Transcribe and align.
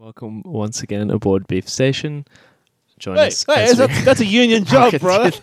Welcome 0.00 0.40
once 0.46 0.82
again 0.82 1.10
aboard 1.10 1.46
Beef 1.46 1.68
Station. 1.68 2.24
Join 2.98 3.16
Hey, 3.16 3.26
us. 3.26 3.44
hey, 3.46 3.64
as 3.64 3.78
we- 3.78 3.86
that's, 4.02 4.20
a 4.20 4.24
union 4.24 4.64
job, 4.72 4.98
bro. 4.98 5.28
do 5.28 5.38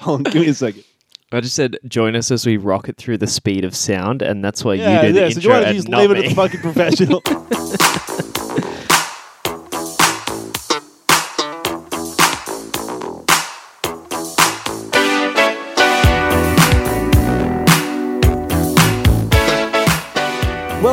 Hold 0.00 0.26
on, 0.26 0.32
give 0.32 0.42
me 0.42 0.48
a 0.48 0.54
second. 0.54 0.82
I 1.30 1.40
just 1.40 1.54
said 1.54 1.78
join 1.86 2.16
us 2.16 2.32
as 2.32 2.44
we 2.44 2.56
rocket 2.56 2.96
through 2.96 3.18
the 3.18 3.28
speed 3.28 3.64
of 3.64 3.76
sound, 3.76 4.20
and 4.20 4.44
that's 4.44 4.64
why 4.64 4.74
Yeah, 4.74 5.02
you 5.02 5.08
do 5.08 5.12
the 5.12 5.20
yeah. 5.20 5.28
So 5.28 5.40
you 5.42 5.48
want 5.50 5.64
to 5.66 5.74
just 5.74 5.88
not 5.88 6.00
leave 6.00 6.10
it 6.10 6.16
at 6.16 6.22
me. 6.22 6.28
the 6.30 6.34
fucking 6.34 6.60
professional. 6.60 7.22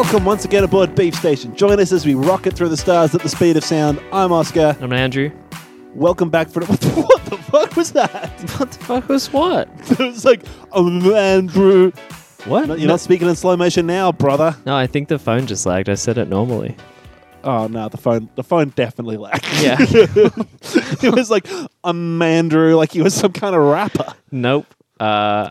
Welcome 0.07 0.23
once 0.23 0.45
again 0.45 0.63
aboard 0.63 0.95
Beef 0.95 1.13
Station. 1.15 1.53
Join 1.53 1.81
us 1.81 1.91
as 1.91 2.05
we 2.05 2.15
rocket 2.15 2.53
through 2.53 2.69
the 2.69 2.77
stars 2.77 3.13
at 3.13 3.21
the 3.21 3.27
speed 3.27 3.57
of 3.57 3.63
sound. 3.65 3.99
I'm 4.13 4.31
Oscar. 4.31 4.77
I'm 4.79 4.93
Andrew. 4.93 5.29
Welcome 5.95 6.29
back 6.29 6.47
for 6.47 6.61
what 6.65 6.79
the, 6.79 7.37
fuck 7.51 7.75
was 7.75 7.91
that? 7.91 8.29
What 8.57 8.71
the 8.71 8.85
fuck 8.85 9.09
was 9.09 9.33
what? 9.33 9.67
it 9.91 9.99
was 9.99 10.23
like 10.23 10.43
a 10.71 10.79
Andrew. 10.79 11.91
What? 12.45 12.67
You're 12.69 12.77
No. 12.77 12.85
not 12.85 13.01
speaking 13.01 13.27
in 13.27 13.35
slow 13.35 13.57
motion 13.57 13.85
now, 13.85 14.13
brother. 14.13 14.55
No, 14.65 14.77
I 14.77 14.87
think 14.87 15.09
the 15.09 15.19
phone 15.19 15.45
just 15.45 15.65
lagged. 15.65 15.89
I 15.89 15.95
said 15.95 16.17
it 16.17 16.29
normally. 16.29 16.77
Oh 17.43 17.67
no, 17.67 17.89
the 17.89 17.97
phone 17.97 18.29
the 18.35 18.45
phone 18.45 18.69
definitely 18.77 19.17
lagged. 19.17 19.45
Yeah. 19.61 19.75
it 19.81 21.13
was 21.13 21.29
like 21.29 21.49
a 21.51 21.67
Andrew, 21.83 22.77
like 22.77 22.93
he 22.93 23.01
was 23.01 23.13
some 23.13 23.33
kind 23.33 23.53
of 23.53 23.61
rapper. 23.61 24.13
Nope. 24.31 24.73
Uh, 25.01 25.49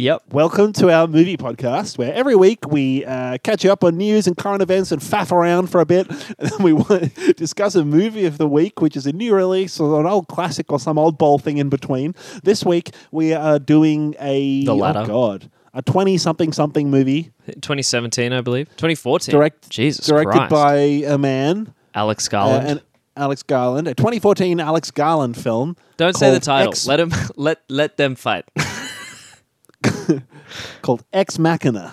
Yep. 0.00 0.32
Welcome 0.32 0.72
to 0.74 0.90
our 0.90 1.06
movie 1.06 1.36
podcast, 1.36 1.98
where 1.98 2.10
every 2.14 2.34
week 2.34 2.66
we 2.66 3.04
uh, 3.04 3.36
catch 3.42 3.64
you 3.64 3.70
up 3.70 3.84
on 3.84 3.98
news 3.98 4.26
and 4.26 4.34
current 4.34 4.62
events 4.62 4.92
and 4.92 5.02
faff 5.02 5.30
around 5.30 5.66
for 5.66 5.82
a 5.82 5.84
bit, 5.84 6.08
and 6.38 6.50
then 6.50 6.62
we 6.62 6.72
want 6.72 7.14
to 7.14 7.32
discuss 7.36 7.74
a 7.74 7.84
movie 7.84 8.24
of 8.24 8.38
the 8.38 8.48
week, 8.48 8.80
which 8.80 8.96
is 8.96 9.04
a 9.04 9.12
new 9.12 9.34
release 9.34 9.78
or 9.78 10.00
an 10.00 10.06
old 10.06 10.26
classic 10.28 10.72
or 10.72 10.80
some 10.80 10.96
old 10.96 11.18
ball 11.18 11.38
thing 11.38 11.58
in 11.58 11.68
between. 11.68 12.14
This 12.42 12.64
week 12.64 12.94
we 13.12 13.34
are 13.34 13.58
doing 13.58 14.14
a 14.18 14.64
The 14.64 14.72
oh 14.72 14.76
latter. 14.76 15.00
Oh 15.00 15.06
God, 15.06 15.50
a 15.74 15.82
twenty-something 15.82 16.54
something 16.54 16.88
movie 16.90 17.32
2017, 17.48 18.32
I 18.32 18.40
believe. 18.40 18.68
2014. 18.78 19.30
direct 19.30 19.68
Jesus 19.68 20.06
directed 20.06 20.32
Christ. 20.32 20.50
by 20.50 20.76
a 20.76 21.18
man, 21.18 21.74
Alex 21.94 22.26
Garland. 22.26 22.78
uh, 22.78 22.82
Alex 23.20 23.42
Garland, 23.42 23.86
a 23.86 23.92
2014 23.94 24.60
Alex 24.60 24.90
Garland 24.90 25.36
film. 25.36 25.76
Don't 25.98 26.16
say 26.16 26.30
the 26.30 26.40
title. 26.40 26.72
X- 26.72 26.86
let 26.86 26.98
him. 26.98 27.12
Let 27.36 27.60
let 27.68 27.98
them 27.98 28.14
fight. 28.14 28.46
called 30.82 31.04
Ex 31.12 31.38
Machina, 31.38 31.92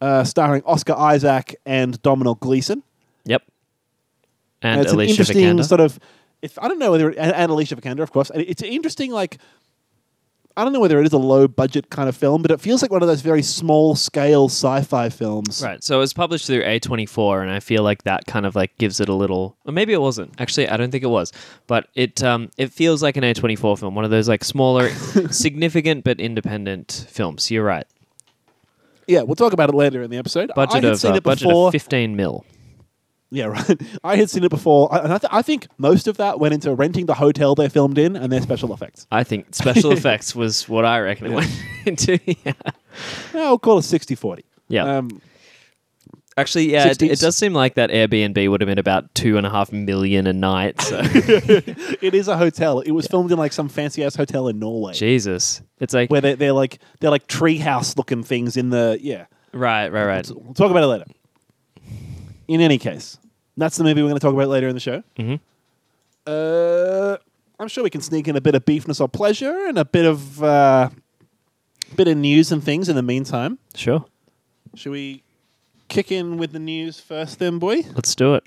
uh, 0.00 0.24
starring 0.24 0.62
Oscar 0.64 0.94
Isaac 0.94 1.56
and 1.66 2.00
Domhnall 2.02 2.36
Gleeson. 2.36 2.82
Yep. 3.24 3.42
And, 4.62 4.72
and 4.72 4.82
it's 4.82 4.92
Alicia 4.92 5.04
an 5.04 5.10
interesting 5.10 5.44
Vikander. 5.44 5.64
sort 5.64 5.80
of. 5.80 5.98
If, 6.40 6.58
I 6.60 6.68
don't 6.68 6.78
know 6.78 6.92
whether 6.92 7.08
and, 7.08 7.32
and 7.32 7.50
Alicia 7.50 7.76
Vikander, 7.76 8.00
of 8.00 8.12
course. 8.12 8.30
And 8.30 8.42
it's 8.42 8.62
an 8.62 8.68
interesting 8.68 9.10
like 9.10 9.38
I 10.58 10.64
don't 10.64 10.72
know 10.72 10.80
whether 10.80 11.00
it 11.00 11.06
is 11.06 11.12
a 11.12 11.18
low 11.18 11.46
budget 11.46 11.88
kind 11.88 12.08
of 12.08 12.16
film, 12.16 12.42
but 12.42 12.50
it 12.50 12.60
feels 12.60 12.82
like 12.82 12.90
one 12.90 13.00
of 13.00 13.06
those 13.06 13.20
very 13.20 13.42
small 13.42 13.94
scale 13.94 14.46
sci 14.46 14.82
fi 14.82 15.08
films. 15.08 15.62
Right. 15.62 15.84
So 15.84 15.94
it 15.94 16.00
was 16.00 16.12
published 16.12 16.48
through 16.48 16.64
A24, 16.64 17.42
and 17.42 17.50
I 17.52 17.60
feel 17.60 17.84
like 17.84 18.02
that 18.02 18.26
kind 18.26 18.44
of 18.44 18.56
like 18.56 18.76
gives 18.76 18.98
it 18.98 19.08
a 19.08 19.14
little, 19.14 19.56
or 19.64 19.72
maybe 19.72 19.92
it 19.92 20.00
wasn't. 20.00 20.34
Actually, 20.40 20.68
I 20.68 20.76
don't 20.76 20.90
think 20.90 21.04
it 21.04 21.08
was, 21.08 21.32
but 21.68 21.86
it 21.94 22.24
um, 22.24 22.50
it 22.56 22.72
feels 22.72 23.04
like 23.04 23.16
an 23.16 23.22
A24 23.22 23.78
film, 23.78 23.94
one 23.94 24.04
of 24.04 24.10
those 24.10 24.28
like 24.28 24.42
smaller, 24.42 24.88
significant 25.30 26.02
but 26.02 26.18
independent 26.20 27.06
films. 27.08 27.52
You're 27.52 27.62
right. 27.62 27.86
Yeah, 29.06 29.22
we'll 29.22 29.36
talk 29.36 29.52
about 29.52 29.68
it 29.68 29.76
later 29.76 30.02
in 30.02 30.10
the 30.10 30.18
episode. 30.18 30.50
Budget 30.56 30.74
I 30.74 30.86
had 30.88 30.92
of 30.94 30.98
seen 30.98 31.12
uh, 31.12 31.16
it 31.16 31.22
budget 31.22 31.52
of 31.52 31.70
15 31.70 32.16
mil. 32.16 32.44
Yeah, 33.30 33.46
right. 33.46 33.80
I 34.02 34.16
had 34.16 34.30
seen 34.30 34.44
it 34.44 34.50
before, 34.50 34.88
and 34.94 35.12
I, 35.12 35.18
th- 35.18 35.30
I 35.32 35.42
think 35.42 35.68
most 35.76 36.08
of 36.08 36.16
that 36.16 36.40
went 36.40 36.54
into 36.54 36.74
renting 36.74 37.06
the 37.06 37.14
hotel 37.14 37.54
they 37.54 37.68
filmed 37.68 37.98
in 37.98 38.16
and 38.16 38.32
their 38.32 38.40
special 38.40 38.72
effects. 38.72 39.06
I 39.10 39.24
think 39.24 39.54
special 39.54 39.92
effects 39.98 40.34
was 40.34 40.68
what 40.68 40.84
I 40.84 41.00
reckon 41.00 41.26
it 41.26 41.34
went 41.34 41.62
into. 41.86 42.18
Yeah. 42.44 42.52
I'll 43.34 43.58
call 43.58 43.78
it 43.78 43.82
60 43.82 44.14
40. 44.14 44.44
Yeah. 44.68 44.98
Um, 44.98 45.20
Actually, 46.36 46.70
yeah, 46.70 46.86
it, 46.86 47.02
it 47.02 47.18
does 47.18 47.36
seem 47.36 47.52
like 47.52 47.74
that 47.74 47.90
Airbnb 47.90 48.48
would 48.48 48.60
have 48.60 48.68
been 48.68 48.78
about 48.78 49.12
two 49.12 49.38
and 49.38 49.44
a 49.44 49.50
half 49.50 49.72
million 49.72 50.28
a 50.28 50.32
night. 50.32 50.80
So 50.80 51.00
it 51.02 52.14
is 52.14 52.28
a 52.28 52.36
hotel. 52.36 52.78
It 52.78 52.92
was 52.92 53.08
filmed 53.08 53.32
in 53.32 53.38
like 53.38 53.52
some 53.52 53.68
fancy 53.68 54.04
ass 54.04 54.14
hotel 54.14 54.46
in 54.46 54.60
Norway 54.60 54.92
Jesus, 54.92 55.62
it's 55.80 55.94
like 55.94 56.12
where 56.12 56.20
they're, 56.20 56.36
they're 56.36 56.52
like 56.52 56.78
they're 57.00 57.10
like 57.10 57.26
treehouse 57.26 57.96
looking 57.96 58.22
things 58.22 58.56
in 58.56 58.70
the 58.70 58.98
yeah. 59.00 59.26
right, 59.52 59.88
right, 59.88 60.04
right. 60.04 60.30
We'll 60.32 60.54
talk 60.54 60.70
about 60.70 60.84
it 60.84 60.86
later. 60.86 61.04
In 62.48 62.60
any 62.60 62.78
case, 62.78 63.18
that's 63.56 63.76
the 63.76 63.84
movie 63.84 64.02
we're 64.02 64.08
going 64.08 64.18
to 64.18 64.24
talk 64.24 64.34
about 64.34 64.48
later 64.48 64.68
in 64.68 64.74
the 64.74 64.80
show. 64.80 65.02
Mm-hmm. 65.18 65.36
Uh, 66.26 67.16
I'm 67.60 67.68
sure 67.68 67.84
we 67.84 67.90
can 67.90 68.00
sneak 68.00 68.26
in 68.26 68.36
a 68.36 68.40
bit 68.40 68.54
of 68.54 68.64
beefness 68.64 69.00
or 69.00 69.08
pleasure 69.08 69.66
and 69.66 69.78
a 69.78 69.84
bit 69.84 70.06
of 70.06 70.42
uh, 70.42 70.90
bit 71.96 72.08
of 72.08 72.16
news 72.16 72.50
and 72.52 72.62
things 72.62 72.88
in 72.88 72.96
the 72.96 73.02
meantime. 73.02 73.58
Sure. 73.74 74.04
Should 74.74 74.92
we 74.92 75.22
kick 75.88 76.12
in 76.12 76.38
with 76.38 76.52
the 76.52 76.58
news 76.58 77.00
first, 77.00 77.38
then, 77.38 77.58
boy? 77.58 77.82
Let's 77.94 78.14
do 78.14 78.34
it. 78.34 78.44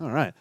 All 0.00 0.10
right. 0.10 0.34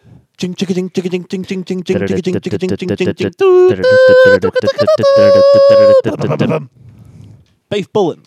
Beef 7.69 7.93
Bulletin. 7.93 8.25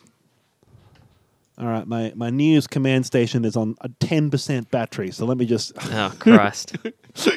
All 1.56 1.68
right, 1.68 1.86
my, 1.86 2.12
my 2.16 2.30
news 2.30 2.66
command 2.66 3.06
station 3.06 3.44
is 3.44 3.56
on 3.56 3.76
a 3.80 3.88
ten 4.00 4.28
percent 4.28 4.72
battery, 4.72 5.12
so 5.12 5.24
let 5.24 5.38
me 5.38 5.46
just 5.46 5.72
oh 5.76 6.12
Christ 6.18 6.76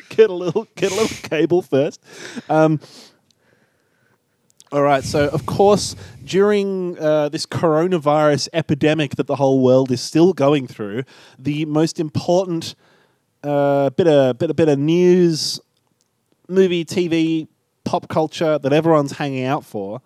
get 0.09 0.29
a 0.29 0.33
little 0.33 0.67
get 0.75 0.91
a 0.91 0.95
little 0.95 1.29
cable 1.29 1.61
first. 1.61 2.01
Um, 2.49 2.79
all 4.71 4.81
right, 4.81 5.03
so 5.03 5.27
of 5.29 5.45
course 5.45 5.95
during 6.25 6.97
uh, 6.97 7.29
this 7.29 7.45
coronavirus 7.45 8.49
epidemic 8.53 9.15
that 9.17 9.27
the 9.27 9.35
whole 9.35 9.61
world 9.61 9.91
is 9.91 10.01
still 10.01 10.33
going 10.33 10.65
through, 10.65 11.03
the 11.37 11.65
most 11.65 11.99
important 11.99 12.73
uh, 13.43 13.91
bit 13.91 14.07
of 14.07 14.39
bit 14.39 14.49
of 14.49 14.55
bit 14.55 14.67
of 14.67 14.79
news, 14.79 15.59
movie, 16.49 16.83
TV, 16.83 17.47
pop 17.83 18.07
culture 18.07 18.57
that 18.57 18.73
everyone's 18.73 19.13
hanging 19.13 19.45
out 19.45 19.63
for 19.63 20.01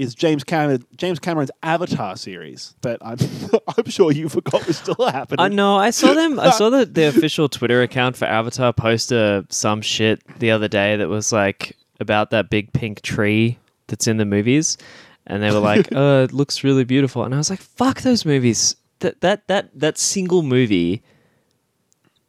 is 0.00 0.14
James 0.14 0.42
Cameron 0.44 0.84
James 0.96 1.18
Cameron's 1.18 1.50
Avatar 1.62 2.16
series. 2.16 2.74
But 2.80 2.98
I'm 3.02 3.18
I'm 3.76 3.84
sure 3.90 4.10
you 4.10 4.28
forgot 4.28 4.66
was 4.66 4.78
still 4.78 5.06
happening. 5.06 5.44
I 5.44 5.48
know. 5.48 5.76
I 5.76 5.90
saw 5.90 6.14
them. 6.14 6.40
I 6.40 6.50
saw 6.50 6.70
that 6.76 6.94
the 6.94 7.08
official 7.08 7.48
Twitter 7.48 7.82
account 7.82 8.16
for 8.16 8.24
Avatar 8.24 8.72
posted 8.72 9.18
uh, 9.18 9.42
some 9.50 9.82
shit 9.82 10.22
the 10.38 10.50
other 10.50 10.68
day 10.68 10.96
that 10.96 11.08
was 11.08 11.32
like 11.32 11.76
about 12.00 12.30
that 12.30 12.48
big 12.48 12.72
pink 12.72 13.02
tree 13.02 13.58
that's 13.88 14.06
in 14.06 14.16
the 14.16 14.24
movies, 14.24 14.78
and 15.26 15.42
they 15.42 15.50
were 15.50 15.58
like, 15.58 15.88
"Oh, 15.92 16.24
it 16.24 16.32
looks 16.32 16.64
really 16.64 16.84
beautiful," 16.84 17.22
and 17.22 17.34
I 17.34 17.36
was 17.36 17.50
like, 17.50 17.60
"Fuck 17.60 18.00
those 18.00 18.24
movies." 18.24 18.76
That 19.00 19.20
that 19.20 19.48
that 19.48 19.70
that 19.78 19.98
single 19.98 20.42
movie 20.42 21.02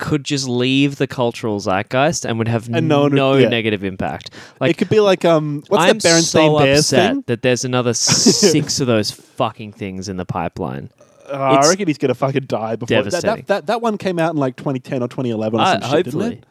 could 0.02 0.26
just 0.26 0.48
leave 0.50 0.98
the 0.98 1.08
cultural 1.08 1.60
zeitgeist 1.62 2.26
and 2.26 2.38
would 2.40 2.50
have 2.50 2.68
And 2.74 2.90
no 2.90 3.08
no, 3.08 3.28
one 3.30 3.36
would- 3.36 3.44
yeah. 3.44 3.50
negative 3.50 3.84
impact. 3.86 4.32
Like 4.60 4.72
it 4.72 4.78
could 4.78 4.90
be 4.90 5.00
like 5.00 5.24
um 5.24 5.64
what's 5.70 5.84
I'm 5.84 5.98
that 6.00 6.08
Berenstain 6.10 6.24
so 6.24 6.58
Bears 6.60 6.80
upset 6.80 7.12
thing? 7.14 7.24
that 7.28 7.42
there's 7.44 7.64
another 7.64 7.94
six 7.94 8.80
of 8.82 8.88
those 8.88 9.12
fucking 9.12 9.72
things 9.74 10.10
in 10.10 10.18
the 10.18 10.26
pipeline. 10.26 10.90
Uh, 11.30 11.34
I 11.38 11.60
It's 11.60 11.70
reckon 11.70 11.88
he's 11.88 11.98
gonna 11.98 12.14
fucking 12.16 12.46
die 12.48 12.76
before 12.76 13.04
that, 13.04 13.12
that, 13.12 13.22
devastating. 13.22 13.46
that. 13.48 13.68
That 13.68 13.82
one 13.82 13.98
came 13.98 14.20
out 14.20 14.32
in 14.34 14.38
like 14.38 14.58
2010 14.58 15.02
or 15.04 15.08
2011 15.08 15.60
or 15.60 15.64
Uh, 15.64 15.66
some 15.80 15.82
shit, 15.92 16.06
didn't 16.06 16.20
hopefully, 16.20 16.36
it? 16.40 16.46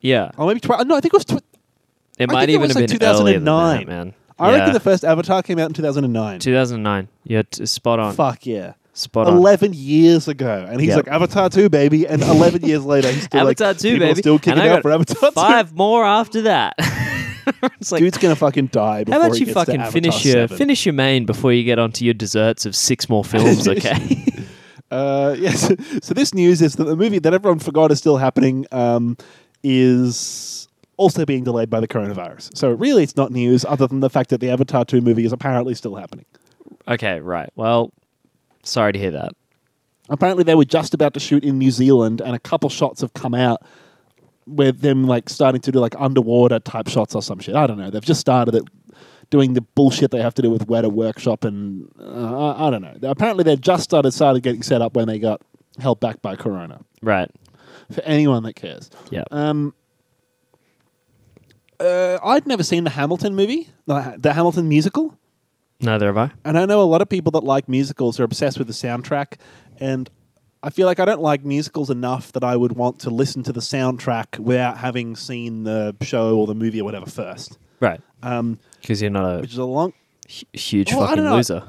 yeah. 0.00 0.30
Or 0.36 0.46
maybe 0.48 0.60
tw- 0.60 0.84
no, 0.86 0.96
I 0.96 1.00
think 1.00 1.06
it 1.06 1.12
was. 1.14 1.24
Tw- 1.24 1.32
It 2.18 2.28
I 2.28 2.32
might 2.32 2.40
think 2.40 2.42
it 2.42 2.50
even 2.50 2.60
was 2.62 2.70
have 2.76 2.82
like 2.90 2.90
been 3.00 3.08
earlier 3.08 3.38
than 3.38 3.44
2009. 3.46 3.78
that, 3.78 3.86
man. 3.88 4.14
I 4.38 4.50
yeah. 4.50 4.56
reckon 4.58 4.72
the 4.74 4.80
first 4.80 5.04
Avatar 5.04 5.42
came 5.42 5.58
out 5.58 5.68
in 5.68 5.72
2009. 5.74 6.40
2009. 6.40 7.08
Yeah, 7.24 7.42
t- 7.48 7.64
spot 7.66 7.98
on. 8.00 8.14
Fuck 8.14 8.44
yeah. 8.44 8.72
Spot 8.94 9.26
on. 9.26 9.36
11 9.38 9.72
years 9.74 10.28
ago, 10.28 10.66
and 10.68 10.80
he's 10.80 10.88
Yep. 10.90 10.96
like 11.06 11.08
Avatar 11.08 11.48
2, 11.48 11.68
baby, 11.70 12.06
and 12.06 12.22
11 12.22 12.62
years 12.62 12.84
later, 12.84 13.10
he's 13.10 13.24
still 13.24 13.40
Avatar 13.40 13.68
like 13.68 13.78
2, 13.78 13.88
people 13.92 14.04
are 14.04 14.08
baby. 14.10 14.20
still 14.20 14.38
kicking 14.38 14.52
and 14.54 14.62
I 14.62 14.68
out 14.68 14.74
got 14.76 14.82
for 14.82 14.90
Avatar 14.92 15.30
2. 15.30 15.34
Five 15.34 15.74
more 15.74 16.04
after 16.04 16.42
that. 16.42 16.74
it's 17.80 17.90
like, 17.90 18.00
Dude's 18.00 18.18
gonna 18.18 18.36
fucking 18.36 18.66
die. 18.66 19.04
Before 19.04 19.20
how 19.20 19.26
about 19.26 19.34
he 19.36 19.40
you 19.40 19.46
gets 19.46 19.54
to 19.54 19.64
fucking 19.64 19.80
Avatar 19.80 19.92
finish 19.92 20.24
your 20.26 20.32
7. 20.48 20.56
finish 20.58 20.84
your 20.86 20.92
main 20.92 21.24
before 21.24 21.52
you 21.52 21.64
get 21.64 21.78
onto 21.78 22.04
your 22.04 22.12
desserts 22.14 22.66
of 22.66 22.76
six 22.76 23.08
more 23.08 23.24
films? 23.32 23.66
Okay. 23.68 24.26
Uh, 24.90 25.34
yes. 25.38 25.72
So 26.02 26.12
this 26.12 26.34
news 26.34 26.60
is 26.60 26.74
that 26.74 26.84
the 26.84 26.94
movie 26.94 27.18
that 27.18 27.32
everyone 27.32 27.60
forgot 27.60 27.90
is 27.90 27.96
still 27.98 28.18
happening 28.18 28.66
um, 28.72 29.16
is 29.62 30.68
also 30.98 31.24
being 31.24 31.44
delayed 31.44 31.70
by 31.70 31.80
the 31.80 31.88
coronavirus. 31.88 32.54
So 32.56 32.70
really, 32.72 33.02
it's 33.02 33.16
not 33.16 33.32
news, 33.32 33.64
other 33.64 33.86
than 33.86 34.00
the 34.00 34.10
fact 34.10 34.28
that 34.28 34.40
the 34.42 34.50
Avatar 34.50 34.84
2 34.84 35.00
movie 35.00 35.24
is 35.24 35.32
apparently 35.32 35.74
still 35.74 35.94
happening. 35.94 36.26
okay. 36.86 37.20
Right. 37.20 37.48
Well, 37.56 37.90
sorry 38.62 38.92
to 38.92 38.98
hear 38.98 39.10
that. 39.12 39.32
Apparently, 40.08 40.44
they 40.44 40.54
were 40.54 40.64
just 40.64 40.94
about 40.94 41.14
to 41.14 41.20
shoot 41.20 41.44
in 41.44 41.58
New 41.58 41.70
Zealand, 41.70 42.20
and 42.20 42.34
a 42.34 42.38
couple 42.38 42.68
shots 42.68 43.00
have 43.00 43.14
come 43.14 43.34
out 43.34 43.62
with 44.46 44.80
them 44.80 45.04
like 45.06 45.28
starting 45.28 45.60
to 45.62 45.70
do 45.72 45.78
like 45.78 45.94
underwater 45.98 46.58
type 46.58 46.88
shots 46.88 47.14
or 47.14 47.22
some 47.22 47.38
shit. 47.38 47.54
I 47.54 47.66
don't 47.66 47.78
know. 47.78 47.90
They've 47.90 48.02
just 48.04 48.20
started 48.20 48.54
it. 48.56 48.64
doing 49.30 49.54
the 49.54 49.60
bullshit 49.62 50.10
they 50.10 50.20
have 50.20 50.34
to 50.34 50.42
do 50.42 50.50
with 50.50 50.66
Weta 50.66 50.92
Workshop, 50.92 51.44
and 51.44 51.88
uh, 51.98 52.52
I, 52.52 52.66
I 52.66 52.70
don't 52.70 52.82
know. 52.82 52.96
Apparently, 53.08 53.44
they 53.44 53.56
just 53.56 53.84
started 53.84 54.10
started 54.12 54.42
getting 54.42 54.62
set 54.62 54.82
up 54.82 54.94
when 54.94 55.06
they 55.06 55.18
got 55.18 55.40
held 55.78 56.00
back 56.00 56.20
by 56.20 56.36
Corona. 56.36 56.80
Right. 57.00 57.30
For 57.90 58.02
anyone 58.02 58.42
that 58.42 58.54
cares, 58.54 58.90
Yeah. 59.10 59.24
um, 59.30 59.74
uh, 61.80 62.18
I'd 62.22 62.46
never 62.46 62.62
seen 62.62 62.84
the 62.84 62.90
Hamilton 62.90 63.34
movie, 63.34 63.68
the, 63.86 64.16
the 64.18 64.32
Hamilton 64.32 64.68
musical. 64.68 65.16
Neither 65.82 66.06
have 66.06 66.16
I. 66.16 66.30
And 66.44 66.56
I 66.58 66.64
know 66.64 66.80
a 66.80 66.84
lot 66.84 67.02
of 67.02 67.08
people 67.08 67.32
that 67.32 67.44
like 67.44 67.68
musicals 67.68 68.18
are 68.20 68.24
obsessed 68.24 68.56
with 68.58 68.66
the 68.68 68.72
soundtrack, 68.72 69.34
and 69.80 70.08
I 70.62 70.70
feel 70.70 70.86
like 70.86 71.00
I 71.00 71.04
don't 71.04 71.20
like 71.20 71.44
musicals 71.44 71.90
enough 71.90 72.30
that 72.32 72.44
I 72.44 72.56
would 72.56 72.72
want 72.72 73.00
to 73.00 73.10
listen 73.10 73.42
to 73.44 73.52
the 73.52 73.60
soundtrack 73.60 74.38
without 74.38 74.78
having 74.78 75.16
seen 75.16 75.64
the 75.64 75.96
show 76.02 76.38
or 76.38 76.46
the 76.46 76.54
movie 76.54 76.80
or 76.80 76.84
whatever 76.84 77.06
first. 77.06 77.58
Right. 77.80 78.00
Um, 78.22 78.60
Because 78.80 79.02
you're 79.02 79.10
not 79.10 79.24
a 79.38 79.40
which 79.40 79.52
is 79.52 79.58
a 79.58 79.64
long. 79.64 79.92
hu- 80.28 80.46
huge 80.58 80.92
Well, 80.94 81.08
fucking 81.08 81.24
loser. 81.28 81.64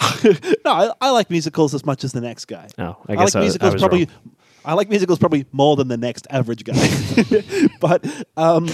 no, 0.64 0.70
I, 0.72 0.92
I 1.00 1.10
like 1.10 1.30
musicals 1.30 1.74
as 1.74 1.84
much 1.86 2.04
as 2.04 2.12
the 2.12 2.20
next 2.20 2.44
guy. 2.44 2.68
Oh, 2.78 2.96
I 3.08 3.12
I, 3.14 3.16
guess 3.16 3.34
like 3.34 3.36
I, 3.36 3.40
musicals 3.40 3.74
probably. 3.76 4.04
wrong. 4.04 4.32
I 4.64 4.74
like 4.74 4.90
musicals 4.90 5.18
probably 5.18 5.46
more 5.52 5.76
than 5.76 5.88
the 5.88 5.96
next 5.96 6.26
average 6.28 6.62
guy, 6.64 6.74
but 7.80 8.04
um, 8.36 8.68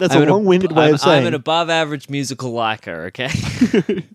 that's 0.00 0.14
I'm 0.14 0.22
a 0.22 0.26
long-winded 0.26 0.72
way 0.72 0.88
I'm, 0.88 0.94
of 0.94 1.00
saying 1.00 1.20
I'm 1.22 1.26
an 1.28 1.34
above 1.34 1.70
average 1.70 2.08
musical 2.08 2.50
liker, 2.52 3.06
okay? 3.06 3.30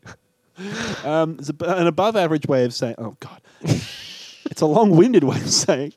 Um, 1.04 1.36
it's 1.38 1.50
a, 1.50 1.66
an 1.66 1.86
above 1.88 2.16
average 2.16 2.48
way 2.48 2.64
of 2.64 2.74
saying, 2.74 2.96
oh 2.98 3.18
God. 3.20 3.42
it's 3.62 4.62
a 4.62 4.66
long 4.66 4.96
winded 4.96 5.26
way 5.26 5.36
of 5.36 5.50
saying 5.50 5.92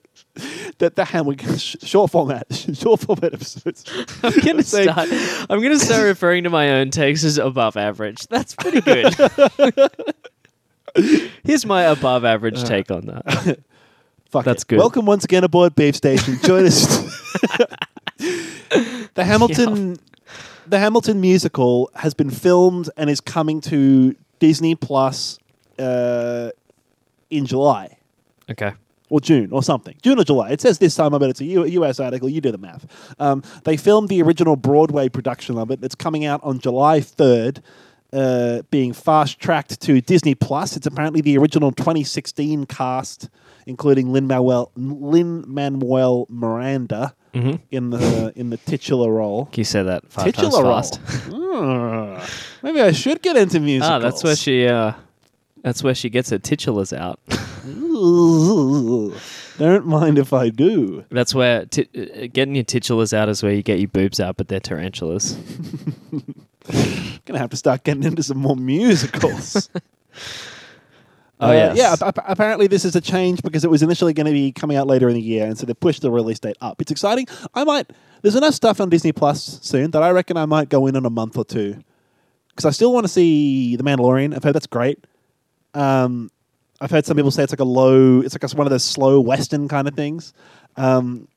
that 0.78 0.96
the 0.96 1.04
ham, 1.04 1.26
we 1.26 1.36
can, 1.36 1.56
sh- 1.56 1.76
short 1.82 2.10
format, 2.10 2.44
short 2.74 2.98
format 3.00 3.34
episodes. 3.34 3.84
I'm 4.22 4.32
gonna 4.40 4.64
Saying- 4.64 4.88
start. 4.90 5.08
I'm 5.48 5.62
gonna 5.62 5.78
start 5.78 6.02
referring 6.04 6.42
to 6.44 6.50
my 6.50 6.70
own 6.72 6.90
takes 6.90 7.22
as 7.22 7.38
above 7.38 7.76
average. 7.76 8.26
That's 8.26 8.56
pretty 8.56 8.80
good. 8.80 9.14
Here's 11.44 11.64
my 11.64 11.84
above 11.84 12.24
average 12.24 12.64
take 12.64 12.90
on 12.90 13.06
that. 13.06 13.60
Fuck 14.30 14.44
That's 14.44 14.64
it. 14.64 14.68
good. 14.68 14.78
Welcome 14.80 15.06
once 15.06 15.24
again 15.24 15.44
aboard 15.44 15.74
Beef 15.76 15.94
Station. 15.94 16.38
Join 16.42 16.66
us. 16.66 17.78
The 18.18 19.24
Hamilton, 19.24 19.96
the 20.66 20.78
Hamilton 20.78 21.20
musical 21.20 21.90
has 21.94 22.14
been 22.14 22.30
filmed 22.30 22.90
and 22.96 23.08
is 23.08 23.20
coming 23.20 23.60
to 23.62 24.14
Disney 24.38 24.74
Plus 24.74 25.38
uh, 25.78 26.50
in 27.30 27.46
July. 27.46 27.98
Okay. 28.50 28.72
or 29.10 29.20
June 29.20 29.52
or 29.52 29.62
something. 29.62 29.94
June 30.02 30.18
or 30.18 30.24
July. 30.24 30.50
It 30.50 30.60
says 30.60 30.78
this 30.78 30.94
time, 30.94 31.10
but 31.10 31.22
it's 31.22 31.40
a 31.40 31.44
U- 31.44 31.64
US 31.82 32.00
article. 32.00 32.28
You 32.28 32.40
do 32.40 32.50
the 32.50 32.58
math. 32.58 32.86
Um, 33.18 33.42
they 33.64 33.76
filmed 33.76 34.08
the 34.08 34.22
original 34.22 34.56
Broadway 34.56 35.08
production 35.08 35.58
of 35.58 35.70
it. 35.70 35.82
It's 35.82 35.94
coming 35.94 36.24
out 36.24 36.40
on 36.42 36.58
July 36.58 37.00
3rd, 37.00 37.62
uh, 38.12 38.62
being 38.70 38.92
fast 38.94 39.38
tracked 39.38 39.80
to 39.82 40.00
Disney 40.00 40.34
Plus. 40.34 40.76
It's 40.76 40.86
apparently 40.86 41.20
the 41.20 41.36
original 41.38 41.72
2016 41.72 42.64
cast, 42.66 43.28
including 43.66 44.12
Lin 44.12 44.26
Manuel 44.26 44.72
Lin 44.76 45.44
Manuel 45.46 46.26
Miranda 46.30 47.14
Mm-hmm. 47.34 47.56
in 47.70 47.90
the 47.90 48.32
in 48.36 48.50
the 48.50 48.56
titular 48.56 49.12
role. 49.12 49.46
Can 49.46 49.60
you 49.60 49.64
say 49.64 49.82
that 49.82 50.08
five 50.10 50.24
Titular 50.26 50.62
role. 50.62 50.72
times 50.74 50.96
fast? 50.96 51.30
Hmm. 51.30 52.66
Maybe 52.66 52.80
I 52.80 52.92
should 52.92 53.20
get 53.22 53.36
into 53.36 53.60
music. 53.60 53.88
Ah, 53.90 53.98
that's 53.98 54.22
where 54.24 54.36
she. 54.36 54.66
Uh, 54.66 54.92
that's 55.62 55.82
where 55.82 55.94
she 55.94 56.08
gets 56.08 56.30
her 56.30 56.38
titulars 56.38 56.96
out. 56.96 57.18
Don't 59.58 59.86
mind 59.86 60.18
if 60.18 60.32
I 60.32 60.50
do. 60.50 61.04
That's 61.10 61.34
where 61.34 61.66
ti- 61.66 61.88
uh, 61.96 62.28
getting 62.32 62.54
your 62.54 62.64
titulars 62.64 63.12
out 63.12 63.28
is 63.28 63.42
where 63.42 63.52
you 63.52 63.62
get 63.62 63.78
your 63.80 63.88
boobs 63.88 64.20
out, 64.20 64.36
but 64.36 64.48
they're 64.48 64.60
tarantulas. 64.60 65.36
Gonna 67.26 67.38
have 67.38 67.50
to 67.50 67.56
start 67.56 67.84
getting 67.84 68.04
into 68.04 68.22
some 68.22 68.38
more 68.38 68.56
musicals. 68.56 69.68
Oh, 71.40 71.48
Uh, 71.50 71.52
yes. 71.52 71.76
yeah. 71.76 71.92
ap- 71.92 72.18
ap- 72.18 72.24
apparently, 72.28 72.66
this 72.66 72.84
is 72.84 72.96
a 72.96 73.00
change 73.00 73.42
because 73.42 73.64
it 73.64 73.70
was 73.70 73.82
initially 73.82 74.12
going 74.12 74.26
to 74.26 74.32
be 74.32 74.50
coming 74.52 74.76
out 74.76 74.86
later 74.86 75.08
in 75.08 75.14
the 75.14 75.20
year, 75.22 75.46
and 75.46 75.56
so 75.56 75.66
they 75.66 75.74
pushed 75.74 76.02
the 76.02 76.10
release 76.10 76.38
date 76.40 76.56
up. 76.60 76.80
It's 76.82 76.90
exciting. 76.90 77.26
I 77.54 77.64
might. 77.64 77.90
There's 78.22 78.34
enough 78.34 78.54
stuff 78.54 78.80
on 78.80 78.88
Disney 78.90 79.12
Plus 79.12 79.60
soon 79.62 79.92
that 79.92 80.02
I 80.02 80.10
reckon 80.10 80.36
I 80.36 80.46
might 80.46 80.68
go 80.68 80.86
in 80.88 80.96
in 80.96 81.04
a 81.06 81.10
month 81.10 81.36
or 81.36 81.44
two 81.44 81.76
because 82.48 82.64
I 82.64 82.70
still 82.70 82.92
want 82.92 83.04
to 83.04 83.08
see 83.08 83.76
The 83.76 83.84
Mandalorian. 83.84 84.34
I've 84.34 84.42
heard 84.42 84.54
that's 84.54 84.66
great. 84.66 85.04
Um, 85.74 86.30
I've 86.80 86.90
heard 86.90 87.06
some 87.06 87.16
people 87.16 87.30
say 87.30 87.44
it's 87.44 87.52
like 87.52 87.60
a 87.60 87.64
low. 87.64 88.20
It's 88.20 88.34
like 88.34 88.42
a, 88.50 88.56
one 88.56 88.66
of 88.66 88.70
those 88.70 88.82
slow 88.84 89.20
western 89.20 89.68
kind 89.68 89.86
of 89.86 89.94
things. 89.94 90.32
Um, 90.76 91.28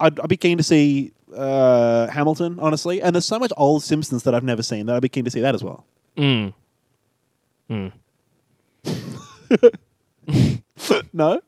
I'd, 0.00 0.18
I'd 0.20 0.28
be 0.28 0.36
keen 0.38 0.56
to 0.58 0.64
see 0.64 1.12
uh, 1.36 2.06
Hamilton, 2.08 2.58
honestly. 2.60 3.02
And 3.02 3.14
there's 3.14 3.24
so 3.26 3.38
much 3.38 3.52
old 3.58 3.82
Simpsons 3.82 4.22
that 4.22 4.34
I've 4.34 4.44
never 4.44 4.62
seen 4.62 4.86
that 4.86 4.96
I'd 4.96 5.02
be 5.02 5.08
keen 5.10 5.24
to 5.24 5.30
see 5.30 5.40
that 5.40 5.54
as 5.54 5.62
well. 5.62 5.84
Mm. 6.16 6.52
Mm. 7.70 7.92
no, 11.12 11.40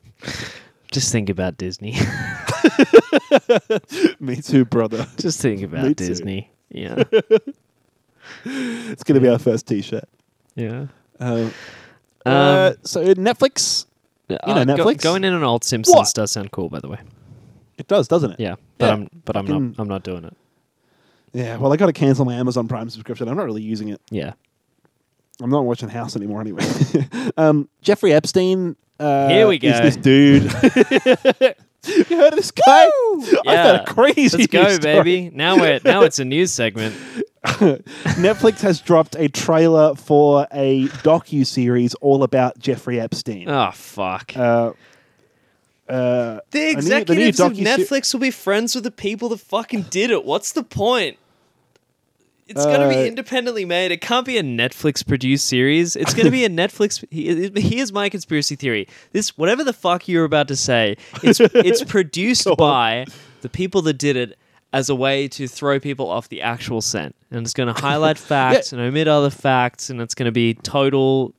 Just 0.91 1.11
think 1.11 1.29
about 1.29 1.57
Disney. 1.57 1.93
me 4.19 4.37
too, 4.37 4.65
brother. 4.65 5.07
Just 5.17 5.41
think 5.41 5.61
about 5.61 5.83
Me 5.85 5.93
too. 5.93 6.07
Disney. 6.07 6.51
Yeah. 6.69 7.03
It's 8.43 9.03
going 9.03 9.15
to 9.15 9.21
be 9.21 9.29
our 9.29 9.39
first 9.39 9.67
T-shirt. 9.67 10.05
yeah. 10.55 10.87
Um, 11.19 11.53
Um, 12.27 12.33
uh, 12.33 12.71
so 12.83 13.13
Netflix, 13.13 13.85
You 14.29 14.37
know, 14.47 14.65
Netflix? 14.65 15.01
going 15.01 15.23
in 15.23 15.33
on 15.33 15.43
old 15.43 15.63
Simpsons 15.63 15.95
What? 15.95 16.11
does 16.15 16.31
sound 16.31 16.51
cool, 16.51 16.69
by 16.69 16.79
the 16.79 16.89
way. 16.89 16.99
it 17.77 17.87
does, 17.87 18.07
doesn't 18.07 18.31
it? 18.31 18.39
Yeah, 18.39 18.55
but 18.79 18.87
Yeah. 18.87 18.93
I'm 18.93 19.09
but 19.25 19.37
I'm 19.37 19.45
Fucking- 19.45 19.67
not 19.71 19.79
I'm 19.79 19.87
not 19.87 20.03
doing 20.03 20.23
it. 20.25 20.35
Yeah. 21.33 21.57
Well, 21.57 21.71
I 21.73 21.77
got 21.77 21.85
to 21.87 21.93
cancel 21.93 22.25
my 22.25 22.33
Amazon 22.33 22.67
Prime 22.67 22.89
subscription. 22.89 23.27
I'm 23.27 23.37
not 23.37 23.45
really 23.45 23.61
using 23.61 23.89
it. 23.89 24.01
Yeah. 24.09 24.33
I'm 25.41 25.49
not 25.49 25.65
watching 25.65 25.89
House 25.89 26.15
anymore 26.15 26.41
anyway. 26.41 26.63
um, 27.37 27.67
Jeffrey 27.81 28.13
Epstein. 28.13 28.75
Uh, 28.99 29.27
Here 29.27 29.47
we 29.47 29.59
go. 29.59 29.67
Is 29.69 29.95
this 29.95 29.97
dude? 29.97 30.43
you 32.09 32.17
heard 32.17 32.33
of 32.33 32.37
this 32.37 32.51
guy? 32.51 32.89
Yeah. 33.43 33.63
had 33.65 33.75
a 33.81 33.85
crazy. 33.85 34.37
Let's 34.37 34.47
go, 34.47 34.69
story. 34.69 34.79
baby. 34.79 35.29
Now 35.33 35.57
we're 35.57 35.79
now 35.83 36.01
it's 36.01 36.19
a 36.19 36.25
news 36.25 36.51
segment. 36.51 36.95
Netflix 37.45 38.61
has 38.61 38.81
dropped 38.81 39.15
a 39.15 39.27
trailer 39.29 39.95
for 39.95 40.47
a 40.51 40.87
docu 41.03 41.45
series 41.45 41.93
all 41.95 42.23
about 42.23 42.57
Jeffrey 42.57 42.99
Epstein. 42.99 43.49
Oh 43.49 43.71
fuck. 43.71 44.35
Uh, 44.35 44.71
uh, 45.87 46.39
the 46.49 46.75
new- 46.75 47.03
the 47.03 47.15
new 47.15 47.27
executives 47.27 47.39
of 47.39 47.53
Netflix 47.53 48.13
will 48.13 48.21
be 48.21 48.31
friends 48.31 48.73
with 48.73 48.83
the 48.83 48.91
people 48.91 49.29
that 49.29 49.39
fucking 49.39 49.83
did 49.89 50.09
it. 50.09 50.25
What's 50.25 50.51
the 50.53 50.63
point? 50.63 51.17
It's 52.47 52.63
gonna 52.63 52.85
Uh, 52.85 52.89
be 52.89 53.07
independently 53.07 53.65
made. 53.65 53.91
It 53.91 54.01
can't 54.01 54.25
be 54.25 54.37
a 54.37 54.43
Netflix 54.43 55.05
produced 55.05 55.47
series. 55.47 55.95
It's 55.95 56.13
gonna 56.13 56.29
be 56.31 56.45
a 56.45 56.49
Netflix. 56.61 57.03
Here's 57.11 57.91
my 57.91 58.07
conspiracy 58.09 58.55
theory. 58.55 58.87
This 59.13 59.37
whatever 59.37 59.63
the 59.63 59.73
fuck 59.73 60.07
you're 60.07 60.25
about 60.25 60.47
to 60.49 60.55
say, 60.55 60.97
it's 61.23 61.39
it's 61.53 61.83
produced 61.83 62.47
by 62.57 63.05
the 63.41 63.49
people 63.49 63.81
that 63.83 63.93
did 63.97 64.15
it 64.15 64.37
as 64.73 64.89
a 64.89 64.95
way 64.95 65.27
to 65.29 65.47
throw 65.47 65.79
people 65.79 66.09
off 66.09 66.29
the 66.29 66.41
actual 66.41 66.81
scent, 66.81 67.15
and 67.31 67.41
it's 67.41 67.53
gonna 67.53 67.73
highlight 67.73 68.17
facts 68.33 68.71
and 68.71 68.81
omit 68.81 69.07
other 69.07 69.29
facts, 69.31 69.89
and 69.89 69.99
it's 70.01 70.13
gonna 70.13 70.31
be 70.31 70.53
total 70.53 71.33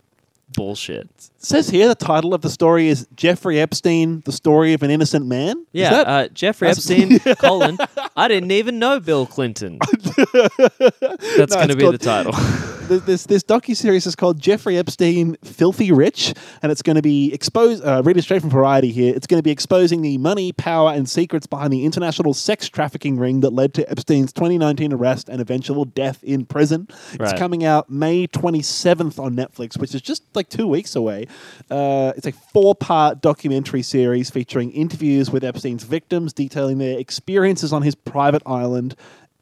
bullshit. 0.55 1.09
Says 1.47 1.71
here 1.71 1.87
the 1.89 1.95
title 1.95 2.35
of 2.35 2.43
the 2.43 2.51
story 2.51 2.89
is 2.89 3.07
Jeffrey 3.15 3.61
Epstein: 3.61 4.23
The 4.25 4.33
Story 4.33 4.73
of 4.73 4.83
an 4.83 4.91
Innocent 4.91 5.27
Man. 5.27 5.65
Yeah, 5.73 5.91
that- 5.91 6.07
uh, 6.07 6.29
Jeffrey 6.29 6.69
that's- 6.69 6.91
Epstein, 6.91 7.19
colon, 7.37 7.79
I 8.17 8.29
didn't 8.29 8.51
even 8.51 8.79
know 8.79 9.01
Bill 9.01 9.27
Clinton. 9.27 9.79
That's 10.17 11.53
No, 11.55 11.57
going 11.57 11.69
to 11.69 11.73
it's 11.73 11.75
be 11.75 11.83
called- 11.83 11.95
the 11.95 11.99
title. 11.99 12.33
Th- 12.89 13.03
this 13.03 13.27
this 13.27 13.43
docu 13.43 13.75
series 13.77 14.07
is 14.07 14.15
called 14.15 14.41
Jeffrey 14.41 14.79
Epstein 14.79 15.37
Filthy 15.43 15.91
Rich, 15.91 16.35
and 16.63 16.71
it's 16.71 16.83
going 16.83 16.95
to 16.95 17.03
be 17.03 17.35
exposed. 17.35 17.85
Uh, 17.85 18.01
read 18.05 18.17
it 18.17 18.23
straight 18.23 18.41
from 18.43 18.51
Variety 18.51 18.93
here. 18.93 19.13
It's 19.13 19.27
going 19.27 19.41
to 19.41 19.43
be 19.43 19.51
exposing 19.51 20.03
the 20.03 20.19
money, 20.19 20.53
power, 20.53 20.93
and 20.93 21.09
secrets 21.11 21.49
behind 21.49 21.73
the 21.73 21.85
international 21.85 22.33
sex 22.33 22.69
trafficking 22.69 23.19
ring 23.19 23.41
that 23.41 23.51
led 23.51 23.75
to 23.75 23.91
Epstein's 23.91 24.33
2019 24.33 24.93
arrest 24.93 25.29
and 25.29 25.41
eventual 25.41 25.85
death 25.85 26.23
in 26.23 26.45
prison. 26.47 26.87
It's 27.15 27.33
coming 27.33 27.65
out 27.65 27.91
May 27.91 28.29
27th 28.29 29.19
on 29.19 29.35
Netflix, 29.35 29.77
which 29.81 29.93
is 29.93 30.01
just 30.01 30.23
like 30.37 30.49
two 30.49 30.69
weeks 30.69 30.95
away. 30.95 31.27
Uh, 31.71 32.13
it's 32.17 32.27
a 32.27 32.33
four 32.33 32.75
part 32.75 33.21
documentary 33.21 33.83
series 33.83 34.31
featuring 34.31 34.71
interviews 34.73 35.31
with 35.31 35.45
Epstein's 35.45 35.85
victims, 35.85 36.33
detailing 36.33 36.79
their 36.79 36.99
experiences 36.99 37.73
on 37.73 37.83
his 37.83 37.95
private 37.95 38.43
island 38.47 38.95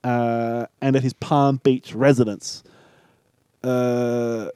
uh, 0.02 0.66
and 0.80 0.96
at 0.96 1.02
his 1.02 1.12
Palm 1.14 1.60
Beach 1.62 1.94
residence. 1.94 2.62
Uh, 3.62 4.50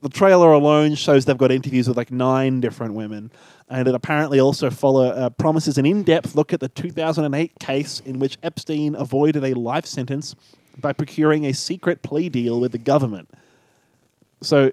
the 0.00 0.08
trailer 0.08 0.52
alone 0.52 0.94
shows 0.94 1.24
they've 1.24 1.36
got 1.36 1.50
interviews 1.50 1.88
with 1.88 1.96
like 1.96 2.12
nine 2.12 2.60
different 2.60 2.94
women, 2.94 3.30
and 3.68 3.88
it 3.88 3.94
apparently 3.94 4.38
also 4.38 4.70
follow 4.70 5.08
uh, 5.08 5.30
promises 5.30 5.76
an 5.76 5.86
in-depth 5.86 6.34
look 6.34 6.52
at 6.52 6.60
the 6.60 6.68
2008 6.68 7.58
case 7.58 8.00
in 8.00 8.18
which 8.18 8.38
Epstein 8.42 8.94
avoided 8.94 9.44
a 9.44 9.54
life 9.54 9.86
sentence 9.86 10.36
by 10.80 10.92
procuring 10.92 11.46
a 11.46 11.52
secret 11.52 12.02
plea 12.02 12.28
deal 12.28 12.60
with 12.60 12.72
the 12.72 12.78
government. 12.78 13.28
So, 14.40 14.72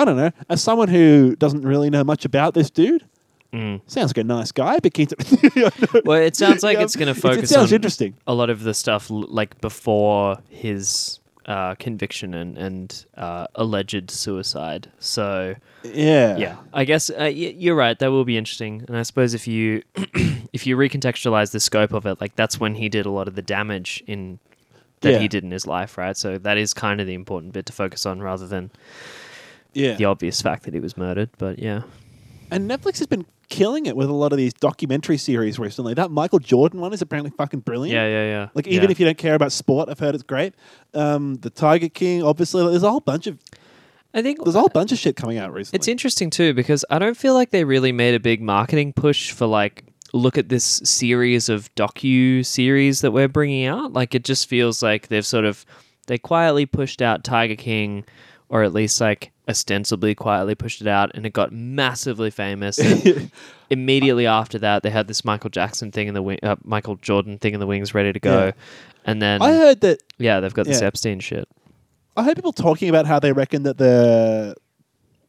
I 0.00 0.04
don't 0.04 0.16
know. 0.16 0.30
As 0.48 0.62
someone 0.62 0.88
who 0.88 1.36
doesn't 1.36 1.62
really 1.62 1.90
know 1.90 2.04
much 2.04 2.24
about 2.24 2.54
this 2.54 2.70
dude, 2.70 3.04
Mm. 3.52 3.80
sounds 3.86 4.10
like 4.10 4.18
a 4.18 4.22
nice 4.24 4.52
guy. 4.52 4.78
But 4.80 4.94
keen 4.94 5.06
to 5.08 6.02
Well, 6.04 6.20
it 6.22 6.36
sounds 6.36 6.62
like 6.62 6.76
Yeah, 6.78 6.84
it's 6.84 6.94
going 6.94 7.12
to 7.12 7.18
it- 7.18 7.20
focus 7.20 7.50
It 7.50 7.54
sounds 7.54 7.72
on 7.72 7.76
interesting. 7.76 8.14
a 8.28 8.32
lot 8.32 8.48
of 8.48 8.62
the 8.62 8.72
stuff 8.74 9.08
like 9.10 9.60
before 9.60 10.36
his 10.50 11.18
uh, 11.46 11.74
conviction 11.76 12.32
and 12.34 12.56
and 12.56 13.06
uh, 13.16 13.46
alleged 13.56 14.08
suicide. 14.10 14.92
So 15.00 15.56
Yeah. 15.82 16.36
yeah, 16.36 16.56
I 16.72 16.84
guess 16.84 17.10
uh, 17.10 17.14
y- 17.18 17.54
you're 17.58 17.74
right. 17.74 17.98
That 17.98 18.12
will 18.12 18.24
be 18.24 18.36
interesting. 18.38 18.84
And 18.86 18.96
I 18.96 19.02
suppose 19.02 19.34
if 19.34 19.48
you 19.48 19.82
if 20.52 20.64
you 20.64 20.76
recontextualize 20.76 21.50
the 21.50 21.58
scope 21.60 21.92
of 21.92 22.06
it, 22.06 22.20
like 22.20 22.36
that's 22.36 22.60
when 22.60 22.76
he 22.76 22.88
did 22.88 23.04
a 23.04 23.10
lot 23.10 23.26
of 23.26 23.34
the 23.34 23.42
damage 23.42 24.00
in 24.06 24.38
that 25.00 25.12
Yeah. 25.14 25.18
he 25.18 25.26
did 25.28 25.42
in 25.42 25.50
his 25.50 25.66
life, 25.66 25.98
right? 25.98 26.16
So 26.16 26.38
that 26.38 26.56
is 26.56 26.72
kind 26.72 27.00
of 27.00 27.08
the 27.08 27.14
important 27.14 27.52
bit 27.52 27.66
to 27.66 27.72
focus 27.72 28.06
on 28.06 28.20
rather 28.22 28.46
than 28.46 28.70
Yeah. 29.72 29.94
the 29.94 30.04
obvious 30.06 30.40
fact 30.42 30.64
that 30.64 30.74
he 30.74 30.80
was 30.80 30.96
murdered. 30.96 31.30
But 31.38 31.58
yeah, 31.58 31.82
And 32.50 32.68
Netflix 32.70 32.98
has 32.98 33.06
been 33.06 33.24
killing 33.48 33.86
it 33.86 33.96
with 33.96 34.08
a 34.08 34.12
lot 34.12 34.32
of 34.32 34.38
these 34.38 34.52
documentary 34.54 35.16
series 35.18 35.58
recently. 35.58 35.92
That 35.94 36.10
Michael 36.10 36.38
Jordan 36.38 36.80
one 36.80 36.92
is 36.92 37.02
apparently 37.02 37.30
fucking 37.36 37.60
brilliant. 37.60 37.94
yeah, 37.94 38.06
yeah, 38.06 38.24
yeah. 38.24 38.48
Like 38.54 38.66
even 38.68 38.84
Yeah. 38.84 38.90
if 38.92 39.00
you 39.00 39.06
don't 39.06 39.18
care 39.18 39.34
about 39.34 39.52
sport, 39.52 39.88
I've 39.88 39.98
heard 39.98 40.14
it's 40.14 40.22
great. 40.24 40.54
Um, 40.94 41.34
the 41.36 41.50
Tiger 41.50 41.88
King, 41.88 42.22
obviously, 42.22 42.64
there's 42.68 42.82
a 42.82 42.90
whole 42.90 43.00
bunch 43.00 43.26
of 43.26 43.38
I 44.12 44.22
think 44.22 44.42
there's 44.42 44.56
a 44.56 44.58
whole 44.58 44.68
bunch 44.68 44.90
of 44.90 44.98
shit 44.98 45.14
coming 45.14 45.38
out 45.38 45.52
recently. 45.52 45.76
It's 45.76 45.86
interesting 45.86 46.30
too 46.30 46.52
because 46.52 46.84
I 46.90 46.98
don't 46.98 47.16
feel 47.16 47.34
like 47.34 47.50
they 47.50 47.62
really 47.62 47.92
made 47.92 48.14
a 48.14 48.20
big 48.20 48.42
marketing 48.42 48.92
push 48.92 49.30
for 49.30 49.46
like 49.46 49.84
look 50.12 50.36
at 50.36 50.48
this 50.48 50.80
series 50.82 51.48
of 51.48 51.72
docu 51.76 52.44
series 52.44 53.02
that 53.02 53.12
we're 53.12 53.28
bringing 53.28 53.66
out. 53.66 53.92
Like 53.92 54.12
it 54.16 54.24
just 54.24 54.48
feels 54.48 54.82
like 54.82 55.06
they've 55.08 55.24
sort 55.24 55.44
of 55.44 55.64
they 56.08 56.18
quietly 56.18 56.66
pushed 56.66 57.00
out 57.00 57.22
Tiger 57.22 57.54
King, 57.54 58.04
or 58.50 58.62
at 58.62 58.74
least 58.74 59.00
like 59.00 59.32
ostensibly 59.48 60.14
quietly 60.14 60.54
pushed 60.54 60.82
it 60.82 60.86
out, 60.86 61.10
and 61.14 61.24
it 61.24 61.32
got 61.32 61.50
massively 61.52 62.30
famous. 62.30 62.78
And 62.78 63.30
immediately 63.70 64.26
after 64.26 64.58
that, 64.58 64.82
they 64.82 64.90
had 64.90 65.08
this 65.08 65.24
Michael 65.24 65.48
Jackson 65.50 65.90
thing 65.90 66.08
in 66.08 66.14
the 66.14 66.20
wing, 66.22 66.38
uh, 66.42 66.56
Michael 66.64 66.96
Jordan 66.96 67.38
thing 67.38 67.54
in 67.54 67.60
the 67.60 67.66
wings 67.66 67.94
ready 67.94 68.12
to 68.12 68.20
go, 68.20 68.46
Yeah. 68.46 68.52
and 69.06 69.22
then 69.22 69.40
I 69.40 69.52
heard 69.52 69.80
that. 69.80 70.02
yeah, 70.18 70.40
they've 70.40 70.52
got 70.52 70.66
this 70.66 70.80
Yeah. 70.82 70.88
Epstein 70.88 71.20
shit. 71.20 71.48
I 72.16 72.24
heard 72.24 72.36
people 72.36 72.52
talking 72.52 72.88
about 72.90 73.06
how 73.06 73.18
they 73.20 73.32
reckon 73.32 73.62
that 73.62 73.78
the 73.78 74.54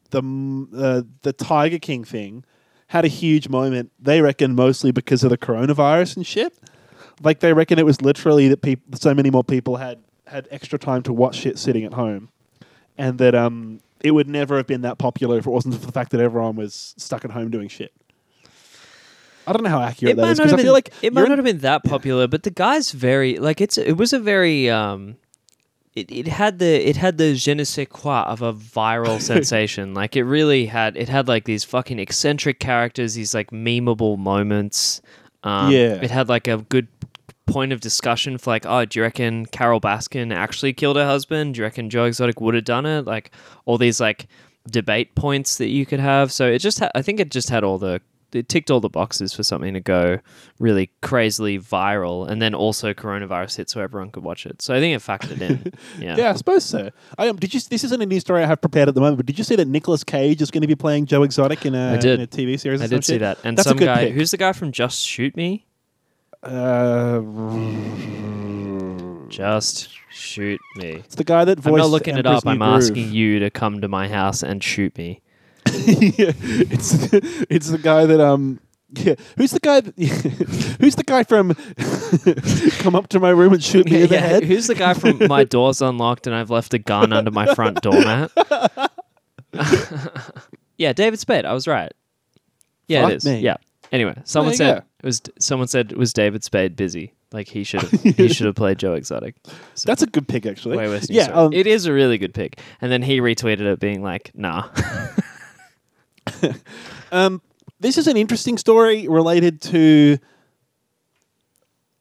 the 0.10 0.68
uh, 0.75 1.01
the 1.22 1.32
Tiger 1.34 1.80
King 1.80 2.04
thing 2.04 2.44
had 2.88 3.06
a 3.06 3.08
huge 3.08 3.48
moment. 3.48 3.92
They 4.00 4.22
reckon 4.22 4.56
mostly 4.56 4.92
because 4.92 5.24
of 5.24 5.30
the 5.30 5.38
coronavirus 5.38 6.18
and 6.18 6.28
shit. 6.28 6.54
Like 7.24 7.40
they 7.40 7.54
reckon 7.54 7.80
it 7.80 7.86
was 7.86 8.01
literally 8.01 8.48
that 8.50 8.62
people, 8.62 8.98
so 8.98 9.13
many 9.13 9.30
more 9.30 9.44
people 9.44 9.78
had 9.78 10.00
had 10.28 10.48
extra 10.51 10.78
time 10.80 11.04
to 11.04 11.13
watch 11.13 11.36
shit 11.36 11.60
sitting 11.60 11.86
at 11.86 11.94
home, 11.94 12.30
and 12.98 13.18
that 13.20 13.36
um 13.36 13.80
it 14.04 14.12
would 14.12 14.28
never 14.28 14.58
have 14.58 14.68
been 14.68 14.82
that 14.82 14.98
popular 14.98 15.38
if 15.38 15.46
it 15.46 15.50
wasn't 15.50 15.76
for 15.76 15.86
the 15.86 15.92
fact 15.92 16.12
that 16.12 16.20
everyone 16.22 16.56
was 16.56 16.94
stuck 16.98 17.24
at 17.24 17.32
home 17.32 17.50
doing 17.52 17.68
shit. 17.68 17.94
I 19.48 19.54
don't 19.54 19.64
know 19.64 19.70
how 19.70 19.82
accurate 19.82 20.18
that 20.18 20.28
is 20.30 20.38
because 20.40 20.54
I 20.54 20.56
been, 20.56 20.66
feel 20.66 20.74
like 20.74 20.90
it 21.02 21.06
you're 21.06 21.12
might 21.14 21.30
not 21.30 21.38
have 21.38 21.46
been 21.46 21.60
that 21.60 21.84
popular, 21.84 22.28
but 22.28 22.44
the 22.44 22.52
guy's 22.52 22.92
very 22.92 23.38
like 23.40 23.60
it's 23.60 23.78
it 23.78 23.94
was 23.98 24.14
a 24.14 24.20
very 24.20 24.70
um 24.70 25.18
it, 25.96 26.10
it 26.12 26.28
had 26.28 26.60
the 26.60 26.88
it 26.88 26.96
had 26.96 27.18
the 27.18 27.34
je 27.34 27.54
ne 27.54 27.64
sais 27.64 27.88
quoi 27.90 28.22
of 28.22 28.42
a 28.42 28.54
viral 28.54 29.20
sensation. 29.32 29.94
Like 29.94 30.16
it 30.16 30.24
really 30.24 30.68
had 30.68 30.96
it 30.96 31.10
had 31.10 31.28
like 31.28 31.46
these 31.46 31.64
fucking 31.64 32.00
eccentric 32.00 32.60
characters, 32.60 33.16
these 33.16 33.34
like 33.34 33.52
memeable 33.52 34.18
moments. 34.18 35.02
Um, 35.44 35.72
Yeah. 35.72 36.00
it 36.02 36.12
had 36.12 36.30
like 36.30 36.48
a 36.48 36.58
good 36.58 36.88
point 37.51 37.74
of 37.74 37.81
discussion 37.81 38.38
for 38.38 38.50
like, 38.51 38.65
oh, 38.65 38.86
do 38.86 39.00
you 39.00 39.03
reckon 39.03 39.46
Carole 39.46 39.81
Baskin 39.81 40.34
actually 40.34 40.74
killed 40.74 40.96
her 40.96 41.05
husband? 41.05 41.55
Do 41.55 41.60
you 41.60 41.63
reckon 41.65 41.89
Joe 41.89 42.05
Exotic 42.05 42.39
would 42.41 42.55
have 42.55 42.63
done 42.65 42.86
it? 42.86 43.05
Like 43.05 43.31
all 43.65 43.77
these 43.77 44.00
like 44.00 44.27
debate 44.70 45.15
points 45.15 45.58
that 45.58 45.67
you 45.67 45.86
could 45.86 46.00
have. 46.00 46.31
So 46.31 46.48
it 46.48 46.60
just 46.60 46.79
ha- 46.79 46.91
I 46.96 47.01
think 47.01 47.20
it 47.20 47.31
just 47.31 47.50
had 47.50 47.63
all 47.63 47.77
the 47.77 48.01
it 48.34 48.48
ticked 48.48 48.72
all 48.72 48.79
the 48.79 48.89
boxes 48.89 49.34
for 49.34 49.43
something 49.43 49.74
to 49.74 49.81
go 49.81 50.20
really 50.60 50.89
crazily 51.01 51.60
viral, 51.60 52.29
and 52.29 52.41
then 52.41 52.53
also 52.53 52.93
coronavirus 52.93 53.58
hit, 53.58 53.70
so 53.70 53.81
everyone 53.81 54.10
could 54.10 54.24
watch 54.24 54.46
it. 54.46 54.62
So 54.62 54.74
I 54.74 54.79
think 54.79 54.96
it 54.96 55.05
factored 55.05 55.41
in. 55.41 55.74
Yeah. 56.00 56.15
Yeah, 56.15 56.29
I 56.31 56.34
suppose 56.36 56.63
so. 56.63 56.89
I 57.17 57.27
um, 57.27 57.36
did 57.36 57.53
you? 57.53 57.60
This 57.60 57.84
isn't 57.84 58.01
a 58.01 58.05
news 58.05 58.22
story 58.22 58.43
I 58.43 58.46
have 58.46 58.62
prepared 58.62 58.88
at 58.88 58.96
the 58.96 59.01
moment, 59.01 59.17
but 59.17 59.25
did 59.25 59.38
you 59.38 59.43
see 59.43 59.55
that 59.58 59.67
Nicolas 59.67 60.03
Cage 60.03 60.41
is 60.41 60.50
going 60.50 60.62
to 60.62 60.67
be 60.67 60.75
playing 60.75 61.05
Joe 61.05 61.24
Exotic 61.24 61.65
in 61.65 61.75
a, 61.75 61.93
I 61.93 61.98
did. 61.98 62.20
in 62.20 62.22
a 62.22 62.27
TV 62.27 62.60
series? 62.60 62.81
I 62.81 62.88
did 62.88 63.03
see 63.03 63.13
shit? 63.13 63.20
that, 63.22 63.39
and 63.43 63.58
That's 63.58 63.67
some 63.67 63.77
guy 63.77 64.05
pick. 64.05 64.13
who's 64.13 64.31
the 64.31 64.38
guy 64.38 64.53
from 64.53 64.72
Just 64.72 65.05
Shoot 65.05 65.36
Me. 65.36 65.65
Uh, 66.44 67.22
Just 69.30 69.90
shoot 70.10 70.60
me. 70.76 70.90
it's 71.06 71.16
the 71.16 71.24
guy 71.24 71.46
that 71.46 71.66
I'm 71.66 71.76
not 71.76 71.90
looking 71.90 72.16
it 72.16 72.26
Emperor's 72.26 72.40
up. 72.40 72.46
New 72.46 72.52
I'm 72.52 72.58
Groove. 72.60 72.84
asking 72.84 73.12
you 73.12 73.40
to 73.40 73.50
come 73.50 73.82
to 73.82 73.88
my 73.88 74.08
house 74.08 74.42
and 74.44 74.64
shoot 74.64 74.98
me. 74.98 75.22
yeah, 75.68 75.72
it's 76.42 77.14
it's 77.14 77.70
the 77.70 77.78
guy 77.82 78.06
that 78.06 78.20
um. 78.20 78.60
Yeah, 78.94 79.16
who's 79.38 79.52
the 79.52 79.60
guy? 79.62 79.80
That, 79.82 79.96
who's 80.82 80.96
the 80.96 81.04
guy 81.06 81.24
from? 81.24 81.54
come 82.84 82.94
up 82.94 83.08
to 83.10 83.22
my 83.22 83.30
room 83.30 83.54
and 83.54 83.64
shoot 83.64 83.86
me 83.86 84.02
in 84.02 84.08
the 84.10 84.16
Yeah, 84.16 84.20
head. 84.20 84.44
Who's 84.44 84.68
the 84.68 84.76
guy 84.76 84.94
from 84.96 85.18
My 85.30 85.46
Door's 85.46 85.82
Unlocked 85.82 86.28
and 86.28 86.36
I've 86.36 86.50
left 86.50 86.74
a 86.74 86.78
gun 86.78 87.14
under 87.14 87.32
my 87.32 87.54
front 87.56 87.82
doormat? 87.82 88.32
yeah, 90.78 90.92
David 90.92 91.20
Spade. 91.20 91.46
I 91.46 91.54
was 91.54 91.70
right. 91.70 91.94
Yeah, 92.90 93.04
Fuck 93.04 93.12
it 93.12 93.16
is. 93.18 93.26
me. 93.26 93.40
Yeah. 93.40 93.56
Anyway, 93.92 94.16
someone 94.24 94.54
said 94.56 94.76
go. 94.80 94.86
it 95.00 95.06
was 95.06 95.22
someone 95.40 95.68
said 95.68 95.94
was 95.94 96.14
David 96.14 96.44
Spade 96.44 96.76
busy? 96.76 97.14
Like 97.34 97.48
he 97.48 97.64
should 97.64 97.82
have 97.82 98.02
he 98.02 98.28
should 98.30 98.46
have 98.46 98.56
played 98.56 98.78
Joe 98.80 98.94
Exotic. 98.94 99.36
So 99.76 99.86
That's 99.86 100.02
a 100.02 100.08
good 100.08 100.28
pick, 100.28 100.46
actually. 100.46 100.78
way 100.78 100.88
worse. 100.88 101.10
yeah, 101.10 101.26
um, 101.32 101.52
it 101.54 101.68
is 101.68 101.86
a 101.86 101.94
really 101.94 102.18
good 102.18 102.34
pick. 102.34 102.60
And 102.82 102.92
then 102.92 103.02
he 103.02 103.20
retweeted 103.20 103.62
it, 103.62 103.80
being 103.80 104.02
like, 104.02 104.32
"Nah." 104.34 104.70
Um, 107.12 107.42
this 107.82 107.98
is 107.98 108.08
an 108.08 108.16
interesting 108.16 108.58
story 108.58 109.08
related 109.10 109.62
to 109.64 110.18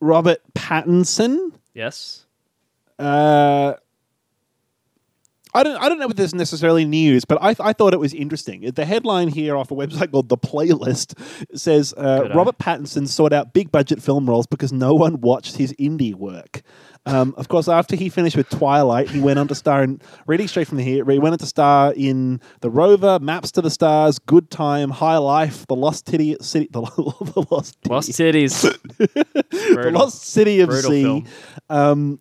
Robert 0.00 0.40
Pattinson. 0.54 1.52
yes. 1.74 2.26
Uh, 2.98 3.74
I 5.52 5.62
don't. 5.62 5.76
I 5.82 5.88
don't 5.88 5.98
know 5.98 6.08
if 6.08 6.16
this 6.16 6.26
is 6.26 6.34
necessarily 6.34 6.84
news, 6.84 7.24
but 7.24 7.38
I, 7.42 7.56
I 7.60 7.72
thought 7.72 7.92
it 7.92 8.00
was 8.00 8.14
interesting. 8.14 8.62
The 8.62 8.84
headline 8.84 9.28
here 9.28 9.56
off 9.56 9.70
a 9.70 9.74
website 9.74 10.10
called 10.12 10.28
The 10.28 10.38
Playlist 10.38 11.18
says 11.56 11.92
uh. 11.96 12.30
Robert 12.34 12.58
Pattinson 12.58 13.08
sought 13.08 13.32
out 13.32 13.52
big 13.52 13.72
budget 13.72 14.02
film 14.02 14.28
roles 14.28 14.46
because 14.46 14.72
no 14.72 14.94
one 14.94 15.20
watched 15.20 15.56
his 15.56 15.72
indie 15.74 16.14
work. 16.14 16.62
Um, 17.06 17.34
of 17.38 17.48
course, 17.48 17.66
after 17.66 17.96
he 17.96 18.08
finished 18.10 18.36
with 18.36 18.48
Twilight, 18.50 19.08
he 19.08 19.20
went 19.20 19.38
on 19.38 19.48
to 19.48 19.54
star 19.54 19.82
in 19.82 20.00
reading 20.26 20.46
straight 20.48 20.68
from 20.68 20.76
the 20.76 20.84
here. 20.84 21.04
He 21.04 21.18
went 21.18 21.32
on 21.32 21.38
to 21.38 21.46
star 21.46 21.94
in 21.96 22.40
The 22.60 22.70
Rover, 22.70 23.18
Maps 23.18 23.50
to 23.52 23.62
the 23.62 23.70
Stars, 23.70 24.18
Good 24.18 24.50
Time, 24.50 24.90
High 24.90 25.16
Life, 25.16 25.66
The 25.66 25.74
Lost 25.74 26.08
City, 26.08 26.36
City 26.42 26.68
the, 26.70 26.82
the 27.34 27.46
Lost 27.50 27.78
City, 27.82 27.90
Lost 27.90 28.10
titties. 28.10 28.78
the 29.82 29.90
Lost 29.92 30.22
City 30.22 30.60
of 30.60 30.68
Brutal 30.68 30.90
Sea. 30.90 31.24
Um, 31.70 32.18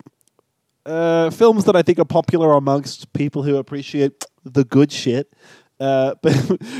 uh, 0.89 1.29
films 1.29 1.65
that 1.65 1.75
I 1.75 1.81
think 1.81 1.99
are 1.99 2.05
popular 2.05 2.53
amongst 2.53 3.13
people 3.13 3.43
who 3.43 3.57
appreciate 3.57 4.25
the 4.43 4.63
good 4.63 4.91
shit. 4.91 5.31
Uh, 5.79 6.15
but 6.21 6.35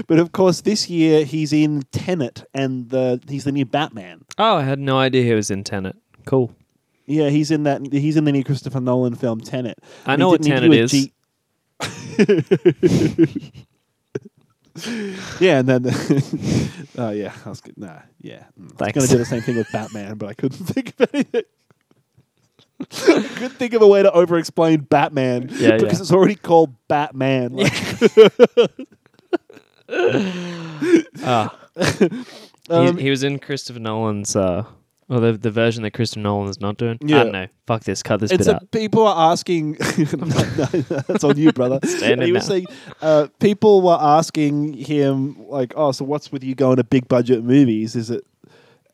but 0.08 0.20
of 0.20 0.32
course, 0.32 0.62
this 0.62 0.90
year 0.90 1.24
he's 1.26 1.54
in 1.54 1.84
Tenet, 1.92 2.44
and 2.54 2.90
the 2.90 3.22
he's 3.30 3.44
the 3.46 3.52
new 3.52 3.66
Batman. 3.66 4.26
Oh, 4.38 4.58
I 4.58 4.64
had 4.64 4.80
no 4.80 4.98
idea 4.98 5.24
he 5.24 5.34
was 5.34 5.50
in 5.52 5.64
Tenet. 5.64 5.96
Cool. 6.26 6.54
Yeah, 7.06 7.30
he's 7.30 7.50
in 7.50 7.64
that. 7.64 7.82
He's 7.92 8.18
in 8.18 8.26
the 8.26 8.32
new 8.32 8.44
Christopher 8.44 8.82
Nolan 8.82 9.16
film 9.16 9.40
Tenet. 9.42 9.80
I 10.06 10.16
know 10.16 10.30
what 10.30 10.44
Tenet 10.44 10.70
with 10.70 10.92
G- 10.92 11.14
yeah, 15.40 15.60
and 15.60 15.68
then 15.68 15.86
oh 16.98 17.10
yeah, 17.12 17.34
I 17.46 17.50
was 17.50 17.62
good. 17.62 17.78
Nah, 17.78 18.00
yeah, 18.22 18.44
Mm. 18.60 18.82
I 18.82 18.86
was 18.86 18.92
going 18.94 19.08
to 19.08 19.12
do 19.14 19.18
the 19.18 19.26
same 19.26 19.42
thing 19.42 19.56
with 19.58 19.72
Batman, 19.72 20.18
but 20.18 20.30
I 20.30 20.34
couldn't 20.34 20.66
think 20.66 20.94
of 21.00 21.10
anything. 21.14 21.44
I 22.92 23.22
couldn't 23.36 23.58
think 23.58 23.74
of 23.74 23.82
a 23.82 23.88
way 23.88 24.04
to 24.04 24.12
over-explain 24.12 24.82
Batman 24.82 25.50
Yeah, 25.52 25.78
because 25.78 26.00
yeah. 26.00 26.02
it's 26.02 26.12
already 26.12 26.36
called 26.36 26.74
Batman. 26.88 27.54
Like, 27.54 27.74
Ah. 31.24 31.58
um, 32.70 32.98
he, 32.98 33.04
he 33.04 33.10
was 33.10 33.24
in 33.24 33.40
Christopher 33.40 33.80
Nolan's, 33.80 34.36
uh, 34.36 34.64
well, 35.08 35.20
the, 35.20 35.34
the 35.34 35.50
version 35.50 35.82
that 35.84 35.92
Christopher 35.92 36.22
Nolan 36.22 36.50
is 36.50 36.60
not 36.62 36.78
doing. 36.78 37.00
Yeah. 37.02 37.22
I 37.22 37.24
don't 37.24 37.32
know. 37.34 37.48
Fuck 37.66 37.84
this. 37.84 38.04
Cut 38.04 38.20
this 38.20 38.32
it's 38.32 38.46
bit 38.46 38.54
a, 38.54 38.56
out. 38.58 38.72
people 38.72 39.08
are 39.08 39.32
asking. 39.32 39.78
no, 39.98 40.28
no, 40.28 40.66
that's 41.08 41.24
on 41.24 41.36
you, 41.38 41.52
brother. 41.52 41.80
Stand 41.84 42.22
he 42.22 42.32
was 42.32 42.44
now. 42.44 42.50
saying 42.54 42.66
uh, 43.02 43.28
people 43.40 43.82
were 43.82 43.98
asking 44.00 44.74
him 44.74 45.48
like, 45.48 45.74
"Oh, 45.76 45.92
so 45.92 46.06
what's 46.06 46.32
with 46.32 46.44
you 46.44 46.54
going 46.54 46.76
to 46.78 46.84
big 46.84 47.08
budget 47.08 47.44
movies? 47.44 47.96
Is 47.96 48.12
it 48.12 48.24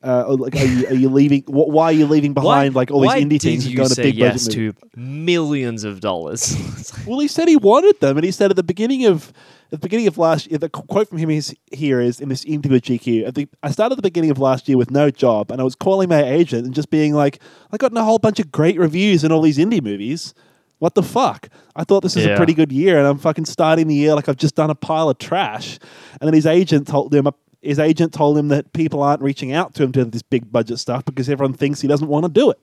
uh, 0.04 0.36
like 0.38 0.56
are 0.56 0.66
you, 0.66 0.88
are 0.88 0.94
you 0.94 1.10
leaving? 1.10 1.42
Wh- 1.44 1.68
why 1.70 1.86
are 1.86 1.92
you 1.94 2.06
leaving 2.06 2.34
behind 2.34 2.76
like 2.76 2.92
all 2.92 3.02
these 3.02 3.08
why 3.08 3.22
indie 3.22 3.30
did 3.30 3.42
things 3.42 3.64
and 3.66 3.72
you 3.72 3.78
going 3.78 3.90
to 3.90 3.96
say 3.96 4.04
big 4.04 4.16
yes 4.16 4.48
budget 4.48 4.58
movies?" 4.60 4.82
to 4.94 5.00
millions 5.00 5.84
of 5.84 6.00
dollars? 6.00 6.56
Well, 7.06 7.20
he 7.20 7.28
said 7.28 7.48
he 7.48 7.56
wanted 7.58 8.00
them, 8.00 8.18
and 8.18 8.26
he 8.26 8.32
said 8.32 8.50
at 8.50 8.56
the 8.56 8.64
beginning 8.64 9.06
of 9.06 9.32
at 9.72 9.72
the 9.72 9.78
beginning 9.80 10.08
of 10.08 10.18
last 10.18 10.48
year, 10.50 10.58
the 10.58 10.70
qu- 10.70 10.84
quote 10.84 11.10
from 11.10 11.18
him 11.20 11.30
is 11.30 11.56
here 11.72 12.00
is 12.00 12.20
in 12.20 12.30
this 12.30 12.44
interview 12.46 12.72
with 12.74 12.84
GQ. 12.84 13.28
At 13.28 13.36
the, 13.36 13.48
I 13.62 13.70
started 13.72 13.94
at 13.94 13.98
the 13.98 14.02
beginning 14.10 14.32
of 14.32 14.40
last 14.40 14.68
year 14.68 14.78
with 14.78 14.90
no 14.92 15.12
job, 15.12 15.52
and 15.52 15.60
I 15.62 15.64
was 15.64 15.76
calling 15.76 16.10
my 16.10 16.24
agent 16.24 16.66
and 16.66 16.74
just 16.74 16.90
being 16.90 17.14
like, 17.14 17.40
"I 17.72 17.78
got 17.78 17.96
a 17.96 18.04
whole 18.04 18.18
bunch 18.20 18.40
of 18.40 18.52
great 18.52 18.80
reviews 18.80 19.24
in 19.24 19.32
all 19.32 19.42
these 19.42 19.58
indie 19.60 19.84
movies. 19.84 20.34
What 20.80 20.94
the 20.96 21.04
fuck? 21.04 21.50
I 21.76 21.84
thought 21.84 22.02
this 22.02 22.16
was 22.16 22.26
a 22.26 22.30
Yeah. 22.30 22.38
pretty 22.38 22.54
good 22.54 22.72
year, 22.72 22.98
and 22.98 23.08
I'm 23.08 23.18
fucking 23.18 23.46
starting 23.46 23.88
the 23.88 23.96
year 23.96 24.14
like 24.16 24.28
I've 24.28 24.38
just 24.38 24.56
done 24.56 24.70
a 24.72 24.76
pile 24.76 25.10
of 25.10 25.18
trash." 25.20 25.78
And 26.20 26.28
then 26.28 26.34
his 26.34 26.46
agent 26.48 26.88
told 26.88 27.14
him. 27.14 27.28
His 27.66 27.80
agent 27.80 28.14
told 28.14 28.38
him 28.38 28.50
that 28.50 28.72
people 28.74 29.02
aren't 29.02 29.22
reaching 29.22 29.52
out 29.52 29.74
to 29.76 29.84
him 29.84 29.92
to 29.94 30.04
do 30.06 30.10
this 30.12 30.22
big 30.22 30.52
budget 30.52 30.80
stuff 30.80 31.04
because 31.06 31.30
everyone 31.30 31.54
thinks 31.54 31.82
he 31.82 31.88
doesn't 31.88 32.08
want 32.08 32.26
to 32.26 32.32
do 32.32 32.52
it. 32.52 32.60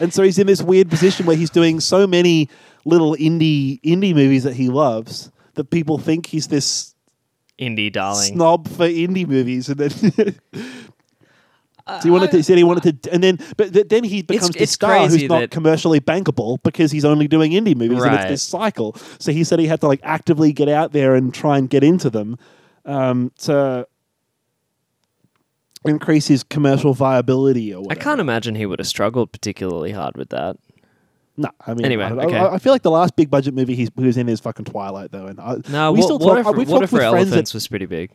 And 0.00 0.12
so 0.12 0.22
he's 0.22 0.38
in 0.38 0.46
this 0.46 0.62
weird 0.62 0.90
position 0.90 1.24
where 1.26 1.36
he's 1.36 1.50
doing 1.50 1.80
so 1.80 2.06
many 2.06 2.48
little 2.84 3.14
indie 3.16 3.80
indie 3.82 4.14
movies 4.14 4.42
that 4.44 4.54
he 4.54 4.68
loves 4.68 5.30
that 5.54 5.70
people 5.70 5.98
think 5.98 6.26
he's 6.26 6.48
this 6.48 6.94
Indie 7.58 7.92
darling. 7.92 8.34
snob 8.34 8.68
for 8.68 8.86
indie 8.88 9.26
movies, 9.26 9.68
and 9.68 9.78
then. 9.78 10.34
So 11.86 12.00
he 12.04 12.10
wanted 12.10 12.30
to, 12.30 12.38
he 12.38 12.42
said 12.42 12.56
he 12.56 12.64
wanted 12.64 13.02
to, 13.02 13.12
and 13.12 13.22
then, 13.22 13.38
but 13.58 13.74
th- 13.74 13.88
then 13.88 14.04
he 14.04 14.22
becomes 14.22 14.54
the 14.56 14.62
it's 14.62 14.72
star 14.72 15.06
who's 15.06 15.22
not 15.24 15.40
that- 15.40 15.50
commercially 15.50 16.00
bankable 16.00 16.56
because 16.62 16.90
he's 16.90 17.04
only 17.04 17.28
doing 17.28 17.52
indie 17.52 17.76
movies, 17.76 18.02
and 18.02 18.14
it's 18.14 18.24
this 18.24 18.42
cycle. 18.42 18.96
So 19.18 19.32
he 19.32 19.44
said 19.44 19.58
he 19.58 19.66
had 19.66 19.82
to 19.82 19.86
like 19.86 20.00
actively 20.02 20.54
get 20.54 20.70
out 20.70 20.92
there 20.92 21.14
and 21.14 21.32
try 21.34 21.58
and 21.58 21.68
get 21.68 21.84
into 21.84 22.08
them 22.08 22.38
um, 22.84 23.30
to 23.38 23.86
increase 25.84 26.26
his 26.26 26.42
commercial 26.42 26.94
viability 26.94 27.72
or 27.74 27.78
I 27.78 27.80
whatever. 27.82 28.00
can't 28.00 28.20
imagine 28.20 28.54
he 28.54 28.66
would 28.66 28.78
have 28.78 28.88
struggled 28.88 29.32
particularly 29.32 29.92
hard 29.92 30.16
with 30.16 30.30
that. 30.30 30.56
No, 31.36 31.50
I 31.66 31.74
mean, 31.74 31.84
Anyway, 31.84 32.04
I, 32.04 32.08
I- 32.10 32.24
okay. 32.26 32.38
I, 32.38 32.58
feel 32.58 32.72
like 32.72 32.82
the 32.82 32.90
last 32.92 33.16
big 33.16 33.28
budget 33.28 33.54
movie 33.54 33.74
he's, 33.74 33.90
he 33.96 34.04
was 34.04 34.16
in 34.16 34.28
is 34.28 34.40
fucking 34.40 34.64
Twilight, 34.66 35.10
though. 35.10 35.26
And 35.26 35.40
I, 35.40 35.56
No, 35.68 35.92
we 35.92 36.00
still 36.00 36.18
Water, 36.18 36.42
talk, 36.44 36.52
for, 36.54 36.58
we've 36.58 36.68
Water 36.68 36.82
talked 36.86 36.90
for 36.90 36.96
with 36.96 37.10
friends 37.10 37.26
Elephants 37.28 37.50
that, 37.52 37.56
was 37.56 37.68
pretty 37.68 37.86
big. 37.86 38.12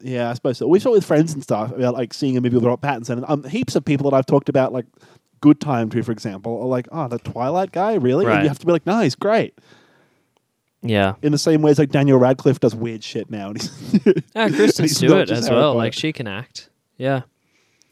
yeah, 0.00 0.30
I 0.30 0.34
suppose 0.34 0.58
so. 0.58 0.66
We've 0.66 0.82
talked 0.82 0.94
with 0.94 1.04
friends 1.04 1.34
and 1.34 1.42
stuff 1.42 1.72
about 1.72 1.94
like 1.94 2.14
seeing 2.14 2.36
a 2.36 2.40
movie 2.40 2.56
with 2.56 2.64
Robert 2.64 2.80
Pattinson, 2.86 3.18
and 3.18 3.24
um, 3.28 3.44
heaps 3.44 3.76
of 3.76 3.84
people 3.84 4.10
that 4.10 4.16
I've 4.16 4.24
talked 4.26 4.48
about, 4.48 4.72
like 4.72 4.86
Good 5.42 5.60
Time 5.60 5.90
to, 5.90 6.02
for 6.02 6.10
example, 6.10 6.58
are 6.62 6.66
like, 6.66 6.88
"Oh, 6.90 7.06
the 7.06 7.18
Twilight 7.18 7.70
guy, 7.70 7.94
really?" 7.94 8.24
And 8.24 8.34
Right. 8.34 8.42
you 8.44 8.48
have 8.48 8.58
to 8.60 8.66
be 8.66 8.72
like, 8.72 8.86
"No, 8.86 9.00
he's 9.02 9.14
great." 9.14 9.56
Yeah. 10.82 11.14
In 11.22 11.32
the 11.32 11.38
same 11.38 11.62
way 11.62 11.70
as 11.72 11.78
like 11.78 11.90
Daniel 11.90 12.18
Radcliffe 12.18 12.60
does 12.60 12.74
weird 12.74 13.02
shit 13.02 13.30
now, 13.30 13.48
and 13.50 13.60
he's 13.60 14.00
Yeah, 14.34 14.48
Kristen 14.48 14.88
Stewart 14.88 15.30
as 15.30 15.50
well. 15.50 15.74
Like 15.74 15.92
she 15.92 16.12
can 16.12 16.26
act. 16.26 16.70
Yeah. 16.96 17.22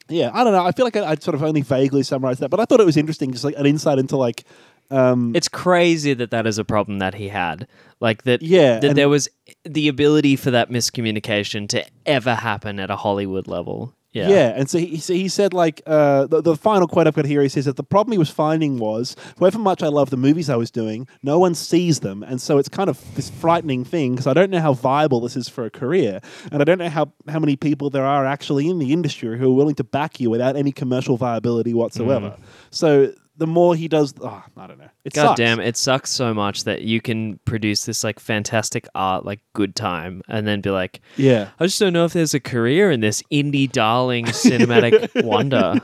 yeah, 0.09 0.31
I 0.33 0.45
don't 0.45 0.53
know. 0.53 0.65
I 0.65 0.73
feel 0.73 0.85
like 0.85 0.97
I, 0.97 1.11
I'd 1.11 1.23
sort 1.23 1.35
of 1.35 1.43
only 1.43 1.63
vaguely 1.63 2.03
summarized 2.03 2.41
that, 2.41 2.49
but 2.49 2.61
I 2.61 2.65
thought 2.65 2.81
it 2.81 2.87
was 2.87 2.97
interesting, 2.97 3.33
just 3.33 3.45
like 3.45 3.57
an 3.57 3.67
insight 3.67 3.99
into 3.99 4.17
like, 4.17 4.45
um, 4.91 5.35
It's 5.35 5.49
crazy 5.49 6.15
that 6.15 6.31
that 6.31 6.47
is 6.47 6.59
a 6.59 6.65
problem 6.65 6.99
that 7.01 7.15
he 7.15 7.29
had. 7.29 7.67
Like 7.99 8.23
that. 8.25 8.43
Yeah, 8.43 8.79
That 8.79 8.95
there 8.95 9.09
was 9.09 9.29
the 9.65 9.89
ability 9.89 10.37
for 10.37 10.51
that 10.53 10.71
miscommunication 10.71 11.69
to 11.71 11.85
ever 12.05 12.35
happen 12.35 12.79
at 12.79 12.91
a 12.91 12.97
Hollywood 12.97 13.49
level. 13.49 13.95
Yeah. 14.17 14.29
Yeah. 14.29 14.53
and 14.57 14.71
so 14.71 14.79
he, 14.79 14.99
so 14.99 15.13
he 15.13 15.29
said 15.29 15.53
like 15.53 15.83
uh, 15.87 16.27
the, 16.27 16.41
the 16.41 16.57
final 16.57 16.89
quote 16.89 17.07
I've 17.07 17.15
got 17.15 17.27
here. 17.27 17.43
He 17.43 17.49
says 17.49 17.67
that 17.67 17.77
the 17.77 17.85
problem 17.85 18.13
he 18.13 18.19
was 18.19 18.31
finding 18.31 18.79
was 18.79 19.15
however 19.39 19.59
much 19.59 19.83
I 19.83 19.89
love 19.89 20.11
the 20.11 20.17
movies 20.17 20.49
I 20.49 20.57
was 20.57 20.71
doing, 20.71 21.07
no 21.23 21.39
one 21.39 21.55
sees 21.55 22.01
them, 22.01 22.23
and 22.23 22.41
so 22.41 22.59
it's 22.59 22.69
kind 22.69 22.89
of 22.89 22.99
this 23.15 23.29
frightening 23.29 23.85
thing 23.85 24.13
because 24.13 24.27
I 24.27 24.33
don't 24.33 24.51
know 24.51 24.61
how 24.61 24.73
viable 24.73 25.21
this 25.21 25.37
is 25.37 25.49
for 25.49 25.65
a 25.67 25.71
career, 25.71 26.21
and 26.51 26.63
I 26.63 26.65
don't 26.65 26.79
know 26.79 26.89
how 26.89 27.13
how 27.29 27.39
many 27.39 27.57
people 27.57 27.91
there 27.91 28.07
are 28.07 28.25
actually 28.27 28.69
in 28.69 28.79
the 28.79 28.93
industry 28.93 29.39
who 29.39 29.53
are 29.53 29.55
willing 29.55 29.75
to 29.77 29.85
back 29.85 30.21
you 30.21 30.31
without 30.31 30.57
any 30.57 30.73
commercial 30.73 31.17
viability 31.17 31.75
whatsoever. 31.75 32.37
So 32.71 33.13
the 33.39 33.47
more 33.47 33.75
he 33.75 33.89
does, 33.89 34.15
oh, 34.21 34.43
I 34.57 34.67
don't 34.67 34.79
know. 34.79 34.89
It 35.05 35.13
God 35.13 35.23
sucks. 35.23 35.39
damn, 35.39 35.61
it 35.61 35.77
sucks 35.77 36.11
so 36.11 36.33
much 36.33 36.65
that 36.65 36.83
you 36.83 37.01
can 37.01 37.39
produce 37.45 37.85
this 37.85 38.03
like 38.03 38.19
fantastic 38.19 38.89
art, 38.95 39.25
like 39.25 39.41
good 39.53 39.75
time, 39.77 40.23
and 40.29 40.47
then 40.47 40.61
be 40.61 40.71
like, 40.71 41.01
Yeah. 41.17 41.51
I 41.61 41.67
just 41.67 41.79
don't 41.79 41.93
know 41.93 42.05
if 42.05 42.13
there's 42.13 42.35
a 42.35 42.41
career 42.41 42.91
in 42.91 43.01
this 43.01 43.23
indie 43.31 43.71
darling 43.71 44.27
cinematic 44.27 45.23
wonder. 45.25 45.75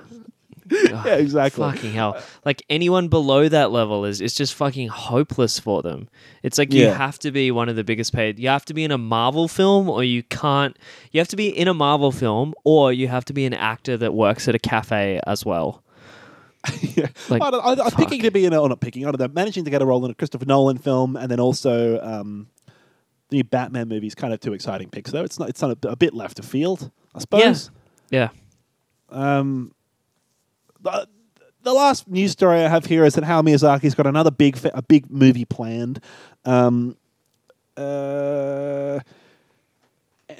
Yeah, 0.70 1.06
exactly. 1.16 1.62
Fucking 1.62 1.92
hell. 1.92 2.22
Like 2.46 2.62
anyone 2.70 3.08
below 3.08 3.48
that 3.48 3.70
level 3.72 4.06
is 4.06 4.22
it's 4.22 4.34
just 4.34 4.54
fucking 4.54 4.88
hopeless 4.88 5.58
for 5.58 5.82
them. 5.82 6.08
It's 6.42 6.56
like 6.56 6.72
you 6.72 6.86
have 6.88 7.18
to 7.20 7.30
be 7.30 7.50
one 7.50 7.68
of 7.68 7.76
the 7.76 7.84
biggest 7.84 8.14
paid. 8.14 8.38
You 8.38 8.48
have 8.48 8.64
to 8.66 8.74
be 8.74 8.84
in 8.84 8.90
a 8.90 8.96
Marvel 8.96 9.48
film 9.48 9.90
or 9.90 10.02
you 10.02 10.22
can't 10.22 10.78
you 11.10 11.20
have 11.20 11.28
to 11.28 11.36
be 11.36 11.48
in 11.48 11.68
a 11.68 11.74
Marvel 11.74 12.10
film 12.12 12.54
or 12.64 12.90
you 12.92 13.08
have 13.08 13.24
to 13.26 13.32
be 13.34 13.44
an 13.44 13.52
actor 13.52 13.98
that 13.98 14.14
works 14.14 14.48
at 14.48 14.54
a 14.54 14.58
cafe 14.58 15.20
as 15.26 15.44
well. 15.44 15.82
yeah. 16.80 17.08
Like, 17.28 17.42
I 17.42 17.50
don't, 17.50 17.80
I, 17.80 17.84
I'm 17.84 17.90
picking 17.92 18.22
to 18.22 18.30
be 18.30 18.44
in 18.44 18.52
a, 18.52 18.60
or 18.60 18.68
not 18.68 18.80
picking, 18.80 19.06
I 19.06 19.10
don't 19.10 19.20
know, 19.20 19.28
managing 19.28 19.64
to 19.64 19.70
get 19.70 19.82
a 19.82 19.86
role 19.86 20.04
in 20.04 20.10
a 20.10 20.14
Christopher 20.14 20.44
Nolan 20.44 20.78
film 20.78 21.16
and 21.16 21.30
then 21.30 21.40
also 21.40 22.00
um, 22.00 22.48
the 23.28 23.36
new 23.38 23.44
Batman 23.44 23.88
movie 23.88 24.06
is 24.06 24.14
kind 24.14 24.32
of 24.32 24.40
too 24.40 24.52
exciting 24.52 24.88
picks, 24.90 25.10
though. 25.10 25.24
It's 25.24 25.38
not, 25.38 25.48
it's 25.48 25.60
not 25.62 25.84
a, 25.84 25.88
a 25.88 25.96
bit 25.96 26.14
left 26.14 26.38
of 26.38 26.44
field, 26.44 26.90
I 27.14 27.18
suppose. 27.20 27.70
Yeah. 28.10 28.28
Um, 29.10 29.74
the, 30.80 31.08
the 31.62 31.72
last 31.72 32.08
news 32.08 32.32
story 32.32 32.60
I 32.64 32.68
have 32.68 32.86
here 32.86 33.04
is 33.04 33.14
that 33.14 33.24
Hayao 33.24 33.42
Miyazaki's 33.42 33.94
got 33.94 34.06
another 34.06 34.30
big, 34.30 34.58
a 34.74 34.82
big 34.82 35.10
movie 35.10 35.44
planned. 35.44 36.00
Um, 36.44 36.96
uh, 37.76 39.00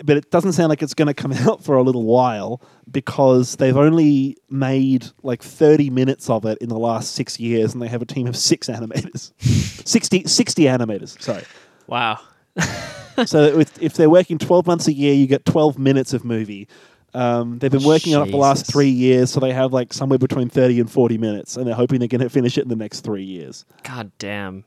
but 0.05 0.17
it 0.17 0.31
doesn't 0.31 0.53
sound 0.53 0.69
like 0.71 0.83
it's 0.83 0.95
going 0.95 1.07
to 1.09 1.15
come 1.15 1.33
out 1.49 1.63
for 1.65 1.77
a 1.77 1.83
little 1.83 2.05
while 2.05 2.61
because 2.91 3.57
they've 3.57 3.77
only 3.77 4.37
made 4.51 5.07
like 5.23 5.43
30 5.43 5.91
minutes 5.91 6.29
of 6.31 6.45
it 6.45 6.59
in 6.59 6.69
the 6.69 6.79
last 6.79 7.15
six 7.15 7.39
years 7.41 7.73
and 7.73 7.83
they 7.83 7.89
have 7.89 8.03
a 8.03 8.07
team 8.07 8.27
of 8.27 8.37
six 8.37 8.69
animators 8.69 9.33
60, 9.87 10.25
60 10.27 10.63
animators 10.65 11.21
sorry 11.21 11.45
Wow. 11.87 12.21
so 13.27 13.43
if, 13.61 13.83
if 13.83 13.95
they're 13.95 14.11
working 14.11 14.39
12 14.39 14.67
months 14.67 14.87
a 14.89 14.93
year 14.93 15.15
you 15.15 15.27
get 15.27 15.45
12 15.45 15.79
minutes 15.79 16.13
of 16.13 16.25
movie 16.25 16.69
um, 17.15 17.59
they've 17.59 17.71
been 17.71 17.83
working 17.85 18.15
on 18.15 18.23
it 18.23 18.27
for 18.27 18.31
the 18.33 18.37
last 18.39 18.67
three 18.71 18.89
years 18.89 19.31
so 19.31 19.41
they 19.41 19.53
have 19.53 19.73
like 19.73 19.93
somewhere 19.93 20.19
between 20.19 20.49
30 20.49 20.81
and 20.81 20.91
40 20.91 21.19
minutes 21.19 21.57
and 21.57 21.67
they're 21.67 21.75
hoping 21.75 21.99
they're 21.99 22.09
going 22.09 22.21
to 22.23 22.31
finish 22.31 22.57
it 22.57 22.63
in 22.63 22.69
the 22.69 22.77
next 22.77 23.01
three 23.01 23.25
years 23.25 23.65
God 23.83 24.11
damn. 24.19 24.65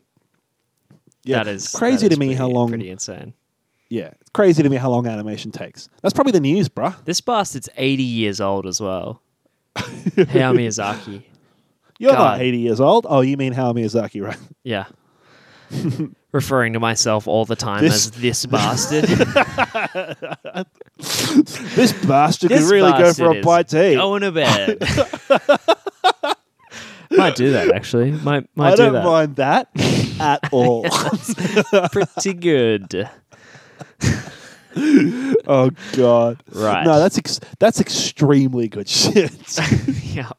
yeah 1.24 1.44
That 1.44 1.48
is 1.52 1.72
crazy 1.72 2.08
that 2.08 2.14
to 2.16 2.20
me 2.20 2.34
how 2.34 2.46
pretty- 2.46 2.54
long 2.56 2.70
Pretty 2.70 2.90
insane. 2.90 3.34
Yeah 3.90 4.10
it's 4.20 4.30
crazy 4.32 4.64
to 4.64 4.70
me 4.70 4.76
how 4.78 4.90
long 4.90 5.06
animation 5.08 5.52
takes 5.52 5.90
that's 6.02 6.14
probably 6.14 6.32
the 6.32 6.40
news 6.40 6.68
bruh 6.70 6.96
This 7.06 7.22
bastard's 7.22 7.70
80 7.78 8.04
years 8.04 8.42
old 8.42 8.66
as 8.66 8.80
well. 8.82 9.22
Hayao 9.76 10.56
Miyazaki. 10.56 11.24
You're 12.00 12.12
God. 12.14 12.18
not 12.38 12.42
80 12.42 12.58
years 12.60 12.80
old. 12.82 13.06
Oh, 13.10 13.22
you 13.22 13.36
mean 13.38 13.54
Hayao 13.54 13.74
Miyazaki, 13.76 14.22
right? 14.24 14.38
Yeah. 14.64 14.86
Referring 16.32 16.74
to 16.74 16.80
myself 16.80 17.28
all 17.28 17.46
the 17.46 17.56
time 17.56 17.82
This- 17.82 18.08
as 18.08 18.12
this 18.12 18.46
bastard. 18.46 19.06
This 20.98 21.92
bastard 22.06 22.50
This 22.52 22.62
could 22.64 22.72
really 22.72 22.92
go 22.92 22.98
bastard 23.00 23.26
for 23.26 23.32
a 23.32 23.36
is 23.40 23.46
bite 23.46 23.68
to 23.70 23.92
eat. 23.92 23.96
Going 23.96 24.22
to 24.22 24.32
bed. 24.32 24.80
might 27.12 27.36
do 27.36 27.52
that 27.52 27.72
actually. 27.74 28.12
Might 28.12 28.48
might 28.56 28.74
I 28.74 28.76
do 28.76 28.84
don't 28.84 28.94
that. 28.94 29.04
mind 29.06 29.36
that 29.38 29.70
at 30.20 30.50
all. 30.54 30.86
Pretty 31.92 32.34
good. 32.34 33.10
oh 35.48 35.72
God! 35.94 36.44
Right. 36.52 36.86
No, 36.86 37.00
that's 37.00 37.18
ex- 37.18 37.40
that's 37.60 37.80
extremely 37.80 38.68
good 38.68 38.88
shit. 38.90 39.32
yeah. 40.16 40.30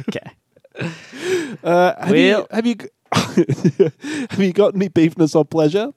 Okay. 0.00 0.30
Uh, 1.62 1.94
have, 2.04 2.16
you, 2.16 2.32
Well- 2.32 2.46
have 2.50 2.66
you 2.66 2.76
have 3.12 4.38
you 4.38 4.52
got 4.52 4.74
any 4.74 4.88
beefness 4.88 5.34
or 5.36 5.44
pleasure? 5.44 5.92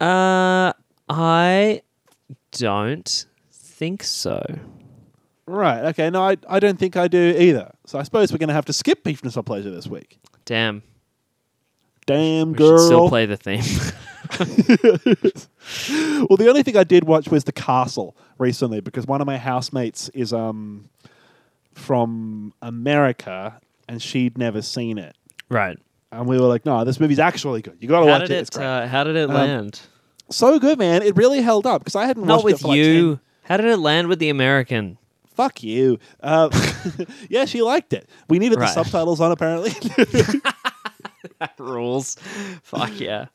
Uh, 0.00 0.72
I 1.08 1.82
don't 2.52 3.26
think 3.50 4.02
so. 4.02 4.42
Right. 5.46 5.84
Okay. 5.86 6.10
No, 6.10 6.22
I, 6.22 6.36
I 6.48 6.60
don't 6.60 6.78
think 6.78 6.96
I 6.96 7.08
do 7.08 7.34
either. 7.38 7.72
So 7.86 7.98
I 7.98 8.02
suppose 8.02 8.30
we're 8.30 8.38
going 8.38 8.48
to 8.48 8.54
have 8.54 8.66
to 8.66 8.72
skip 8.72 9.02
beefness 9.02 9.36
or 9.36 9.42
pleasure 9.42 9.70
this 9.70 9.86
week. 9.86 10.18
Damn. 10.44 10.82
Damn 12.06 12.52
We 12.52 12.58
girl. 12.58 12.78
still 12.78 13.08
play 13.08 13.26
the 13.26 13.36
theme. 13.36 13.62
well, 16.28 16.36
the 16.36 16.48
only 16.48 16.62
thing 16.62 16.76
I 16.76 16.84
did 16.84 17.04
watch 17.04 17.28
was 17.30 17.44
The 17.44 17.52
Castle 17.52 18.16
recently 18.38 18.80
because 18.80 19.06
one 19.06 19.20
of 19.20 19.26
my 19.26 19.36
housemates 19.38 20.08
is 20.10 20.32
um 20.32 20.88
from 21.74 22.52
America 22.62 23.60
and 23.88 24.00
she'd 24.02 24.36
never 24.38 24.62
seen 24.62 24.98
it, 24.98 25.16
right. 25.48 25.78
and 26.12 26.26
we 26.26 26.38
were 26.38 26.46
like, 26.46 26.64
"No, 26.66 26.84
this 26.84 27.00
movie's 27.00 27.18
actually 27.18 27.62
good. 27.62 27.76
You 27.80 27.88
got 27.88 28.00
to 28.00 28.06
watch 28.06 28.22
it. 28.24 28.30
It's 28.30 28.50
great." 28.50 28.64
Uh, 28.64 28.86
how 28.86 29.04
did 29.04 29.16
it 29.16 29.28
Um, 29.30 29.34
land? 29.34 29.80
so 30.30 30.58
good, 30.58 30.78
man. 30.78 31.02
It 31.02 31.16
really 31.16 31.40
held 31.42 31.66
up 31.66 31.80
because 31.82 31.96
I 31.96 32.06
hadn't 32.06 32.24
Not 32.26 32.34
watched 32.36 32.44
with 32.44 32.54
it 32.56 32.60
for 32.60 32.68
like 32.68 32.76
you. 32.78 33.08
10 33.16 33.20
How 33.44 33.56
did 33.56 33.66
it 33.66 33.78
land 33.78 34.08
with 34.08 34.18
the 34.20 34.28
American? 34.28 34.96
Fuck 35.34 35.62
you. 35.62 35.98
Uh, 36.22 36.50
yeah, 37.28 37.46
she 37.46 37.62
liked 37.62 37.92
it. 37.92 38.08
We 38.28 38.38
needed 38.38 38.58
Right. 38.58 38.66
the 38.74 38.84
subtitles 38.84 39.20
on 39.20 39.32
apparently. 39.32 39.72
Rules. 41.58 42.16
Fuck 42.62 42.98
yeah. 43.00 43.26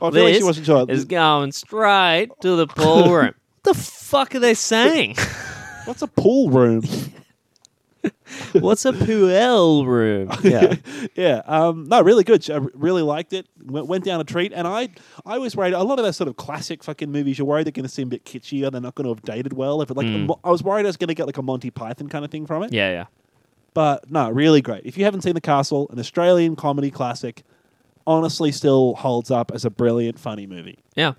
I 0.00 0.10
feel 0.10 0.24
like 0.24 0.32
she 0.34 0.40
This 0.40 0.44
wasn't 0.44 0.66
sure. 0.66 0.86
is 0.88 1.04
going 1.04 1.52
straight 1.52 2.28
to 2.42 2.56
the 2.56 2.66
pool 2.66 3.04
room. 3.12 3.34
What 3.62 3.74
the 3.74 3.74
fuck 3.74 4.34
are 4.34 4.40
they 4.40 4.54
saying? 4.54 5.16
What's 5.84 6.02
a 6.02 6.06
pool 6.06 6.50
room? 6.50 6.82
What's 8.52 8.84
a 8.86 8.92
pool 8.92 9.84
room? 9.86 10.30
Yeah. 10.42 10.76
yeah, 11.14 11.42
um, 11.44 11.84
no, 11.88 12.00
really 12.00 12.24
good. 12.24 12.48
I 12.50 12.56
really 12.74 13.02
liked 13.02 13.32
it. 13.32 13.46
Went, 13.62 13.86
went 13.88 14.04
down 14.04 14.20
a 14.20 14.24
treat, 14.24 14.52
and 14.54 14.66
I, 14.66 14.88
I 15.26 15.38
was 15.38 15.54
worried. 15.56 15.74
A 15.74 15.82
lot 15.82 15.98
of 15.98 16.04
those 16.04 16.16
sort 16.16 16.28
of 16.28 16.36
classic 16.36 16.82
fucking 16.82 17.10
movies, 17.10 17.38
you're 17.38 17.46
worried 17.46 17.66
they're 17.66 17.72
going 17.72 17.84
to 17.84 17.88
seem 17.90 18.08
a 18.08 18.10
bit 18.12 18.24
kitschy, 18.24 18.66
or 18.66 18.70
they're 18.70 18.80
not 18.80 18.94
going 18.94 19.04
to 19.04 19.10
have 19.10 19.22
dated 19.22 19.52
well. 19.52 19.82
If 19.82 19.90
it, 19.90 19.96
like, 19.96 20.06
Mm. 20.06 20.26
mo- 20.28 20.40
I 20.44 20.50
was 20.50 20.62
worried 20.62 20.86
I 20.86 20.88
was 20.88 20.96
going 20.96 21.08
to 21.08 21.14
get 21.14 21.26
like 21.26 21.36
a 21.36 21.42
Monty 21.42 21.70
Python 21.70 22.08
kind 22.08 22.24
of 22.24 22.30
thing 22.30 22.46
from 22.46 22.62
it. 22.62 22.72
Yeah, 22.72 22.90
yeah. 22.90 23.04
But 23.74 24.10
no, 24.10 24.30
really 24.30 24.62
great. 24.62 24.82
If 24.84 24.96
you 24.96 25.04
haven't 25.04 25.20
seen 25.22 25.34
The 25.34 25.40
Castle, 25.40 25.88
an 25.90 25.98
Australian 25.98 26.56
comedy 26.56 26.90
classic, 26.90 27.42
honestly 28.06 28.52
still 28.52 28.94
holds 28.96 29.30
up 29.30 29.50
as 29.54 29.64
a 29.64 29.70
brilliant, 29.70 30.18
funny 30.18 30.46
movie. 30.46 30.78
Yeah. 30.96 31.12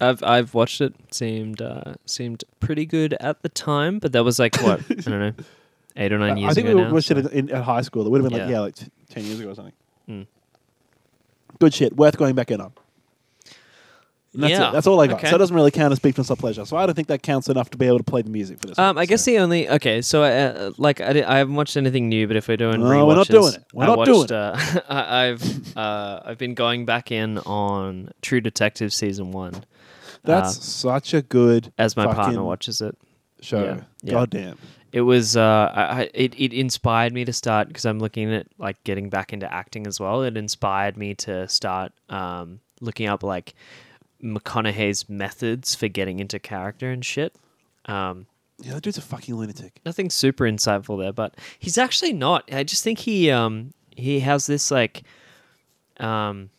I've 0.00 0.22
I've 0.22 0.54
watched 0.54 0.80
it. 0.80 0.94
Seemed 1.12 1.60
uh, 1.60 1.94
seemed 2.06 2.44
pretty 2.60 2.86
good 2.86 3.14
at 3.20 3.42
the 3.42 3.48
time, 3.48 3.98
but 3.98 4.12
that 4.12 4.22
was 4.24 4.38
like 4.38 4.56
what 4.62 4.80
I 4.90 4.94
don't 4.94 5.08
know, 5.20 5.32
eight 5.96 6.12
or 6.12 6.18
nine 6.18 6.36
years 6.36 6.52
I 6.52 6.54
think 6.54 6.68
ago 6.68 6.76
we 6.76 6.82
now. 6.84 6.92
watched 6.92 7.08
so- 7.08 7.16
it 7.16 7.26
in, 7.32 7.50
at 7.50 7.64
high 7.64 7.80
school. 7.82 8.06
It 8.06 8.10
would 8.10 8.22
have 8.22 8.30
been 8.30 8.38
like 8.40 8.48
Yeah. 8.48 8.54
yeah, 8.56 8.60
like 8.60 8.76
t- 8.76 8.86
ten 9.10 9.24
years 9.24 9.40
ago 9.40 9.50
or 9.50 9.54
something. 9.56 9.74
Mm. 10.08 10.26
Good 11.58 11.74
shit. 11.74 11.96
Worth 11.96 12.16
going 12.16 12.34
back 12.36 12.50
in 12.52 12.60
on. 12.60 12.72
And 14.38 14.44
that's 14.44 14.52
Yeah. 14.52 14.68
it. 14.68 14.72
That's 14.72 14.86
all 14.86 15.00
I 15.00 15.08
got. 15.08 15.18
Okay. 15.18 15.30
So 15.30 15.34
it 15.34 15.38
doesn't 15.38 15.54
really 15.56 15.72
count 15.72 15.90
as 15.92 15.98
beefness 15.98 16.30
or 16.30 16.36
pleasure. 16.36 16.64
So 16.64 16.76
I 16.76 16.86
don't 16.86 16.94
think 16.94 17.08
that 17.08 17.22
counts 17.24 17.48
enough 17.48 17.70
to 17.70 17.76
be 17.78 17.86
able 17.86 17.98
to 17.98 18.04
play 18.04 18.22
the 18.22 18.30
music 18.30 18.60
for 18.60 18.68
this. 18.68 18.78
Um, 18.78 18.94
one. 18.94 18.98
I 19.02 19.06
guess 19.06 19.24
So- 19.24 19.32
the 19.32 19.38
only 19.38 19.68
okay, 19.68 20.00
so 20.00 20.22
uh, 20.22 20.70
like 20.78 21.00
I, 21.00 21.24
I 21.26 21.38
haven't 21.38 21.56
watched 21.56 21.76
anything 21.76 22.08
new, 22.08 22.28
but 22.28 22.36
if 22.36 22.46
we're 22.46 22.56
doing 22.56 22.80
No, 22.80 23.04
we're 23.04 23.16
not 23.16 23.26
doing 23.26 23.54
it. 23.54 23.64
We're 23.74 23.84
I 23.84 23.86
not 23.88 23.98
watched, 23.98 24.08
doing 24.08 24.24
it. 24.24 24.32
Uh, 24.32 24.56
I, 24.88 25.26
I've 25.26 25.76
uh, 25.76 26.20
I've 26.24 26.38
been 26.38 26.54
going 26.54 26.84
back 26.86 27.10
in 27.10 27.38
on 27.38 28.10
True 28.22 28.40
Detective 28.40 28.92
season 28.92 29.32
one 29.32 29.64
that's 30.24 30.56
uh, 30.58 30.60
such 30.60 31.14
a 31.14 31.22
good 31.22 31.72
as 31.78 31.96
my 31.96 32.06
partner 32.12 32.42
watches 32.44 32.80
it. 32.80 32.96
show. 33.40 33.64
Yeah. 33.64 33.80
Yeah. 34.02 34.12
God 34.12 34.30
damn. 34.30 34.58
It 34.90 35.02
was 35.02 35.36
uh, 35.36 35.70
I, 35.74 35.82
I, 35.82 36.10
it 36.14 36.34
it 36.38 36.52
inspired 36.54 37.12
me 37.12 37.24
to 37.26 37.32
start 37.32 37.68
because 37.68 37.84
I'm 37.84 37.98
looking 37.98 38.32
at 38.32 38.46
like 38.58 38.82
getting 38.84 39.10
back 39.10 39.32
into 39.34 39.52
acting 39.52 39.86
as 39.86 40.00
well. 40.00 40.22
It 40.22 40.36
inspired 40.36 40.96
me 40.96 41.14
to 41.16 41.46
start 41.48 41.92
um, 42.08 42.60
looking 42.80 43.06
up 43.06 43.22
like 43.22 43.54
McConaughey's 44.22 45.08
methods 45.08 45.74
for 45.74 45.88
getting 45.88 46.18
into 46.20 46.38
character 46.38 46.90
and 46.90 47.04
shit. 47.04 47.34
Um, 47.86 48.26
Yeah, 48.60 48.74
that 48.74 48.82
dude's 48.82 48.98
a 48.98 49.02
fucking 49.02 49.34
lunatic. 49.34 49.80
nothing 49.86 50.10
super 50.10 50.44
insightful 50.44 50.98
there, 50.98 51.12
but 51.12 51.34
he's 51.58 51.78
actually 51.78 52.12
not. 52.12 52.52
I 52.52 52.64
just 52.64 52.82
think 52.84 52.98
he 53.00 53.30
um 53.30 53.72
he 53.96 54.20
has 54.20 54.46
this 54.46 54.70
like 54.70 55.02
um 55.98 56.50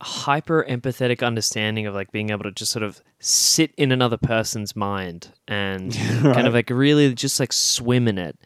hyper 0.00 0.64
empathetic 0.68 1.26
understanding 1.26 1.86
of 1.86 1.94
like 1.94 2.12
being 2.12 2.30
able 2.30 2.42
to 2.44 2.50
just 2.50 2.72
sort 2.72 2.82
of 2.82 3.00
sit 3.20 3.72
in 3.76 3.90
another 3.92 4.16
person's 4.18 4.76
mind 4.76 5.32
and 5.48 5.94
kind 6.22 6.46
of 6.46 6.52
like 6.52 6.68
really 6.68 7.14
just 7.14 7.40
like 7.40 7.52
swim 7.52 8.06
in 8.08 8.18
it 8.18 8.36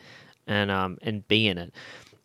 and 0.47 0.71
um 0.71 0.99
and 1.03 1.27
be 1.29 1.49
in 1.49 1.59
it. 1.59 1.73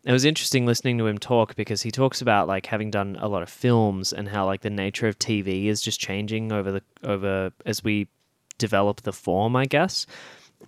It 0.04 0.12
was 0.12 0.24
interesting 0.24 0.66
listening 0.66 0.98
to 0.98 1.06
him 1.06 1.18
talk 1.18 1.56
because 1.56 1.82
he 1.82 1.90
talks 1.90 2.20
about 2.20 2.46
like 2.46 2.66
having 2.66 2.90
done 2.90 3.16
a 3.20 3.28
lot 3.28 3.42
of 3.42 3.48
films 3.48 4.12
and 4.12 4.28
how 4.28 4.44
like 4.44 4.60
the 4.60 4.70
nature 4.70 5.08
of 5.08 5.18
TV 5.18 5.66
is 5.66 5.80
just 5.80 5.98
changing 5.98 6.52
over 6.52 6.72
the 6.72 6.82
over 7.02 7.52
as 7.64 7.82
we 7.82 8.08
develop 8.58 9.02
the 9.02 9.12
form, 9.12 9.56
I 9.56 9.64
guess. 9.64 10.06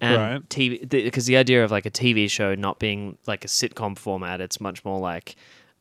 And 0.00 0.16
Right. 0.20 0.48
TV 0.48 0.88
because 0.88 1.26
the 1.26 1.36
idea 1.36 1.64
of 1.64 1.70
like 1.70 1.86
a 1.86 1.90
TV 1.90 2.30
show 2.30 2.54
not 2.54 2.78
being 2.78 3.18
like 3.26 3.44
a 3.44 3.48
sitcom 3.48 3.96
format, 3.98 4.40
it's 4.40 4.60
much 4.60 4.84
more 4.84 4.98
like 4.98 5.36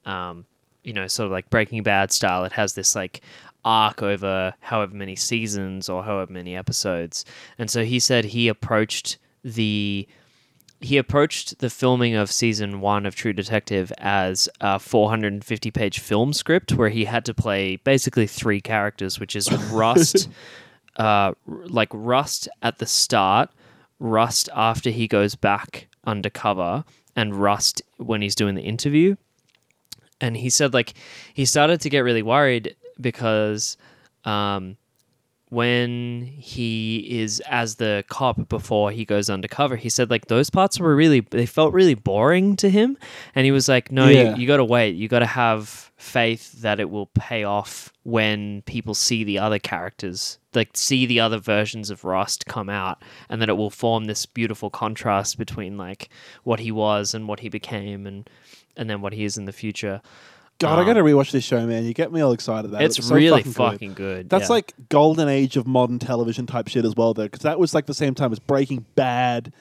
um, 0.05 0.45
you 0.83 0.93
know, 0.93 1.07
sort 1.07 1.25
of 1.25 1.31
like 1.31 1.49
Breaking 1.49 1.81
Bad 1.81 2.11
style. 2.11 2.43
It 2.43 2.51
has 2.51 2.73
this 2.73 2.95
like 2.95 3.21
arc 3.63 4.03
over 4.03 4.53
however 4.59 4.95
many 4.95 5.15
seasons 5.15 5.89
or 5.89 6.03
however 6.03 6.31
many 6.31 6.55
episodes. 6.55 7.25
And 7.57 7.69
so 7.69 7.83
he 7.83 7.99
said 7.99 8.25
he 8.25 8.47
approached 8.47 9.17
the 9.43 10.07
he 10.81 10.97
approached 10.97 11.59
the 11.59 11.69
filming 11.69 12.15
of 12.15 12.31
season 12.31 12.81
one 12.81 13.05
of 13.05 13.15
True 13.15 13.33
Detective 13.33 13.91
as 13.97 14.49
a 14.61 14.79
450 14.79 15.71
page 15.71 15.99
film 15.99 16.33
script 16.33 16.73
where 16.73 16.89
he 16.89 17.05
had 17.05 17.25
to 17.25 17.33
play 17.33 17.77
basically 17.77 18.27
three 18.27 18.61
characters, 18.61 19.19
which 19.19 19.35
is 19.35 19.51
Rust, 19.71 20.29
uh, 20.97 21.33
like 21.45 21.89
Rust 21.91 22.47
at 22.61 22.79
the 22.79 22.85
start, 22.85 23.49
Rust 23.99 24.49
after 24.53 24.89
he 24.89 25.07
goes 25.07 25.35
back 25.35 25.87
undercover, 26.05 26.83
and 27.15 27.35
Rust 27.35 27.81
when 27.97 28.21
he's 28.21 28.35
doing 28.35 28.55
the 28.55 28.61
interview. 28.61 29.15
And 30.21 30.37
he 30.37 30.49
said, 30.49 30.73
like, 30.73 30.93
he 31.33 31.45
started 31.45 31.81
to 31.81 31.89
get 31.89 31.99
really 31.99 32.23
worried 32.23 32.75
because 32.99 33.77
um, 34.23 34.77
when 35.49 36.23
he 36.37 37.19
is 37.21 37.39
as 37.41 37.75
the 37.75 38.03
cop 38.09 38.49
before 38.49 38.91
he 38.91 39.05
goes 39.05 39.29
undercover, 39.29 39.75
he 39.75 39.89
said 39.89 40.09
like 40.09 40.27
those 40.27 40.49
parts 40.49 40.79
were 40.79 40.95
really 40.95 41.19
they 41.21 41.45
felt 41.45 41.73
really 41.73 41.93
boring 41.93 42.55
to 42.57 42.69
him, 42.69 42.97
and 43.35 43.45
he 43.45 43.51
was 43.51 43.67
like, 43.69 43.91
no, 43.91 44.07
Yeah. 44.07 44.35
you, 44.35 44.41
you 44.41 44.47
got 44.47 44.57
to 44.57 44.65
wait, 44.65 44.95
you 44.95 45.07
got 45.07 45.19
to 45.19 45.25
have 45.25 45.91
faith 45.97 46.61
that 46.61 46.79
it 46.79 46.89
will 46.89 47.05
pay 47.07 47.43
off 47.43 47.91
when 48.03 48.61
people 48.63 48.93
see 48.93 49.23
the 49.23 49.39
other 49.39 49.59
characters, 49.59 50.37
like 50.53 50.69
see 50.73 51.05
the 51.05 51.19
other 51.19 51.37
versions 51.39 51.89
of 51.89 52.03
Rust 52.03 52.45
come 52.47 52.69
out, 52.69 53.01
and 53.29 53.41
that 53.41 53.49
it 53.49 53.57
will 53.57 53.69
form 53.69 54.05
this 54.05 54.25
beautiful 54.25 54.69
contrast 54.69 55.37
between 55.37 55.77
like 55.77 56.09
what 56.43 56.59
he 56.59 56.71
was 56.71 57.13
and 57.13 57.27
what 57.27 57.39
he 57.41 57.49
became, 57.49 58.05
and 58.07 58.29
and 58.77 58.89
then 58.89 58.99
what 59.01 59.13
he 59.13 59.23
is 59.23 59.37
in 59.37 59.45
the 59.45 59.53
future. 59.53 60.01
God, 60.59 60.77
I 60.77 60.81
Um, 60.81 60.85
got 60.87 60.93
to 60.93 61.01
rewatch 61.03 61.31
this 61.31 61.43
show, 61.43 61.65
man. 61.67 61.83
You 61.83 61.93
get 61.93 62.11
me 62.13 62.21
all 62.21 62.31
excited 62.31 62.69
about 62.69 62.81
it. 62.81 62.85
It's 62.85 63.05
so 63.05 63.13
really 63.13 63.43
fucking, 63.43 63.89
good. 63.93 63.95
good. 63.95 64.29
That's 64.29 64.45
yeah. 64.49 64.53
like 64.53 64.73
golden 64.89 65.27
age 65.27 65.57
of 65.57 65.67
modern 65.67 65.99
television 65.99 66.45
type 66.47 66.67
shit 66.69 66.85
as 66.85 66.95
well, 66.95 67.13
though, 67.13 67.23
because 67.23 67.41
that 67.41 67.59
was 67.59 67.73
like 67.73 67.87
the 67.87 67.93
same 67.93 68.15
time 68.15 68.31
as 68.31 68.39
Breaking 68.39 68.85
Bad. 68.95 69.51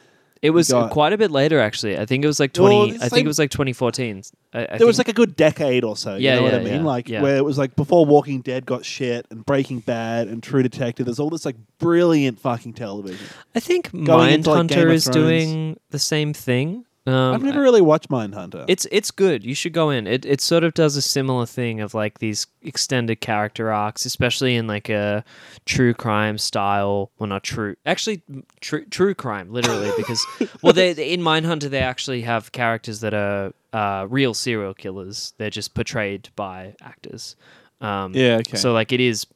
It 0.40 0.50
was 0.50 0.68
got- 0.70 0.90
quite 0.90 1.12
a 1.14 1.18
bit 1.18 1.30
later, 1.30 1.58
actually. 1.58 1.98
I 1.98 2.04
think 2.04 2.22
it 2.22 2.26
was 2.26 2.38
like 2.38 2.54
Well, 2.56 2.86
twenty. 2.86 3.00
I 3.02 3.08
think 3.08 3.24
it 3.24 3.28
was 3.28 3.38
like 3.38 3.50
twenty 3.50 3.72
fourteen. 3.72 4.22
I, 4.52 4.68
I 4.72 4.76
there 4.78 4.86
was 4.86 4.98
think- 4.98 5.08
like 5.08 5.14
a 5.14 5.16
good 5.16 5.36
decade 5.36 5.84
or 5.84 5.96
so. 5.96 6.16
Yeah, 6.16 6.34
you 6.34 6.36
know 6.36 6.42
what 6.44 6.52
yeah, 6.52 6.58
I 6.58 6.62
mean? 6.62 6.74
yeah, 6.74 6.82
like 6.82 7.08
yeah. 7.08 7.22
where 7.22 7.36
it 7.38 7.44
was 7.44 7.56
like 7.56 7.74
before 7.76 8.04
Walking 8.04 8.42
Dead 8.42 8.66
got 8.66 8.84
shit 8.84 9.26
and 9.30 9.44
Breaking 9.44 9.80
Bad 9.80 10.28
and 10.28 10.42
True 10.42 10.62
Detective. 10.62 11.06
There's 11.06 11.18
all 11.18 11.30
this 11.30 11.46
like 11.46 11.56
brilliant 11.78 12.38
fucking 12.40 12.74
television. 12.74 13.26
I 13.54 13.60
think 13.60 13.90
going 14.04 14.32
into, 14.34 14.50
like, 14.50 14.66
Game 14.68 14.78
Mindhunter 14.78 14.86
of 14.86 14.92
is 14.92 15.04
Thrones. 15.04 15.16
doing 15.16 15.76
the 15.90 15.98
same 15.98 16.34
thing. 16.34 16.84
Um, 17.06 17.34
I've 17.34 17.42
never 17.42 17.60
really 17.60 17.82
watched 17.82 18.08
Mindhunter. 18.08 18.64
It's 18.66 18.86
it's 18.90 19.10
good. 19.10 19.44
You 19.44 19.54
should 19.54 19.74
go 19.74 19.90
in. 19.90 20.06
It 20.06 20.24
it 20.24 20.40
sort 20.40 20.64
of 20.64 20.72
does 20.72 20.96
a 20.96 21.02
similar 21.02 21.44
thing 21.44 21.80
of 21.80 21.92
like 21.92 22.18
these 22.18 22.46
extended 22.62 23.20
character 23.20 23.70
arcs, 23.70 24.06
especially 24.06 24.56
in 24.56 24.66
like 24.66 24.88
a 24.88 25.22
true 25.66 25.92
crime 25.92 26.38
style. 26.38 27.10
Well, 27.18 27.28
not 27.28 27.42
true. 27.42 27.76
Actually, 27.84 28.22
true 28.60 28.86
true 28.86 29.14
crime, 29.14 29.52
literally, 29.52 29.90
because 29.98 30.24
well, 30.62 30.72
they 30.72 30.94
they- 30.94 31.12
in 31.12 31.20
Mindhunter 31.20 31.68
they 31.68 31.80
actually 31.80 32.22
have 32.22 32.52
characters 32.52 33.00
that 33.00 33.12
are 33.12 33.52
uh, 33.74 34.06
real 34.08 34.32
serial 34.32 34.72
killers. 34.72 35.34
They're 35.36 35.50
just 35.50 35.74
portrayed 35.74 36.30
by 36.36 36.74
actors. 36.80 37.36
Um, 37.82 38.14
yeah, 38.14 38.36
okay. 38.36 38.56
So 38.56 38.72
like 38.72 38.92
it 38.92 39.00
is, 39.00 39.26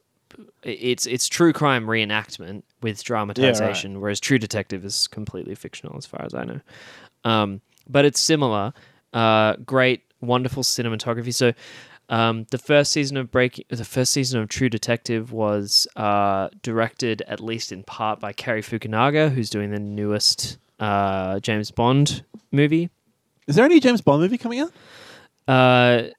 it's 0.63 1.05
it's 1.05 1.27
true 1.27 1.53
crime 1.53 1.85
reenactment 1.85 2.63
with 2.81 3.03
dramatization, 3.03 3.99
whereas 4.01 4.19
True 4.19 4.39
Detective 4.39 4.83
is 4.85 5.05
completely 5.07 5.53
fictional, 5.53 5.97
as 5.97 6.05
far 6.07 6.23
as 6.25 6.33
I 6.33 6.45
know. 6.45 6.61
Um, 7.23 7.61
but 7.87 8.05
it's 8.05 8.19
similar. 8.19 8.73
Uh, 9.13 9.55
great, 9.65 10.03
wonderful 10.21 10.63
cinematography. 10.63 11.33
So. 11.33 11.53
Um, 12.11 12.47
the 12.49 12.57
first 12.57 12.91
season 12.91 13.17
of 13.17 13.29
Break, 13.29 13.63
the 13.69 13.85
first 13.85 14.11
season 14.11 14.41
of 14.41 14.49
True 14.49 14.67
Detective 14.67 15.31
was 15.31 15.87
uh, 15.95 16.49
directed, 16.63 17.21
at 17.27 17.39
least 17.39 17.71
in 17.71 17.83
part, 17.83 18.19
by 18.19 18.33
Cary 18.33 18.63
Fukunaga, 18.63 19.31
who's 19.31 19.51
doing 19.51 19.69
the 19.69 19.79
newest 19.79 20.57
uh, 20.79 21.39
James 21.39 21.69
Bond 21.69 22.23
movie. 22.51 22.89
Is 23.47 23.55
there 23.55 23.65
any 23.65 23.79
James 23.79 24.01
Bond 24.01 24.23
movie 24.23 24.39
coming 24.39 24.59
out? 24.59 24.71
Uh, 25.47 26.09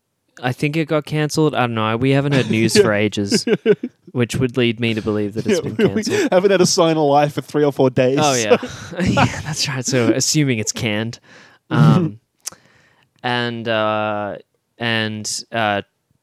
I 0.42 0.52
think 0.52 0.76
it 0.76 0.86
got 0.86 1.04
cancelled. 1.06 1.54
I 1.54 1.60
don't 1.60 1.74
know. 1.74 1.96
We 1.96 2.10
haven't 2.10 2.32
heard 2.32 2.50
news 2.50 2.76
for 2.78 2.92
ages, 3.06 3.44
which 4.12 4.36
would 4.36 4.56
lead 4.56 4.80
me 4.80 4.94
to 4.94 5.02
believe 5.02 5.34
that 5.34 5.46
it's 5.46 5.60
been 5.60 5.76
we 5.76 6.02
cancelled. 6.02 6.32
haven't 6.32 6.50
had 6.50 6.60
a 6.60 6.66
sign 6.66 6.96
of 6.96 7.04
life 7.04 7.34
for 7.34 7.40
three 7.40 7.64
or 7.64 7.72
four 7.72 7.90
days. 7.90 8.18
Oh 8.20 8.34
yeah, 8.34 8.56
yeah, 9.02 9.40
that's 9.42 9.68
right. 9.68 9.84
So 9.84 10.10
assuming 10.12 10.58
it's 10.58 10.72
canned, 10.72 11.20
um, 11.70 12.20
and 13.22 13.68
uh, 13.68 14.38
and 14.78 15.44
uh, 15.52 15.82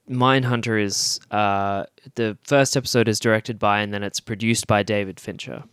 Mindhunter 0.09 0.81
is 0.81 1.19
uh, 1.31 1.85
the 2.15 2.37
first 2.43 2.77
episode 2.77 3.07
is 3.07 3.19
directed 3.19 3.59
by 3.59 3.81
and 3.81 3.93
then 3.93 4.03
it's 4.03 4.19
produced 4.19 4.67
by 4.67 4.83
David 4.83 5.19
Fincher, 5.19 5.63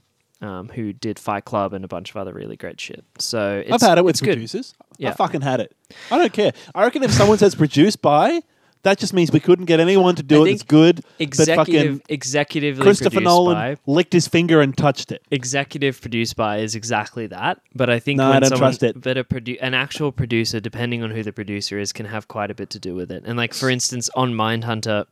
um, 0.45 0.69
who 0.69 0.93
did 0.93 1.19
Fight 1.19 1.45
Club 1.45 1.73
and 1.73 1.85
a 1.85 1.89
bunch 1.89 2.11
of 2.11 2.17
other 2.17 2.33
really 2.33 2.57
great 2.57 2.81
shit. 2.81 3.05
So 3.19 3.63
it's, 3.65 3.73
I've 3.73 3.89
had 3.89 3.99
it 3.99 4.05
with 4.05 4.15
it's 4.15 4.21
good. 4.21 4.35
producers. 4.35 4.75
I 5.05 5.11
fucking 5.13 5.41
had 5.41 5.61
it. 5.61 5.75
I 6.11 6.19
don't 6.19 6.33
care. 6.33 6.53
I 6.75 6.83
reckon 6.85 7.03
if 7.03 7.11
someone 7.13 7.39
says 7.39 7.55
produced 7.55 8.01
by, 8.03 8.41
that 8.83 8.99
just 8.99 9.15
means 9.15 9.33
we 9.33 9.41
couldn't 9.41 9.65
get 9.65 9.81
anyone 9.81 10.15
to 10.17 10.23
do 10.23 10.45
I 10.45 10.49
it. 10.49 10.53
It's 10.53 10.63
good. 10.63 10.97
but 10.97 11.05
Executive, 11.19 12.03
fucking 12.03 12.17
executively 12.19 12.83
Christopher 12.83 13.21
Nolan 13.23 13.55
by. 13.57 13.77
licked 13.87 14.13
his 14.13 14.29
finger 14.29 14.61
and 14.61 14.77
touched 14.77 15.11
it. 15.11 15.23
executive 15.31 15.99
produced 16.03 16.37
by 16.37 16.59
is 16.59 16.75
exactly 16.75 17.27
that. 17.29 17.61
But 17.75 17.89
I 17.89 17.99
think 17.99 18.19
No, 18.19 18.29
when 18.29 18.37
I 18.37 18.41
don't 18.41 18.51
someone, 18.51 18.69
trust 18.71 18.83
it. 18.83 19.01
But 19.01 19.17
a 19.17 19.25
produ- 19.25 19.57
an 19.63 19.73
actual 19.73 20.13
producer, 20.13 20.61
depending 20.61 21.03
on 21.03 21.11
who 21.11 21.23
the 21.23 21.33
producer 21.33 21.79
is, 21.79 21.95
can 21.95 22.05
have 22.07 22.29
quite 22.29 22.51
a 22.51 22.55
bit 22.55 22.69
to 22.71 22.79
do 22.79 22.95
with 22.95 23.11
it. 23.11 23.23
And 23.25 23.39
like 23.39 23.55
for 23.55 23.71
instance, 23.71 24.11
on 24.15 24.35
Mindhunter, 24.35 25.07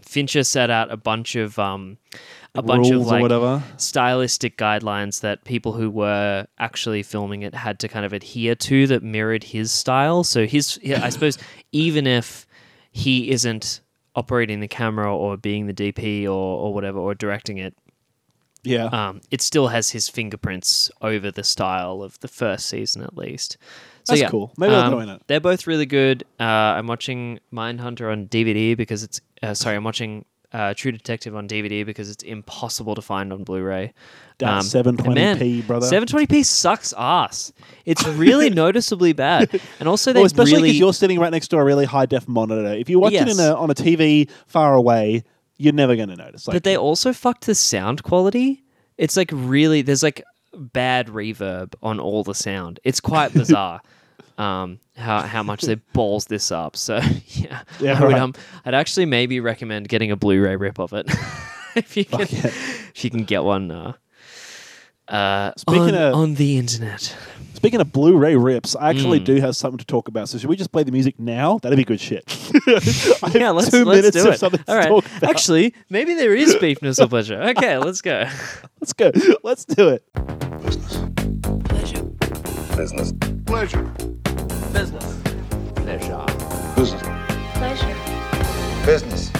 Fincher 0.02 0.44
set 0.44 0.70
out 0.70 0.92
a 0.92 0.96
bunch 0.96 1.34
of 1.34 1.58
um, 1.58 1.98
a 2.54 2.62
bunch 2.62 2.90
of 2.90 3.06
like 3.06 3.22
whatever. 3.22 3.62
stylistic 3.76 4.56
guidelines 4.56 5.20
that 5.20 5.44
people 5.44 5.72
who 5.72 5.88
were 5.90 6.46
actually 6.58 7.02
filming 7.02 7.42
it 7.42 7.54
had 7.54 7.78
to 7.80 7.88
kind 7.88 8.04
of 8.04 8.12
adhere 8.12 8.54
to 8.56 8.86
that 8.88 9.02
mirrored 9.02 9.44
his 9.44 9.70
style. 9.70 10.24
So 10.24 10.46
his, 10.46 10.78
I 10.84 11.10
suppose, 11.10 11.38
even 11.72 12.06
if 12.06 12.46
he 12.90 13.30
isn't 13.30 13.80
operating 14.16 14.60
the 14.60 14.68
camera 14.68 15.14
or 15.14 15.36
being 15.36 15.66
the 15.66 15.72
DP 15.74 16.24
or, 16.24 16.28
or 16.30 16.74
whatever 16.74 16.98
or 16.98 17.14
directing 17.14 17.58
it, 17.58 17.74
Yeah. 18.64 18.86
um, 18.86 19.20
it 19.30 19.40
still 19.40 19.68
has 19.68 19.90
his 19.90 20.08
fingerprints 20.08 20.90
over 21.00 21.30
the 21.30 21.44
style 21.44 22.02
of 22.02 22.18
the 22.20 22.28
first 22.28 22.66
season 22.66 23.02
at 23.02 23.16
least. 23.16 23.58
So 24.04 24.12
That's 24.14 24.22
yeah, 24.22 24.28
cool. 24.30 24.52
Maybe 24.58 24.74
I'll 24.74 24.92
um, 24.92 25.06
go 25.06 25.12
it. 25.14 25.22
They're 25.28 25.40
both 25.40 25.66
really 25.66 25.86
good. 25.86 26.24
Uh, 26.40 26.42
I'm 26.42 26.86
watching 26.88 27.38
Mindhunter 27.52 28.10
on 28.10 28.26
DVD 28.26 28.76
because 28.76 29.04
it's 29.04 29.20
uh, 29.42 29.54
sorry, 29.54 29.76
I'm 29.76 29.84
watching 29.84 30.24
uh, 30.52 30.74
True 30.74 30.92
Detective 30.92 31.36
on 31.36 31.46
DVD 31.48 31.84
because 31.86 32.10
it's 32.10 32.22
impossible 32.24 32.94
to 32.94 33.02
find 33.02 33.32
on 33.32 33.44
Blu-ray. 33.44 33.92
Um, 34.42 34.48
and 34.48 34.64
720p, 34.64 35.66
brother. 35.66 35.86
720p 35.86 36.44
sucks 36.44 36.94
ass. 36.96 37.52
It's 37.84 38.06
really 38.06 38.48
noticeably 38.64 39.12
bad, 39.12 39.60
and 39.78 39.88
also 39.88 40.12
they 40.12 40.20
well, 40.20 40.26
especially 40.26 40.52
because 40.52 40.62
really 40.62 40.76
you're 40.78 40.92
sitting 40.94 41.18
right 41.20 41.30
next 41.30 41.48
to 41.48 41.58
a 41.58 41.64
really 41.64 41.84
high 41.84 42.06
def 42.06 42.26
monitor. 42.26 42.72
If 42.74 42.88
you 42.88 42.98
watch 42.98 43.12
it 43.12 43.26
Yes. 43.26 43.38
in 43.38 43.44
a, 43.44 43.54
on 43.54 43.70
a 43.70 43.74
TV 43.74 44.30
far 44.46 44.74
away, 44.74 45.24
you're 45.58 45.74
never 45.74 45.94
going 45.94 46.08
to 46.08 46.16
notice. 46.16 46.48
Like, 46.48 46.54
but 46.54 46.64
they 46.64 46.76
also 46.76 47.12
fucked 47.12 47.44
the 47.46 47.54
sound 47.54 48.02
quality. 48.02 48.64
It's 48.96 49.16
like 49.16 49.30
really 49.32 49.82
there's 49.82 50.02
like 50.02 50.24
bad 50.54 51.08
reverb 51.08 51.74
on 51.82 52.00
all 52.00 52.24
the 52.24 52.34
sound. 52.34 52.80
It's 52.82 52.98
quite 53.00 53.32
bizarre. 53.34 53.82
Um, 54.40 54.78
how 54.96 55.20
how 55.22 55.42
much 55.42 55.62
they 55.62 55.74
balls 55.92 56.24
this 56.26 56.50
up. 56.50 56.76
So 56.76 56.96
yeah, 57.26 57.62
Yeah, 57.80 57.98
I 57.98 58.00
would, 58.02 58.12
right. 58.12 58.20
um, 58.22 58.34
I'd 58.64 58.74
actually 58.74 59.06
maybe 59.06 59.40
recommend 59.40 59.88
getting 59.88 60.10
a 60.10 60.16
Blu-ray 60.16 60.56
rip 60.56 60.78
of 60.78 60.92
it 60.92 61.06
if 61.76 61.96
you 61.96 62.04
can 62.04 62.20
yeah. 62.20 62.46
if 62.46 63.04
you 63.04 63.10
can 63.10 63.24
get 63.24 63.44
one. 63.44 63.70
Uh, 63.70 63.92
uh, 65.08 65.52
Speaking 65.56 65.94
on, 65.96 66.02
of- 66.02 66.14
on 66.14 66.34
the 66.34 66.56
internet, 66.58 67.14
Speaking 67.54 67.80
of 67.82 67.92
Blu-ray 67.92 68.36
rips, 68.36 68.74
I 68.76 68.88
actually 68.88 69.20
Mm. 69.20 69.24
do 69.24 69.40
have 69.40 69.54
something 69.56 69.76
to 69.78 69.84
talk 69.84 70.08
about. 70.08 70.30
So 70.30 70.38
should 70.38 70.48
we 70.48 70.56
just 70.56 70.72
play 70.72 70.82
the 70.84 70.92
music 70.92 71.18
now? 71.18 71.58
That'd 71.58 71.76
be 71.76 71.84
good 71.84 72.00
shit. 72.00 72.24
I 73.22 73.30
yeah, 73.34 73.50
let's, 73.50 73.70
two 73.70 73.84
let's 73.84 73.98
minutes 73.98 74.16
do 74.22 74.30
of 74.30 74.36
something 74.36 74.60
All 74.66 74.74
to 74.74 74.78
right, 74.78 74.88
talk 74.88 75.04
about. 75.18 75.30
actually, 75.30 75.74
maybe 75.90 76.14
there 76.14 76.34
is 76.34 76.54
beefness 76.54 76.98
or 77.04 77.08
pleasure. 77.08 77.42
Okay, 77.50 77.76
let's 77.76 78.00
go. 78.00 78.26
Let's 78.80 78.92
go. 78.94 79.10
Let's 79.42 79.66
do 79.66 79.88
it. 79.90 80.02
Business. 80.62 81.04
Pleasure. 81.64 82.02
Business. 82.76 83.12
Pleasure. 83.44 83.92
Business. 84.72 85.16
Pleasure. 85.74 86.24
Business. 86.76 87.02
Pleasure. 87.54 87.94
Business. 88.86 89.30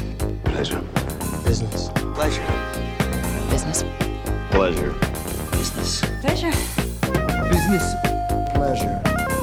Pleasure. 0.45 0.83
Business. 1.45 1.91
Pleasure. 2.13 2.43
Business. 3.51 3.85
Pleasure. 4.51 4.93
Business. 5.53 6.03
Pleasure. 6.21 6.51
Business. 7.49 7.95
Pleasure. 8.55 9.03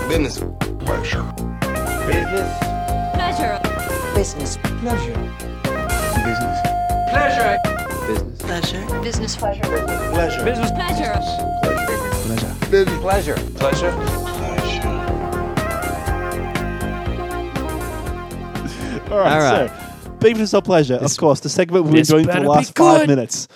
Business. 0.10 0.44
Pleasure. 0.76 1.20
Business. 1.70 2.04
Pleasure. 3.16 3.60
Business. 4.16 4.58
Pleasure. 4.82 5.16
Business. 6.26 6.58
Pleasure. 7.10 7.58
Business. 8.08 8.42
Pleasure. 8.42 8.84
Business 9.02 9.36
pleasure. 9.36 9.62
Pleasure. 10.12 10.44
Business 10.44 10.72
pleasure. 10.72 11.14
Pleasure. 11.62 11.88
Business. 11.88 12.26
Pleasure. 12.26 12.56
Business. 12.70 13.00
Pleasure. 13.00 13.36
Pleasure. 13.56 14.37
All 19.12 19.18
right. 19.20 19.32
All 19.34 19.40
right. 19.40 19.70
So, 19.70 20.10
Beefness 20.20 20.54
or 20.58 20.62
pleasure, 20.62 20.98
This- 20.98 21.14
of 21.14 21.18
course. 21.20 21.40
The 21.42 21.50
segment 21.50 21.86
we've 21.86 21.94
been 21.94 22.02
this 22.02 22.08
doing 22.10 22.24
for 22.26 22.28
better 22.32 22.40
the 22.42 22.46
be 22.46 22.50
last 22.50 22.76
five 22.78 23.00
good. 23.02 23.08
minutes. 23.10 23.48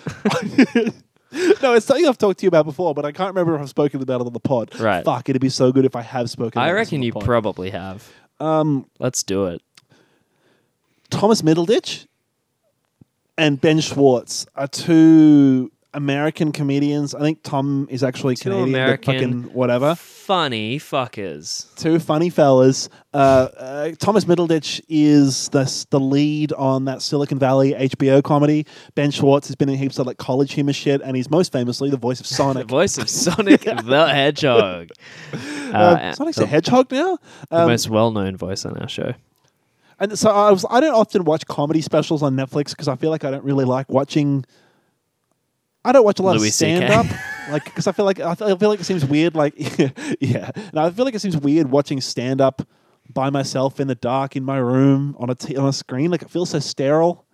no, 1.62 1.74
it's 1.74 1.86
something 1.86 2.08
I've 2.08 2.18
talked 2.18 2.40
to 2.40 2.44
you 2.46 2.50
about 2.50 2.66
before, 2.66 2.94
but 2.94 3.04
I 3.06 3.12
can't 3.12 3.30
remember 3.34 3.56
if 3.56 3.62
I've 3.62 3.70
spoken 3.70 4.02
about 4.02 4.22
it 4.22 4.28
on 4.28 4.34
the 4.34 4.40
pod. 4.40 4.78
Right. 4.80 5.04
Fuck, 5.04 5.28
it'd 5.30 5.42
be 5.42 5.50
so 5.50 5.72
good 5.72 5.86
if 5.86 5.96
I 5.96 6.02
have 6.02 6.30
spoken. 6.30 6.62
I 6.62 6.68
about 6.68 6.74
this 6.74 6.86
reckon 6.88 6.96
on 6.98 7.00
the 7.02 7.06
you 7.08 7.14
pod. 7.14 7.24
probably 7.26 7.70
have. 7.72 8.12
Um, 8.40 8.86
Let's 9.00 9.24
do 9.24 9.48
it. 9.48 9.62
Thomas 11.10 11.42
Middleditch 11.42 12.06
and 13.38 13.60
Ben 13.60 13.80
Schwartz 13.80 14.46
are 14.56 14.68
two 14.68 15.72
American 15.94 16.52
comedians. 16.54 17.14
I 17.14 17.20
think 17.20 17.44
Tom 17.44 17.88
is 17.90 18.04
actually 18.04 18.36
Two 18.36 18.50
Canadian, 18.50 18.72
but 18.72 18.78
American- 18.78 19.14
fucking 19.44 19.54
whatever. 19.54 19.96
Funny 19.96 20.80
fuckers. 20.80 21.74
Two 21.76 22.00
funny 22.00 22.30
fellas. 22.30 22.88
Uh, 23.14 23.18
uh, 23.58 23.92
Thomas 24.00 24.24
Middleditch 24.26 24.80
is 24.88 25.50
the 25.50 25.86
the 25.90 26.00
lead 26.00 26.54
on 26.54 26.86
that 26.86 27.02
Silicon 27.02 27.38
Valley 27.40 27.74
HBO 27.74 28.24
comedy. 28.24 28.66
Ben 28.96 29.12
Schwartz 29.12 29.48
has 29.48 29.56
been 29.56 29.68
in 29.68 29.76
heaps 29.78 30.00
of 30.00 30.08
like 30.08 30.18
college 30.18 30.54
humor 30.54 30.72
shit, 30.74 31.02
and 31.02 31.16
he's 31.18 31.30
most 31.30 31.52
famously 31.52 31.90
the 31.90 31.98
voice 31.98 32.20
of 32.22 32.26
Sonic. 32.38 32.68
The 32.68 32.72
voice 32.72 32.98
of 32.98 33.10
Sonic 33.10 33.62
the 33.66 34.08
Hedgehog. 34.08 34.90
Uh, 35.34 35.38
Uh, 35.76 36.14
Sonic's 36.14 36.38
the, 36.38 36.44
a 36.44 36.48
hedgehog 36.48 36.92
now. 36.92 37.18
the 37.50 37.58
Um, 37.62 37.68
most 37.70 37.90
well-known 37.90 38.38
voice 38.38 38.66
on 38.66 38.78
our 38.78 38.88
show. 38.90 39.14
And 40.00 40.18
so 40.18 40.30
I 40.32 40.52
was 40.52 40.66
I 40.70 40.80
don't 40.80 40.96
often 40.96 41.26
watch 41.26 41.46
comedy 41.48 41.82
specials 41.82 42.24
on 42.24 42.36
Netflix 42.36 42.70
because 42.72 42.88
I 42.88 42.96
feel 42.96 43.10
like 43.10 43.24
I 43.26 43.32
don't 43.32 43.44
really 43.44 43.66
like 43.66 43.90
watching. 43.90 44.46
I 45.84 45.92
don't 45.92 46.04
watch 46.06 46.20
a 46.20 46.22
lot 46.22 46.38
Louis 46.38 46.50
of 46.50 46.54
stand 46.54 46.84
up, 46.86 47.06
like 47.52 47.66
because 47.66 47.88
I 47.88 47.92
feel 47.92 48.06
like 48.06 48.20
I 48.20 48.36
feel 48.36 48.48
I 48.48 48.58
feel 48.58 48.70
like 48.70 48.80
it 48.80 48.86
seems 48.86 49.04
weird. 49.06 49.36
Like 49.36 49.54
yeah, 50.20 50.52
no, 50.74 50.86
I 50.86 50.92
feel 50.92 51.06
like 51.06 51.16
it 51.16 51.22
seems 51.22 51.38
weird 51.38 51.72
watching 51.72 52.00
stand 52.02 52.40
up 52.42 52.62
by 53.12 53.30
myself 53.30 53.80
in 53.80 53.88
the 53.88 53.96
dark 53.96 54.36
in 54.36 54.44
my 54.44 54.58
room 54.58 55.16
on 55.20 55.30
a 55.30 55.36
t- 55.36 55.58
on 55.58 55.68
a 55.68 55.74
screen. 55.74 56.12
Like 56.12 56.22
it 56.22 56.30
feels 56.30 56.52
so 56.52 56.60
sterile. 56.60 57.26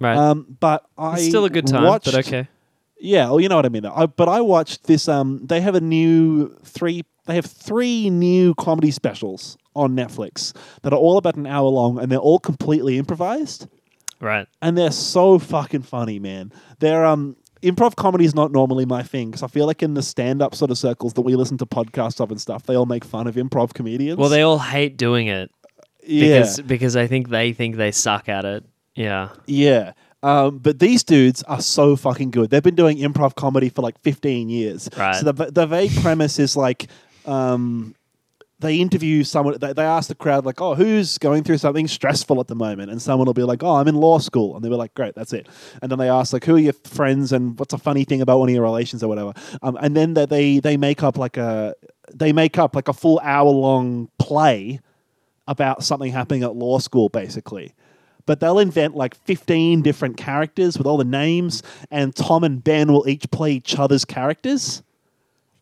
Right. 0.00 0.16
Um, 0.16 0.56
but 0.58 0.84
I 0.98 1.14
it's 1.14 1.28
still 1.28 1.44
a 1.44 1.50
good 1.50 1.66
time, 1.68 1.84
watched, 1.84 2.06
but 2.06 2.16
okay. 2.26 2.48
yeah, 2.98 3.26
well, 3.26 3.40
you 3.40 3.48
know 3.48 3.56
what 3.56 3.64
I 3.64 3.68
mean. 3.68 3.86
I, 3.86 4.06
but 4.06 4.28
I 4.28 4.40
watched 4.40 4.84
this. 4.84 5.08
Um, 5.08 5.46
they 5.46 5.60
have 5.60 5.76
a 5.76 5.80
new 5.80 6.48
three. 6.64 7.04
They 7.26 7.36
have 7.36 7.46
three 7.46 8.10
new 8.10 8.54
comedy 8.56 8.90
specials 8.90 9.56
on 9.76 9.96
Netflix 9.96 10.52
that 10.82 10.92
are 10.92 10.98
all 10.98 11.16
about 11.16 11.36
an 11.36 11.46
hour 11.46 11.68
long, 11.68 11.98
and 12.00 12.10
they're 12.10 12.18
all 12.18 12.38
completely 12.40 12.98
improvised, 12.98 13.68
Right. 14.20 14.46
and 14.60 14.76
they're 14.76 14.90
so 14.90 15.38
fucking 15.38 15.82
funny, 15.82 16.18
man. 16.18 16.52
They're 16.80 17.04
um. 17.06 17.36
Improv 17.64 17.96
comedy 17.96 18.24
is 18.24 18.34
not 18.34 18.52
normally 18.52 18.84
my 18.84 19.02
thing 19.02 19.30
because 19.30 19.42
I 19.42 19.46
feel 19.46 19.66
like 19.66 19.82
in 19.82 19.94
the 19.94 20.02
stand-up 20.02 20.54
sort 20.54 20.70
of 20.70 20.78
circles 20.78 21.14
that 21.14 21.22
we 21.22 21.34
listen 21.34 21.56
to 21.58 21.66
podcasts 21.66 22.20
of 22.20 22.30
and 22.30 22.40
stuff, 22.40 22.64
they 22.64 22.74
all 22.74 22.86
make 22.86 23.04
fun 23.04 23.26
of 23.26 23.36
improv 23.36 23.72
comedians. 23.72 24.18
Well, 24.18 24.28
they 24.28 24.42
all 24.42 24.58
hate 24.58 24.96
doing 24.96 25.28
it 25.28 25.50
yeah, 26.06 26.38
because 26.38 26.60
because 26.60 26.96
I 26.96 27.06
think 27.06 27.30
they 27.30 27.52
think 27.52 27.76
they 27.76 27.90
suck 27.90 28.28
at 28.28 28.44
it. 28.44 28.64
Yeah. 28.94 29.30
Yeah. 29.46 29.92
Um, 30.22 30.58
but 30.58 30.78
these 30.78 31.04
dudes 31.04 31.42
are 31.44 31.60
so 31.60 31.96
fucking 31.96 32.30
good. 32.30 32.50
They've 32.50 32.62
been 32.62 32.74
doing 32.74 32.98
improv 32.98 33.34
comedy 33.34 33.68
for 33.68 33.82
like 33.82 34.00
15 34.00 34.48
years. 34.48 34.88
Right. 34.96 35.16
So 35.16 35.32
the, 35.32 35.50
the 35.50 35.66
vague 35.66 35.94
premise 36.00 36.38
is 36.38 36.56
like 36.56 36.86
um, 37.26 37.94
they 38.60 38.76
interview 38.76 39.24
someone, 39.24 39.58
they, 39.58 39.72
they 39.72 39.84
ask 39.84 40.08
the 40.08 40.14
crowd, 40.14 40.46
like, 40.46 40.60
oh, 40.60 40.74
who's 40.74 41.18
going 41.18 41.42
through 41.42 41.58
something 41.58 41.88
stressful 41.88 42.40
at 42.40 42.46
the 42.46 42.54
moment? 42.54 42.90
And 42.90 43.02
someone 43.02 43.26
will 43.26 43.34
be 43.34 43.42
like, 43.42 43.62
oh, 43.62 43.76
I'm 43.76 43.88
in 43.88 43.96
law 43.96 44.18
school. 44.18 44.54
And 44.54 44.64
they'll 44.64 44.70
be 44.70 44.76
like, 44.76 44.94
great, 44.94 45.14
that's 45.14 45.32
it. 45.32 45.48
And 45.82 45.90
then 45.90 45.98
they 45.98 46.08
ask, 46.08 46.32
like, 46.32 46.44
who 46.44 46.54
are 46.54 46.60
your 46.60 46.72
friends 46.72 47.32
and 47.32 47.58
what's 47.58 47.74
a 47.74 47.78
funny 47.78 48.04
thing 48.04 48.20
about 48.20 48.38
one 48.38 48.48
of 48.48 48.54
your 48.54 48.62
relations 48.62 49.02
or 49.02 49.08
whatever. 49.08 49.32
Um, 49.62 49.76
and 49.80 49.96
then 49.96 50.14
that 50.14 50.30
they, 50.30 50.60
they 50.60 50.76
make 50.76 51.02
up 51.02 51.18
like 51.18 51.36
a, 51.36 51.74
they 52.12 52.32
make 52.32 52.58
up 52.58 52.76
like 52.76 52.88
a 52.88 52.92
full 52.92 53.20
hour 53.22 53.50
long 53.50 54.08
play 54.18 54.80
about 55.48 55.82
something 55.82 56.12
happening 56.12 56.44
at 56.44 56.54
law 56.54 56.78
school, 56.78 57.08
basically. 57.08 57.74
But 58.26 58.40
they'll 58.40 58.58
invent 58.60 58.96
like 58.96 59.14
15 59.14 59.82
different 59.82 60.16
characters 60.16 60.78
with 60.78 60.86
all 60.86 60.96
the 60.96 61.04
names, 61.04 61.62
and 61.90 62.14
Tom 62.14 62.44
and 62.44 62.62
Ben 62.62 62.90
will 62.90 63.06
each 63.08 63.30
play 63.30 63.52
each 63.52 63.78
other's 63.78 64.04
characters. 64.04 64.82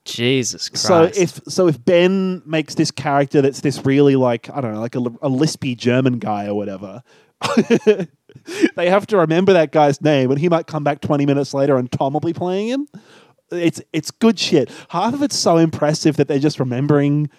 Jesus 0.04 0.68
Christ. 0.68 0.84
So 0.86 1.02
if 1.04 1.40
so, 1.48 1.68
if 1.68 1.82
Ben 1.84 2.42
makes 2.44 2.74
this 2.74 2.90
character 2.90 3.40
that's 3.40 3.60
this 3.60 3.84
really 3.84 4.16
like 4.16 4.50
I 4.50 4.60
don't 4.60 4.74
know, 4.74 4.80
like 4.80 4.96
a, 4.96 5.00
a 5.00 5.30
lispy 5.30 5.76
German 5.76 6.18
guy 6.18 6.46
or 6.46 6.54
whatever, 6.54 7.02
they 8.76 8.88
have 8.88 9.06
to 9.08 9.16
remember 9.18 9.52
that 9.52 9.72
guy's 9.72 10.00
name, 10.00 10.30
and 10.30 10.40
he 10.40 10.48
might 10.48 10.66
come 10.66 10.84
back 10.84 11.00
20 11.00 11.26
minutes 11.26 11.54
later, 11.54 11.76
and 11.76 11.90
Tom 11.90 12.12
will 12.12 12.20
be 12.20 12.32
playing 12.32 12.68
him. 12.68 12.88
It's 13.50 13.80
it's 13.92 14.10
good 14.10 14.38
shit. 14.38 14.70
Half 14.88 15.14
of 15.14 15.22
it's 15.22 15.36
so 15.36 15.58
impressive 15.58 16.16
that 16.16 16.28
they're 16.28 16.38
just 16.38 16.58
remembering 16.58 17.30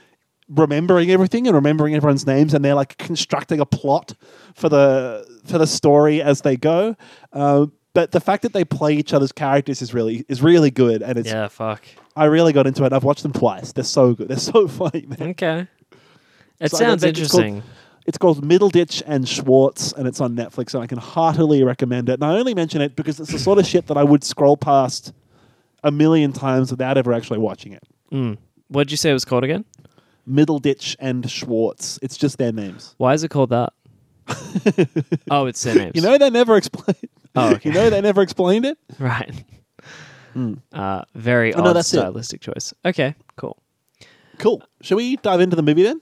remembering 0.49 1.10
everything 1.10 1.47
and 1.47 1.56
remembering 1.56 1.95
everyone's 1.95 2.28
names, 2.28 2.54
and 2.54 2.63
they're 2.63 2.76
like 2.76 2.97
constructing 2.97 3.60
a 3.60 3.65
plot 3.65 4.13
for 4.54 4.69
the 4.69 5.26
for 5.45 5.58
the 5.58 5.67
story 5.67 6.21
as 6.21 6.41
they 6.41 6.56
go. 6.56 6.95
Uh, 7.32 7.67
but 7.93 8.12
the 8.12 8.19
fact 8.19 8.43
that 8.43 8.54
they 8.54 8.65
play 8.65 8.93
each 8.93 9.13
other's 9.13 9.32
characters 9.32 9.82
is 9.82 9.93
really 9.93 10.26
is 10.28 10.41
really 10.41 10.71
good, 10.71 11.02
and 11.02 11.17
it's 11.17 11.30
yeah, 11.30 11.47
fuck. 11.47 11.84
I 12.15 12.26
really 12.26 12.54
got 12.54 12.67
into 12.67 12.84
it. 12.86 12.93
I've 12.93 13.04
watched 13.04 13.23
them 13.23 13.34
twice. 13.34 13.71
They're 13.73 13.84
so 13.84 14.13
good. 14.13 14.28
They're 14.28 14.38
so 14.38 14.67
funny, 14.80 15.06
man. 15.08 15.30
Okay. 15.32 15.67
It 16.60 16.69
So 16.71 16.78
I 16.78 16.80
sounds 16.82 17.02
think 17.04 17.17
it's 17.17 17.32
called- 17.32 17.43
interesting. 17.43 17.69
It's 18.06 18.17
called 18.17 18.43
Middleditch 18.45 19.02
and 19.08 19.26
Schwartz, 19.28 19.93
and 19.93 20.08
it's 20.10 20.19
on 20.19 20.36
Netflix, 20.36 20.73
and 20.73 20.84
I 20.84 20.88
can 20.88 20.97
heartily 20.97 21.63
recommend 21.63 22.10
it. 22.10 22.15
And 22.15 22.26
I 22.26 22.36
only 22.38 22.54
mention 22.54 22.82
it 22.82 22.97
because 22.97 23.17
it's 23.17 23.32
the 23.32 23.39
sort 23.39 23.60
of 23.60 23.65
shit 23.65 23.88
that 23.88 23.95
I 23.97 24.04
would 24.04 24.26
scroll 24.26 24.58
past 24.58 25.13
a 25.86 25.89
million 25.91 26.34
times 26.34 26.69
without 26.69 26.97
ever 26.97 27.13
actually 27.13 27.39
watching 27.39 27.71
it. 27.71 27.84
Mm. 28.12 28.38
What 28.67 28.84
did 28.84 28.91
you 28.91 28.97
say 28.97 29.10
it 29.10 29.13
was 29.13 29.23
called 29.23 29.45
again? 29.45 29.63
Middleditch 30.30 30.97
and 30.99 31.30
Schwartz. 31.32 31.97
It's 32.02 32.17
just 32.17 32.38
their 32.38 32.52
names. 32.52 32.93
Why 32.97 33.13
is 33.13 33.23
it 33.23 33.30
called 33.30 33.52
that? 33.52 33.71
oh, 35.32 35.45
it's 35.45 35.63
their 35.63 35.76
names. 35.76 35.91
You 35.95 36.02
know, 36.02 36.17
they 36.17 36.30
never 36.30 36.58
explained. 36.58 36.97
Oh, 37.36 37.54
okay. 37.54 37.69
You 37.69 37.73
know, 37.76 37.89
they 37.89 38.02
never 38.02 38.21
explained 38.21 38.65
it. 38.65 38.78
Right. 38.99 39.45
Uh, 40.74 41.04
very 41.15 41.54
Oh, 41.54 41.62
no, 41.63 41.69
odd 41.69 41.74
that's 41.76 41.93
it. 41.93 41.98
stylistic 41.98 42.41
choice. 42.41 42.74
Okay, 42.86 43.15
cool. 43.36 43.58
Cool. 44.39 44.63
Shall 44.82 44.98
we 44.98 45.15
dive 45.17 45.41
into 45.41 45.56
the 45.56 45.62
movie 45.63 45.84
then? 45.84 46.02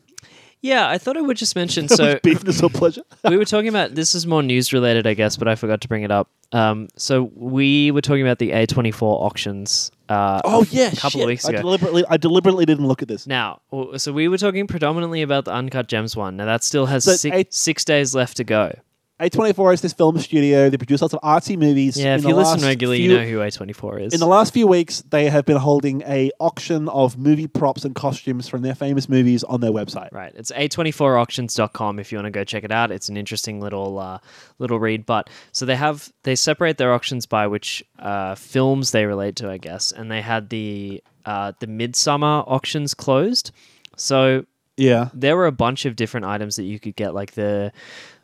Yeah, 0.63 0.87
I 0.87 0.99
thought 0.99 1.17
I 1.17 1.21
would 1.21 1.37
just 1.37 1.55
mention. 1.55 1.87
So 1.89 2.15
beefness 2.17 2.61
or 2.63 2.69
pleasure. 2.69 3.01
we 3.27 3.35
were 3.35 3.45
talking 3.45 3.67
about 3.67 3.95
this 3.95 4.13
is 4.13 4.27
more 4.27 4.43
news 4.43 4.71
related, 4.73 5.07
I 5.07 5.15
guess, 5.15 5.35
but 5.35 5.47
I 5.47 5.55
forgot 5.55 5.81
to 5.81 5.87
bring 5.87 6.03
it 6.03 6.11
up. 6.11 6.29
Um, 6.51 6.87
so 6.95 7.31
we 7.35 7.89
were 7.91 8.01
talking 8.01 8.21
about 8.21 8.37
the 8.39 8.51
A24 8.51 9.01
auctions. 9.01 9.89
Uh, 10.07 10.39
Oh 10.43 10.63
yeah, 10.69 10.87
a 10.87 10.95
couple 10.95 11.11
shit. 11.11 11.21
of 11.21 11.27
weeks 11.27 11.45
I 11.45 11.49
ago. 11.49 11.61
deliberately, 11.61 12.03
I 12.09 12.17
deliberately 12.17 12.65
didn't 12.65 12.87
look 12.87 13.01
at 13.01 13.07
this. 13.07 13.25
Now, 13.25 13.61
so 13.97 14.13
we 14.13 14.27
were 14.27 14.37
talking 14.37 14.67
predominantly 14.67 15.23
about 15.23 15.45
the 15.45 15.53
Uncut 15.53 15.87
Gems 15.87 16.15
one. 16.15 16.37
Now 16.37 16.45
that 16.45 16.63
still 16.63 16.85
has 16.85 17.05
So 17.05 17.13
six, 17.13 17.35
A- 17.35 17.45
six 17.49 17.83
days 17.83 18.13
left 18.13 18.37
to 18.37 18.43
go. 18.43 18.77
A24 19.21 19.75
is 19.75 19.81
this 19.81 19.93
film 19.93 20.17
studio. 20.17 20.69
They 20.69 20.77
produce 20.77 21.01
lots 21.01 21.13
of 21.13 21.21
artsy 21.21 21.57
movies. 21.57 21.95
Yeah, 21.95 22.15
if 22.15 22.23
you 22.23 22.35
listen 22.35 22.61
regularly, 22.61 22.97
few- 22.99 23.11
you 23.11 23.17
know 23.17 23.23
who 23.25 23.37
A24 23.37 24.01
is. 24.07 24.13
In 24.13 24.19
the 24.19 24.25
last 24.27 24.51
few 24.53 24.65
weeks, 24.67 25.01
they 25.09 25.29
have 25.29 25.45
been 25.45 25.57
holding 25.57 26.01
a 26.03 26.31
auction 26.39 26.89
of 26.89 27.17
movie 27.17 27.47
props 27.47 27.85
and 27.85 27.93
costumes 27.93 28.47
from 28.47 28.63
their 28.63 28.73
famous 28.75 29.07
movies 29.07 29.43
on 29.43 29.61
their 29.61 29.71
website. 29.71 30.11
Right. 30.11 30.33
It's 30.35 30.51
a24auctions.com 30.51 31.99
if 31.99 32.11
you 32.11 32.17
want 32.17 32.25
to 32.25 32.31
go 32.31 32.43
check 32.43 32.63
it 32.63 32.71
out. 32.71 32.91
It's 32.91 33.09
an 33.09 33.17
interesting 33.17 33.59
little 33.61 33.99
uh, 33.99 34.17
little 34.59 34.79
read. 34.79 35.05
But 35.05 35.29
so 35.51 35.65
they 35.65 35.75
have 35.75 36.11
they 36.23 36.35
separate 36.35 36.77
their 36.77 36.93
auctions 36.93 37.25
by 37.25 37.47
which 37.47 37.83
uh, 37.99 38.35
films 38.35 38.91
they 38.91 39.05
relate 39.05 39.35
to, 39.37 39.49
I 39.49 39.57
guess. 39.57 39.91
And 39.91 40.09
they 40.11 40.21
had 40.21 40.49
the 40.49 41.03
uh, 41.25 41.53
the 41.59 41.67
Midsommar 41.67 42.43
auctions 42.47 42.93
closed. 42.95 43.51
So 43.97 44.45
Yeah. 44.77 45.09
there 45.13 45.37
were 45.37 45.45
a 45.45 45.51
bunch 45.51 45.85
of 45.85 45.95
different 45.95 46.25
items 46.25 46.55
that 46.55 46.63
you 46.63 46.79
could 46.79 46.95
get, 46.95 47.13
like 47.13 47.33
the 47.33 47.71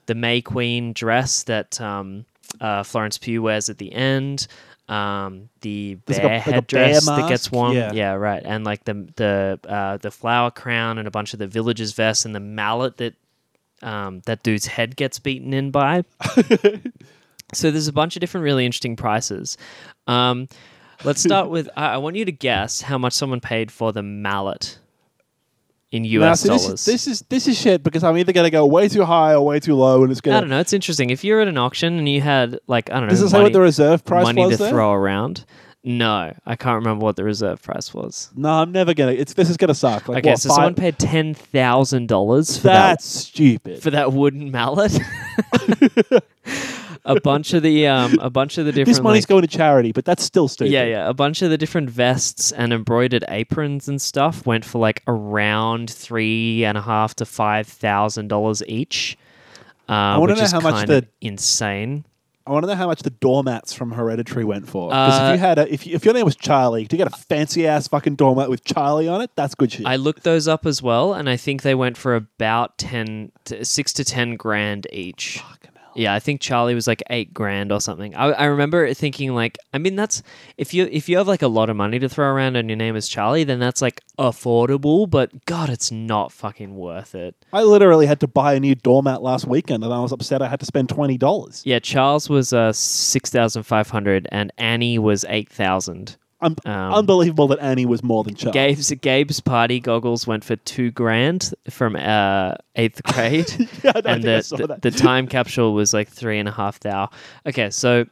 the 0.08 0.16
May 0.16 0.42
Queen 0.42 0.94
dress 0.94 1.44
that 1.44 1.80
um, 1.80 2.26
uh, 2.60 2.84
Florence 2.84 3.18
Pugh 3.18 3.42
wears 3.42 3.70
at 3.70 3.78
the 3.78 3.94
end. 3.94 4.48
Um, 4.90 5.50
the 5.62 5.96
bear 5.96 6.24
like 6.24 6.26
a- 6.26 6.40
headdress 6.40 7.06
that 7.06 7.30
gets 7.30 7.52
worn, 7.52 7.76
yeah. 7.76 8.14
right, 8.14 8.42
and 8.44 8.66
like 8.66 8.86
the 8.86 9.08
the 9.18 9.60
uh, 9.68 9.98
the 9.98 10.12
flower 10.12 10.50
crown 10.50 10.98
and 10.98 11.08
a 11.08 11.12
bunch 11.12 11.34
of 11.34 11.40
the 11.40 11.48
villagers' 11.48 11.92
vests 11.92 12.26
and 12.26 12.34
the 12.34 12.40
mallet 12.40 12.98
that 12.98 13.14
um, 13.82 14.22
that 14.26 14.44
dude's 14.44 14.66
head 14.66 14.96
gets 14.96 15.20
beaten 15.20 15.54
in 15.54 15.72
by. 15.72 16.04
so 17.54 17.70
there's 17.70 17.90
a 17.90 17.94
bunch 17.94 18.16
of 18.16 18.22
different 18.22 18.46
really 18.46 18.66
interesting 18.66 18.96
prices. 18.96 19.58
Um, 20.08 20.48
let's 21.04 21.22
start 21.22 21.50
with 21.50 21.70
I, 21.76 21.96
I 21.96 21.98
want 21.98 22.16
you 22.16 22.24
to 22.24 22.32
guess 22.32 22.82
how 22.82 22.98
much 22.98 23.14
someone 23.14 23.42
paid 23.42 23.72
for 23.72 23.92
the 23.92 24.04
mallet 24.04 24.80
in 25.92 26.04
US 26.04 26.42
this, 26.44 26.48
dollars. 26.64 26.80
is, 26.80 26.86
this 26.86 27.08
is 27.08 27.22
this 27.30 27.48
is 27.48 27.58
shit 27.58 27.84
because 27.84 28.04
I'm 28.04 28.18
either 28.18 28.34
going 28.34 28.46
to 28.46 28.52
go 28.52 28.66
way 28.66 28.90
too 28.90 29.06
high 29.06 29.34
or 29.34 29.46
way 29.46 29.60
too 29.60 29.76
low, 29.76 30.04
and 30.04 30.12
it's 30.12 30.22
going. 30.22 30.34
to... 30.34 30.38
I 30.38 30.42
don't 30.42 30.50
know. 30.50 30.60
It's 30.60 30.74
interesting. 30.74 31.10
If 31.10 31.24
you're 31.24 31.42
at 31.42 31.48
an 31.48 31.58
auction 31.58 31.98
and 31.98 32.10
you 32.10 32.22
had 32.22 32.60
like 32.68 32.90
I 32.92 32.96
don't 32.96 33.04
know, 33.04 33.10
Does 33.10 33.22
it 33.22 33.30
say 33.30 33.38
money, 33.38 33.44
what 33.44 33.54
the 33.54 33.62
reserve 33.62 34.04
price 34.04 34.26
money 34.26 34.50
to 34.50 34.58
there? 34.58 34.70
throw 34.70 34.92
around. 34.92 35.46
No, 35.84 36.34
I 36.46 36.56
can't 36.58 36.76
remember 36.84 37.06
what 37.06 37.16
the 37.16 37.24
reserve 37.24 37.62
price 37.62 37.94
was. 37.94 38.30
No, 38.36 38.50
I'm 38.50 38.74
never 38.74 38.94
gonna. 38.94 39.14
It's 39.14 39.34
this 39.34 39.50
is 39.50 39.56
gonna 39.56 39.74
suck. 39.74 40.10
Like, 40.10 40.20
okay, 40.20 40.32
what, 40.32 40.40
so 40.40 40.50
five- 40.50 40.56
someone 40.56 40.76
paid 40.76 41.00
ten 41.00 41.34
thousand 41.34 42.08
dollars 42.08 42.58
for 42.58 42.64
That's 42.64 43.06
that 43.06 43.28
stupid. 43.28 43.82
for 43.82 43.92
that 43.92 44.12
wooden 44.12 44.52
mallet. 44.52 44.92
a 47.06 47.20
bunch 47.20 47.54
of 47.54 47.64
the 47.64 47.88
um, 47.88 48.18
a 48.22 48.30
bunch 48.30 48.58
of 48.58 48.66
the 48.66 48.72
different 48.72 48.96
this 48.98 49.02
money's 49.02 49.24
like, 49.24 49.30
going 49.30 49.42
to 49.42 49.48
charity, 49.48 49.92
but 49.92 50.06
that's 50.06 50.24
still 50.24 50.48
stupid. 50.48 50.72
yeah, 50.72 50.84
yeah. 50.86 51.10
A 51.10 51.14
bunch 51.14 51.42
of 51.42 51.50
the 51.50 51.58
different 51.58 51.90
vests 51.90 52.52
and 52.52 52.74
embroidered 52.74 53.24
aprons 53.30 53.88
and 53.88 54.02
stuff 54.02 54.46
went 54.46 54.66
for 54.66 54.80
like 54.80 55.04
around 55.08 55.90
three 55.90 56.64
and 56.66 56.78
a 56.78 56.82
half 56.82 57.16
to 57.16 57.26
five 57.26 57.68
thousand 57.68 58.28
dollars 58.28 58.64
each. 58.68 59.18
Uh, 59.88 60.18
wanna 60.20 60.36
know 60.36 60.48
how 60.48 60.60
much 60.60 60.88
the- 60.88 61.08
insane. 61.22 62.06
I 62.46 62.52
want 62.52 62.64
to 62.64 62.68
know 62.68 62.76
how 62.76 62.88
much 62.88 63.02
the 63.04 63.10
doormats 63.10 63.74
from 63.74 63.92
Hereditary 63.92 64.46
went 64.46 64.70
for. 64.70 64.88
Because 64.88 65.20
Uh, 65.20 65.24
if 65.26 65.32
you 65.34 65.40
had 65.40 65.60
a, 65.60 65.74
if, 65.74 65.86
you, 65.86 65.96
if 65.96 66.06
your 66.06 66.14
name 66.14 66.24
was 66.24 66.38
Charlie, 66.38 66.88
to 66.88 66.96
get 66.96 67.06
a 67.06 67.10
fancy 67.10 67.68
ass 67.68 67.90
fucking 67.90 68.16
doormat 68.16 68.50
with 68.50 68.64
Charlie 68.64 69.10
on 69.10 69.20
it, 69.20 69.32
that's 69.36 69.54
good 69.54 69.70
shit. 69.74 69.86
I 69.86 69.98
looked 69.98 70.24
those 70.24 70.48
up 70.48 70.66
as 70.66 70.82
well, 70.82 71.14
and 71.14 71.30
I 71.30 71.36
think 71.36 71.64
they 71.64 71.76
went 71.76 71.98
for 71.98 72.16
about 72.16 72.78
ten, 72.78 73.34
to, 73.46 73.66
six 73.66 73.92
to 73.94 74.06
ten 74.06 74.38
grand 74.38 74.88
each. 74.94 75.44
Yeah, 75.98 76.14
I 76.14 76.20
think 76.20 76.42
Charlie 76.42 76.76
was 76.76 76.88
like 76.88 77.02
eight 77.10 77.34
grand 77.34 77.72
or 77.72 77.82
something. 77.82 78.16
I, 78.16 78.28
I 78.28 78.46
remember 78.46 78.94
thinking 78.94 79.34
like, 79.34 79.58
I 79.74 79.78
mean, 79.78 79.96
that's 79.96 80.22
if 80.58 80.74
you 80.74 80.88
if 80.92 81.10
you 81.10 81.18
have 81.18 81.28
like 81.28 81.42
a 81.42 81.48
lot 81.48 81.70
of 81.70 81.76
money 81.76 82.00
to 82.00 82.08
throw 82.08 82.28
around 82.28 82.56
and 82.56 82.70
your 82.70 82.78
name 82.78 82.96
is 82.96 83.08
Charlie, 83.08 83.44
then 83.44 83.60
that's 83.60 83.82
like 83.82 84.02
affordable. 84.20 85.10
But 85.10 85.46
God, 85.46 85.70
it's 85.70 85.92
not 85.92 86.32
fucking 86.32 86.76
worth 86.76 87.16
it. 87.16 87.36
I 87.52 87.64
literally 87.64 88.06
had 88.06 88.20
to 88.22 88.28
buy 88.28 88.54
a 88.54 88.60
new 88.60 88.76
doormat 88.76 89.22
last 89.22 89.48
weekend, 89.48 89.84
and 89.84 89.94
I 89.94 90.00
was 90.00 90.12
upset 90.12 90.42
I 90.42 90.48
had 90.48 90.60
to 90.60 90.66
spend 90.66 90.90
twenty 90.90 91.18
dollars. 91.18 91.64
Yeah, 91.66 91.80
Charles 91.80 92.30
was 92.30 92.54
uh 92.54 92.74
six 92.74 93.30
thousand 93.30 93.64
five 93.64 93.90
hundred, 93.90 94.28
and 94.32 94.52
Annie 94.58 95.00
was 95.00 95.26
eight 95.30 95.50
thousand. 95.50 96.18
Um, 96.40 96.56
unbelievable 96.66 97.48
that 97.48 97.60
Annie 97.60 97.88
was 97.88 98.04
more 98.04 98.24
than 98.24 98.36
Charlie. 98.36 98.54
Gabe's 98.54 98.92
Gabe's 99.02 99.40
party 99.40 99.80
goggles 99.80 100.28
went 100.28 100.44
for 100.44 100.56
two 100.56 100.92
grand 100.92 101.54
from 101.70 101.96
uh, 101.96 102.54
eighth 102.76 103.02
grade. 103.14 103.50
Yeah, 103.84 103.94
don't 103.94 104.06
and 104.06 104.24
the, 104.24 104.78
the, 104.82 104.92
the 104.92 104.98
time 104.98 105.28
capsule 105.28 105.74
was 105.74 105.94
like 105.94 106.10
three 106.10 106.38
and 106.38 106.48
a 106.48 106.52
half 106.52 106.80
thou. 106.82 107.10
Okay, 107.48 107.72
so 107.72 108.06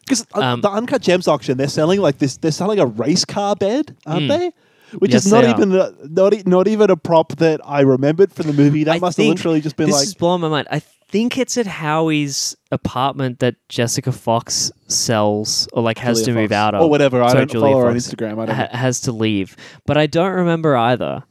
Because 0.00 0.26
Um, 0.34 0.60
the 0.60 0.70
Uncut 0.70 1.00
Gems 1.00 1.26
auction, 1.26 1.56
they're 1.56 1.68
selling 1.68 2.00
like 2.00 2.18
this. 2.18 2.36
They're 2.36 2.50
selling 2.50 2.78
a 2.80 2.86
race 2.86 3.24
car 3.24 3.56
bed, 3.56 3.96
aren't 4.04 4.28
they? 4.28 4.52
Which. 4.98 5.12
Yes, 5.12 5.24
is 5.26 5.32
not 5.32 5.44
even 5.44 5.74
a, 5.74 5.92
not 6.08 6.46
not 6.46 6.68
even 6.68 6.90
a 6.90 6.96
prop 6.96 7.36
that 7.36 7.60
I 7.64 7.80
remembered 7.80 8.32
from 8.32 8.46
the 8.46 8.52
movie. 8.52 8.84
That 8.84 8.96
I 8.96 8.98
must 8.98 9.16
have 9.16 9.26
literally 9.26 9.60
just 9.62 9.76
been 9.76 9.86
this 9.86 9.96
like. 9.96 10.06
is 10.06 10.14
blowing 10.14 10.42
my 10.42 10.48
mind. 10.48 10.68
I 10.70 10.82
think 11.14 11.38
it's 11.38 11.56
at 11.56 11.66
Howie's 11.68 12.56
apartment 12.72 13.38
that 13.38 13.54
Jessica 13.68 14.10
Fox 14.10 14.72
sells 14.88 15.68
or 15.72 15.80
like 15.80 15.96
has 15.98 16.18
Julia 16.22 16.34
to 16.34 16.40
move 16.40 16.50
Fox. 16.50 16.56
out 16.58 16.74
of 16.74 16.82
Or 16.82 16.90
whatever, 16.90 17.22
I 17.22 17.32
don't 17.32 17.48
Julia 17.48 17.68
follow 17.72 17.82
her 17.84 17.88
on 17.88 17.94
Fox 17.94 18.08
Instagram, 18.08 18.32
I 18.42 18.46
don't 18.46 18.56
ha- 18.56 18.68
has 18.76 19.00
to 19.02 19.12
leave, 19.12 19.56
but 19.86 19.96
I 19.96 20.06
don't 20.06 20.32
remember 20.32 20.76
either. 20.76 21.22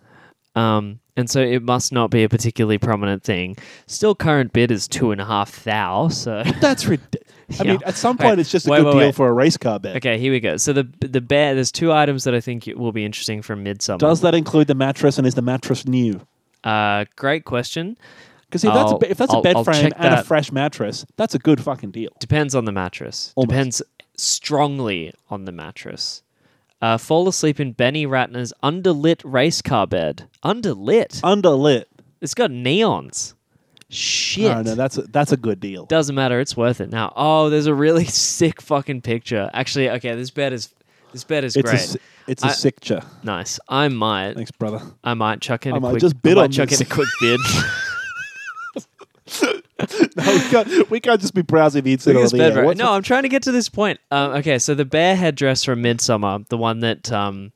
Um, 0.55 1.01
and 1.17 1.29
so 1.29 1.41
it 1.41 1.61
must 1.63 1.91
not 1.91 2.11
be 2.11 2.23
a 2.23 2.29
particularly 2.29 2.77
prominent 2.77 3.23
thing. 3.23 3.57
Still, 3.85 4.15
current 4.15 4.53
bid 4.53 4.71
is 4.71 4.87
two 4.87 5.11
and 5.11 5.19
a 5.19 5.25
half 5.25 5.63
thou. 5.65 6.07
So 6.07 6.43
That's 6.61 6.85
ridiculous. 6.85 7.27
I 7.59 7.63
Yeah. 7.65 7.71
mean, 7.73 7.79
at 7.85 7.95
some 7.95 8.17
point, 8.17 8.39
it's 8.39 8.49
just 8.49 8.65
a 8.67 8.69
wait, 8.69 8.77
good 8.77 8.85
wait, 8.85 8.91
deal 8.93 8.99
wait. 9.09 9.15
for 9.15 9.27
a 9.27 9.33
race 9.33 9.57
car 9.57 9.79
bed. 9.79 9.97
okay, 9.97 10.17
here 10.17 10.31
we 10.31 10.39
go. 10.39 10.55
So 10.55 10.71
the 10.71 10.87
the 11.01 11.19
bear. 11.21 11.55
There's 11.55 11.73
two 11.73 11.91
items 11.91 12.23
that 12.23 12.33
I 12.33 12.39
think 12.39 12.69
will 12.77 12.93
be 12.93 13.03
interesting 13.03 13.41
from 13.41 13.65
Midsommar. 13.65 13.97
Does 13.99 14.21
that 14.21 14.33
include 14.33 14.67
the 14.67 14.75
mattress, 14.75 15.17
and 15.17 15.27
is 15.27 15.35
the 15.35 15.41
mattress 15.41 15.85
new? 15.85 16.21
Uh, 16.63 17.03
great 17.17 17.43
question. 17.43 17.97
Because 18.53 18.63
if 18.65 18.73
that's 18.73 18.91
a, 18.91 18.93
I'll- 18.93 18.99
be- 18.99 19.07
if 19.07 19.17
that's 19.17 19.33
a 19.33 19.35
I'll- 19.37 19.41
bed 19.41 19.55
I'll 19.55 19.63
frame 19.63 19.81
check 19.81 19.93
and 19.97 20.13
a 20.13 20.17
that. 20.17 20.25
fresh 20.27 20.51
mattress, 20.51 21.05
that's 21.17 21.33
a 21.33 21.39
good 21.39 21.59
fucking 21.59 21.89
deal. 21.91 22.11
Depends 22.19 22.53
on 22.53 22.65
the 22.65 22.71
mattress. 22.71 23.33
Almost. 23.35 23.49
Depends 23.49 23.81
strongly 24.15 25.11
on 25.29 25.45
the 25.45 25.51
mattress. 25.51 26.21
Uh, 26.81 26.97
fall 26.97 27.27
asleep 27.27 27.59
in 27.59 27.71
Benny 27.71 28.05
Ratner's 28.05 28.53
underlit 28.61 29.21
race 29.23 29.61
car 29.61 29.87
bed. 29.87 30.27
Underlit. 30.43 31.21
Underlit. 31.21 31.85
it's 32.21 32.33
got 32.33 32.51
neons. 32.51 33.33
Shit. 33.89 34.51
No, 34.51 34.61
no, 34.63 34.75
that's 34.75 34.97
a, 34.97 35.03
that's 35.03 35.31
a 35.31 35.37
good 35.37 35.59
deal. 35.59 35.85
Doesn't 35.85 36.13
matter. 36.15 36.39
It's 36.39 36.57
worth 36.57 36.81
it. 36.81 36.89
Now, 36.91 37.13
oh, 37.15 37.49
there's 37.49 37.67
a 37.67 37.73
really 37.73 38.05
sick 38.37 38.61
fucking 38.61 39.01
picture. 39.01 39.49
Actually, 39.53 39.89
okay, 39.91 40.13
this 40.15 40.29
bed 40.31 40.51
is 40.53 40.73
this 41.11 41.23
bed 41.23 41.43
is 41.43 41.55
It's 41.55 41.67
a 41.69 41.71
great. 41.71 41.81
s- 41.81 41.97
it's 42.27 42.43
a 42.43 42.47
I- 42.47 42.51
sicture. 42.51 43.01
nice. 43.23 43.59
I 43.69 43.87
might 43.89 44.33
Thanks, 44.33 44.51
brother. 44.51 44.81
I 45.03 45.13
might 45.13 45.41
chuck 45.41 45.65
in 45.65 45.73
I 45.73 45.77
a 45.77 45.79
might 45.79 45.89
quick 45.91 46.01
just 46.01 46.21
bid 46.21 46.33
I 46.37 46.41
might 46.41 46.43
on 46.45 46.51
chuck 46.51 46.69
this. 46.69 46.81
in 46.81 46.87
a 46.87 46.89
quick 46.89 47.07
bid. 47.21 47.39
No, 50.15 50.33
we 50.33 50.39
can't, 50.49 50.89
we 50.89 50.99
can't 50.99 51.19
just 51.19 51.33
be 51.33 51.41
browsing 51.41 51.83
the 51.83 51.93
internet. 51.93 52.23
On 52.23 52.37
the 52.37 52.43
air. 52.43 52.65
What's 52.65 52.77
No, 52.77 52.91
I'm 52.93 53.03
trying 53.03 53.23
to 53.23 53.29
get 53.29 53.43
to 53.43 53.51
this 53.51 53.69
point. 53.69 53.99
Um, 54.11 54.31
okay, 54.33 54.59
so 54.59 54.75
the 54.75 54.85
bear 54.85 55.15
headdress 55.15 55.63
from 55.63 55.81
Midsommar, 55.81 56.47
the 56.49 56.57
one 56.57 56.79
that 56.81 57.11
um, 57.11 57.51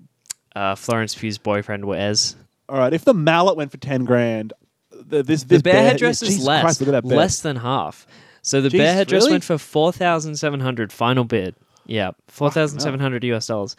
uh, 0.56 0.76
Florence 0.76 1.16
Pugh's 1.16 1.38
boyfriend 1.38 1.86
wears. 1.86 2.36
All 2.70 2.78
right, 2.78 2.94
if 2.94 3.06
the 3.06 3.14
mallet 3.14 3.56
went 3.56 3.72
for 3.72 3.78
ten 3.78 4.06
grand, 4.06 4.54
the, 4.92 5.24
this, 5.24 5.44
The 5.44 5.50
this 5.50 5.62
bear 5.62 5.74
bear 5.74 5.84
headdress 5.84 6.22
is 6.22 6.30
Jesus 6.30 6.46
less, 6.46 6.62
Christ, 6.64 6.82
look 6.82 6.90
at 6.90 6.92
that 6.92 7.08
bed. 7.08 7.16
less 7.16 7.40
than 7.42 7.56
half. 7.56 8.08
So 8.42 8.62
the 8.62 8.70
bear 8.70 8.94
headdress 8.94 9.24
really? 9.24 9.34
went 9.34 9.44
for 9.44 9.58
four 9.58 9.92
thousand 9.92 10.36
seven 10.36 10.60
hundred. 10.60 10.92
Final 10.92 11.24
bid. 11.24 11.56
Yeah, 11.86 12.12
four 12.28 12.52
thousand 12.52 12.80
seven 12.80 13.00
hundred 13.00 13.24
US 13.26 13.48
dollars. 13.48 13.76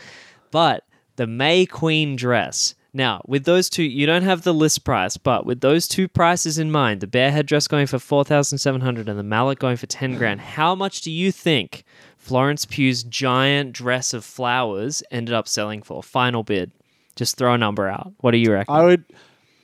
But 0.50 0.84
the 1.16 1.26
May 1.26 1.66
Queen 1.66 2.16
dress. 2.16 2.74
Now, 2.98 3.22
with 3.28 3.44
those 3.44 3.70
two, 3.70 3.84
you 3.84 4.06
don't 4.06 4.24
have 4.24 4.42
the 4.42 4.52
list 4.52 4.82
price, 4.82 5.16
but 5.16 5.46
with 5.46 5.60
those 5.60 5.86
two 5.86 6.08
prices 6.08 6.58
in 6.58 6.72
mind, 6.72 7.00
the 7.00 7.06
bear 7.06 7.30
head 7.30 7.46
dress 7.46 7.68
going 7.68 7.86
for 7.86 8.00
four 8.00 8.24
thousand 8.24 8.58
seven 8.58 8.80
hundred 8.80 9.08
and 9.08 9.16
the 9.16 9.22
mallet 9.22 9.60
going 9.60 9.76
for 9.76 9.86
ten 9.86 10.16
grand, 10.16 10.40
how 10.40 10.74
much 10.74 11.02
do 11.02 11.12
you 11.12 11.30
think 11.30 11.84
Florence 12.16 12.64
Pugh's 12.64 13.04
giant 13.04 13.72
dress 13.72 14.12
of 14.12 14.24
flowers 14.24 15.00
ended 15.12 15.32
up 15.32 15.46
selling 15.46 15.80
for? 15.80 16.02
Final 16.02 16.42
bid. 16.42 16.72
Just 17.14 17.36
throw 17.36 17.54
a 17.54 17.58
number 17.58 17.86
out. 17.86 18.14
What 18.18 18.32
do 18.32 18.38
you 18.38 18.52
reckon? 18.52 18.74
I 18.74 18.82
would, 18.82 19.04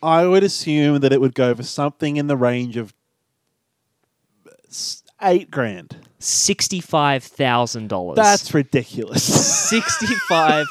I 0.01 0.25
would 0.25 0.45
assume 0.45 1.01
that 1.01 1.13
it 1.13 1.21
would 1.21 1.35
go 1.35 1.57
for 1.57 1.65
something 1.65 2.17
in 2.17 2.29
the 2.29 2.37
range 2.37 2.77
of 2.77 2.95
eight 5.21 5.51
grand. 5.51 5.97
Sixty-five 6.21 7.25
thousand 7.25 7.89
dollars. 7.89 8.15
That's 8.15 8.55
ridiculous. 8.55 9.25
sixty-five 9.69 10.67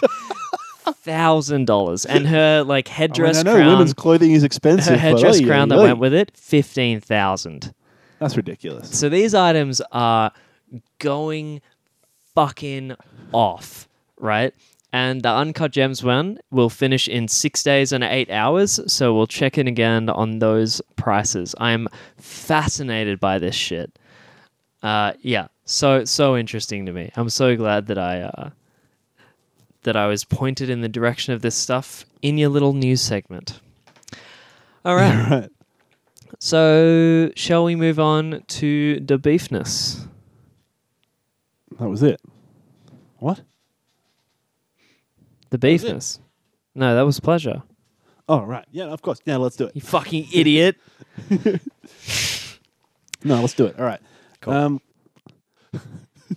thousand 0.92 1.66
dollars, 1.66 2.06
and 2.06 2.28
her 2.28 2.64
like 2.64 2.88
I, 2.88 2.92
mean, 2.92 2.98
headdress 2.98 3.40
I 3.40 3.44
know 3.44 3.56
crown. 3.56 3.72
women's 3.72 3.94
clothing 3.94 4.32
is 4.32 4.44
expensive. 4.44 4.94
her 4.94 4.98
headdress 4.98 5.42
oy, 5.42 5.46
crown 5.46 5.72
oy, 5.72 5.76
that 5.76 5.82
oy. 5.82 5.84
went 5.86 6.00
with 6.00 6.14
it, 6.14 6.36
fifteen 6.36 7.00
thousand. 7.00 7.74
That's 8.20 8.36
ridiculous. 8.36 8.98
So 8.98 9.10
these 9.10 9.34
items 9.34 9.82
are 9.92 10.32
going 11.00 11.62
fucking 12.36 12.96
off, 13.32 13.88
right? 14.18 14.54
And 14.92 15.24
the 15.24 15.30
uncut 15.30 15.72
gems 15.72 16.04
one 16.04 16.38
will 16.52 16.70
finish 16.70 17.08
in 17.08 17.28
six 17.28 17.64
days 17.64 17.92
and 17.92 18.04
eight 18.04 18.30
hours. 18.30 18.80
So 18.92 19.14
we'll 19.14 19.28
check 19.28 19.58
in 19.58 19.68
again 19.68 20.08
on 20.08 20.38
those 20.40 20.82
prices. 20.96 21.56
I'm 21.58 21.88
fascinated 22.18 23.20
by 23.20 23.40
this 23.40 23.56
shit. 23.56 23.98
Uh, 24.84 25.14
yeah, 25.22 25.48
so 25.66 26.06
so 26.06 26.38
interesting 26.38 26.86
to 26.86 26.92
me. 26.92 27.12
I'm 27.16 27.30
so 27.30 27.56
glad 27.56 27.88
that 27.88 27.98
I 27.98 28.22
uh, 28.22 28.50
that 29.84 29.96
I 29.96 30.08
was 30.08 30.24
pointed 30.24 30.70
in 30.70 30.82
the 30.82 30.90
direction 30.90 31.34
of 31.34 31.42
this 31.42 31.56
stuff 31.56 32.06
in 32.22 32.38
your 32.38 32.50
little 32.50 32.74
news 32.74 33.02
segment. 33.02 33.60
All 34.86 34.96
right. 34.96 35.30
right. 35.30 35.50
So, 36.40 37.32
shall 37.36 37.64
we 37.64 37.76
move 37.76 38.00
on 38.00 38.44
to 38.48 39.00
the 39.00 39.18
beefness? 39.18 40.08
That 41.80 41.88
was 41.88 42.04
it. 42.04 42.20
What? 43.20 43.42
The 45.52 45.58
beefness. 45.58 46.20
No, 46.76 46.96
that 46.96 47.04
was 47.04 47.20
pleasure. 47.20 47.64
Oh 48.28 48.42
right. 48.42 48.66
Yeah, 48.72 48.86
of 48.86 49.02
course. 49.02 49.20
Yeah, 49.26 49.38
let's 49.38 49.56
do 49.56 49.66
it. 49.66 49.76
You 49.76 49.82
fucking 49.82 50.28
idiot. 50.34 50.78
No, 53.24 53.40
let's 53.40 53.54
do 53.54 53.66
it. 53.66 53.80
All 53.80 53.86
right. 53.86 54.02
Um, 54.46 54.82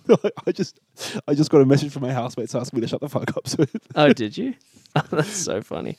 I 0.46 0.52
just, 0.52 0.80
I 1.26 1.34
just 1.34 1.50
got 1.50 1.60
a 1.60 1.66
message 1.66 1.92
from 1.92 2.02
my 2.02 2.12
housemates 2.12 2.54
asking 2.54 2.78
me 2.78 2.80
to 2.82 2.88
shut 2.88 3.00
the 3.00 3.08
fuck 3.08 3.36
up. 3.36 3.46
So 3.56 3.64
oh, 3.94 4.12
did 4.12 4.36
you? 4.36 4.54
Oh, 4.96 5.02
that's 5.10 5.28
so 5.28 5.60
funny. 5.60 5.98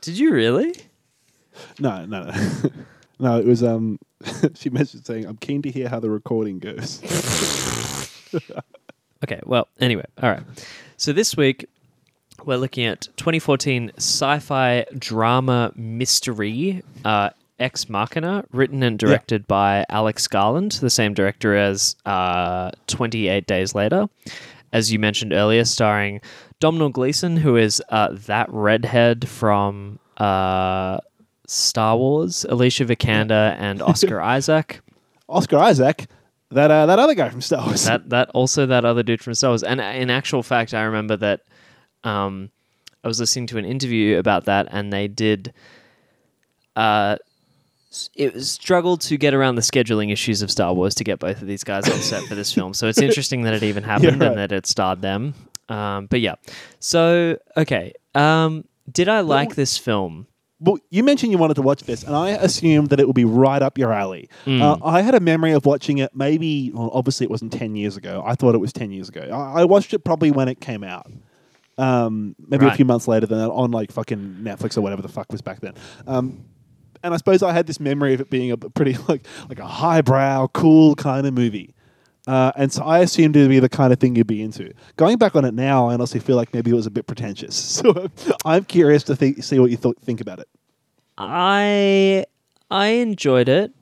Did 0.00 0.18
you 0.18 0.32
really? 0.32 0.74
no, 1.78 2.04
no, 2.06 2.24
no, 2.24 2.70
no. 3.20 3.38
It 3.38 3.46
was 3.46 3.62
um, 3.62 4.00
she 4.54 4.68
messaged 4.68 5.06
saying, 5.06 5.26
"I'm 5.26 5.36
keen 5.36 5.62
to 5.62 5.70
hear 5.70 5.88
how 5.88 6.00
the 6.00 6.10
recording 6.10 6.58
goes." 6.58 7.00
Okay, 9.22 9.40
well, 9.44 9.68
anyway, 9.80 10.06
all 10.20 10.30
right. 10.30 10.42
So 10.96 11.12
this 11.12 11.36
week 11.36 11.66
we're 12.44 12.56
looking 12.56 12.86
at 12.86 13.02
2014 13.16 13.92
sci-fi 13.96 14.86
drama 14.98 15.72
mystery 15.76 16.82
uh, 17.04 17.30
Ex 17.60 17.88
Machina, 17.88 18.44
written 18.52 18.82
and 18.82 18.98
directed 18.98 19.46
by 19.46 19.84
Alex 19.90 20.26
Garland, 20.26 20.72
the 20.72 20.90
same 20.90 21.14
director 21.14 21.54
as 21.54 21.94
uh, 22.06 22.70
28 22.86 23.46
Days 23.46 23.74
Later. 23.74 24.08
As 24.72 24.92
you 24.92 24.98
mentioned 24.98 25.32
earlier, 25.32 25.64
starring 25.64 26.20
Domhnall 26.58 26.88
Gleeson, 26.88 27.36
who 27.36 27.56
is 27.56 27.82
uh, 27.90 28.08
that 28.26 28.48
redhead 28.50 29.28
from 29.28 29.98
uh, 30.16 30.98
Star 31.46 31.96
Wars, 31.96 32.46
Alicia 32.48 32.84
Vikander, 32.84 33.56
and 33.58 33.82
Oscar 33.82 34.20
Isaac. 34.22 34.80
Oscar 35.28 35.58
Isaac, 35.58 36.06
that 36.50 36.70
uh, 36.70 36.86
that 36.86 36.98
other 36.98 37.14
guy 37.14 37.28
from 37.28 37.40
Star 37.40 37.64
Wars. 37.66 37.84
that 37.84 38.08
that 38.10 38.30
also 38.30 38.66
that 38.66 38.84
other 38.84 39.02
dude 39.02 39.22
from 39.22 39.34
Star 39.34 39.50
Wars. 39.50 39.62
And 39.62 39.80
in 39.80 40.10
actual 40.10 40.42
fact, 40.42 40.74
I 40.74 40.82
remember 40.82 41.16
that 41.16 41.40
um, 42.04 42.50
I 43.04 43.08
was 43.08 43.20
listening 43.20 43.46
to 43.48 43.58
an 43.58 43.64
interview 43.64 44.18
about 44.18 44.44
that, 44.46 44.68
and 44.70 44.92
they 44.92 45.08
did. 45.08 45.52
Uh, 46.76 47.16
it 48.14 48.34
was 48.34 48.50
struggled 48.50 49.00
to 49.02 49.16
get 49.16 49.34
around 49.34 49.56
the 49.56 49.62
scheduling 49.62 50.12
issues 50.12 50.42
of 50.42 50.50
Star 50.50 50.72
Wars 50.72 50.94
to 50.96 51.04
get 51.04 51.18
both 51.18 51.42
of 51.42 51.48
these 51.48 51.64
guys 51.64 51.88
on 51.88 51.98
set 51.98 52.22
for 52.24 52.34
this 52.34 52.52
film. 52.54 52.72
So 52.72 52.86
it's 52.86 53.00
interesting 53.00 53.42
that 53.42 53.54
it 53.54 53.62
even 53.62 53.82
happened 53.82 54.20
right. 54.20 54.28
and 54.28 54.38
that 54.38 54.52
it 54.52 54.66
starred 54.66 55.02
them. 55.02 55.34
Um, 55.68 56.06
but 56.06 56.20
yeah, 56.20 56.34
so 56.78 57.38
okay. 57.56 57.92
Um, 58.14 58.64
did 58.90 59.08
I 59.08 59.20
like 59.20 59.54
this 59.54 59.78
film? 59.78 60.26
Well, 60.58 60.78
you 60.90 61.02
mentioned 61.02 61.32
you 61.32 61.38
wanted 61.38 61.54
to 61.54 61.62
watch 61.62 61.84
this, 61.84 62.02
and 62.02 62.14
I 62.14 62.30
assumed 62.30 62.90
that 62.90 63.00
it 63.00 63.06
would 63.06 63.16
be 63.16 63.24
right 63.24 63.62
up 63.62 63.78
your 63.78 63.92
alley. 63.92 64.28
Mm. 64.44 64.60
Uh, 64.60 64.84
I 64.84 65.00
had 65.00 65.14
a 65.14 65.20
memory 65.20 65.52
of 65.52 65.64
watching 65.64 65.98
it 65.98 66.14
maybe, 66.14 66.70
well, 66.74 66.90
obviously 66.92 67.24
it 67.24 67.30
wasn't 67.30 67.52
10 67.52 67.76
years 67.76 67.96
ago. 67.96 68.22
I 68.26 68.34
thought 68.34 68.54
it 68.54 68.58
was 68.58 68.72
10 68.72 68.90
years 68.90 69.08
ago. 69.08 69.22
I, 69.32 69.62
I 69.62 69.64
watched 69.64 69.94
it 69.94 70.00
probably 70.00 70.30
when 70.30 70.48
it 70.48 70.60
came 70.60 70.84
out. 70.84 71.10
Um, 71.78 72.36
maybe 72.46 72.66
a 72.66 72.74
few 72.74 72.84
months 72.84 73.08
later 73.08 73.24
than 73.24 73.38
that 73.38 73.48
on 73.48 73.70
like 73.70 73.90
fucking 73.90 74.40
Netflix 74.42 74.76
or 74.76 74.82
whatever 74.82 75.00
the 75.00 75.08
fuck 75.08 75.32
was 75.32 75.40
back 75.40 75.60
then. 75.60 75.72
Um, 76.06 76.44
and 77.02 77.14
I 77.14 77.16
suppose 77.16 77.42
I 77.42 77.52
had 77.52 77.66
this 77.66 77.80
memory 77.80 78.14
of 78.14 78.20
it 78.20 78.30
being 78.30 78.50
a 78.50 78.56
pretty 78.56 78.96
like 79.08 79.26
like 79.48 79.58
a 79.58 79.66
highbrow, 79.66 80.48
cool 80.48 80.94
kind 80.94 81.26
of 81.26 81.34
movie. 81.34 81.74
Uh, 82.26 82.52
and 82.54 82.70
so 82.72 82.82
I 82.84 82.98
assumed 83.00 83.34
it 83.34 83.40
would 83.40 83.48
be 83.48 83.60
the 83.60 83.68
kind 83.68 83.92
of 83.92 83.98
thing 83.98 84.14
you'd 84.14 84.26
be 84.26 84.42
into. 84.42 84.72
Going 84.96 85.16
back 85.16 85.34
on 85.34 85.44
it 85.46 85.54
now, 85.54 85.88
I 85.88 85.94
honestly 85.94 86.20
feel 86.20 86.36
like 86.36 86.52
maybe 86.52 86.70
it 86.70 86.74
was 86.74 86.86
a 86.86 86.90
bit 86.90 87.06
pretentious. 87.06 87.56
So 87.82 88.08
I'm 88.44 88.64
curious 88.64 89.02
to 89.04 89.16
think, 89.16 89.42
see 89.42 89.58
what 89.58 89.70
you 89.70 89.78
th- 89.78 89.96
think 90.02 90.20
about 90.20 90.38
it. 90.38 90.48
I 91.18 92.24
I 92.70 92.86
enjoyed 92.88 93.48
it, 93.48 93.72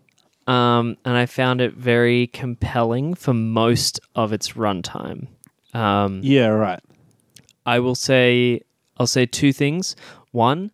um, 0.46 0.96
and 1.04 1.16
I 1.16 1.26
found 1.26 1.60
it 1.60 1.74
very 1.74 2.26
compelling 2.28 3.14
for 3.14 3.34
most 3.34 4.00
of 4.14 4.32
its 4.32 4.52
runtime. 4.52 5.26
Um, 5.74 6.20
Yeah, 6.22 6.46
right. 6.48 6.80
I 7.66 7.80
will 7.80 7.94
say 7.94 8.62
I'll 8.96 9.06
say 9.06 9.26
two 9.26 9.52
things. 9.52 9.94
One, 10.32 10.70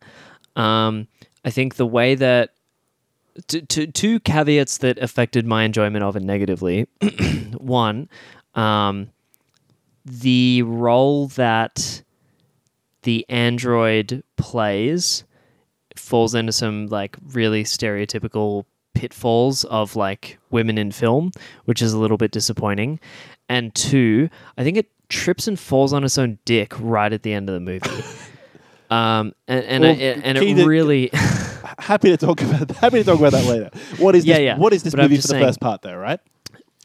um, 0.57 1.09
I 1.45 1.51
think 1.51 1.75
the 1.75 1.87
way 1.87 2.15
that 2.15 2.51
t- 3.47 3.63
t- 3.63 3.87
two 3.87 4.21
caveats 4.21 4.79
that 4.79 4.99
affected 4.99 5.47
my 5.47 5.65
enjoyment 5.65 6.05
of 6.05 6.17
it 6.17 6.23
negatively. 6.23 6.87
One, 7.59 8.09
um, 8.55 9.11
the 10.05 10.63
role 10.63 11.29
that 11.29 12.03
the 13.03 13.27
android 13.29 14.23
plays 14.37 15.25
falls 15.97 16.35
into 16.35 16.53
some 16.53 16.87
like 16.87 17.17
really 17.33 17.65
stereotypical 17.65 18.65
pitfalls 18.95 19.65
of 19.65 19.97
like 19.97 20.39
women 20.51 20.79
in 20.79 20.91
film, 20.91 21.33
which 21.65 21.83
is 21.83 21.93
a 21.93 21.99
little 21.99 22.17
bit 22.17 22.31
disappointing. 22.31 22.99
And 23.49 23.75
two, 23.75 24.31
I 24.57 24.65
think 24.65 24.77
it 24.77 24.91
trips 25.09 25.47
and 25.47 25.59
falls 25.59 25.93
on 25.93 26.05
its 26.05 26.17
own 26.17 26.39
dick 26.45 26.73
right 26.79 27.13
at 27.13 27.23
the 27.23 27.33
end 27.33 27.49
of 27.49 27.55
the 27.55 27.61
movie. 27.61 27.91
Um, 28.91 29.33
and 29.49 29.65
and, 29.65 29.83
Well, 29.83 29.99
it, 29.99 30.21
and 30.23 30.39
it 30.39 30.67
really, 30.67 31.11
happy 31.79 32.11
to 32.11 32.17
talk 32.17 32.41
about 32.47 32.71
happy 32.77 32.99
to 32.99 33.05
talk 33.05 33.19
about 33.19 33.33
that 33.33 33.45
later. 33.47 33.71
What 33.99 34.15
is 34.15 34.25
Yeah, 34.25 34.35
this, 34.37 34.45
yeah. 34.45 34.59
what 34.59 34.73
is 34.73 34.83
this 34.83 34.95
But 34.95 35.03
movie 35.03 35.17
for 35.17 35.23
the 35.23 35.29
saying- 35.29 35.45
first 35.45 35.61
part 35.61 35.83
though, 35.83 35.97
right? 35.97 36.21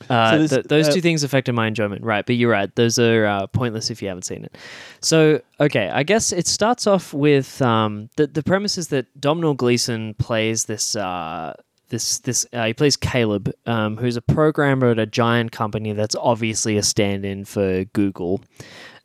uh, 0.09 0.31
So 0.31 0.37
this- 0.39 0.51
th- 0.51 0.65
those 0.65 0.87
uh, 0.87 0.91
two 0.93 1.01
things 1.01 1.23
affected 1.23 1.53
my 1.53 1.67
enjoyment, 1.67 2.03
right? 2.03 2.25
But 2.25 2.35
you're 2.37 2.51
right; 2.51 2.73
those 2.75 2.97
are 2.99 3.25
uh, 3.25 3.47
pointless 3.47 3.89
if 3.89 4.01
you 4.01 4.07
haven't 4.07 4.23
seen 4.23 4.45
it. 4.45 4.57
So, 5.01 5.41
okay, 5.59 5.89
I 5.89 6.03
guess 6.03 6.31
it 6.31 6.47
starts 6.47 6.87
off 6.87 7.13
with 7.13 7.61
um, 7.61 8.09
the 8.15 8.27
the 8.27 8.41
premise 8.43 8.77
is 8.77 8.87
that 8.89 9.05
Domhnall 9.19 9.55
Gleeson 9.55 10.13
plays 10.15 10.65
this 10.65 10.95
uh, 10.95 11.53
this 11.89 12.19
this 12.19 12.45
uh, 12.53 12.65
he 12.67 12.73
plays 12.73 12.95
Caleb, 12.95 13.51
um, 13.65 13.97
who's 13.97 14.15
a 14.15 14.21
programmer 14.21 14.87
at 14.91 14.99
a 14.99 15.05
giant 15.05 15.51
company 15.51 15.91
that's 15.93 16.15
obviously 16.15 16.77
a 16.77 16.83
stand-in 16.83 17.43
for 17.45 17.83
Google. 17.85 18.41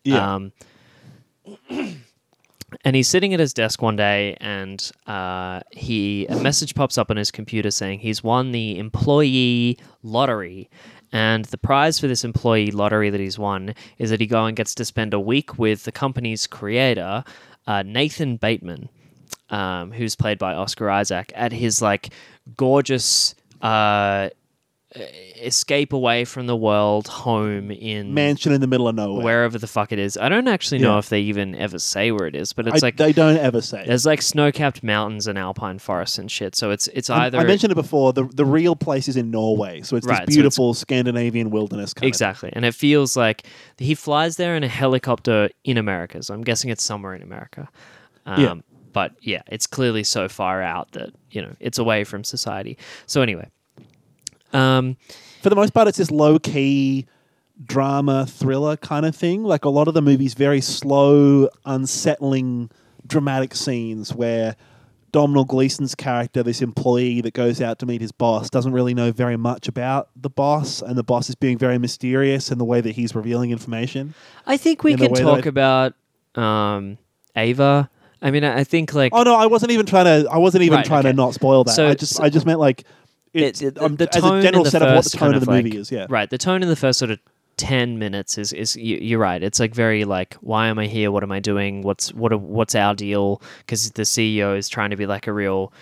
Yeah. 0.05 0.35
Um, 0.35 0.53
and 2.85 2.97
he's 2.97 3.09
sitting 3.09 3.35
at 3.35 3.41
his 3.41 3.55
desk 3.55 3.83
one 3.83 3.97
day, 3.97 4.37
and 4.41 4.91
uh, 5.07 5.61
he 5.71 6.27
a 6.27 6.37
message 6.37 6.75
pops 6.75 6.99
up 6.99 7.11
on 7.11 7.17
his 7.17 7.31
computer 7.31 7.71
saying 7.71 8.01
he's 8.01 8.23
won 8.23 8.53
the 8.53 8.79
employee 8.79 9.79
lottery, 10.03 10.69
and 11.13 11.45
the 11.47 11.59
prize 11.59 11.99
for 11.99 12.07
this 12.07 12.25
employee 12.25 12.71
lottery 12.71 13.11
that 13.11 13.21
he's 13.21 13.39
won 13.39 13.75
is 13.99 14.11
that 14.11 14.21
he 14.21 14.27
go 14.27 14.47
and 14.47 14.57
gets 14.57 14.75
to 14.77 14.85
spend 14.85 15.15
a 15.15 15.21
week 15.21 15.59
with 15.59 15.85
the 15.85 15.93
company's 15.93 16.47
creator, 16.47 17.25
uh, 17.67 17.83
Nathan 17.83 18.37
Bateman, 18.37 18.89
um, 19.51 19.93
who's 19.93 20.17
played 20.17 20.39
by 20.39 20.55
Oscar 20.55 20.91
Isaac, 20.91 21.33
at 21.35 21.53
his 21.53 21.81
like 21.81 22.11
gorgeous. 22.57 23.35
Uh, 23.63 24.29
escape 24.97 25.93
away 25.93 26.25
from 26.25 26.47
the 26.47 26.55
world 26.57 27.09
home 27.09 27.71
in 27.71 28.15
Mansion 28.15 28.53
in 28.53 28.61
the 28.61 28.67
middle 28.67 28.87
of 28.87 28.95
nowhere. 28.95 29.25
wherever 29.25 29.59
the 29.59 29.67
fuck 29.67 29.91
it 29.91 29.99
is. 29.99 30.17
I 30.17 30.29
don't 30.29 30.47
actually 30.47 30.79
know 30.79 30.93
Yeah. 30.93 30.99
if 30.99 31.09
they 31.09 31.21
even 31.23 31.55
ever 31.57 31.79
say 31.81 32.13
where 32.13 32.27
it 32.29 32.37
is, 32.37 32.53
but 32.53 32.69
I, 32.69 32.71
it's 32.75 32.83
like 32.83 32.97
they 32.97 33.13
don't 33.13 33.37
ever 33.37 33.61
say. 33.61 33.85
there's 33.87 34.07
like 34.07 34.23
snow-capped 34.23 34.83
mountains 34.85 35.27
and 35.27 35.37
alpine 35.39 35.79
forests 35.81 36.19
and 36.19 36.31
shit. 36.31 36.55
So 36.55 36.71
it's 36.71 36.87
it's 36.89 37.11
I- 37.11 37.27
either 37.27 37.39
I 37.39 37.45
mentioned 37.45 37.73
it 37.73 37.77
before. 37.77 38.13
The 38.13 38.25
the 38.25 38.45
real 38.45 38.77
place 38.77 39.09
is 39.09 39.17
in 39.17 39.31
Norway, 39.31 39.83
so 39.83 39.97
it's 39.97 40.07
Right, 40.07 40.17
so 40.19 40.21
this 40.21 40.23
it's- 40.23 40.37
beautiful 40.37 40.75
Scandinavian 40.75 41.51
wilderness. 41.51 41.93
Kind 41.93 42.07
exactly, 42.09 42.51
and 42.53 42.65
it 42.65 42.75
feels 42.75 43.17
like 43.17 43.43
he 43.79 43.95
flies 43.97 44.37
there 44.37 44.55
in 44.57 44.63
a 44.63 44.69
helicopter 44.69 45.51
in 45.65 45.77
America. 45.77 46.23
So 46.23 46.35
I'm 46.35 46.43
guessing 46.43 46.71
it's 46.71 46.85
somewhere 46.85 47.15
in 47.15 47.23
America. 47.23 47.69
Um, 48.27 48.41
Yeah. 48.41 48.55
But 48.93 49.13
yeah, 49.21 49.43
it's 49.49 49.67
clearly 49.67 50.05
so 50.05 50.29
far 50.29 50.63
out 50.63 50.93
that 50.93 51.11
you 51.33 51.43
know 51.43 51.51
it's 51.59 51.79
away 51.79 52.05
from 52.05 52.23
society. 52.23 52.79
So 53.07 53.23
anyway, 53.23 53.51
um, 54.55 54.97
For 55.43 55.51
the 55.51 55.57
most 55.57 55.75
part, 55.75 55.89
it's 55.89 55.99
this 55.99 56.11
low 56.11 56.39
key 56.39 57.07
drama 57.65 58.27
thriller 58.27 58.77
kind 58.77 59.07
of 59.07 59.15
thing. 59.15 59.43
Like 59.45 59.65
a 59.65 59.69
lot 59.69 59.89
of 59.89 59.95
the 59.95 60.03
movies, 60.03 60.35
very 60.35 60.61
slow, 60.61 61.49
unsettling, 61.65 62.71
dramatic 63.07 63.55
scenes 63.55 64.15
where. 64.15 64.57
Domhnall 65.13 65.45
Gleeson's 65.45 65.95
character, 65.95 66.43
this 66.43 66.61
employee 66.61 67.21
that 67.21 67.35
goes 67.35 67.61
out 67.61 67.79
to 67.79 67.87
meet 67.87 68.01
his 68.01 68.11
boss, 68.11 68.51
doesn't 68.51 68.73
really 68.73 68.95
know 68.95 69.13
very 69.13 69.37
much 69.37 69.69
about 69.69 70.09
the 70.17 70.29
boss, 70.29 70.83
and 70.83 70.99
the 70.99 71.05
boss 71.05 71.29
is 71.29 71.37
being 71.37 71.57
very 71.57 71.79
mysterious 71.79 72.51
in 72.51 72.59
the 72.59 72.65
way 72.65 72.81
that 72.81 72.97
he's 72.97 73.15
revealing 73.15 73.53
information. 73.53 74.13
I 74.45 74.57
think 74.57 74.83
we 74.83 74.95
In 74.95 74.99
can 74.99 75.15
talk 75.15 75.47
about 75.47 75.93
um, 76.35 76.99
Ava. 77.37 77.89
I 78.23 78.33
mean, 78.33 78.43
I 78.43 78.59
I 78.59 78.65
think 78.65 78.93
like 78.93 79.13
Oh 79.15 79.23
no, 79.23 79.37
I 79.37 79.47
wasn't 79.47 79.71
even 79.71 79.87
trying 79.87 80.07
to. 80.25 80.29
I 80.29 80.39
wasn't 80.39 80.65
even 80.65 80.79
Right, 80.79 80.85
trying 80.85 81.01
okay. 81.07 81.11
to 81.11 81.17
not 81.17 81.33
spoil 81.33 81.63
that. 81.63 81.75
So- 81.77 81.87
I 81.91 81.95
just, 81.95 82.17
so- 82.17 82.25
I 82.25 82.29
just 82.29 82.45
meant 82.45 82.59
like 82.59 82.83
it's 83.43 83.63
it, 83.63 83.79
um, 83.79 83.97
the 83.97 84.09
as 84.15 84.23
tone 84.23 84.39
a 84.39 84.43
general 84.43 84.65
set 84.65 84.83
of 84.83 84.95
what 84.95 85.05
the 85.05 85.11
tone 85.11 85.19
kind 85.19 85.35
of 85.37 85.45
the 85.45 85.51
like- 85.51 85.65
movie 85.65 85.77
is. 85.79 85.91
Yeah, 85.93 86.07
Right. 86.09 86.29
The 86.31 86.39
tone 86.39 86.63
in 86.63 86.69
the 86.69 86.77
first 86.77 86.99
sort 86.99 87.11
of 87.11 87.19
10 87.57 87.99
minutes 87.99 88.37
is, 88.39 88.53
is 88.53 88.77
you, 88.77 88.97
you're 88.97 89.19
right. 89.21 89.43
It's 89.43 89.61
like 89.61 89.75
very 89.75 90.05
like, 90.05 90.35
why 90.41 90.67
am 90.69 90.79
I 90.79 90.87
here? 90.87 91.11
What 91.13 91.23
am 91.23 91.31
I 91.33 91.41
doing? 91.41 91.83
What's, 91.83 92.13
what, 92.15 92.33
are- 92.33 92.39
what's 92.39 92.75
our 92.75 92.95
deal? 92.95 93.41
Because 93.59 93.91
the 93.93 94.03
CEO 94.03 94.57
is 94.57 94.69
trying 94.69 94.91
to 94.91 94.97
be 94.97 95.07
like 95.07 95.27
a 95.27 95.33
real, 95.33 95.73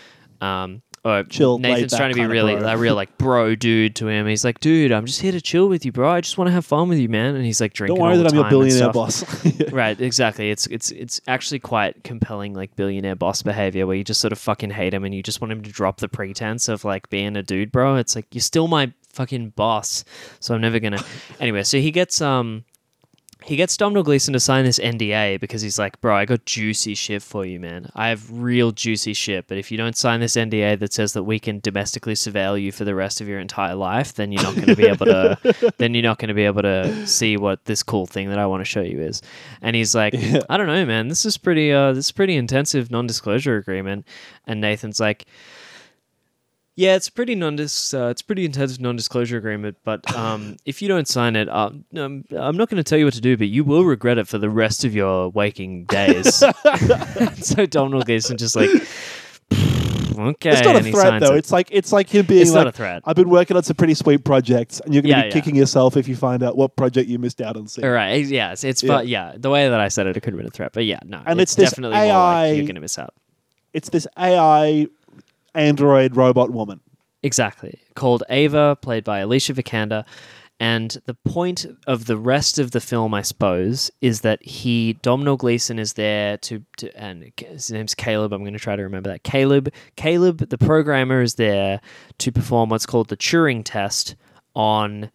um, 0.40 0.82
or 1.04 1.24
Chill, 1.24 1.58
Nathan's 1.58 1.96
trying 1.96 2.12
to 2.12 2.14
be 2.14 2.26
really 2.26 2.54
a 2.54 2.76
real 2.76 2.94
like 2.94 3.18
bro 3.18 3.56
dude 3.56 3.96
to 3.96 4.06
him. 4.06 4.26
He's 4.28 4.44
like, 4.44 4.60
dude, 4.60 4.92
I'm 4.92 5.04
just 5.04 5.20
here 5.20 5.32
to 5.32 5.40
chill 5.40 5.68
with 5.68 5.84
you, 5.84 5.90
bro. 5.90 6.08
I 6.08 6.20
just 6.20 6.38
want 6.38 6.46
to 6.46 6.52
have 6.52 6.64
fun 6.64 6.88
with 6.88 6.98
you, 6.98 7.08
man. 7.08 7.34
And 7.34 7.44
he's 7.44 7.60
like 7.60 7.72
drinking. 7.72 7.96
Don't 7.96 8.04
worry 8.04 8.16
that 8.18 8.28
I'm 8.28 8.38
your 8.38 8.48
billionaire 8.48 8.92
boss. 8.92 9.24
right, 9.72 10.00
exactly. 10.00 10.50
It's 10.50 10.68
it's 10.68 10.92
it's 10.92 11.20
actually 11.26 11.58
quite 11.58 12.04
compelling, 12.04 12.54
like 12.54 12.76
billionaire 12.76 13.16
boss 13.16 13.42
behavior, 13.42 13.84
where 13.86 13.96
you 13.96 14.04
just 14.04 14.20
sort 14.20 14.32
of 14.32 14.38
fucking 14.38 14.70
hate 14.70 14.94
him 14.94 15.04
and 15.04 15.12
you 15.12 15.24
just 15.24 15.40
want 15.40 15.50
him 15.50 15.62
to 15.62 15.70
drop 15.70 15.98
the 15.98 16.08
pretense 16.08 16.68
of 16.68 16.84
like 16.84 17.10
being 17.10 17.36
a 17.36 17.42
dude, 17.42 17.72
bro. 17.72 17.96
It's 17.96 18.14
like 18.14 18.32
you're 18.32 18.40
still 18.40 18.68
my 18.68 18.92
fucking 19.12 19.50
boss, 19.50 20.04
so 20.38 20.54
I'm 20.54 20.60
never 20.60 20.78
gonna. 20.78 21.02
anyway, 21.40 21.64
so 21.64 21.78
he 21.78 21.90
gets 21.90 22.20
um. 22.20 22.64
He 23.44 23.56
gets 23.56 23.76
Domhnall 23.76 24.02
Gleeson 24.02 24.32
to 24.32 24.40
sign 24.40 24.64
this 24.64 24.78
NDA 24.78 25.40
because 25.40 25.62
he's 25.62 25.78
like, 25.78 26.00
bro, 26.00 26.16
I 26.16 26.24
got 26.24 26.44
juicy 26.44 26.94
shit 26.94 27.22
for 27.22 27.44
you, 27.44 27.58
man. 27.58 27.90
I 27.94 28.08
have 28.08 28.30
real 28.30 28.72
juicy 28.72 29.14
shit. 29.14 29.46
But 29.48 29.58
if 29.58 29.70
you 29.70 29.78
don't 29.78 29.96
sign 29.96 30.20
this 30.20 30.36
NDA 30.36 30.78
that 30.78 30.92
says 30.92 31.12
that 31.14 31.24
we 31.24 31.38
can 31.38 31.60
domestically 31.60 32.14
surveil 32.14 32.60
you 32.60 32.72
for 32.72 32.84
the 32.84 32.94
rest 32.94 33.20
of 33.20 33.28
your 33.28 33.40
entire 33.40 33.74
life, 33.74 34.14
then 34.14 34.32
you're 34.32 34.42
not 34.42 34.54
going 34.54 34.66
to 34.66 34.76
be 34.76 34.86
able 34.86 35.06
to. 35.06 35.72
then 35.78 35.94
you're 35.94 36.02
not 36.02 36.18
going 36.18 36.28
to 36.28 36.34
be 36.34 36.44
able 36.44 36.62
to 36.62 37.06
see 37.06 37.36
what 37.36 37.64
this 37.64 37.82
cool 37.82 38.06
thing 38.06 38.28
that 38.28 38.38
I 38.38 38.46
want 38.46 38.60
to 38.60 38.64
show 38.64 38.82
you 38.82 39.00
is. 39.00 39.22
And 39.60 39.74
he's 39.74 39.94
like, 39.94 40.14
I 40.48 40.56
don't 40.56 40.66
know, 40.66 40.86
man. 40.86 41.08
This 41.08 41.24
is 41.26 41.36
pretty. 41.36 41.72
Uh, 41.72 41.92
this 41.92 42.06
is 42.06 42.12
pretty 42.12 42.36
intensive 42.36 42.90
non-disclosure 42.90 43.56
agreement. 43.56 44.06
And 44.46 44.60
Nathan's 44.60 45.00
like. 45.00 45.26
Yeah, 46.74 46.94
it's 46.96 47.10
pretty 47.10 47.34
non 47.34 47.60
uh, 47.60 47.62
it's 47.64 48.22
pretty 48.22 48.46
intensive 48.46 48.80
non-disclosure 48.80 49.36
agreement. 49.36 49.76
But 49.84 50.10
um, 50.16 50.56
if 50.64 50.80
you 50.80 50.88
don't 50.88 51.06
sign 51.06 51.36
it, 51.36 51.48
uh, 51.48 51.70
um, 51.96 52.24
I'm 52.30 52.56
not 52.56 52.70
going 52.70 52.82
to 52.82 52.84
tell 52.84 52.98
you 52.98 53.04
what 53.04 53.14
to 53.14 53.20
do, 53.20 53.36
but 53.36 53.48
you 53.48 53.62
will 53.64 53.84
regret 53.84 54.18
it 54.18 54.26
for 54.26 54.38
the 54.38 54.48
rest 54.48 54.84
of 54.84 54.94
your 54.94 55.28
waking 55.28 55.84
days. 55.84 56.36
so 57.46 57.66
Domhnall 57.66 58.02
Gleeson 58.02 58.38
just 58.38 58.56
like, 58.56 58.70
okay, 59.50 60.50
it's 60.50 60.62
not 60.62 60.76
a 60.76 60.82
threat 60.82 61.20
though. 61.20 61.34
it. 61.34 61.38
It's 61.38 61.52
like 61.52 61.68
it's 61.70 61.92
like 61.92 62.08
him 62.08 62.24
being 62.24 62.40
It's 62.42 62.52
like, 62.52 62.64
not 62.64 62.66
a 62.68 62.72
threat. 62.72 63.02
I've 63.04 63.16
been 63.16 63.28
working 63.28 63.56
on 63.56 63.62
some 63.64 63.76
pretty 63.76 63.94
sweet 63.94 64.24
projects, 64.24 64.80
and 64.80 64.94
you're 64.94 65.02
going 65.02 65.12
to 65.14 65.18
Yeah, 65.18 65.22
be 65.24 65.28
yeah. 65.28 65.34
kicking 65.34 65.56
yourself 65.56 65.98
if 65.98 66.08
you 66.08 66.16
find 66.16 66.42
out 66.42 66.56
what 66.56 66.76
project 66.76 67.06
you 67.06 67.18
missed 67.18 67.42
out 67.42 67.56
on 67.56 67.68
seeing. 67.68 67.86
All 67.86 67.92
right, 67.92 68.24
yeah, 68.24 68.54
it's, 68.58 68.82
Yeah. 68.82 68.88
but 68.88 69.06
yeah, 69.08 69.34
the 69.36 69.50
way 69.50 69.68
that 69.68 69.78
I 69.80 69.88
said 69.88 70.06
it, 70.06 70.16
it 70.16 70.20
could 70.22 70.32
have 70.32 70.38
been 70.38 70.46
a 70.46 70.50
threat, 70.50 70.72
but 70.72 70.86
yeah, 70.86 71.00
no, 71.04 71.20
And 71.26 71.38
it's, 71.38 71.52
it's 71.58 71.70
definitely 71.70 71.98
more 71.98 72.06
like 72.06 72.46
AI 72.46 72.52
you're 72.52 72.64
going 72.64 72.76
to 72.76 72.80
miss 72.80 72.98
out. 72.98 73.12
It's 73.74 73.88
this 73.90 74.06
AI 74.18 74.86
android 75.54 76.16
robot 76.16 76.50
woman. 76.50 76.80
Exactly. 77.22 77.80
Called 77.94 78.24
Ava, 78.28 78.76
played 78.80 79.04
by 79.04 79.20
Alicia 79.20 79.54
Vikander. 79.54 80.04
And 80.60 80.96
the 81.06 81.14
point 81.14 81.66
of 81.88 82.06
the 82.06 82.16
rest 82.16 82.58
of 82.58 82.70
the 82.70 82.80
film, 82.80 83.14
I 83.14 83.22
suppose, 83.22 83.90
is 84.00 84.20
that 84.20 84.44
he, 84.44 84.92
Domhnall 85.02 85.36
Gleeson, 85.36 85.78
is 85.78 85.94
there 85.94 86.36
to, 86.38 86.62
to 86.76 86.96
and 86.96 87.32
his 87.36 87.72
name's 87.72 87.96
Caleb. 87.96 88.32
I'm 88.32 88.42
going 88.42 88.52
to 88.52 88.60
try 88.60 88.76
to 88.76 88.82
remember 88.82 89.10
that. 89.10 89.24
Caleb, 89.24 89.72
Caleb, 89.96 90.50
the 90.50 90.58
programmer, 90.58 91.20
is 91.20 91.34
there 91.34 91.80
to 92.18 92.30
perform 92.30 92.70
what's 92.70 92.86
called 92.86 93.08
the 93.08 93.16
Turing 93.16 93.62
test 93.64 94.14
on 94.54 95.10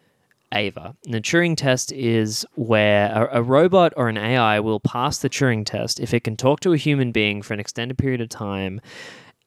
Ava. 0.53 0.95
And 1.05 1.13
the 1.13 1.21
Turing 1.21 1.55
test 1.55 1.91
is 1.91 2.45
where 2.55 3.11
a, 3.13 3.39
a 3.39 3.41
robot 3.41 3.93
or 3.95 4.09
an 4.09 4.17
AI 4.17 4.59
will 4.59 4.79
pass 4.79 5.17
the 5.19 5.29
Turing 5.29 5.65
test 5.65 5.99
if 5.99 6.13
it 6.13 6.23
can 6.23 6.35
talk 6.35 6.59
to 6.61 6.73
a 6.73 6.77
human 6.77 7.11
being 7.11 7.41
for 7.41 7.53
an 7.53 7.59
extended 7.59 7.97
period 7.97 8.21
of 8.21 8.29
time 8.29 8.81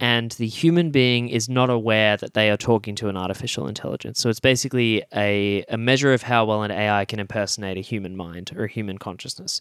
and 0.00 0.30
the 0.32 0.46
human 0.46 0.90
being 0.90 1.28
is 1.28 1.48
not 1.48 1.68
aware 1.68 2.16
that 2.16 2.32
they 2.32 2.50
are 2.50 2.56
talking 2.56 2.94
to 2.96 3.08
an 3.08 3.16
artificial 3.18 3.68
intelligence. 3.68 4.18
So 4.18 4.30
it's 4.30 4.40
basically 4.40 5.04
a, 5.14 5.62
a 5.68 5.76
measure 5.76 6.14
of 6.14 6.22
how 6.22 6.46
well 6.46 6.62
an 6.62 6.70
AI 6.70 7.04
can 7.04 7.20
impersonate 7.20 7.76
a 7.76 7.82
human 7.82 8.16
mind 8.16 8.50
or 8.56 8.64
a 8.64 8.68
human 8.68 8.96
consciousness. 8.96 9.60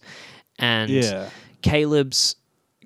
And 0.58 0.90
Yeah. 0.90 1.30
Caleb's 1.62 2.38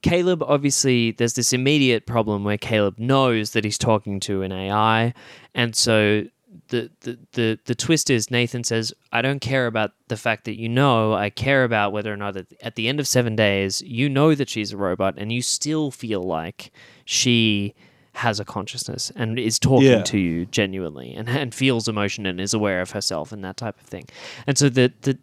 Caleb 0.02 0.44
obviously 0.44 1.12
there's 1.12 1.36
this 1.36 1.54
immediate 1.54 2.06
problem 2.06 2.44
where 2.44 2.58
Caleb 2.58 2.98
knows 2.98 3.52
that 3.52 3.64
he's 3.64 3.78
talking 3.78 4.20
to 4.22 4.42
an 4.42 4.52
AI, 4.52 5.14
and 5.56 5.76
so 5.76 6.26
the, 6.74 6.92
the 7.02 7.18
the 7.34 7.60
the 7.66 7.76
twist 7.76 8.10
is 8.10 8.30
Nathan 8.32 8.64
says, 8.64 8.94
"I 9.12 9.22
don't 9.22 9.40
care 9.40 9.68
about 9.68 9.92
the 10.08 10.18
fact 10.18 10.46
that 10.46 10.58
you 10.60 10.70
know. 10.70 11.14
I 11.14 11.30
care 11.30 11.64
about 11.64 11.92
whether 11.94 12.12
or 12.12 12.18
not 12.18 12.36
at, 12.38 12.48
at 12.62 12.76
the 12.76 12.88
end 12.88 13.00
of 13.00 13.08
seven 13.08 13.36
days 13.36 13.82
you 13.82 14.10
know 14.10 14.36
that 14.36 14.50
she's 14.50 14.72
a 14.74 14.78
robot 14.78 15.14
and 15.18 15.32
you 15.32 15.42
still 15.42 15.92
feel 15.92 16.22
like 16.24 16.72
she." 17.06 17.74
has 18.18 18.40
a 18.40 18.46
consciousness 18.46 19.12
and 19.16 19.40
is 19.40 19.58
talking 19.58 19.88
Yeah. 19.88 20.04
to 20.04 20.20
you 20.20 20.46
genuinely 20.46 21.16
and, 21.16 21.28
and 21.28 21.52
feels 21.56 21.88
emotion 21.88 22.28
and 22.28 22.40
is 22.40 22.54
aware 22.54 22.80
of 22.80 22.92
herself 22.92 23.32
and 23.32 23.44
that 23.44 23.58
type 23.58 23.76
of 23.82 23.88
thing. 23.88 24.06
And 24.46 24.56
so 24.56 24.70
the 24.70 24.94
the 25.02 25.18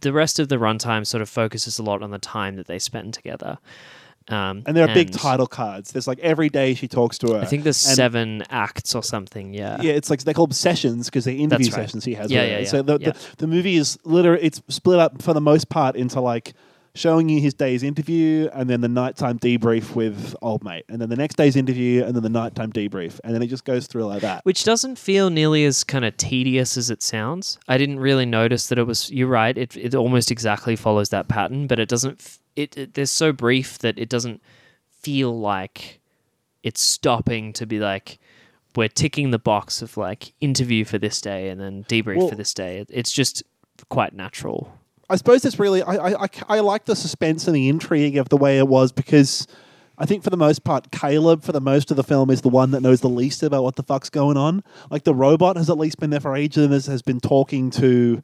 the 0.00 0.12
rest 0.12 0.40
of 0.40 0.48
the 0.48 0.56
runtime 0.56 1.06
sort 1.06 1.22
of 1.22 1.28
focuses 1.28 1.78
a 1.78 1.84
lot 1.84 2.02
on 2.02 2.10
the 2.10 2.18
time 2.18 2.56
that 2.56 2.66
they 2.66 2.80
spend 2.80 3.14
together. 3.14 3.58
Um, 4.28 4.62
And 4.66 4.76
there 4.76 4.88
are 4.88 4.94
big 4.94 5.10
title 5.12 5.46
cards. 5.46 5.92
There's 5.92 6.06
like 6.06 6.18
every 6.20 6.48
day 6.48 6.74
she 6.74 6.88
talks 6.88 7.18
to 7.18 7.32
her. 7.34 7.40
I 7.40 7.44
think 7.44 7.64
there's 7.64 7.84
And- 7.86 7.96
seven 7.96 8.42
acts 8.50 8.94
or 8.94 9.02
something. 9.02 9.54
Yeah. 9.54 9.80
Yeah, 9.82 9.92
it's 9.92 10.10
like 10.10 10.22
they're 10.24 10.34
called 10.34 10.54
sessions 10.54 11.06
because 11.06 11.24
they're 11.24 11.34
interview 11.34 11.66
right. 11.66 11.74
sessions 11.74 12.04
he 12.04 12.14
has. 12.14 12.30
Yeah, 12.30 12.42
with 12.42 12.50
her. 12.50 12.58
yeah, 12.60 12.66
So 12.68 12.82
the, 12.82 12.98
yeah. 13.00 13.10
the 13.12 13.18
the 13.38 13.46
movie 13.46 13.76
is 13.76 13.98
literally 14.04 14.42
it's 14.42 14.62
split 14.68 14.98
up 14.98 15.22
for 15.22 15.32
the 15.34 15.40
most 15.40 15.68
part 15.68 15.96
into 15.96 16.20
like 16.20 16.54
showing 16.94 17.26
you 17.30 17.40
his 17.40 17.54
day's 17.54 17.82
interview 17.82 18.50
and 18.52 18.68
then 18.68 18.82
the 18.82 18.88
nighttime 18.88 19.38
debrief 19.38 19.94
with 19.94 20.36
old 20.42 20.62
mate, 20.62 20.84
and 20.90 21.00
then 21.00 21.08
the 21.08 21.16
next 21.16 21.36
day's 21.36 21.56
interview 21.56 22.04
and 22.04 22.14
then 22.14 22.22
the 22.22 22.28
nighttime 22.28 22.70
debrief, 22.70 23.18
and 23.24 23.34
then 23.34 23.40
it 23.42 23.46
just 23.46 23.64
goes 23.64 23.86
through 23.86 24.04
like 24.04 24.20
that. 24.20 24.44
Which 24.44 24.62
doesn't 24.62 24.98
feel 24.98 25.30
nearly 25.30 25.64
as 25.64 25.84
kind 25.84 26.04
of 26.04 26.14
tedious 26.18 26.76
as 26.76 26.90
it 26.90 27.02
sounds. 27.02 27.58
I 27.66 27.78
didn't 27.78 27.98
really 28.00 28.26
notice 28.26 28.66
that 28.66 28.78
it 28.78 28.86
was. 28.86 29.10
You're 29.10 29.28
right. 29.28 29.56
It 29.56 29.74
it 29.74 29.94
almost 29.94 30.30
exactly 30.30 30.76
follows 30.76 31.08
that 31.08 31.28
pattern, 31.28 31.66
but 31.66 31.78
it 31.80 31.88
doesn't. 31.88 32.38
It, 32.56 32.76
it 32.76 32.94
they're 32.94 33.06
so 33.06 33.32
brief 33.32 33.78
that 33.78 33.98
it 33.98 34.08
doesn't 34.08 34.42
feel 35.00 35.38
like 35.38 36.00
it's 36.62 36.80
stopping 36.80 37.52
to 37.54 37.66
be 37.66 37.78
like 37.78 38.18
we're 38.76 38.88
ticking 38.88 39.30
the 39.30 39.38
box 39.38 39.82
of 39.82 39.96
like 39.96 40.32
interview 40.40 40.84
for 40.84 40.98
this 40.98 41.20
day 41.20 41.48
and 41.48 41.60
then 41.60 41.84
debrief 41.84 42.16
Well- 42.16 42.28
for 42.28 42.36
this 42.36 42.54
day. 42.54 42.84
It's 42.88 43.12
just 43.12 43.42
quite 43.88 44.14
natural. 44.14 44.78
I 45.10 45.16
suppose 45.16 45.44
it's 45.44 45.58
really 45.58 45.82
I, 45.82 45.94
I, 45.94 46.22
I, 46.22 46.28
I 46.48 46.60
like 46.60 46.86
the 46.86 46.96
suspense 46.96 47.46
and 47.46 47.54
the 47.54 47.68
intrigue 47.68 48.16
of 48.16 48.30
the 48.30 48.36
way 48.36 48.56
it 48.56 48.66
was 48.66 48.92
because 48.92 49.46
I 49.98 50.06
think 50.06 50.24
for 50.24 50.30
the 50.30 50.38
most 50.38 50.64
part 50.64 50.90
Caleb 50.90 51.42
for 51.42 51.52
the 51.52 51.60
most 51.60 51.90
of 51.90 51.98
the 51.98 52.04
film 52.04 52.30
is 52.30 52.40
the 52.40 52.48
one 52.48 52.70
that 52.70 52.80
knows 52.80 53.02
the 53.02 53.10
least 53.10 53.42
about 53.42 53.62
what 53.62 53.76
the 53.76 53.82
fuck's 53.82 54.08
going 54.08 54.38
on. 54.38 54.64
Like 54.90 55.04
the 55.04 55.14
robot 55.14 55.56
has 55.56 55.68
at 55.68 55.76
least 55.76 56.00
been 56.00 56.08
there 56.10 56.20
for 56.20 56.34
ages 56.34 56.64
and 56.64 56.72
has, 56.72 56.86
has 56.86 57.02
been 57.02 57.20
talking 57.20 57.70
to 57.72 58.22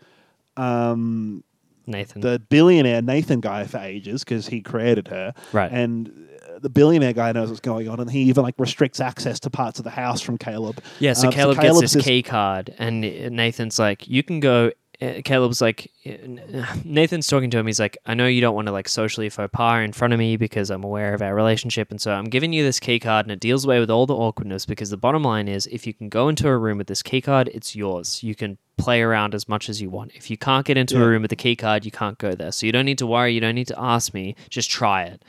um, 0.57 1.45
Nathan. 1.89 2.21
the 2.21 2.39
billionaire 2.39 3.03
Nathan 3.03 3.41
guy 3.41 3.65
for 3.65 3.79
ages 3.79 4.23
because 4.25 4.47
he 4.49 4.61
created 4.61 5.09
her. 5.09 5.35
Right. 5.53 5.71
And 5.73 6.09
uh, 6.49 6.59
the 6.61 6.69
billionaire 6.71 7.13
guy 7.13 7.33
knows 7.33 7.49
what's 7.49 7.61
going 7.61 7.89
on, 7.89 7.99
and 8.01 8.11
he 8.11 8.21
even 8.23 8.43
like 8.45 8.55
restricts 8.59 9.01
access 9.01 9.41
to 9.41 9.51
parts 9.51 9.79
of 9.79 9.85
the 9.85 9.91
house 9.91 10.21
from 10.21 10.39
Caleb. 10.39 10.81
Yeah, 11.01 11.13
so 11.15 11.29
Um, 11.29 11.33
Caleb 11.33 11.57
gets 11.57 11.67
Caleb's 11.67 11.93
this 11.93 12.05
key 12.05 12.23
card, 12.23 12.75
and 12.79 13.01
Nathan's 13.01 13.79
like, 13.79 14.07
"You 14.09 14.23
can 14.23 14.41
go." 14.41 14.71
uh, 15.01 15.21
Caleb's 15.25 15.61
like, 15.61 15.93
Nathan's 16.85 17.27
talking 17.29 17.51
to 17.51 17.59
him. 17.59 17.67
He's 17.67 17.79
like, 17.81 17.97
"I 18.07 18.15
know 18.15 18.27
you 18.27 18.41
don't 18.41 18.55
want 18.55 18.67
to 18.67 18.73
like 18.73 18.89
socially 18.89 19.29
faux 19.29 19.49
pas 19.53 19.85
in 19.85 19.93
front 19.93 20.13
of 20.13 20.19
me 20.19 20.37
because 20.37 20.71
I'm 20.71 20.83
aware 20.85 21.15
of 21.15 21.23
our 21.23 21.35
relationship, 21.35 21.91
and 21.91 22.01
so 22.01 22.13
I'm 22.13 22.25
giving 22.27 22.53
you 22.53 22.65
this 22.65 22.81
key 22.81 22.99
card, 22.99 23.27
and 23.27 23.33
it 23.33 23.41
deals 23.41 23.65
away 23.65 23.79
with 23.81 23.91
all 23.91 24.07
the 24.07 24.15
awkwardness. 24.17 24.67
Because 24.67 24.91
the 24.91 24.97
bottom 24.97 25.23
line 25.23 25.49
is, 25.49 25.67
if 25.69 25.87
you 25.87 25.95
can 25.95 26.09
go 26.09 26.29
into 26.29 26.49
a 26.49 26.57
room 26.59 26.79
with 26.79 26.87
this 26.89 27.03
key 27.03 27.21
card, 27.21 27.49
it's 27.55 27.77
yours. 27.77 28.23
You 28.23 28.35
can 28.35 28.59
play 28.79 29.03
around 29.03 29.35
as 29.35 29.49
much 29.49 29.69
as 29.69 29.83
you 29.83 29.91
want. 29.91 30.13
If 30.15 30.31
you 30.31 30.37
can't 30.39 30.65
get 30.65 30.77
into 30.79 30.95
Yeah. 30.97 31.03
a 31.03 31.07
room 31.09 31.23
with 31.23 31.29
the 31.31 31.37
key 31.37 31.55
card, 31.57 31.85
you 31.85 31.91
can't 31.91 32.17
go 32.19 32.33
there. 32.35 32.53
So 32.53 32.65
you 32.65 32.73
don't 32.73 32.87
need 32.87 32.99
to 32.99 33.07
worry. 33.07 33.35
You 33.35 33.41
don't 33.41 33.55
need 33.55 33.69
to 33.69 33.79
ask 33.79 34.15
me. 34.15 34.35
Just 34.49 34.71
try 34.71 35.03
it." 35.03 35.23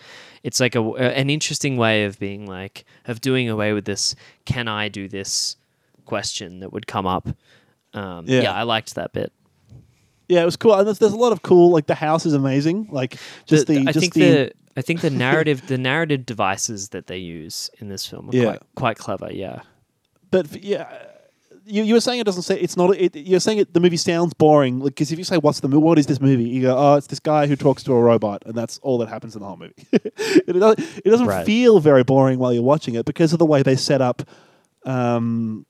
It's 0.43 0.60
like 0.62 0.76
a, 0.76 0.82
an 0.93 1.30
interesting 1.30 1.76
way 1.76 2.06
of 2.06 2.18
being 2.20 2.45
like 2.45 2.86
of 3.08 3.20
doing 3.20 3.50
away 3.50 3.74
with 3.74 3.84
this. 3.86 4.16
Can 4.45 4.68
I 4.68 4.88
do 4.89 5.08
this? 5.10 5.56
question 6.06 6.60
that 6.62 6.74
would 6.74 6.88
come 6.88 7.06
up. 7.06 7.28
Um, 7.93 8.26
Yeah. 8.28 8.41
yeah. 8.41 8.54
I 8.54 8.64
liked 8.64 8.95
that 8.95 9.14
bit. 9.14 9.32
Yeah, 10.28 10.41
it 10.41 10.45
was 10.45 10.56
cool. 10.56 10.74
And 10.74 10.88
there's, 10.88 10.97
there's 10.97 11.14
a 11.14 11.18
lot 11.18 11.32
of 11.32 11.43
cool. 11.43 11.70
Like 11.70 11.86
the 11.86 11.93
house 11.93 12.26
is 12.26 12.34
amazing. 12.34 12.88
Like 12.91 13.18
just 13.45 13.68
the, 13.68 13.78
I 13.88 13.91
just 13.91 14.00
think 14.00 14.14
the, 14.16 14.20
the, 14.22 14.52
I 14.76 14.82
think 14.82 15.02
the 15.02 15.12
narrative 15.12 15.68
the 15.68 15.78
narrative 15.78 16.26
devices 16.26 16.89
that 16.89 17.06
they 17.06 17.18
use 17.20 17.70
in 17.78 17.89
this 17.89 18.08
film 18.08 18.30
are 18.30 18.36
Yeah. 18.36 18.43
quite 18.43 18.62
quite 18.76 18.97
clever. 18.97 19.30
Yeah, 19.32 19.62
but 20.32 20.64
yeah. 20.64 20.88
You, 21.72 21.84
you 21.84 21.93
were 21.93 22.01
saying 22.01 22.20
it 22.20 22.24
doesn't 22.26 22.41
say 22.41 22.59
it's 22.59 22.76
not. 22.76 22.95
It, 22.97 23.15
you're 23.15 23.39
saying 23.39 23.59
it, 23.59 23.74
the 23.74 23.80
movie 23.80 23.95
sounds 23.97 24.34
boring. 24.34 24.82
Because 24.82 25.11
if 25.11 25.17
you 25.20 25.24
say 25.24 25.38
what's 25.38 25.59
the 25.59 25.67
what 25.80 25.99
is 25.99 26.07
this 26.07 26.20
movie, 26.20 26.43
you 26.43 26.63
go, 26.63 26.76
oh, 26.78 26.95
it's 26.95 27.07
this 27.07 27.20
guy 27.20 27.45
who 27.47 27.55
talks 27.55 27.84
to 27.84 27.93
a 27.93 28.01
robot, 28.01 28.41
and 28.45 28.55
that's 28.55 28.80
all 28.80 28.97
that 28.97 29.09
happens 29.09 29.36
in 29.36 29.41
the 29.41 29.47
whole 29.47 29.57
movie. 29.57 29.74
it 29.91 30.59
doesn't, 30.59 30.80
it 31.05 31.09
doesn't 31.09 31.28
Right. 31.28 31.45
feel 31.45 31.80
very 31.80 32.03
boring 32.03 32.39
while 32.39 32.51
you're 32.51 32.63
watching 32.63 32.95
it 32.95 33.05
because 33.05 33.34
of 33.34 33.39
the 33.39 33.45
way 33.45 33.61
they 33.61 33.76
set 33.76 34.01
up 34.01 34.24
um, 34.86 35.65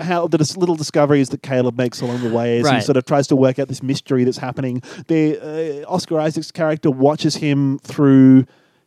how 0.00 0.26
the 0.26 0.38
dis- 0.38 0.56
little 0.56 0.74
discoveries 0.74 1.28
that 1.28 1.42
Caleb 1.42 1.78
makes 1.78 2.00
along 2.00 2.22
the 2.22 2.30
way 2.30 2.58
as 2.58 2.68
he 2.68 2.80
sort 2.80 2.96
of 2.96 3.04
tries 3.04 3.28
to 3.28 3.36
work 3.36 3.58
out 3.58 3.68
this 3.68 3.82
mystery 3.82 4.24
that's 4.24 4.38
happening. 4.38 4.82
The 5.06 5.84
uh, 5.84 5.88
Oscar 5.88 6.18
Isaac's 6.18 6.50
character 6.50 6.90
watches 6.90 7.36
him 7.36 7.78
through 7.78 8.46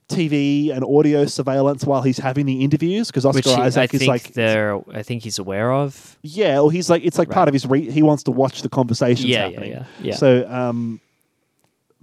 TV 0.10 0.72
and 0.76 0.84
audio 0.84 1.26
surveillance 1.26 1.86
while 1.86 2.01
he's 2.01 2.18
having 2.18 2.45
the 2.45 2.64
interviews 2.64 3.07
because 3.07 3.26
Oscar 3.26 3.38
which 3.38 3.47
I 3.47 3.66
Isaac 3.66 3.91
think 3.91 4.01
is 4.03 4.07
like 4.07 4.34
they're 4.34 4.80
I 4.93 5.03
think 5.03 5.24
he's 5.24 5.39
aware 5.39 5.72
of. 5.72 6.18
yeah, 6.22 6.60
or 6.60 6.72
he's 6.72 6.89
like 6.89 7.03
it's 7.05 7.18
like 7.18 7.30
part 7.30 7.47
of 7.47 7.53
his 7.53 7.66
re- 7.66 7.89
he 7.89 8.01
wants 8.01 8.24
to 8.24 8.32
watch 8.32 8.62
the 8.64 8.70
conversations 8.70 9.26
Yeah, 9.30 9.45
yeah, 9.45 9.49
happening. 9.51 9.72
yeah, 9.72 9.86
yeah. 10.01 10.16
So 10.16 10.45
um 10.49 10.99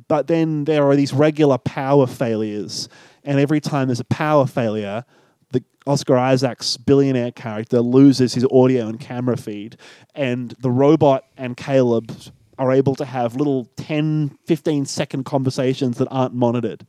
but 0.09 0.29
then 0.29 0.65
there 0.65 0.85
are 0.89 0.95
these 0.97 1.13
regular 1.13 1.59
power 1.59 2.07
failures 2.07 2.89
and 3.25 3.41
every 3.41 3.61
time 3.61 3.89
there's 3.89 4.01
a 4.01 4.05
power 4.05 4.47
failure 4.47 5.05
the 5.51 5.63
Oscar 5.87 6.17
Isaac's 6.17 6.77
billionaire 6.77 7.33
character 7.33 7.81
loses 7.81 8.35
his 8.35 8.45
audio 8.51 8.89
and 8.89 8.99
camera 8.99 9.37
feed, 9.37 9.77
and 10.15 10.51
the 10.61 10.71
robot 10.71 11.25
and 11.37 11.57
Caleb 11.57 12.11
are 12.59 12.73
able 12.73 12.95
to 12.97 13.05
have 13.05 13.37
little 13.37 13.67
10, 13.77 14.39
15 14.47 14.85
second 14.87 15.25
conversations 15.25 15.99
that 15.99 16.09
aren't 16.11 16.35
monitored. 16.35 16.85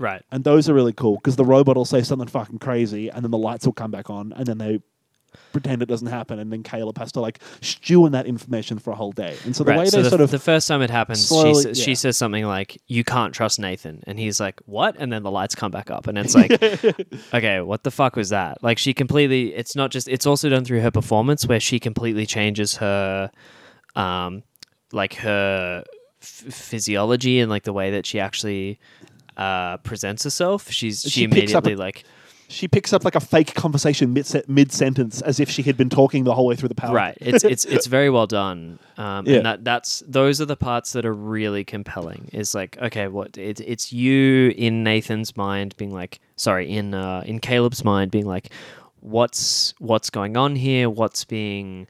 Right. 0.00 0.24
And 0.32 0.44
those 0.44 0.66
are 0.68 0.74
really 0.74 0.94
cool 0.94 1.16
because 1.16 1.36
the 1.36 1.44
robot 1.44 1.76
will 1.76 1.84
say 1.84 2.02
something 2.02 2.26
fucking 2.26 2.58
crazy, 2.58 3.10
and 3.10 3.22
then 3.22 3.30
the 3.30 3.38
lights 3.38 3.66
will 3.66 3.74
come 3.74 3.90
back 3.90 4.08
on, 4.08 4.32
and 4.32 4.46
then 4.46 4.56
they 4.56 4.80
pretend 5.52 5.82
it 5.82 5.86
doesn't 5.86 6.08
happen, 6.08 6.38
and 6.38 6.50
then 6.50 6.62
Caleb 6.62 6.96
has 6.96 7.12
to 7.12 7.20
like 7.20 7.38
stew 7.60 8.06
in 8.06 8.12
that 8.12 8.24
information 8.24 8.78
for 8.78 8.92
a 8.92 8.94
whole 8.96 9.12
day. 9.12 9.36
And 9.44 9.54
so 9.54 9.62
the 9.62 9.72
right. 9.72 9.80
way 9.80 9.86
so 9.86 9.98
they 9.98 10.04
the, 10.04 10.08
sort 10.08 10.22
of 10.22 10.30
the 10.30 10.38
first 10.38 10.66
time 10.66 10.80
it 10.80 10.88
happens, 10.88 11.28
slowly- 11.28 11.62
she, 11.62 11.68
yeah. 11.68 11.84
she 11.84 11.94
says 11.94 12.16
something 12.16 12.46
like, 12.46 12.80
"You 12.86 13.04
can't 13.04 13.34
trust 13.34 13.58
Nathan," 13.58 14.02
and 14.06 14.18
he's 14.18 14.40
like, 14.40 14.58
"What?" 14.64 14.96
And 14.98 15.12
then 15.12 15.22
the 15.22 15.30
lights 15.30 15.54
come 15.54 15.70
back 15.70 15.90
up, 15.90 16.06
and 16.06 16.16
it's 16.16 16.34
like, 16.34 16.50
okay, 17.34 17.60
what 17.60 17.84
the 17.84 17.90
fuck 17.90 18.16
was 18.16 18.30
that? 18.30 18.62
Like 18.62 18.78
she 18.78 18.94
completely. 18.94 19.54
It's 19.54 19.76
not 19.76 19.90
just. 19.90 20.08
It's 20.08 20.24
also 20.24 20.48
done 20.48 20.64
through 20.64 20.80
her 20.80 20.90
performance, 20.90 21.46
where 21.46 21.60
she 21.60 21.78
completely 21.78 22.24
changes 22.24 22.76
her, 22.76 23.30
um, 23.94 24.44
like 24.92 25.14
her 25.16 25.84
physiology 26.20 27.40
and 27.40 27.50
like 27.50 27.64
the 27.64 27.72
way 27.72 27.90
that 27.90 28.06
she 28.06 28.20
actually 28.20 28.78
uh 29.36 29.76
presents 29.78 30.24
herself. 30.24 30.70
She's 30.70 31.02
she, 31.02 31.08
She 31.10 31.24
immediately 31.24 31.72
a- 31.74 31.76
like 31.76 32.04
she 32.48 32.66
picks 32.66 32.92
up 32.92 33.04
like 33.04 33.14
a 33.14 33.20
fake 33.20 33.54
conversation 33.54 34.12
mid 34.12 34.26
mid 34.48 34.72
sentence 34.72 35.22
as 35.22 35.38
if 35.38 35.48
she 35.48 35.62
had 35.62 35.76
been 35.76 35.88
talking 35.88 36.24
the 36.24 36.34
whole 36.34 36.46
way 36.46 36.56
through 36.56 36.68
the 36.68 36.74
power. 36.74 36.92
Right. 36.94 37.16
It's 37.20 37.44
it's 37.44 37.64
it's 37.64 37.86
very 37.96 38.10
well 38.10 38.26
done. 38.26 38.80
Um, 38.96 39.24
Yeah. 39.26 39.36
and 39.36 39.46
that 39.46 39.64
that's 39.64 40.02
those 40.08 40.40
are 40.40 40.46
the 40.46 40.56
parts 40.56 40.92
that 40.94 41.06
are 41.06 41.14
really 41.14 41.62
compelling. 41.64 42.28
Is 42.32 42.52
like 42.54 42.76
okay, 42.78 43.06
what 43.06 43.38
it's 43.38 43.60
it's 43.60 43.92
you 43.92 44.52
in 44.56 44.82
Nathan's 44.82 45.36
mind 45.36 45.76
being 45.76 45.92
like, 45.94 46.18
sorry, 46.34 46.68
in 46.72 46.92
uh, 46.92 47.22
in 47.24 47.38
Caleb's 47.38 47.84
mind 47.84 48.10
being 48.10 48.26
like, 48.26 48.50
what's 48.98 49.72
what's 49.78 50.10
going 50.10 50.36
on 50.36 50.56
here? 50.56 50.90
What's 50.90 51.24
being 51.24 51.86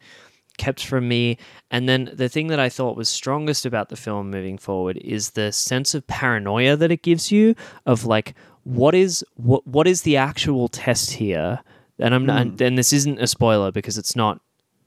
kept 0.64 0.84
from 0.84 1.08
me? 1.08 1.38
And 1.70 1.88
then 1.88 2.10
the 2.12 2.28
thing 2.28 2.48
that 2.48 2.60
I 2.60 2.68
thought 2.68 2.96
was 2.96 3.08
strongest 3.08 3.64
about 3.64 3.88
the 3.88 3.96
film 3.96 4.30
moving 4.30 4.58
forward 4.58 4.96
is 4.98 5.30
the 5.30 5.50
sense 5.52 5.94
of 5.94 6.06
paranoia 6.06 6.76
that 6.76 6.90
it 6.92 7.02
gives 7.02 7.32
you 7.32 7.54
of 7.86 8.04
like 8.04 8.34
what 8.64 8.94
is 8.94 9.24
what 9.36 9.66
what 9.66 9.86
is 9.86 10.02
the 10.02 10.16
actual 10.16 10.68
test 10.68 11.12
here? 11.12 11.60
And 11.98 12.14
I'm 12.14 12.26
not, 12.26 12.60
and 12.60 12.78
this 12.78 12.92
isn't 12.92 13.18
a 13.20 13.26
spoiler 13.26 13.70
because 13.72 13.96
it's 13.98 14.14
not 14.16 14.40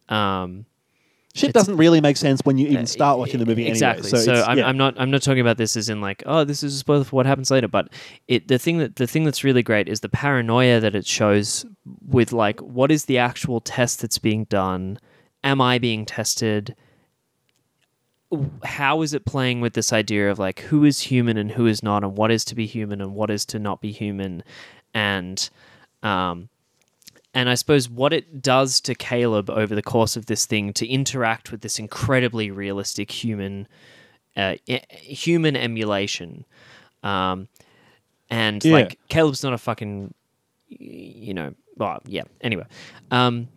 um, 0.09 0.65
Shit 1.35 1.49
It's- 1.49 1.61
doesn't 1.63 1.77
really 1.77 1.99
make 1.99 2.17
sense 2.17 2.41
when 2.43 2.59
you 2.59 2.67
even 2.67 2.85
start 2.85 3.17
watching 3.17 3.39
the 3.39 3.45
movie 3.47 3.65
exactly. 3.65 4.07
anyway. 4.07 4.23
So, 4.23 4.35
So, 4.35 4.43
I'm, 4.43 4.57
yeah. 4.59 4.67
I'm 4.67 4.77
not 4.77 4.93
I'm 4.99 5.09
not 5.09 5.23
talking 5.23 5.41
about 5.41 5.57
this 5.57 5.75
as 5.75 5.89
in 5.89 5.99
like 5.99 6.21
oh 6.27 6.43
this 6.43 6.61
is 6.61 6.75
a 6.75 6.77
spoiler 6.77 7.03
for 7.03 7.15
what 7.15 7.25
happens 7.25 7.49
later. 7.49 7.67
But 7.67 7.89
it 8.27 8.47
the 8.47 8.59
thing 8.59 8.77
that 8.77 8.97
the 8.97 9.07
thing 9.07 9.23
that's 9.23 9.43
really 9.43 9.63
great 9.63 9.89
is 9.89 10.01
the 10.01 10.09
paranoia 10.09 10.79
that 10.79 10.93
it 10.93 11.07
shows 11.07 11.65
with 12.07 12.33
like 12.33 12.59
what 12.59 12.91
is 12.91 13.05
the 13.05 13.17
actual 13.17 13.59
test 13.61 14.01
that's 14.01 14.19
being 14.19 14.43
done? 14.45 14.99
Am 15.43 15.59
I 15.61 15.77
being 15.77 16.05
tested? 16.05 16.75
How 18.63 19.01
is 19.01 19.13
it 19.13 19.25
playing 19.25 19.61
with 19.61 19.73
this 19.73 19.93
idea 19.93 20.31
of 20.31 20.39
like 20.39 20.61
who 20.61 20.83
is 20.85 21.01
human 21.01 21.37
and 21.37 21.51
who 21.51 21.67
is 21.67 21.83
not, 21.83 22.03
and 22.03 22.17
what 22.17 22.31
is 22.31 22.43
to 22.45 22.55
be 22.55 22.65
human 22.65 23.01
and 23.01 23.13
what 23.13 23.29
is 23.29 23.45
to 23.47 23.59
not 23.59 23.79
be 23.81 23.91
human, 23.91 24.43
and 24.93 25.49
um, 26.01 26.49
and 27.35 27.49
I 27.49 27.55
suppose 27.55 27.89
what 27.89 28.11
it 28.13 28.41
does 28.41 28.79
to 28.81 28.95
Caleb 28.95 29.49
over 29.49 29.75
the 29.75 29.83
course 29.83 30.15
of 30.15 30.25
this 30.25 30.45
thing 30.45 30.73
to 30.73 30.87
interact 30.87 31.51
with 31.51 31.61
this 31.61 31.77
incredibly 31.77 32.49
realistic 32.49 33.11
human 33.11 33.67
uh, 34.35 34.55
human 34.89 35.55
emulation, 35.55 36.45
um, 37.03 37.47
and 38.31 38.63
Yeah. 38.65 38.73
like 38.73 38.99
Caleb's 39.09 39.43
not 39.43 39.53
a 39.53 39.59
fucking 39.59 40.13
you 40.69 41.35
know 41.35 41.53
well 41.77 42.01
yeah 42.07 42.23
anyway 42.41 42.65
um 43.11 43.47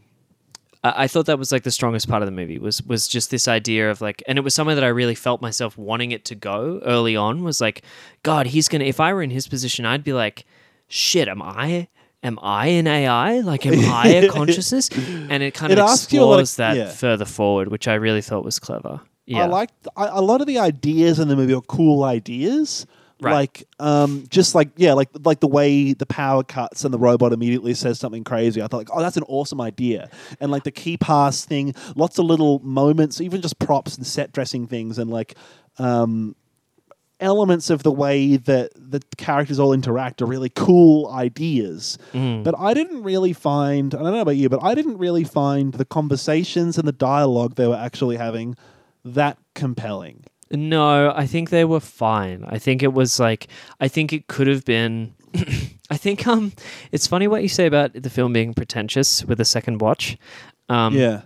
I 0.97 1.09
thought 1.09 1.27
that 1.27 1.39
was 1.39 1.51
like 1.53 1.63
the 1.63 1.71
strongest 1.71 2.09
part 2.09 2.23
of 2.23 2.27
the 2.27 2.33
movie 2.33 2.59
was 2.59 2.83
was 2.83 3.09
just 3.09 3.31
this 3.31 3.49
idea 3.49 3.91
of 3.91 4.01
like, 4.01 4.23
and 4.29 4.39
it 4.39 4.43
was 4.43 4.55
somewhere 4.55 4.75
that 4.75 4.85
I 4.85 4.89
really 4.89 5.15
felt 5.15 5.41
myself 5.41 5.77
wanting 5.79 6.11
it 6.13 6.25
to 6.27 6.35
go 6.35 6.81
early 6.85 7.17
on. 7.17 7.43
Was 7.43 7.61
like, 7.61 7.83
God, 8.23 8.47
he's 8.47 8.69
gonna. 8.69 8.85
If 8.85 9.01
I 9.01 9.13
were 9.13 9.23
in 9.23 9.31
his 9.31 9.49
position, 9.49 9.87
I'd 9.87 10.05
be 10.05 10.13
like, 10.13 10.45
shit, 10.89 11.29
am 11.29 11.41
I? 11.43 11.89
Am 12.23 12.39
I 12.43 12.67
an 12.69 12.87
AI? 12.87 13.41
Like, 13.41 13.67
am 13.67 13.75
I 13.93 14.09
a 14.09 14.29
consciousness? 14.31 14.89
And 14.91 15.43
it 15.43 15.55
kind 15.55 15.73
of 15.73 15.79
It 15.79 15.83
of- 15.83 15.91
explores 15.91 16.57
that 16.57 16.77
yeah. 16.77 16.89
further 16.91 17.25
forward, 17.25 17.69
which 17.69 17.87
I 17.87 17.95
really 17.95 18.23
thought 18.23 18.45
was 18.45 18.59
clever. 18.59 19.01
Yeah, 19.27 19.45
I 19.45 19.47
liked 19.47 19.75
I, 19.97 20.07
a 20.07 20.21
lot 20.23 20.41
of 20.41 20.47
the 20.47 20.59
ideas 20.59 21.19
in 21.19 21.29
the 21.29 21.37
movie 21.37 21.55
are 21.55 21.61
cool 21.63 22.05
ideas. 22.05 22.87
Right. 23.19 23.33
Like, 23.33 23.69
um, 23.79 24.27
just 24.29 24.55
like 24.55 24.69
yeah, 24.77 24.93
like 24.93 25.09
like 25.25 25.41
the 25.41 25.49
way 25.49 25.95
the 25.95 26.05
power 26.05 26.43
cuts 26.43 26.85
and 26.85 26.93
the 26.93 26.99
robot 26.99 27.33
immediately 27.33 27.73
says 27.73 27.99
something 27.99 28.25
crazy. 28.25 28.61
I 28.61 28.67
thought 28.67 28.77
like, 28.77 28.91
oh, 28.93 29.01
that's 29.01 29.17
an 29.17 29.25
awesome 29.27 29.61
idea. 29.61 30.11
And 30.39 30.51
like 30.51 30.65
the 30.65 30.71
key 30.71 30.99
pass 30.99 31.45
thing, 31.45 31.75
lots 31.95 32.19
of 32.19 32.27
little 32.27 32.59
moments, 32.59 33.21
even 33.23 33.41
just 33.41 33.59
props 33.59 33.97
and 33.97 34.07
set 34.07 34.33
dressing 34.33 34.67
things, 34.67 34.99
and 34.99 35.11
like 35.11 35.35
um, 35.79 36.37
elements 37.21 37.71
of 37.71 37.83
the 37.83 37.93
way 37.93 38.37
that 38.37 38.73
the 38.75 39.01
characters 39.17 39.59
all 39.59 39.73
interact 39.73 40.21
are 40.21 40.27
really 40.27 40.51
cool 40.51 41.09
ideas. 41.09 41.99
Mm. 42.13 42.45
But 42.45 42.55
I 42.59 42.75
didn't 42.75 43.03
really 43.03 43.33
find, 43.33 43.95
I 43.95 44.03
don't 44.03 44.13
know 44.13 44.21
about 44.21 44.37
you, 44.37 44.49
but 44.49 44.63
I 44.63 44.75
didn't 44.75 44.99
really 44.99 45.25
find 45.25 45.73
the 45.73 45.85
conversations 45.85 46.79
and 46.79 46.87
the 46.87 46.93
dialogue 46.93 47.55
they 47.55 47.67
were 47.67 47.77
actually 47.77 48.17
having 48.17 48.57
that 49.05 49.39
compelling. 49.55 50.25
No, 50.51 51.13
I 51.15 51.27
think 51.27 51.51
they 51.51 51.65
were 51.65 51.81
fine. 51.81 52.45
I 52.49 52.59
think 52.59 52.83
it 52.83 52.93
was 52.93 53.19
like 53.19 53.49
I 53.81 53.89
think 53.89 54.13
it 54.13 54.29
could 54.29 54.47
have 54.47 54.65
been 54.65 55.15
I 55.91 55.97
think 55.97 56.27
um 56.27 56.53
it's 56.93 57.07
funny 57.07 57.27
what 57.29 57.43
you 57.43 57.49
say 57.49 57.67
about 57.67 57.93
the 57.95 58.11
film 58.11 58.33
being 58.33 58.55
pretentious 58.55 59.25
with 59.25 59.41
a 59.41 59.45
second 59.45 59.81
watch. 59.81 60.17
Um 60.69 60.95
yeah. 60.95 61.23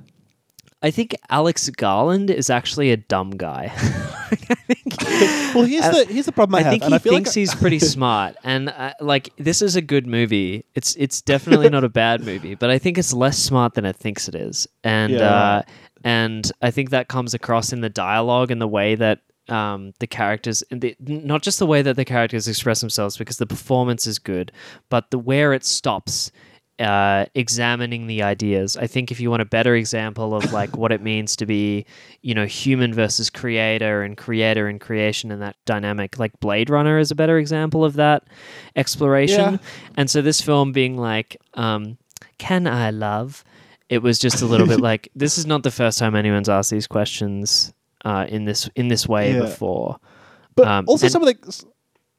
I 0.83 0.91
think 0.91 1.15
Alex 1.29 1.69
Garland 1.69 2.31
is 2.31 2.49
actually 2.49 2.91
a 2.91 2.97
dumb 2.97 3.33
guy. 3.33 3.71
Well, 5.55 5.65
here's 5.65 5.85
Uh, 5.85 5.91
the 5.93 6.05
here's 6.13 6.27
the 6.27 6.33
problem 6.33 6.55
I, 6.55 6.59
I 6.61 6.63
have, 6.63 6.71
think 6.71 6.85
he 6.85 6.95
I 6.95 6.99
thinks 6.99 7.31
like 7.31 7.35
he's 7.35 7.55
pretty 7.55 7.79
smart, 7.97 8.37
and 8.45 8.69
uh, 8.71 8.93
like 9.01 9.31
this 9.37 9.61
is 9.61 9.75
a 9.77 9.83
good 9.83 10.07
movie. 10.07 10.65
It's 10.75 10.95
it's 10.97 11.21
definitely 11.21 11.69
not 11.69 11.83
a 11.85 11.89
bad 11.89 12.25
movie, 12.25 12.55
but 12.55 12.71
I 12.71 12.79
think 12.79 12.97
it's 12.97 13.13
less 13.13 13.37
smart 13.39 13.75
than 13.75 13.85
it 13.85 13.97
thinks 13.97 14.29
it 14.29 14.35
is, 14.37 14.69
and 14.85 15.13
Yeah, 15.15 15.29
uh. 15.35 15.63
And 16.05 16.51
I 16.63 16.71
think 16.71 16.91
that 16.91 17.09
comes 17.09 17.35
across 17.35 17.73
in 17.73 17.81
the 17.81 17.89
dialogue 17.91 18.51
and 18.51 18.61
the 18.61 18.69
way 18.69 18.95
that 18.95 19.21
um, 19.49 19.93
the 19.99 20.07
characters, 20.07 20.63
and 20.71 20.81
the, 20.81 20.97
not 21.01 21.43
just 21.43 21.59
the 21.59 21.67
way 21.67 21.83
that 21.83 21.97
the 21.97 22.05
characters 22.05 22.49
express 22.49 22.81
themselves, 22.81 23.17
because 23.17 23.39
the 23.39 23.47
performance 23.47 24.07
is 24.07 24.19
good, 24.19 24.53
but 24.89 25.11
the 25.11 25.19
where 25.19 25.53
it 25.53 25.65
stops. 25.65 26.31
Uh, 26.79 27.27
examining 27.35 28.07
the 28.07 28.23
ideas. 28.23 28.75
I 28.75 28.87
think 28.87 29.11
if 29.11 29.21
you 29.21 29.29
want 29.29 29.43
a 29.43 29.45
better 29.45 29.75
example 29.75 30.35
of 30.35 30.51
like 30.51 30.79
what 30.79 30.93
it 30.93 31.03
means 31.03 31.37
to 31.37 31.45
be, 31.45 31.85
you 32.23 32.35
know, 32.35 32.47
human 32.47 32.95
versus 32.95 33.29
creator 33.29 34.03
and 34.03 34.17
creator 34.17 34.67
and 34.67 34.81
creation 34.81 35.31
and 35.31 35.43
that 35.43 35.57
dynamic, 35.67 36.19
like 36.19 36.41
Blade 36.41 36.71
Runner 36.71 36.97
is 36.99 37.11
a 37.11 37.15
better 37.15 37.37
example 37.37 37.85
of 37.85 37.97
that 37.97 38.25
exploration. 38.77 39.53
Yeah. 39.53 39.59
And 39.99 40.11
so 40.11 40.23
this 40.23 40.41
film 40.41 40.73
being 40.73 40.97
like, 40.97 41.37
um, 41.53 41.99
can 42.39 42.67
I 42.67 42.89
love? 42.89 43.45
It 43.91 44.03
was 44.03 44.19
just 44.19 44.41
a 44.41 44.47
little 44.47 44.67
bit 44.67 44.81
like 44.91 45.11
this 45.15 45.37
is 45.37 45.45
not 45.45 45.63
the 45.63 45.71
first 45.71 45.99
time 45.99 46.15
anyone's 46.17 46.49
asked 46.49 46.71
these 46.71 46.87
questions 46.87 47.75
uh, 48.07 48.25
in 48.29 48.45
this 48.47 48.71
in 48.77 48.89
this 48.89 49.07
way 49.07 49.35
Yeah. 49.35 49.41
before. 49.41 49.99
But 50.55 50.67
Um, 50.69 50.85
also 50.89 51.09
some 51.09 51.23
of 51.23 51.29
the 51.29 51.47
s- 51.47 51.65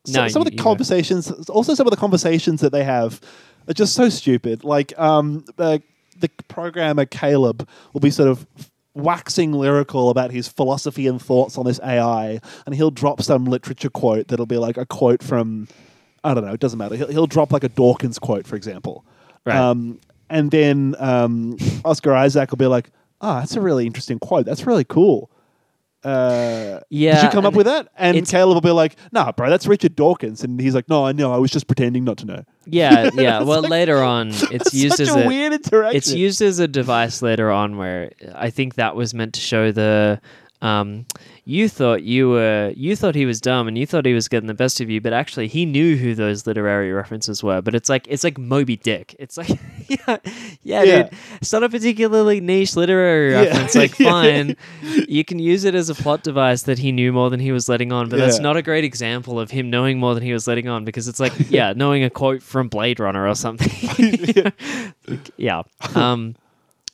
No, 0.08 0.28
some 0.28 0.42
of 0.42 0.48
the 0.52 0.58
conversations, 0.58 1.32
also 1.50 1.74
some 1.74 1.88
of 1.88 1.92
the 1.92 1.98
conversations 1.98 2.62
that 2.62 2.72
they 2.72 2.84
have 2.84 3.20
are 3.68 3.74
just 3.74 3.94
so 3.94 4.10
stupid. 4.10 4.64
Like 4.64 4.94
um, 5.00 5.44
the 5.58 5.82
the 6.20 6.30
programmer 6.48 7.06
Caleb 7.06 7.68
will 7.94 8.02
be 8.02 8.12
sort 8.12 8.30
of 8.30 8.46
waxing 8.94 9.54
lyrical 9.54 10.10
about 10.10 10.32
his 10.32 10.48
philosophy 10.48 11.08
and 11.08 11.22
thoughts 11.22 11.58
on 11.58 11.66
this 11.66 11.80
AI, 11.84 12.40
and 12.66 12.76
he'll 12.76 12.92
drop 12.92 13.22
some 13.22 13.46
literature 13.46 13.90
quote 13.90 14.28
that'll 14.28 14.46
be 14.46 14.58
like 14.58 14.78
a 14.78 14.86
quote 14.86 15.24
from 15.24 15.68
I 16.24 16.34
don't 16.34 16.46
know. 16.46 16.54
It 16.54 16.60
doesn't 16.60 16.78
matter. 16.78 16.96
He'll, 16.96 17.08
he'll 17.08 17.28
drop 17.28 17.52
like 17.52 17.64
a 17.64 17.70
Dawkins 17.70 18.20
quote, 18.20 18.46
for 18.46 18.56
example. 18.56 19.04
Right. 19.46 19.56
Um, 19.56 20.00
and 20.32 20.50
then 20.50 20.96
um, 20.98 21.58
Oscar 21.86 22.14
Isaac 22.14 22.50
will 22.50 22.58
be 22.58 22.66
like, 22.66 22.90
"Ah, 23.22 23.40
that's 23.42 23.56
a 23.56 23.62
really 23.62 23.86
interesting 23.86 24.18
quote. 24.18 24.46
That's 24.46 24.66
really 24.66 24.84
cool." 24.86 25.30
Uh, 26.04 26.80
did 26.90 27.24
you 27.26 27.30
come 27.30 27.46
up 27.46 27.54
with 27.54 27.68
that? 27.68 27.90
And 27.96 28.28
Caleb 28.28 28.56
will 28.56 28.62
be 28.62 28.72
like, 28.72 28.96
"Nah, 29.12 29.32
bro, 29.34 29.52
that's 29.52 29.68
Richard 29.68 29.96
Dawkins," 29.96 30.44
and 30.44 30.60
he's 30.60 30.74
like, 30.74 30.90
"No, 30.90 31.06
I 31.06 31.12
know. 31.12 31.32
I 31.32 31.38
was 31.38 31.52
just 31.52 31.68
pretending 31.68 32.04
not 32.04 32.18
to 32.20 32.26
know." 32.26 32.44
Yeah, 32.66 33.12
yeah. 33.14 33.44
Well, 33.44 33.62
like- 33.62 33.70
later 33.70 34.02
on, 34.02 34.30
it's 34.52 34.74
used 34.74 35.00
as 35.00 35.10
a 35.10 35.28
weird 35.28 35.54
interaction. 35.54 35.98
It's 35.98 36.12
used 36.12 36.42
as 36.42 36.58
a 36.58 36.68
device 36.68 37.22
later 37.22 37.52
on 37.52 37.78
where 37.78 38.12
I 38.34 38.50
think 38.50 38.76
that 38.76 38.96
was 38.96 39.14
meant 39.14 39.36
to 39.36 39.42
show 39.42 39.72
the 39.72 40.20
um, 40.62 41.06
you 41.44 41.68
thought 41.68 42.04
you 42.04 42.30
were 42.30 42.72
you 42.76 42.96
thought 42.96 43.16
he 43.16 43.26
was 43.26 43.42
dumb 43.42 43.68
and 43.68 43.78
you 43.78 43.88
thought 43.88 44.06
he 44.06 44.14
was 44.14 44.28
getting 44.28 44.46
the 44.48 44.54
best 44.54 44.80
of 44.80 44.90
you, 44.92 45.02
but 45.02 45.12
actually 45.12 45.48
he 45.48 45.66
knew 45.66 45.96
who 45.98 46.14
those 46.14 46.46
literary 46.46 46.92
references 46.92 47.44
were. 47.44 47.62
But 47.62 47.74
it's 47.74 47.90
like 47.90 48.06
it's 48.08 48.24
like 48.24 48.38
Moby 48.38 48.76
Dick. 48.78 49.16
It's 49.18 49.38
like 49.38 49.50
yeah, 49.88 49.98
yeah, 50.64 50.84
Yeah. 50.84 51.04
dude. 51.04 51.14
It's 51.42 51.52
not 51.52 51.64
a 51.64 51.70
particularly 51.70 52.42
niche 52.42 52.76
literary 52.76 53.32
Yeah. 53.32 53.42
reference. 53.42 53.74
Like 53.76 53.96
fine, 53.96 54.56
you 55.08 55.26
can 55.26 55.40
use 55.40 55.64
it 55.64 55.74
as 55.74 55.90
a 55.90 55.96
plot 55.96 56.22
device 56.24 56.64
that 56.64 56.78
he 56.78 56.92
knew 56.92 57.12
more 57.12 57.32
than 57.32 57.40
he 57.40 57.52
was 57.52 57.68
letting 57.68 57.92
on. 57.92 58.10
But 58.10 58.20
that's 58.20 58.40
not 58.40 58.56
a 58.56 58.62
great 58.62 58.84
example 58.84 59.40
of 59.40 59.50
him 59.50 59.70
knowing 59.72 60.00
more 60.00 60.14
than 60.14 60.24
he 60.24 60.34
was 60.34 60.48
letting 60.48 60.68
on 60.68 60.86
because 60.86 61.08
it's 61.08 61.20
like 61.20 61.34
yeah, 61.50 61.74
knowing 61.76 62.04
a 62.04 62.10
quote 62.12 62.44
from 62.44 62.68
Blade 62.70 63.00
Runner 63.00 63.28
or 63.28 63.34
something. 63.36 63.72
Like, 65.08 65.32
yeah. 65.38 65.64
Um, 65.96 66.36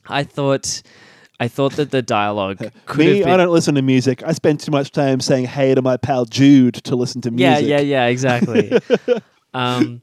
I 0.08 0.24
thought. 0.24 0.82
I 1.40 1.48
thought 1.48 1.74
that 1.74 1.92
the 1.92 2.02
dialogue 2.02 2.58
could 2.86 2.98
Me, 2.98 3.20
been 3.22 3.30
I 3.30 3.38
don't 3.38 3.52
listen 3.52 3.76
to 3.76 3.82
music. 3.82 4.24
I 4.24 4.32
spend 4.34 4.60
too 4.60 4.72
much 4.72 4.92
time 4.92 5.20
saying 5.20 5.46
hey 5.46 5.76
to 5.76 5.82
my 5.82 5.98
pal 5.98 6.26
Jude 6.26 6.76
to 6.76 6.96
listen 6.96 7.22
to 7.22 7.32
music. 7.32 7.68
yeah, 7.68 7.78
yeah, 7.78 7.82
yeah, 7.82 8.06
exactly. 8.06 8.80
um, 9.54 10.02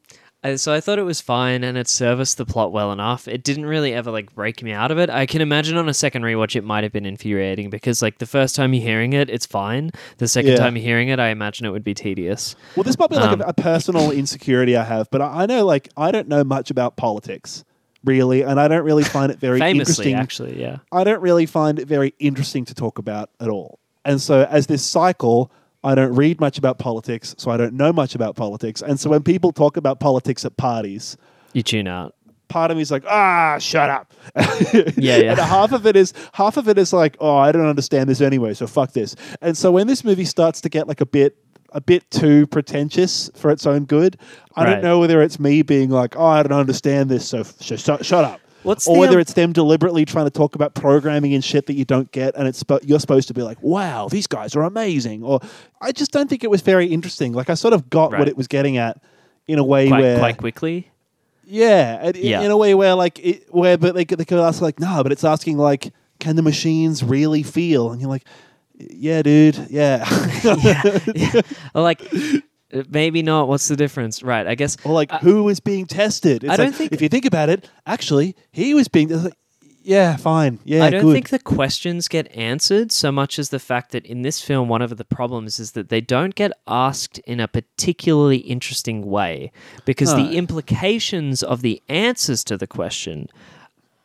so 0.57 0.75
I 0.75 0.81
thought 0.81 0.99
it 0.99 1.05
was 1.05 1.23
fine, 1.23 1.65
and 1.65 1.79
it 1.79 1.89
serviced 1.89 2.37
the 2.37 2.45
plot 2.45 2.71
well 2.71 2.93
enough. 2.93 3.27
It 3.27 3.43
didn't 3.43 3.65
really 3.65 3.95
ever 3.95 4.11
like 4.11 4.35
break 4.35 4.63
me 4.63 4.73
out 4.73 4.91
of 4.91 4.99
it. 4.99 5.09
I 5.09 5.25
can 5.25 5.41
imagine 5.41 5.77
on 5.79 5.89
a 5.89 5.95
second 5.95 6.23
rewatch, 6.23 6.55
it 6.55 6.63
might 6.65 6.85
have 6.85 6.93
been 6.93 7.07
infuriating 7.07 7.71
because 7.71 8.03
like 8.03 8.19
the 8.19 8.27
first 8.27 8.55
time 8.55 8.75
you're 8.75 8.83
hearing 8.85 9.15
it, 9.15 9.31
it's 9.31 9.47
fine. 9.47 9.91
The 10.19 10.29
second 10.29 10.53
Yeah. 10.53 10.59
time 10.59 10.77
you're 10.77 10.85
hearing 10.85 11.09
it, 11.09 11.19
I 11.19 11.29
imagine 11.29 11.65
it 11.67 11.71
would 11.71 11.83
be 11.85 11.95
tedious. 11.95 12.57
Well, 12.77 12.85
this 12.85 12.99
might 12.99 13.09
be 13.11 13.17
like 13.17 13.33
Um, 13.33 13.41
a, 13.41 13.45
a 13.47 13.53
personal 13.55 14.11
insecurity 14.23 14.77
I 14.77 14.85
have, 14.85 15.11
but 15.11 15.23
I, 15.23 15.45
I 15.45 15.47
know 15.47 15.65
like 15.65 15.89
I 15.97 16.11
don't 16.13 16.29
know 16.29 16.45
much 16.45 16.71
about 16.71 16.97
politics 16.97 17.65
really, 18.05 18.43
and 18.43 18.61
I 18.61 18.69
don't 18.69 18.85
really 18.85 19.05
find 19.05 19.33
it 19.33 19.39
very 19.39 19.59
Famously, 19.59 20.13
interesting. 20.13 20.15
actually, 20.15 20.61
yeah. 20.61 20.79
I 20.93 21.05
don't 21.05 21.21
really 21.21 21.47
find 21.47 21.79
it 21.79 21.89
very 21.89 22.15
interesting 22.19 22.65
to 22.67 22.75
talk 22.75 22.99
about 22.99 23.31
at 23.41 23.49
all. 23.49 23.79
And 24.05 24.21
so, 24.21 24.47
as 24.51 24.67
this 24.67 24.85
cycle, 24.85 25.51
I 25.83 25.95
don't 25.95 26.15
read 26.15 26.41
much 26.41 26.59
about 26.59 26.79
politics, 26.79 27.35
so 27.39 27.51
I 27.51 27.57
don't 27.57 27.75
know 27.75 27.93
much 27.93 28.15
about 28.15 28.37
politics. 28.37 28.83
And 28.83 28.99
so, 29.01 29.11
when 29.11 29.23
people 29.23 29.53
talk 29.53 29.77
about 29.77 30.01
politics 30.01 30.45
at 30.45 30.57
parties, 30.57 31.17
You 31.53 31.63
tune 31.63 31.89
out. 31.89 32.15
part 32.49 32.71
of 32.71 32.77
me 32.77 32.83
is 32.83 32.91
like, 32.91 33.05
ah, 33.09 33.59
shut 33.59 33.91
up. 33.91 34.13
Yeah, 34.97 35.17
yeah. 35.17 35.31
and 35.33 35.39
half 35.41 35.73
of 35.73 35.87
it 35.87 35.97
is 35.97 36.13
half 36.33 36.57
of 36.57 36.69
it 36.69 36.79
is 36.79 36.93
like, 36.93 37.17
oh, 37.21 37.37
I 37.37 37.53
don't 37.53 37.67
understand 37.67 38.09
this 38.09 38.21
anyway, 38.21 38.55
so 38.55 38.67
fuck 38.67 38.93
this. 38.93 39.17
And 39.41 39.57
so 39.57 39.73
when 39.73 39.87
this 39.87 40.05
movie 40.05 40.25
starts 40.25 40.61
to 40.63 40.69
get 40.69 40.87
like 40.89 41.01
a 41.01 41.07
bit 41.07 41.37
a 41.75 41.81
bit 41.81 42.11
too 42.11 42.47
pretentious 42.47 43.31
for 43.35 43.51
its 43.51 43.67
own 43.67 43.85
good, 43.85 44.17
I 44.57 44.65
Right. 44.65 44.71
don't 44.75 44.83
know 44.83 45.01
whether 45.01 45.21
it's 45.21 45.39
me 45.39 45.61
being 45.63 45.91
like, 45.91 46.17
oh, 46.17 46.25
I 46.25 46.43
don't 46.43 46.53
understand 46.59 47.11
this, 47.11 47.27
so 47.29 47.43
sh- 47.61 47.73
sh- 47.77 47.81
shut 48.07 48.25
up. 48.25 48.41
What's 48.63 48.87
or 48.89 48.95
the, 48.95 49.01
whether 49.01 49.15
um, 49.17 49.21
it's 49.21 49.35
them 49.35 49.53
deliberately 49.53 50.07
trying 50.07 50.25
to 50.25 50.31
talk 50.31 50.55
about 50.55 50.75
programming 50.75 51.35
and 51.35 51.45
shit 51.45 51.67
that 51.67 51.75
you 51.75 51.85
don't 51.85 52.11
get, 52.13 52.35
and 52.35 52.49
it's 52.49 52.63
spo- 52.63 52.81
you're 52.83 52.99
supposed 53.01 53.29
to 53.29 53.35
be 53.35 53.43
like, 53.43 53.59
"Wow, 53.63 54.09
these 54.09 54.27
guys 54.27 54.57
are 54.57 54.63
amazing." 54.63 55.23
Or 55.23 55.41
I 55.83 55.93
just 55.93 56.13
don't 56.13 56.31
think 56.31 56.43
it 56.45 56.51
was 56.51 56.63
very 56.63 56.87
interesting. 56.87 57.35
Like 57.35 57.51
I 57.51 57.55
sort 57.55 57.75
of 57.75 57.91
got 57.91 58.13
Right. 58.13 58.21
what 58.21 58.29
it 58.29 58.39
was 58.39 58.49
getting 58.49 58.79
at 58.79 59.03
in 59.47 59.59
a 59.59 59.65
way 59.65 59.89
quite, 59.89 60.01
where 60.01 60.19
quite 60.19 60.37
quickly. 60.39 60.91
yeah, 61.47 61.99
and 62.01 62.17
i- 62.17 62.21
Yeah. 62.21 62.41
in 62.41 62.51
a 62.51 62.57
way 62.57 62.75
where 62.75 62.95
like 62.95 63.19
it, 63.23 63.47
where 63.51 63.77
but 63.77 63.95
they 63.95 64.07
could 64.07 64.19
they 64.19 64.25
could 64.25 64.39
ask 64.41 64.63
like 64.63 64.81
no, 64.81 65.03
but 65.03 65.13
it's 65.13 65.25
asking 65.25 65.59
like 65.59 65.93
can 66.21 66.37
the 66.37 66.43
machines 66.43 67.05
really 67.05 67.43
feel? 67.43 67.91
And 67.91 68.01
you're 68.01 68.09
like, 68.09 68.25
yeah, 68.79 69.23
dude, 69.23 69.67
yeah. 69.71 70.05
yeah, 70.63 70.99
yeah. 71.15 71.41
Like 71.75 72.03
uh, 72.73 72.83
maybe 72.91 73.23
not. 73.23 73.49
What's 73.49 73.69
the 73.69 73.77
difference? 73.77 74.23
Right. 74.23 74.47
I 74.47 74.55
guess 74.55 74.77
or 74.85 74.93
like 74.93 75.13
I- 75.13 75.19
who 75.19 75.45
was 75.45 75.61
being 75.61 75.87
tested? 75.87 76.45
It's 76.45 76.53
I 76.53 76.57
don't 76.57 76.67
like, 76.67 76.75
think- 76.75 76.93
if 76.93 77.01
you 77.03 77.09
think 77.09 77.25
about 77.25 77.49
it, 77.49 77.71
actually 77.87 78.35
he 78.53 78.75
was 78.75 78.89
being. 78.89 79.09
like, 79.11 79.35
yeah, 79.87 80.17
fine, 80.17 80.61
yeah, 80.65 80.83
I 80.85 80.89
don't 80.89 81.03
good. 81.03 81.13
think 81.13 81.29
the 81.29 81.39
questions 81.39 82.09
get 82.09 82.35
answered 82.35 82.91
so 82.91 83.13
much 83.13 83.39
as 83.39 83.51
the 83.51 83.59
fact 83.59 83.93
that 83.93 84.07
in 84.07 84.23
this 84.23 84.41
film, 84.41 84.67
one 84.71 84.81
of 84.81 84.97
the 84.97 85.05
problems 85.05 85.61
is 85.61 85.73
that 85.73 85.91
they 85.91 86.01
don't 86.01 86.35
get 86.35 86.53
asked 86.67 87.19
in 87.27 87.39
a 87.39 87.47
particularly 87.47 88.39
interesting 88.39 89.05
way 89.05 89.53
because 89.85 90.15
No. 90.15 90.25
the 90.25 90.37
implications 90.39 91.43
of 91.43 91.61
the 91.61 91.83
answers 91.91 92.43
to 92.45 92.57
the 92.57 92.67
question 92.67 93.29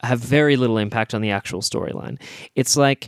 have 0.03 0.19
very 0.19 0.57
little 0.57 0.77
impact 0.77 1.13
on 1.13 1.21
the 1.21 1.31
actual 1.31 1.61
storyline. 1.61 2.19
It's 2.55 2.75
like 2.75 3.07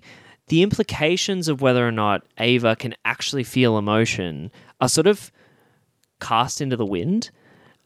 the 0.51 0.61
implications 0.61 1.47
of 1.47 1.61
whether 1.61 1.87
or 1.87 1.91
not 1.93 2.23
Ava 2.37 2.75
can 2.75 2.93
actually 3.05 3.43
feel 3.45 3.77
emotion 3.77 4.51
are 4.81 4.89
sort 4.89 5.07
of 5.07 5.31
cast 6.19 6.59
into 6.59 6.75
the 6.75 6.85
wind. 6.85 7.29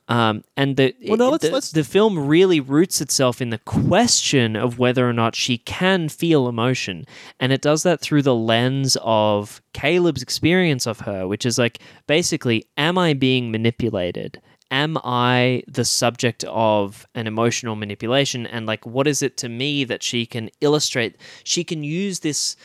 Um, 0.08 0.44
and 0.58 0.76
the, 0.76 0.96
Well, 1.08 1.18
no, 1.18 1.30
let's- 1.30 1.48
the, 1.48 1.52
let's- 1.54 1.72
the 1.72 1.84
film 1.84 2.28
really 2.28 2.60
roots 2.60 3.02
itself 3.02 3.42
in 3.42 3.50
the 3.52 3.58
question 3.60 4.56
of 4.56 4.78
whether 4.80 5.08
or 5.08 5.14
not 5.14 5.36
she 5.36 5.58
can 5.60 6.10
feel 6.10 6.48
emotion. 6.48 7.06
And 7.40 7.52
it 7.52 7.62
does 7.62 7.84
that 7.84 8.02
through 8.02 8.24
the 8.24 8.36
lens 8.36 8.98
of 9.02 9.62
Caleb's 9.74 10.22
experience 10.24 10.86
of 10.88 11.02
her, 11.02 11.28
which 11.28 11.46
is 11.46 11.58
like 11.60 11.80
basically, 12.08 12.66
am 12.78 12.98
I 12.98 13.14
being 13.14 13.52
manipulated? 13.52 14.42
Am 14.72 14.98
I 15.04 15.64
the 15.68 15.86
subject 15.86 16.44
of 16.46 17.06
an 17.16 17.28
emotional 17.28 17.76
manipulation? 17.76 18.48
And 18.48 18.66
like, 18.66 18.86
what 18.86 19.08
is 19.08 19.22
it 19.22 19.38
to 19.38 19.50
me 19.50 19.84
that 19.86 20.02
she 20.04 20.26
can 20.26 20.50
illustrate? 20.62 21.18
She 21.44 21.64
can 21.64 21.84
use 21.84 22.22
this 22.22 22.56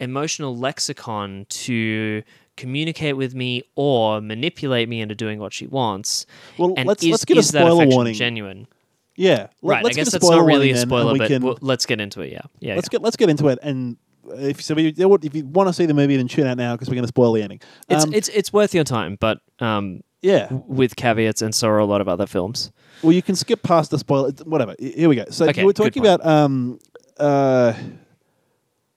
emotional 0.00 0.56
lexicon 0.56 1.46
to 1.48 2.22
communicate 2.56 3.16
with 3.16 3.34
me 3.34 3.62
or 3.76 4.20
manipulate 4.20 4.88
me 4.88 5.00
into 5.00 5.14
doing 5.14 5.38
what 5.38 5.52
she 5.52 5.66
wants. 5.66 6.26
Well, 6.58 6.74
And 6.76 6.88
let's 6.88 7.02
is, 7.02 7.10
let's 7.10 7.24
get 7.24 7.36
a 7.36 7.42
spoiler 7.42 7.86
warning. 7.86 8.14
Genuine, 8.14 8.66
yeah, 9.16 9.48
right? 9.62 9.84
Let's 9.84 9.96
I 9.96 10.00
guess 10.00 10.12
that's 10.12 10.28
not 10.28 10.44
really 10.44 10.70
a 10.70 10.76
spoiler, 10.76 11.16
but 11.16 11.28
can- 11.28 11.42
well, 11.42 11.58
let's 11.60 11.86
get 11.86 12.00
into 12.00 12.20
it. 12.22 12.32
Yeah, 12.32 12.40
yeah. 12.60 12.74
let's 12.74 12.86
yeah. 12.86 12.98
get 12.98 13.02
let's 13.02 13.16
get 13.16 13.30
into 13.30 13.48
it. 13.48 13.58
And 13.62 13.96
if 14.26 14.62
so, 14.62 14.74
if 14.76 15.34
you, 15.34 15.46
want 15.46 15.68
to 15.68 15.72
see 15.72 15.86
the 15.86 15.94
movie, 15.94 16.16
then 16.16 16.28
tune 16.28 16.46
out 16.46 16.56
now 16.56 16.74
because 16.74 16.88
we're 16.88 16.94
going 16.94 17.04
to 17.04 17.08
spoil 17.08 17.32
the 17.32 17.42
ending. 17.42 17.60
It's 17.88 18.04
Um, 18.04 18.14
it's 18.14 18.28
it's 18.28 18.52
worth 18.52 18.74
your 18.74 18.84
time, 18.84 19.16
but 19.20 19.40
um, 19.60 20.02
yeah. 20.22 20.44
w- 20.44 20.64
with 20.66 20.96
caveats, 20.96 21.42
and 21.42 21.54
so 21.54 21.68
are 21.68 21.78
a 21.78 21.84
lot 21.84 22.00
of 22.00 22.08
other 22.08 22.26
films. 22.26 22.72
Well, 23.02 23.12
you 23.12 23.22
can 23.22 23.36
skip 23.36 23.62
past 23.62 23.90
the 23.90 23.98
spoiler. 23.98 24.30
Whatever. 24.44 24.74
Here 24.78 25.08
we 25.08 25.16
go. 25.16 25.24
So 25.30 25.46
Okay, 25.48 25.60
you 25.60 25.66
were 25.66 25.72
good 25.72 25.84
talking 25.84 26.02
point. 26.04 26.14
about 26.20 26.26
um, 26.26 26.78
uh, 27.18 27.74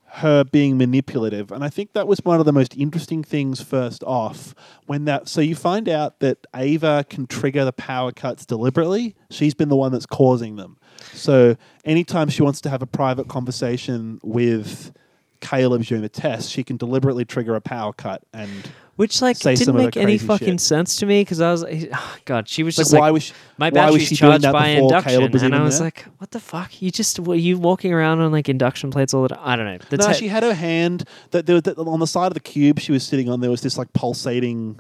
her 0.07 0.43
being 0.45 0.78
manipulative, 0.78 1.51
and 1.51 1.63
I 1.63 1.69
think 1.69 1.91
that 1.93 2.07
was 2.07 2.19
one 2.23 2.39
of 2.39 2.45
the 2.45 2.53
most 2.53 2.78
interesting 2.78 3.21
things. 3.23 3.61
First 3.61 4.03
off, 4.03 4.55
when 4.86 5.05
that 5.05 5.28
so 5.28 5.41
you 5.41 5.55
find 5.55 5.89
out 5.89 6.19
that 6.19 6.45
Ava 6.55 7.05
can 7.09 7.28
trigger 7.28 7.65
the 7.65 7.73
power 7.73 8.11
cuts 8.13 8.45
deliberately. 8.45 9.15
She's 9.30 9.53
been 9.53 9.67
the 9.69 9.76
one 9.76 9.91
that's 9.91 10.05
causing 10.05 10.55
them. 10.55 10.78
So 11.11 11.57
anytime 11.84 12.30
she 12.30 12.43
wants 12.43 12.61
to 12.61 12.69
have 12.69 12.82
a 12.82 12.88
private 12.88 13.28
conversation 13.28 14.19
with 14.23 14.93
Caleb 15.41 15.83
during 15.83 16.01
the 16.01 16.09
test, 16.09 16.51
she 16.51 16.63
can 16.63 16.77
deliberately 16.77 17.25
trigger 17.25 17.55
a 17.55 17.61
power 17.61 17.93
cut 17.93 18.23
and. 18.33 18.49
Which 18.97 19.21
like 19.21 19.36
Say 19.36 19.55
didn't 19.55 19.65
some 19.65 19.75
of 19.75 19.81
the 19.81 19.88
make 19.88 19.97
any 19.97 20.05
crazy 20.13 20.25
fucking 20.25 20.47
shit. 20.53 20.61
sense 20.61 20.95
to 20.97 21.05
me 21.05 21.19
because 21.19 21.41
I 21.41 21.51
was 21.51 21.63
like, 21.63 21.91
God, 22.25 22.47
she 22.47 22.63
was 22.63 22.77
Like, 22.77 22.81
just 22.86 22.93
like, 22.93 23.01
why 23.01 23.11
was 23.11 23.23
she, 23.23 23.33
my 23.57 23.65
why 23.69 23.88
was 23.88 23.95
battery's 23.95 24.07
she 24.07 24.15
doing 24.15 24.31
charged 24.31 24.43
that 24.45 24.53
by 24.53 24.67
before 24.75 24.83
induction, 24.83 25.11
Caleb 25.11 25.33
was 25.33 25.43
and 25.43 25.53
I 25.53 25.57
even 25.57 25.65
was 25.65 25.77
there? 25.79 25.86
like, 25.88 26.05
what 26.17 26.31
the 26.31 26.39
fuck? 26.39 26.81
You 26.81 26.91
just 26.91 27.19
were 27.19 27.36
you 27.36 27.57
walking 27.57 27.91
around 27.91 28.21
on 28.21 28.31
like 28.31 28.47
induction 28.47 28.91
plates 28.91 29.13
all 29.13 29.23
the 29.23 29.27
time? 29.36 29.39
I 29.43 29.57
don't 29.57 29.65
know. 29.65 29.79
The 29.89 29.97
no, 29.97 30.07
te- 30.07 30.13
she 30.13 30.27
had 30.29 30.43
her 30.43 30.53
hand. 30.53 31.03
That 31.31 31.45
there 31.45 31.55
was 31.55 31.63
that 31.63 31.77
on 31.77 31.99
the 31.99 32.07
side 32.07 32.27
of 32.27 32.36
the 32.36 32.39
cube 32.39 32.79
she 32.79 32.93
was 32.93 33.05
sitting 33.05 33.27
on. 33.29 33.41
There 33.41 33.51
was 33.51 33.59
this 33.59 33.77
like 33.77 33.91
pulsating 33.91 34.79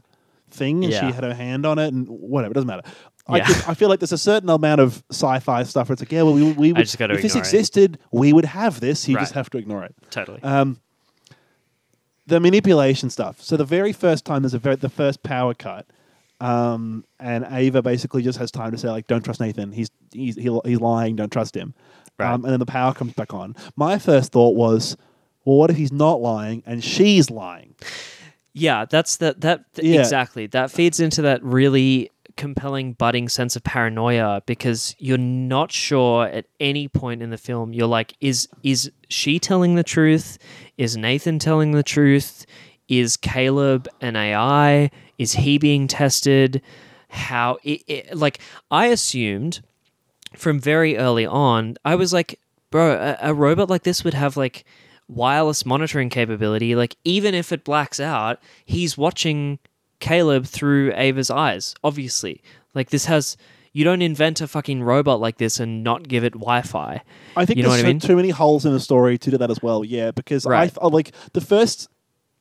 thing, 0.49 0.85
and 0.85 0.93
Yeah. 0.93 1.09
she 1.09 1.13
had 1.13 1.25
her 1.25 1.33
hand 1.33 1.65
on 1.65 1.77
it, 1.77 1.93
and 1.93 2.07
whatever. 2.07 2.51
It 2.51 2.55
doesn't 2.55 2.67
matter. 2.67 2.83
I, 3.27 3.37
Yeah. 3.37 3.45
could, 3.47 3.63
I 3.67 3.73
feel 3.73 3.89
like 3.89 3.99
there's 3.99 4.11
a 4.11 4.17
certain 4.17 4.49
amount 4.49 4.81
of 4.81 5.03
sci-fi 5.11 5.63
stuff 5.63 5.89
where 5.89 5.93
it's 5.93 6.01
like, 6.01 6.11
yeah, 6.11 6.21
well, 6.21 6.33
we, 6.33 6.43
we 6.53 6.73
would, 6.73 6.81
if 6.81 6.91
this 6.91 6.95
ignore 6.95 7.17
it. 7.17 7.25
existed, 7.25 7.97
we 8.11 8.31
would 8.33 8.45
have 8.45 8.79
this. 8.79 9.07
You 9.07 9.17
just 9.17 9.33
have 9.33 9.49
to 9.51 9.57
ignore 9.57 9.83
it. 9.83 9.95
totally. 10.11 10.41
Um, 10.43 10.79
the 12.27 12.39
manipulation 12.39 13.09
stuff. 13.09 13.41
So 13.41 13.55
the 13.57 13.65
very 13.65 13.93
first 13.93 14.25
time 14.25 14.41
there's 14.43 14.53
a 14.53 14.59
very, 14.59 14.75
the 14.75 14.89
first 14.89 15.21
power 15.23 15.53
cut, 15.53 15.85
um, 16.41 17.05
and 17.19 17.45
Ava 17.49 17.81
basically 17.81 18.21
just 18.23 18.37
has 18.39 18.51
time 18.51 18.71
to 18.71 18.77
say 18.77 18.89
like, 18.89 19.07
"Don't 19.07 19.23
trust 19.23 19.39
Nathan. 19.39 19.71
He's 19.71 19.89
he's 20.11 20.35
he's 20.35 20.79
lying. 20.81 21.15
Don't 21.15 21.31
trust 21.31 21.55
him." 21.55 21.73
Right. 22.17 22.31
Um, 22.31 22.43
and 22.45 22.51
then 22.51 22.59
the 22.59 22.65
power 22.65 22.93
comes 22.93 23.13
back 23.13 23.33
on. 23.33 23.55
My 23.75 23.99
first 23.99 24.31
thought 24.31 24.55
was, 24.55 24.95
well, 25.43 25.57
what 25.57 25.69
if 25.69 25.77
he's 25.77 25.91
not 25.91 26.21
lying 26.21 26.63
and 26.65 26.83
she's 26.83 27.29
lying? 27.29 27.75
Yeah, 28.53 28.85
that's 28.85 29.17
the, 29.17 29.35
that 29.39 29.65
th- 29.75 29.85
Yeah. 29.93 29.99
exactly. 29.99 30.47
That 30.47 30.71
feeds 30.71 30.99
into 31.01 31.21
that 31.23 31.43
really 31.43 32.09
compelling 32.37 32.93
budding 32.93 33.29
sense 33.29 33.55
of 33.55 33.63
paranoia 33.63 34.41
because 34.45 34.95
you're 34.99 35.17
not 35.17 35.71
sure 35.71 36.25
at 36.27 36.45
any 36.59 36.87
point 36.87 37.21
in 37.21 37.29
the 37.29 37.37
film 37.37 37.71
you're 37.73 37.87
like 37.87 38.13
is 38.19 38.47
is 38.63 38.91
she 39.09 39.39
telling 39.39 39.75
the 39.75 39.83
truth? 39.83 40.37
Is 40.77 40.97
Nathan 40.97 41.39
telling 41.39 41.71
the 41.71 41.83
truth? 41.83 42.45
Is 42.87 43.17
Caleb 43.17 43.87
an 44.01 44.15
AI? 44.15 44.91
Is 45.17 45.33
he 45.33 45.57
being 45.57 45.87
tested? 45.87 46.61
How 47.09 47.57
it, 47.63 47.81
it, 47.87 48.17
like 48.17 48.39
I 48.69 48.87
assumed 48.87 49.61
from 50.35 50.59
very 50.59 50.97
early 50.97 51.25
on, 51.25 51.77
I 51.85 51.95
was 51.95 52.11
like, 52.11 52.39
bro, 52.71 52.91
a, 52.91 53.29
a 53.29 53.33
robot 53.33 53.69
like 53.69 53.83
this 53.83 54.03
would 54.03 54.13
have 54.13 54.35
like 54.35 54.65
wireless 55.07 55.65
monitoring 55.65 56.09
capability. 56.09 56.75
Like, 56.75 56.95
even 57.03 57.33
if 57.33 57.51
it 57.51 57.63
blacks 57.63 57.99
out, 57.99 58.39
he's 58.65 58.97
watching 58.97 59.59
Caleb 59.99 60.45
through 60.45 60.91
Ava's 60.93 61.29
eyes, 61.29 61.75
obviously. 61.83 62.41
Like, 62.73 62.89
this 62.89 63.05
has, 63.05 63.37
you 63.73 63.83
don't 63.83 64.01
invent 64.01 64.41
a 64.41 64.47
fucking 64.47 64.83
robot 64.83 65.19
like 65.19 65.37
this 65.37 65.59
and 65.59 65.83
not 65.83 66.07
give 66.07 66.23
it 66.23 66.33
Wi-Fi. 66.33 67.01
I 67.35 67.45
think 67.45 67.57
You 67.57 67.63
know 67.63 67.69
there's 67.69 67.81
what 67.83 67.87
I 67.87 67.91
mean? 67.93 67.99
too 67.99 68.15
many 68.15 68.29
holes 68.29 68.65
in 68.65 68.73
the 68.73 68.79
story 68.79 69.17
to 69.17 69.31
do 69.31 69.37
that 69.37 69.49
as 69.51 69.61
well. 69.61 69.83
Yeah, 69.83 70.11
because 70.11 70.45
I 70.45 70.49
Right. 70.49 70.73
th- 70.73 70.91
like 70.91 71.11
the 71.33 71.41
first. 71.41 71.89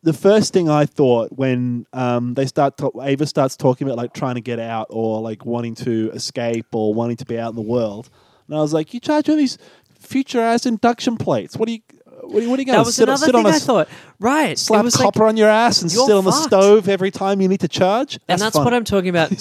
The 0.02 0.12
first 0.12 0.52
thing 0.52 0.68
I 0.68 0.84
thought 0.84 1.30
when 1.32 1.86
um, 1.94 2.34
they 2.34 2.44
start, 2.44 2.76
to, 2.76 2.92
Ava 3.00 3.24
starts 3.26 3.56
talking 3.56 3.86
about 3.86 3.96
like 3.96 4.12
trying 4.12 4.34
to 4.34 4.42
get 4.42 4.58
out 4.60 4.88
or 4.90 5.22
like 5.22 5.46
wanting 5.46 5.74
to 5.76 6.10
escape 6.12 6.66
or 6.74 6.92
wanting 6.92 7.16
to 7.16 7.24
be 7.24 7.38
out 7.38 7.48
in 7.48 7.56
the 7.56 7.62
world, 7.62 8.10
and 8.46 8.54
I 8.54 8.60
was 8.60 8.74
like, 8.74 8.92
"You 8.92 9.00
charge 9.00 9.30
all 9.30 9.36
these 9.36 9.56
future 9.98 10.40
ass 10.40 10.66
induction 10.66 11.16
plates. 11.16 11.56
What 11.56 11.68
do 11.68 11.72
you, 11.72 11.78
what 12.26 12.36
are 12.38 12.42
you, 12.42 12.50
what 12.50 12.58
are 12.58 12.62
you 12.62 12.66
going 12.66 12.76
That 12.76 12.82
to 12.82 12.86
was 12.86 12.96
sit, 12.96 13.02
another 13.04 13.26
sit 13.26 13.34
thing 13.34 13.46
on 13.46 13.52
a 13.52 13.56
I 13.56 13.58
thought. 13.58 13.88
Right, 14.20 14.58
slap 14.58 14.84
was 14.84 14.96
like, 14.96 15.04
copper 15.04 15.24
on 15.24 15.36
your 15.36 15.48
ass 15.48 15.82
and 15.82 15.90
sit 15.90 16.10
on 16.10 16.24
the 16.24 16.32
fucked. 16.32 16.44
stove 16.44 16.88
every 16.88 17.10
time 17.10 17.40
you 17.40 17.48
need 17.48 17.60
to 17.60 17.68
charge? 17.68 18.18
and 18.28 18.40
that's 18.40 18.56
fun. 18.56 18.64
what 18.64 18.74
I'm 18.74 18.84
talking 18.84 19.10
about. 19.10 19.30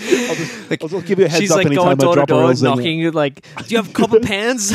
I'll 0.00 0.34
just, 0.34 0.82
I'll 0.82 0.88
just 0.88 1.06
give 1.06 1.18
you 1.20 1.26
a 1.26 1.28
heads 1.28 1.40
She's 1.40 1.50
up 1.52 1.58
like 1.58 1.66
anytime 1.66 1.96
going 1.96 1.98
door 1.98 2.16
to 2.16 2.26
door, 2.26 2.54
knocking. 2.54 3.12
Like, 3.12 3.42
do 3.58 3.64
you 3.68 3.76
have 3.76 3.92
copper 3.92 4.18
pans? 4.22 4.72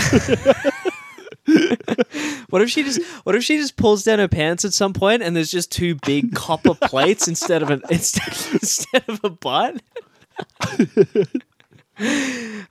what 2.49 2.61
if 2.61 2.69
she 2.69 2.83
just 2.83 3.01
What 3.25 3.35
if 3.35 3.43
she 3.43 3.57
just 3.57 3.75
pulls 3.75 4.03
down 4.03 4.19
her 4.19 4.27
pants 4.29 4.63
at 4.63 4.71
some 4.73 4.93
point 4.93 5.21
and 5.23 5.35
there's 5.35 5.51
just 5.51 5.71
two 5.71 5.95
big 6.05 6.35
copper 6.35 6.73
plates 6.73 7.27
instead 7.27 7.61
of 7.63 7.69
an 7.69 7.81
instead, 7.89 8.53
instead 8.53 9.03
of 9.09 9.19
a 9.23 9.29
butt? 9.29 9.81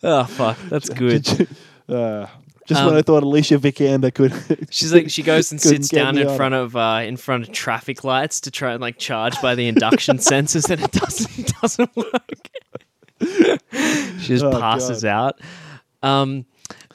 oh 0.02 0.24
fuck, 0.24 0.58
that's 0.68 0.88
good. 0.88 1.48
Uh, 1.88 2.26
just 2.68 2.80
Um, 2.80 2.86
when 2.88 2.96
I 2.96 3.02
thought 3.02 3.22
Alicia 3.24 3.58
Vikander 3.58 4.12
could. 4.14 4.32
She's 4.70 4.92
like 4.92 5.10
she 5.10 5.22
goes 5.22 5.50
and 5.52 5.60
couldn't 5.60 5.78
sits 5.84 5.88
get 5.90 6.04
down 6.04 6.14
me 6.16 6.22
in 6.22 6.28
on 6.28 6.36
front 6.36 6.54
of 6.54 6.76
uh, 6.76 7.00
in 7.04 7.16
front 7.16 7.42
of 7.48 7.52
traffic 7.52 8.04
lights 8.04 8.40
to 8.42 8.50
try 8.50 8.72
and 8.72 8.80
like 8.80 8.98
charge 8.98 9.40
by 9.42 9.54
the 9.54 9.66
induction 9.66 10.18
sensors 10.18 10.70
and 10.70 10.82
it 10.82 10.92
doesn't 10.92 11.52
doesn't 11.60 11.96
work. 11.96 12.50
she 13.20 14.28
just 14.28 14.44
Oh, 14.44 14.60
passes 14.60 15.04
out. 15.04 15.40
Um, 16.02 16.44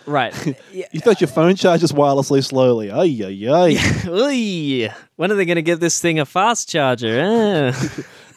right. 0.05 0.33
Yeah. 0.71 0.85
You 0.91 0.99
thought 1.01 1.19
your 1.19 1.27
phone 1.27 1.55
charges 1.55 1.91
wirelessly 1.91 2.43
slowly. 2.45 2.89
Ay, 2.91 3.19
ay, 3.25 3.49
ay. 3.49 4.07
Oy. 4.07 4.93
When 5.17 5.31
are 5.31 5.35
they 5.35 5.45
going 5.45 5.57
to 5.57 5.61
give 5.61 5.79
this 5.81 5.99
thing 5.99 6.19
a 6.19 6.25
fast 6.25 6.69
charger? 6.69 7.19
Eh. 7.19 7.73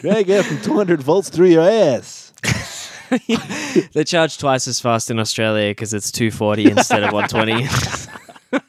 Drag 0.01 0.31
out 0.31 0.45
from 0.45 0.61
200 0.63 1.01
volts 1.03 1.29
through 1.29 1.49
your 1.49 1.63
ass. 1.69 2.33
they 3.93 4.05
charge 4.05 4.39
twice 4.39 4.67
as 4.69 4.81
fast 4.81 5.11
in 5.11 5.19
Australia 5.19 5.71
because 5.71 5.93
it's 5.95 6.11
240 6.13 6.71
instead 6.71 7.03
of 7.03 7.13
120. 7.13 7.67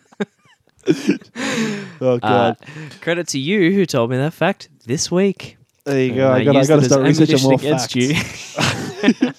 Oh, 1.99 2.13
Uh, 2.13 2.53
God. 2.53 2.57
credit 3.01 3.27
to 3.29 3.39
you 3.39 3.71
who 3.73 3.85
told 3.85 4.09
me 4.11 4.17
that 4.17 4.33
fact 4.33 4.69
this 4.85 5.11
week. 5.11 5.57
there 5.83 5.99
you 5.99 6.07
And 6.09 6.15
go. 6.15 6.31
I 6.31 6.43
got 6.43 6.55
used 6.55 6.69
to 6.69 6.81
start 6.85 7.01
researching 7.03 7.41
more 7.41 7.53
ammunition 7.53 7.79
facts. 7.79 7.95
you. 9.15 9.33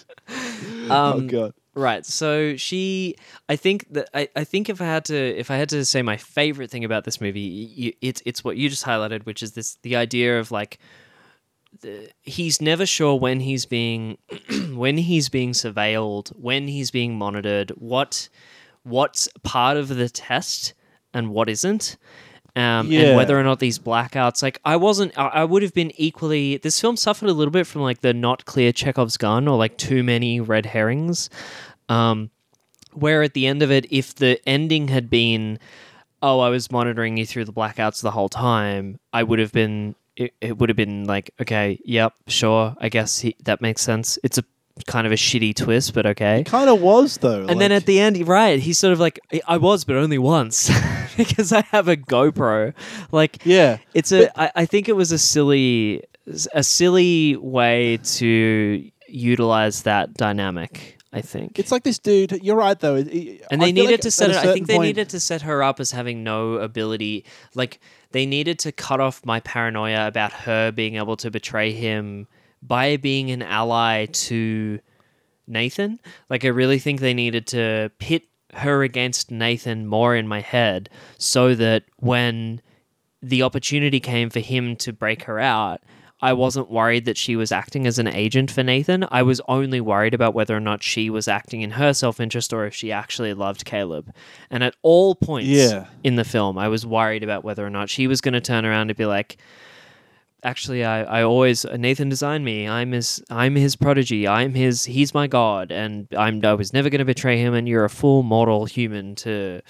oh, 0.90 1.12
um, 1.12 1.26
God. 1.28 1.54
Right. 1.74 2.04
So 2.04 2.56
she, 2.56 3.14
I 3.48 3.54
think 3.56 3.86
that 3.92 4.08
I, 4.12 4.28
I 4.34 4.42
think 4.44 4.68
if 4.68 4.80
I 4.80 4.86
had 4.86 5.04
to 5.06 5.14
if 5.16 5.50
I 5.50 5.56
had 5.56 5.68
to 5.68 5.84
say 5.84 6.02
my 6.02 6.16
favorite 6.16 6.70
thing 6.72 6.84
about 6.84 7.04
this 7.04 7.20
movie, 7.20 7.72
y 7.78 7.92
it's 8.00 8.20
it's 8.26 8.42
what 8.42 8.56
you 8.56 8.68
just 8.68 8.84
highlighted, 8.84 9.24
which 9.24 9.42
is 9.44 9.52
this 9.52 9.78
the 9.82 9.94
idea 9.94 10.40
of 10.40 10.50
like 10.50 10.78
the, 10.80 10.80
he's 12.22 12.60
never 12.60 12.86
sure 12.86 13.14
when 13.18 13.40
he's 13.40 13.66
being 13.66 14.18
when 14.74 14.96
he's 14.98 15.28
being 15.28 15.52
surveilled, 15.52 16.28
when 16.36 16.68
he's 16.68 16.90
being 16.90 17.16
monitored, 17.18 17.70
what 17.76 18.28
what's 18.82 19.28
part 19.42 19.76
of 19.76 19.88
the 19.88 20.08
test 20.08 20.74
and 21.12 21.30
what 21.30 21.48
isn't. 21.48 21.96
Um, 22.56 22.90
Yeah. 22.90 23.00
and 23.00 23.16
whether 23.16 23.38
or 23.38 23.44
not 23.44 23.60
these 23.60 23.78
blackouts, 23.78 24.42
like 24.42 24.58
I 24.64 24.76
wasn't, 24.76 25.16
I, 25.16 25.26
I 25.28 25.44
would 25.44 25.62
have 25.62 25.74
been 25.74 25.92
equally. 25.96 26.56
This 26.56 26.80
film 26.80 26.96
suffered 26.96 27.28
a 27.28 27.32
little 27.32 27.52
bit 27.52 27.66
from 27.66 27.82
like 27.82 28.00
the 28.00 28.12
not 28.12 28.46
clear 28.46 28.72
Chekhov's 28.72 29.16
gun 29.16 29.46
or 29.46 29.56
like 29.56 29.76
too 29.76 30.02
many 30.02 30.40
red 30.40 30.66
herrings. 30.66 31.30
Um, 31.88 32.30
where 32.94 33.22
at 33.22 33.34
the 33.34 33.46
end 33.46 33.62
of 33.62 33.70
it, 33.70 33.86
if 33.92 34.14
the 34.14 34.40
ending 34.48 34.88
had 34.88 35.08
been, 35.08 35.58
oh, 36.20 36.40
I 36.40 36.48
was 36.48 36.72
monitoring 36.72 37.16
you 37.16 37.26
through 37.26 37.44
the 37.44 37.52
blackouts 37.52 38.00
the 38.02 38.10
whole 38.10 38.28
time, 38.30 38.98
I 39.12 39.22
would 39.22 39.38
have 39.38 39.52
been, 39.52 39.94
it, 40.18 40.34
it 40.40 40.58
would 40.58 40.68
have 40.68 40.76
been 40.76 41.04
like, 41.06 41.30
okay, 41.40 41.78
yep, 41.84 42.12
sure, 42.26 42.74
I 42.80 42.88
guess 42.88 43.20
he, 43.20 43.36
that 43.44 43.60
makes 43.60 43.80
sense. 43.82 44.18
It's 44.22 44.36
a 44.38 44.44
kind 44.86 45.06
of 45.06 45.12
a 45.12 45.16
shitty 45.16 45.54
twist, 45.54 45.94
but 45.94 46.06
okay. 46.06 46.40
It 46.40 46.46
kind 46.46 46.68
of 46.68 46.80
was, 46.82 47.16
though. 47.18 47.46
And 47.46 47.60
then 47.60 47.72
at 47.72 47.86
the 47.86 47.98
end, 48.00 48.26
right, 48.28 48.58
he's 48.60 48.78
sort 48.78 48.92
of 48.92 49.00
like, 49.00 49.18
I 49.46 49.56
was, 49.56 49.84
but 49.84 49.96
only 49.96 50.18
once 50.18 50.70
because 51.16 51.52
I 51.52 51.62
have 51.72 51.88
a 51.88 51.96
GoPro. 51.96 52.74
Like, 53.12 53.38
Yeah. 53.44 53.78
it's 53.94 54.12
a. 54.12 54.28
I, 54.40 54.50
I 54.62 54.66
think 54.66 54.88
it 54.88 54.94
was 54.94 55.10
a 55.12 55.18
silly, 55.18 56.02
a 56.52 56.62
silly 56.62 57.36
way 57.36 57.98
to 58.18 58.90
utilize 59.08 59.82
that 59.82 60.14
dynamic. 60.14 60.96
I 61.10 61.22
think. 61.22 61.58
It's 61.58 61.72
like 61.72 61.84
this 61.84 61.98
dude. 61.98 62.38
You're 62.44 62.54
right, 62.56 62.78
though. 62.78 62.96
And 62.96 63.40
I 63.50 63.56
they 63.56 63.72
needed 63.72 63.92
like 63.92 64.00
to 64.00 64.10
set 64.10 64.28
it. 64.30 64.36
I 64.36 64.52
think 64.52 64.66
they 64.66 64.74
point- 64.74 64.88
needed 64.88 65.08
to 65.10 65.20
set 65.20 65.40
her 65.42 65.62
up 65.62 65.80
as 65.80 65.90
having 65.90 66.22
no 66.22 66.54
ability. 66.54 67.24
Like 67.54 67.80
they 68.12 68.26
needed 68.26 68.58
to 68.60 68.72
cut 68.72 69.00
off 69.00 69.24
my 69.24 69.40
paranoia 69.40 70.06
about 70.06 70.32
her 70.32 70.72
being 70.72 70.96
able 70.96 71.16
to 71.18 71.30
betray 71.30 71.72
him 71.72 72.26
by 72.62 72.96
being 72.96 73.30
an 73.30 73.42
ally 73.42 74.06
to 74.06 74.80
Nathan. 75.46 76.00
Like 76.28 76.44
I 76.44 76.48
really 76.48 76.78
think 76.78 77.00
they 77.00 77.14
needed 77.14 77.46
to 77.48 77.90
pit 77.98 78.24
her 78.54 78.82
against 78.82 79.30
Nathan 79.30 79.86
more 79.86 80.16
in 80.16 80.26
my 80.26 80.40
head, 80.40 80.88
so 81.18 81.54
that 81.54 81.84
when 81.98 82.62
the 83.22 83.42
opportunity 83.42 84.00
came 84.00 84.30
for 84.30 84.40
him 84.40 84.76
to 84.76 84.92
break 84.92 85.24
her 85.24 85.38
out, 85.38 85.82
I 86.20 86.32
wasn't 86.32 86.70
worried 86.70 87.04
that 87.04 87.16
she 87.16 87.36
was 87.36 87.52
acting 87.52 87.86
as 87.86 87.98
an 87.98 88.08
agent 88.08 88.50
for 88.50 88.62
Nathan. 88.62 89.06
I 89.10 89.22
was 89.22 89.40
only 89.48 89.80
worried 89.80 90.14
about 90.14 90.34
whether 90.34 90.56
or 90.56 90.60
not 90.60 90.82
she 90.82 91.10
was 91.10 91.28
acting 91.28 91.62
in 91.62 91.72
her 91.72 91.92
self 91.92 92.18
interest 92.18 92.52
or 92.52 92.66
if 92.66 92.74
she 92.74 92.90
actually 92.90 93.34
loved 93.34 93.64
Caleb. 93.64 94.12
And 94.50 94.64
at 94.64 94.74
all 94.82 95.14
points 95.14 95.48
Yeah. 95.48 95.86
in 96.02 96.16
the 96.16 96.24
film, 96.24 96.58
I 96.58 96.68
was 96.68 96.84
worried 96.84 97.22
about 97.22 97.44
whether 97.44 97.64
or 97.64 97.70
not 97.70 97.88
she 97.88 98.06
was 98.08 98.20
going 98.20 98.34
to 98.34 98.40
turn 98.40 98.64
around 98.66 98.90
and 98.90 98.96
be 98.96 99.06
like, 99.06 99.36
actually 100.44 100.84
I, 100.84 101.20
I 101.20 101.22
always 101.22 101.64
Nathan 101.64 102.08
designed 102.08 102.44
me. 102.44 102.68
I'm 102.68 102.92
his 102.92 103.22
I'm 103.30 103.54
his 103.56 103.76
prodigy. 103.76 104.26
I'm 104.26 104.54
his 104.54 104.84
he's 104.84 105.12
my 105.14 105.26
god 105.26 105.72
and 105.72 106.06
I'm 106.16 106.44
I 106.44 106.54
was 106.54 106.72
never 106.72 106.90
going 106.90 107.00
to 107.00 107.04
betray 107.04 107.38
him 107.38 107.54
and 107.54 107.68
you're 107.68 107.84
a 107.84 107.90
full 107.90 108.22
mortal 108.22 108.64
human 108.64 109.14
to 109.16 109.60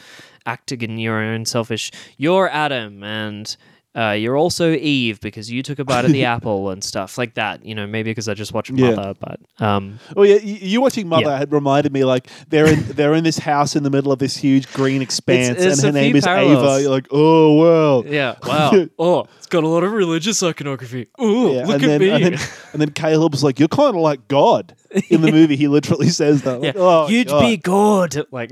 act 0.47 0.73
in 0.73 0.99
your 0.99 1.19
own 1.23 1.45
selfish. 1.47 1.91
You're 2.17 2.49
Adam 2.51 3.03
and 3.03 3.57
uh, 3.99 4.13
you're 4.13 4.37
also 4.37 4.71
Eve 4.73 5.21
because 5.21 5.51
you 5.51 5.63
took 5.63 5.79
a 5.81 5.85
bite 5.85 6.05
of 6.05 6.13
the 6.13 6.25
apple 6.35 6.71
and 6.71 6.85
stuff 6.85 7.19
like 7.19 7.35
that. 7.35 7.65
You 7.65 7.75
know, 7.75 7.87
maybe 7.87 8.11
because 8.11 8.29
I 8.29 8.35
just 8.35 8.53
watched 8.53 8.71
Yeah. 8.71 8.91
Mother, 8.95 9.15
but 9.19 9.41
um, 9.65 9.99
Oh 10.17 10.23
yeah, 10.23 10.37
you, 10.37 10.55
you 10.55 10.81
watching 10.81 11.09
Mother 11.09 11.25
Yeah. 11.31 11.39
had 11.39 11.53
reminded 11.53 11.93
me 11.93 12.05
like 12.05 12.29
they're 12.49 12.67
in 12.69 12.83
they're 12.89 13.15
in 13.15 13.25
this 13.25 13.39
house 13.39 13.75
in 13.75 13.83
the 13.83 13.91
middle 13.91 14.13
of 14.13 14.19
this 14.21 14.37
huge 14.37 14.73
green 14.73 15.03
expanse, 15.03 15.59
it's 15.59 15.83
and 15.83 15.83
her 15.83 15.89
a 15.89 15.93
name 15.93 16.13
few 16.13 16.19
is 16.19 16.25
parallels. 16.25 16.59
Ava. 16.77 16.83
You're 16.83 16.91
like, 16.91 17.07
oh 17.11 17.55
wow, 17.55 18.03
yeah, 18.11 18.37
wow, 18.47 18.87
oh, 18.99 19.27
it's 19.39 19.47
got 19.47 19.65
a 19.65 19.69
lot 19.69 19.83
of 19.83 19.93
religious 19.93 20.43
iconography. 20.43 21.09
Ooh, 21.21 21.55
Yeah, 21.55 21.65
look 21.67 21.83
and 21.83 21.85
at 21.85 21.89
then, 21.89 22.01
me. 22.01 22.11
And 22.11 22.25
then, 22.37 22.49
and 22.75 22.81
then 22.83 22.91
Caleb's 22.91 23.43
like, 23.43 23.59
you're 23.59 23.69
kind 23.69 23.97
of 23.97 24.01
like 24.03 24.29
God. 24.29 24.75
In 25.11 25.21
the 25.21 25.31
movie, 25.31 25.57
he 25.57 25.69
literally 25.69 26.09
says 26.09 26.43
that. 26.43 26.61
yeah, 26.63 26.69
Like, 26.69 26.77
oh, 26.79 27.09
you'd 27.09 27.29
God. 27.29 27.41
be 27.43 27.57
good. 27.59 28.27
Like, 28.31 28.51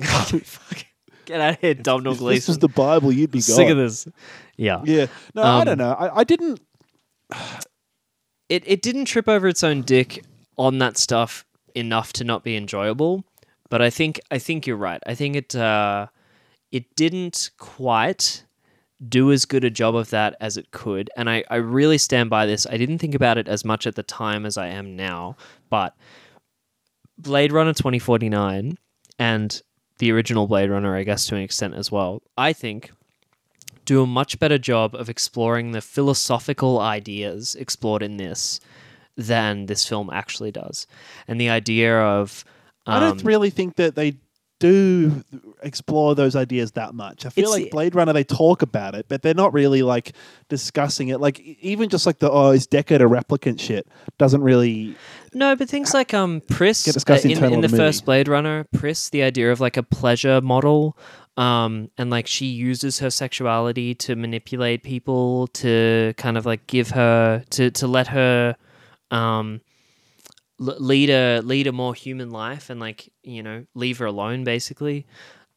get 1.25 1.41
out 1.41 1.55
of 1.55 1.61
here, 1.61 1.73
Domhnall 1.75 2.13
If 2.13 2.19
Gleeson. 2.19 2.37
This 2.37 2.49
is 2.51 2.59
the 2.59 2.69
Bible. 2.69 3.11
You'd 3.13 3.31
be 3.31 3.39
God. 3.39 3.45
Sick 3.45 3.69
of 3.71 3.77
this. 3.79 4.07
Yeah. 4.57 4.81
Yeah. 4.85 5.07
No, 5.35 5.43
I 5.43 5.61
Um, 5.61 5.65
don't 5.67 5.79
know. 5.79 5.93
I, 5.93 6.19
I 6.21 6.25
didn't. 6.25 6.61
It 8.49 8.63
it 8.67 8.83
didn't 8.83 9.07
trip 9.07 9.29
over 9.29 9.49
its 9.49 9.65
own 9.65 9.83
dick 9.83 10.25
on 10.57 10.79
that 10.79 10.97
stuff 10.97 11.45
enough 11.75 12.13
to 12.15 12.25
not 12.25 12.45
be 12.45 12.57
enjoyable. 12.57 13.25
But 13.69 13.83
I 13.83 13.91
think 13.91 14.21
I 14.31 14.39
think 14.39 14.67
you're 14.67 14.77
right. 14.77 15.03
I 15.07 15.15
think 15.15 15.35
it 15.37 15.55
uh, 15.57 16.07
it 16.71 16.95
didn't 16.95 17.51
quite 17.59 18.45
do 19.07 19.31
as 19.33 19.45
good 19.45 19.65
a 19.65 19.69
job 19.71 19.95
of 19.95 20.09
that 20.11 20.37
as 20.41 20.57
it 20.57 20.71
could. 20.71 21.11
And 21.17 21.29
I, 21.29 21.45
I 21.51 21.57
really 21.57 21.99
stand 21.99 22.31
by 22.31 22.47
this. 22.47 22.67
I 22.67 22.79
didn't 22.79 22.97
think 22.99 23.15
about 23.15 23.37
it 23.37 23.47
as 23.47 23.63
much 23.63 23.87
at 23.87 23.95
the 23.95 24.03
time 24.03 24.47
as 24.47 24.57
I 24.57 24.69
am 24.69 24.97
now, 24.97 25.37
but 25.69 25.95
Blade 27.19 27.53
Runner 27.53 27.75
2049 27.75 28.79
and 29.19 29.63
the 29.99 30.13
original 30.13 30.47
Blade 30.47 30.71
Runner, 30.71 30.97
I 30.97 31.03
guess, 31.03 31.27
to 31.27 31.37
an 31.37 31.43
extent 31.43 31.75
as 31.75 31.93
well, 31.93 32.23
I 32.39 32.55
think 32.55 32.91
do 33.87 34.03
a 34.03 34.07
much 34.07 34.39
better 34.39 34.59
job 34.59 34.95
of 34.95 35.09
exploring 35.09 35.73
the 35.73 35.81
philosophical 35.81 36.79
ideas 36.79 37.55
explored 37.55 38.03
in 38.03 38.19
this 38.19 38.61
than 39.17 39.67
this 39.67 39.89
film 39.89 40.11
actually 40.13 40.53
does. 40.53 40.87
And 41.27 41.41
the 41.41 41.49
idea 41.49 41.99
of. 41.99 42.45
I 42.87 43.01
don't 43.01 43.21
um, 43.21 43.27
really 43.27 43.51
think 43.51 43.77
that 43.77 43.97
they 43.97 44.17
do 44.59 45.23
explore 45.63 46.15
those 46.15 46.35
ideas 46.35 46.73
that 46.73 46.95
much. 46.95 47.27
I 47.27 47.29
feel 47.29 47.51
like 47.51 47.71
Blade 47.71 47.95
Runner, 47.95 48.13
they 48.13 48.25
talk 48.25 48.63
about 48.63 48.95
it, 48.95 49.07
but 49.09 49.23
they're 49.23 49.35
not 49.35 49.53
really 49.53 49.83
like 49.83 50.13
discussing 50.49 51.09
it. 51.09 51.21
Like 51.21 51.41
even 51.41 51.89
just 51.89 52.07
like 52.07 52.19
the 52.21 52.31
oh, 52.31 52.51
is 52.51 52.67
Deckard 52.67 53.01
a 53.01 53.09
replicant 53.09 53.61
shit 53.61 53.87
doesn't 54.19 54.43
really. 54.43 54.97
No, 55.35 55.57
but 55.57 55.69
things 55.69 55.93
like 55.93 56.15
um 56.15 56.43
Pris 56.49 56.87
uh, 56.89 57.21
in, 57.25 57.45
in 57.45 57.61
the 57.61 57.69
the 57.69 57.77
first. 57.77 58.05
Blade 58.05 58.29
Runner, 58.29 58.67
Pris, 58.73 59.11
the 59.11 59.23
idea 59.23 59.53
of 59.53 59.61
like 59.61 59.77
a 59.77 59.83
pleasure 59.83 60.41
model, 60.41 60.97
um, 61.37 61.91
and 61.99 62.11
like 62.11 62.27
she 62.27 62.47
uses 62.47 62.99
her 63.01 63.11
sexuality 63.11 63.95
to 63.95 64.17
manipulate 64.17 64.83
people 64.83 65.49
to 65.49 66.15
kind 66.17 66.39
of 66.39 66.47
like 66.47 66.67
give 66.67 66.91
her 66.91 67.45
to 67.51 67.71
to 67.73 67.87
let 67.87 68.09
her, 68.09 68.57
um, 69.11 69.61
l- 70.61 70.77
lead 70.79 71.11
a 71.11 71.41
lead 71.41 71.67
a 71.67 71.73
more 71.73 71.95
human 71.95 72.31
life 72.31 72.71
and 72.71 72.81
like 72.81 73.13
you 73.23 73.43
know 73.43 73.67
leave 73.75 73.99
her 73.99 74.07
alone 74.07 74.45
basically. 74.45 75.07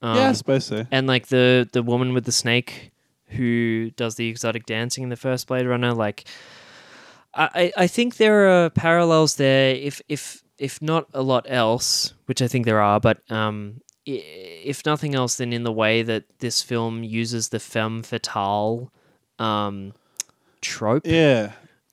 Um, 0.02 0.16
yeah, 0.16 0.28
I 0.30 0.32
suppose 0.32 0.66
so. 0.66 0.86
and 0.90 1.06
like 1.06 1.28
the 1.28 1.68
the 1.72 1.82
woman 1.82 2.14
with 2.14 2.24
the 2.24 2.32
snake 2.32 2.90
who 3.26 3.90
does 3.92 4.16
the 4.16 4.28
exotic 4.28 4.66
dancing 4.66 5.04
in 5.04 5.10
the 5.10 5.16
first 5.16 5.46
Blade 5.46 5.66
Runner, 5.66 5.94
like 5.94 6.24
I 7.34 7.72
I 7.76 7.86
think 7.86 8.16
there 8.16 8.48
are 8.50 8.70
parallels 8.70 9.36
there. 9.36 9.74
If 9.74 10.00
if 10.08 10.42
if 10.58 10.82
not 10.82 11.06
a 11.14 11.22
lot 11.22 11.46
else, 11.48 12.12
which 12.26 12.42
I 12.42 12.48
think 12.48 12.66
there 12.66 12.80
are, 12.80 13.00
but 13.00 13.18
um, 13.30 13.80
if 14.06 14.84
nothing 14.86 15.14
else, 15.14 15.36
then 15.36 15.52
in 15.52 15.62
the 15.64 15.72
way 15.72 16.02
that 16.02 16.24
this 16.38 16.62
film 16.62 17.02
uses 17.04 17.48
the 17.50 17.60
femme 17.60 18.02
fatale 18.02 18.90
um 19.38 19.92
trope 20.60 21.06
Yeah. 21.06 21.52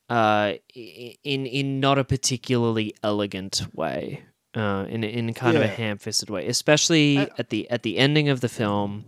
uh, 0.10 0.54
in 0.76 1.46
in 1.46 1.80
not 1.80 1.98
a 1.98 2.04
particularly 2.04 2.94
elegant 3.04 3.62
way, 3.74 4.24
uh, 4.56 4.86
in 4.90 5.04
in 5.04 5.34
kind 5.34 5.56
of 5.58 5.64
a 5.64 5.68
ham-fisted 5.68 6.30
way, 6.30 6.48
especially 6.48 7.18
I- 7.20 7.30
at 7.38 7.50
the 7.50 7.70
at 7.70 7.84
the 7.84 7.98
ending 7.98 8.30
of 8.30 8.42
the 8.42 8.50
film, 8.50 9.06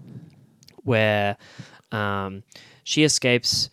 where 0.84 1.38
um, 1.92 2.44
she 2.84 3.04
escapes. 3.04 3.70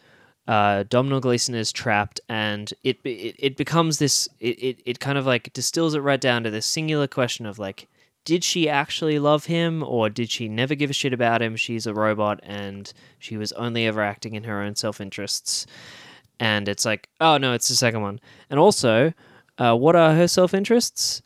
Uh, 0.48 0.84
Domhnall 0.88 1.18
Gleeson 1.20 1.56
is 1.56 1.72
trapped, 1.72 2.20
and 2.28 2.72
it 2.84 2.98
it, 3.04 3.34
it 3.38 3.56
becomes 3.56 3.98
this. 3.98 4.28
It, 4.38 4.62
it 4.62 4.82
it 4.86 5.00
kind 5.00 5.18
of 5.18 5.26
like 5.26 5.52
distills 5.52 5.94
it 5.96 6.00
right 6.00 6.20
down 6.20 6.44
to 6.44 6.50
this 6.50 6.66
singular 6.66 7.08
question 7.08 7.46
of 7.46 7.58
like, 7.58 7.88
did 8.26 8.44
she 8.44 8.68
actually 8.68 9.18
love 9.18 9.46
him, 9.46 9.82
or 9.82 10.10
did 10.10 10.30
she 10.30 10.48
never 10.50 10.74
give 10.74 10.90
a 10.90 10.92
shit 10.92 11.14
about 11.14 11.40
him? 11.40 11.56
She's 11.56 11.86
a 11.86 11.94
robot, 11.94 12.40
and 12.42 12.92
she 13.18 13.38
was 13.38 13.52
only 13.52 13.86
ever 13.86 14.02
acting 14.02 14.34
in 14.34 14.44
her 14.44 14.60
own 14.60 14.76
self 14.76 15.00
interests 15.00 15.66
and 16.38 16.68
it's 16.68 16.84
like, 16.84 17.08
oh 17.20 17.38
no, 17.38 17.52
it's 17.52 17.68
the 17.68 17.74
second 17.74 18.02
one. 18.02 18.20
And 18.50 18.60
also, 18.60 19.12
uh, 19.58 19.74
what 19.74 19.96
are 19.96 20.14
her 20.14 20.28
self 20.28 20.54
interests? 20.54 21.22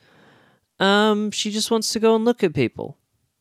Um, 0.79 1.31
she 1.31 1.51
just 1.51 1.71
wants 1.71 1.93
to 1.93 2.01
go 2.01 2.15
and 2.15 2.25
look 2.25 2.43
at 2.43 2.55
people. 2.55 2.97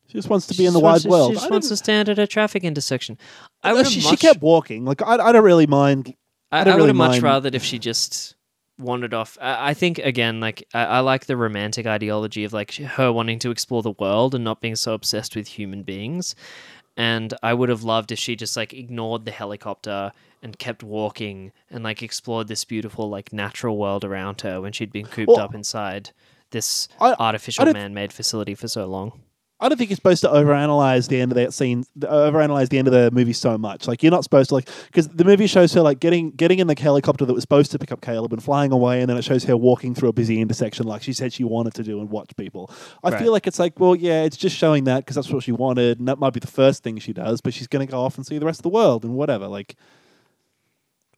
She 0.07 0.13
just 0.13 0.29
wants 0.29 0.47
to 0.47 0.57
be 0.57 0.65
in 0.65 0.73
the 0.73 0.79
wide 0.79 1.01
to- 1.01 1.09
world. 1.09 1.31
She 1.31 1.35
just 1.35 1.47
I 1.47 1.49
wants 1.49 1.69
to 1.69 1.77
stand 1.77 2.09
at 2.09 2.17
a 2.17 2.25
traffic 2.25 2.63
intersection. 2.63 3.17
I 3.63 3.73
No, 3.73 3.83
she, 3.83 3.99
have 4.01 4.09
she 4.09 4.17
kept 4.17 4.41
walking. 4.41 4.83
Like 4.83 5.01
I, 5.01 5.17
I 5.17 5.31
don't 5.31 5.43
really 5.43 5.67
mind. 5.67 6.15
I, 6.51 6.61
I 6.61 6.63
I 6.63 6.75
would 6.75 6.87
have 6.87 6.95
much 6.95 7.21
rather 7.21 7.49
if 7.53 7.63
she 7.63 7.77
just 7.77 8.35
wandered 8.79 9.13
off. 9.13 9.37
I, 9.41 9.69
I 9.69 9.73
think 9.73 9.99
again, 9.99 10.39
like 10.39 10.67
I, 10.73 10.85
I 10.85 10.99
like 10.99 11.25
the 11.25 11.37
romantic 11.37 11.85
ideology 11.85 12.43
of 12.43 12.53
like 12.53 12.73
her 12.75 13.11
wanting 13.11 13.39
to 13.39 13.51
explore 13.51 13.81
the 13.83 13.91
world 13.99 14.33
and 14.35 14.43
not 14.43 14.61
being 14.61 14.75
so 14.75 14.93
obsessed 14.93 15.35
with 15.35 15.47
human 15.47 15.83
beings. 15.83 16.35
And 16.97 17.33
I 17.43 17.53
would 17.53 17.69
have 17.69 17.83
loved 17.83 18.11
if 18.11 18.19
she 18.19 18.35
just 18.35 18.57
like 18.57 18.73
ignored 18.73 19.25
the 19.25 19.31
helicopter 19.31 20.11
and 20.41 20.57
kept 20.57 20.83
walking 20.83 21.51
and 21.69 21.83
like 21.83 22.01
explored 22.03 22.47
this 22.47 22.65
beautiful 22.65 23.09
like 23.09 23.31
natural 23.31 23.77
world 23.77 24.03
around 24.03 24.41
her 24.41 24.59
when 24.61 24.71
she'd 24.73 24.91
been 24.91 25.05
cooped 25.05 25.29
Well, 25.29 25.39
up 25.39 25.53
inside 25.55 26.11
this 26.51 26.87
I- 26.99 27.15
artificial 27.19 27.71
man-made 27.71 28.11
facility 28.11 28.55
for 28.55 28.67
so 28.67 28.85
long. 28.85 29.21
I 29.61 29.67
don't 29.67 29.77
think 29.77 29.89
you're 29.89 29.95
supposed 29.97 30.21
to 30.21 30.29
overanalyze 30.29 31.09
the 31.09 31.19
end 31.19 31.31
of 31.31 31.35
that 31.35 31.53
scene, 31.53 31.83
overanalyze 31.99 32.69
the 32.69 32.77
end 32.77 32.87
of 32.87 32.93
the 32.93 33.11
movie 33.11 33.33
so 33.33 33.57
much. 33.57 33.87
Like 33.87 34.01
you're 34.01 34.11
not 34.11 34.23
supposed 34.23 34.49
to 34.49 34.55
like 34.55 34.69
because 34.87 35.09
the 35.09 35.25
movie 35.25 35.47
shows 35.47 35.73
her 35.73 35.81
like 35.81 35.99
getting 35.99 36.31
getting 36.31 36.59
in 36.59 36.67
the 36.67 36.75
helicopter 36.79 37.25
that 37.25 37.33
was 37.33 37.41
supposed 37.43 37.71
to 37.71 37.79
pick 37.79 37.91
up 37.91 37.99
Caleb 38.01 38.31
and 38.31 38.41
flying 38.41 38.71
away, 38.71 39.01
and 39.01 39.09
then 39.09 39.17
it 39.17 39.23
shows 39.23 39.43
her 39.43 39.57
walking 39.57 39.93
through 39.93 40.09
a 40.09 40.13
busy 40.13 40.39
intersection 40.39 40.85
like 40.87 41.03
she 41.03 41.11
said 41.13 41.33
she 41.33 41.43
wanted 41.43 41.73
to 41.73 41.83
do 41.83 41.99
and 41.99 42.09
watch 42.09 42.35
people. 42.37 42.71
I 43.03 43.09
Right. 43.09 43.21
feel 43.21 43.31
like 43.33 43.47
it's 43.47 43.59
like, 43.59 43.79
well, 43.79 43.95
yeah, 43.95 44.23
it's 44.23 44.37
just 44.37 44.55
showing 44.55 44.85
that 44.85 44.99
because 44.99 45.15
that's 45.15 45.29
what 45.29 45.43
she 45.43 45.51
wanted, 45.51 45.99
and 45.99 46.07
that 46.07 46.19
might 46.19 46.33
be 46.33 46.39
the 46.39 46.47
first 46.47 46.83
thing 46.83 46.97
she 46.99 47.11
does, 47.13 47.41
but 47.41 47.53
she's 47.53 47.67
going 47.67 47.85
to 47.85 47.91
go 47.91 47.99
off 48.01 48.15
and 48.17 48.25
see 48.25 48.37
the 48.37 48.45
rest 48.45 48.59
of 48.59 48.63
the 48.63 48.69
world 48.69 49.03
and 49.03 49.13
whatever. 49.15 49.47
Like, 49.47 49.75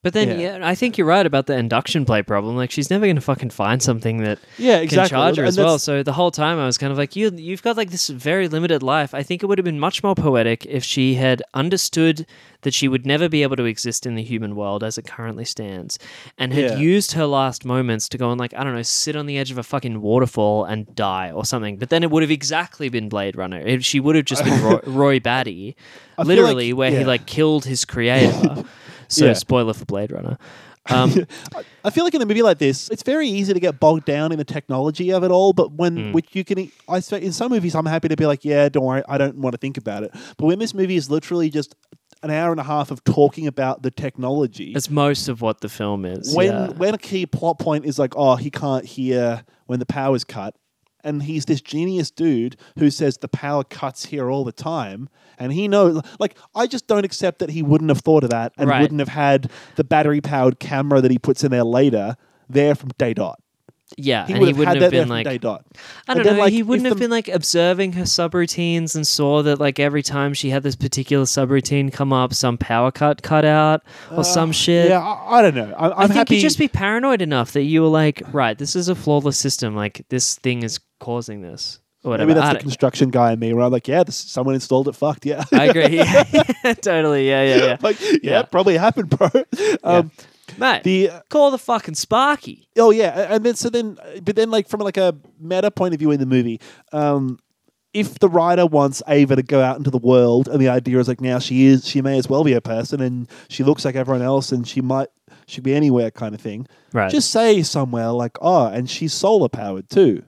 But 0.04 0.14
then, 0.14 0.40
Yeah. 0.40 0.58
yeah. 0.58 0.68
I 0.68 0.74
think 0.74 0.98
you're 0.98 1.06
right 1.06 1.26
about 1.28 1.46
the 1.46 1.56
induction 1.56 2.06
plate 2.06 2.26
problem. 2.26 2.56
Like, 2.56 2.72
she's 2.72 2.90
never 2.90 3.06
going 3.06 3.18
to 3.18 3.22
fucking 3.22 3.52
find 3.52 3.84
something 3.84 4.24
that 4.24 4.40
yeah, 4.58 4.78
exactly. 4.78 5.10
can 5.10 5.10
charge 5.10 5.36
her 5.38 5.44
And 5.44 5.48
as 5.50 5.58
well. 5.60 5.78
So 5.78 6.02
the 6.02 6.14
whole 6.14 6.32
time 6.32 6.58
I 6.58 6.66
was 6.66 6.80
kind 6.80 6.92
of 6.92 6.98
like, 6.98 7.16
you, 7.16 7.32
you've 7.36 7.62
got 7.62 7.78
like 7.78 7.92
this 7.92 8.08
very 8.08 8.48
limited 8.48 8.82
life. 8.82 9.14
I 9.14 9.22
think 9.22 9.44
it 9.44 9.46
would 9.46 9.60
have 9.60 9.66
been 9.66 9.80
much 9.80 10.02
more 10.02 10.16
poetic 10.16 10.66
if 10.66 10.84
she 10.84 11.14
had 11.16 11.44
understood 11.54 12.26
that 12.64 12.74
she 12.74 12.88
would 12.88 13.06
never 13.06 13.30
be 13.30 13.44
able 13.44 13.56
to 13.58 13.66
exist 13.66 14.06
in 14.08 14.16
the 14.16 14.24
human 14.24 14.56
world 14.56 14.84
as 14.84 14.98
it 14.98 15.06
currently 15.06 15.46
stands, 15.46 15.98
and 16.38 16.52
had 16.54 16.64
Yeah. 16.72 16.78
used 16.78 17.12
her 17.14 17.26
last 17.26 17.64
moments 17.66 18.08
to 18.10 18.18
go 18.20 18.30
and 18.32 18.40
like 18.40 18.54
I 18.56 18.64
don't 18.64 18.76
know, 18.76 18.82
sit 18.84 19.16
on 19.16 19.26
the 19.28 19.38
edge 19.38 19.50
of 19.52 19.58
a 19.58 19.64
fucking 19.64 20.00
waterfall 20.02 20.66
and 20.66 20.94
die 20.96 21.32
or 21.32 21.44
something. 21.46 21.78
But 21.78 21.90
then 21.90 22.04
it 22.04 22.12
would 22.12 22.22
have 22.24 22.30
exactly 22.32 22.90
been 22.90 23.10
Blade 23.10 23.36
Runner. 23.36 23.60
If 23.60 23.84
she 23.84 24.00
would 24.00 24.16
have 24.16 24.26
just 24.26 24.44
been 24.44 24.62
Roy, 24.64 24.80
Roy 24.86 25.20
Batty, 25.20 25.76
I 26.20 26.24
literally 26.24 26.72
like- 26.74 26.78
where 26.78 26.92
he 27.00 27.04
like 27.06 27.26
killed 27.28 27.66
his 27.66 27.86
creator. 27.86 28.64
so 29.12 29.26
Yeah. 29.26 29.34
spoiler 29.34 29.74
for 29.74 29.86
Blade 29.86 30.12
Runner. 30.12 30.38
Um, 30.90 31.28
I 31.84 31.90
feel 31.92 32.04
like 32.04 32.16
in 32.16 32.22
a 32.22 32.26
movie 32.26 32.42
like 32.42 32.58
this, 32.58 32.90
it's 32.90 33.04
very 33.04 33.28
easy 33.28 33.54
to 33.54 33.60
get 33.60 33.80
bogged 33.80 34.06
down 34.06 34.32
in 34.32 34.38
the 34.40 34.44
technology 34.44 35.12
of 35.12 35.24
it 35.24 35.30
all. 35.32 35.54
But 35.54 35.74
when, 35.74 35.96
Mm. 35.98 36.14
which 36.14 36.30
you 36.34 36.44
can, 36.44 36.72
I 36.90 37.02
in 37.18 37.32
some 37.32 37.52
movies, 37.52 37.76
I'm 37.76 37.86
happy 37.86 38.08
to 38.08 38.16
be 38.16 38.26
like, 38.26 38.44
yeah, 38.44 38.68
don't 38.70 38.86
worry, 38.86 39.04
I 39.08 39.18
don't 39.18 39.38
want 39.38 39.54
to 39.54 39.58
think 39.60 39.78
about 39.78 40.04
it. 40.04 40.12
But 40.38 40.46
when 40.48 40.58
this 40.60 40.74
movie 40.74 40.96
is 40.96 41.10
literally 41.12 41.50
just 41.50 41.76
an 42.24 42.30
hour 42.32 42.52
and 42.52 42.60
a 42.60 42.64
half 42.64 42.90
of 42.92 43.04
talking 43.04 43.48
about 43.48 43.82
the 43.84 43.92
technology, 43.92 44.74
it's 44.76 44.90
most 44.90 45.28
of 45.28 45.42
what 45.42 45.62
the 45.62 45.70
film 45.70 46.06
is. 46.06 46.36
when 46.36 46.48
yeah. 46.52 46.68
when 46.70 46.94
a 46.96 46.98
key 46.98 47.26
plot 47.26 47.60
point 47.60 47.86
is 47.86 48.00
like, 48.00 48.16
oh, 48.16 48.36
he 48.36 48.50
can't 48.50 48.86
hear 48.86 49.44
when 49.68 49.80
the 49.80 49.86
power's 49.86 50.24
cut, 50.24 50.56
and 51.04 51.24
he's 51.24 51.46
this 51.46 51.62
genius 51.62 52.12
dude 52.12 52.56
who 52.80 52.90
says 52.90 53.18
the 53.18 53.28
power 53.28 53.64
cuts 53.64 54.06
here 54.06 54.30
all 54.30 54.44
the 54.44 54.52
time, 54.52 55.10
and 55.38 55.54
he 55.54 55.68
knows. 55.68 56.02
Like, 56.20 56.38
I 56.56 56.68
just 56.68 56.88
don't 56.88 57.06
accept 57.06 57.40
that 57.40 57.50
he 57.50 57.62
wouldn't 57.64 57.90
have 57.90 58.00
thought 58.00 58.24
of 58.24 58.30
that 58.30 58.54
and 58.58 58.70
Right. 58.70 58.82
wouldn't 58.82 59.00
have 59.00 59.10
had 59.10 59.50
the 59.76 59.84
battery 59.84 60.22
powered 60.22 60.60
camera 60.60 61.02
that 61.02 61.12
he 61.12 61.18
puts 61.20 61.44
in 61.44 61.52
there 61.52 61.64
later 61.64 62.16
there 62.50 62.76
from 62.76 62.90
day 62.98 63.14
dot. 63.14 63.40
Yeah, 63.98 64.26
He 64.26 64.34
and 64.34 64.42
he 64.46 64.54
wouldn't 64.54 64.82
have 64.82 64.92
been 64.92 65.10
like. 65.10 65.28
I 65.28 65.38
don't 65.38 65.64
then, 66.08 66.24
know. 66.38 66.40
like, 66.40 66.54
he 66.54 66.64
wouldn't 66.64 66.88
have 66.88 66.96
the- 66.98 67.02
been 67.02 67.12
like 67.12 67.28
observing 67.28 67.94
her 67.94 68.04
subroutines 68.04 68.96
and 68.96 69.06
saw 69.06 69.42
that 69.44 69.60
like 69.60 69.80
every 69.80 70.02
time 70.02 70.34
she 70.34 70.50
had 70.50 70.64
this 70.64 70.76
particular 70.76 71.26
subroutine 71.26 71.92
come 71.92 72.14
up, 72.14 72.34
some 72.34 72.58
power 72.58 72.92
cut 72.92 73.22
cut 73.22 73.44
out 73.46 73.82
or 74.16 74.24
some 74.24 74.52
shit. 74.52 74.88
Uh, 74.92 74.96
Yeah, 74.96 75.00
I, 75.02 75.40
I 75.40 75.42
don't 75.42 75.56
know. 75.56 75.74
I, 75.78 75.88
I'm 75.88 75.94
I 75.98 76.08
think 76.08 76.18
happy. 76.18 76.36
you 76.38 76.42
just 76.42 76.58
be 76.58 76.68
paranoid 76.68 77.22
enough 77.22 77.52
that 77.52 77.64
you 77.64 77.82
were 77.82 77.90
like, 77.90 78.22
right, 78.32 78.58
this 78.58 78.76
is 78.76 78.88
a 78.88 78.96
flawless 78.96 79.38
system. 79.38 79.76
Like 79.76 80.06
this 80.10 80.36
thing 80.36 80.64
is 80.64 80.80
causing 81.00 81.42
this 81.42 81.80
or 82.04 82.12
whatever. 82.12 82.30
maybe 82.30 82.40
that's 82.40 82.54
the 82.58 82.64
construction 82.64 83.10
guy 83.10 83.34
in 83.34 83.40
me, 83.40 83.54
where 83.54 83.64
I'm 83.66 83.72
like, 83.72 83.88
yeah, 83.88 84.04
this, 84.04 84.16
someone 84.16 84.56
installed 84.56 84.88
it. 84.88 84.96
Fucked. 84.96 85.26
Yeah. 85.26 85.44
I 85.52 85.66
agree. 85.66 85.98
Yeah, 85.98 86.24
totally. 86.82 87.28
Yeah, 87.28 87.44
yeah, 87.44 87.56
yeah. 87.66 87.78
like, 87.82 88.00
yeah, 88.02 88.18
Yeah. 88.24 88.42
probably 88.44 88.78
happened, 88.78 89.10
bro. 89.10 89.30
Um, 89.84 90.12
Mate, 90.58 90.84
The 90.84 91.10
uh, 91.10 91.22
call 91.30 91.52
the 91.52 91.58
fucking 91.58 91.96
Sparky. 91.96 92.68
oh 92.78 92.92
yeah, 92.92 93.28
and 93.34 93.44
then 93.44 93.56
so 93.56 93.70
then, 93.70 93.98
but 94.24 94.36
then 94.36 94.50
like 94.52 94.68
from 94.68 94.80
like 94.82 94.98
a 94.98 95.16
meta 95.40 95.72
point 95.72 95.94
of 95.94 96.00
view 96.00 96.12
in 96.12 96.20
the 96.20 96.26
movie, 96.26 96.60
um, 96.94 97.40
if 97.94 98.20
the 98.20 98.30
writer 98.30 98.66
wants 98.66 99.02
Ava 99.08 99.36
to 99.36 99.44
go 99.44 99.62
out 99.62 99.78
into 99.78 99.90
the 99.90 99.98
world, 99.98 100.48
and 100.48 100.62
the 100.62 100.70
idea 100.70 100.98
is 101.00 101.08
like 101.08 101.20
now 101.22 101.40
she 101.40 101.66
is, 101.66 101.88
she 101.88 102.02
may 102.02 102.18
as 102.18 102.30
well 102.30 102.44
be 102.44 102.54
a 102.54 102.62
person, 102.62 103.02
and 103.02 103.30
she 103.50 103.64
looks 103.64 103.84
like 103.84 103.96
everyone 103.96 104.22
else, 104.22 104.52
and 104.52 104.68
she 104.68 104.82
might 104.82 105.10
should 105.48 105.64
be 105.64 105.74
anywhere, 105.74 106.10
kind 106.12 106.34
of 106.34 106.40
thing. 106.40 106.68
Right. 106.94 107.12
Just 107.12 107.32
say 107.32 107.64
somewhere 107.64 108.10
like, 108.12 108.38
oh, 108.42 108.68
and 108.68 108.90
she's 108.90 109.14
solar 109.14 109.50
powered 109.50 109.90
too, 109.90 110.24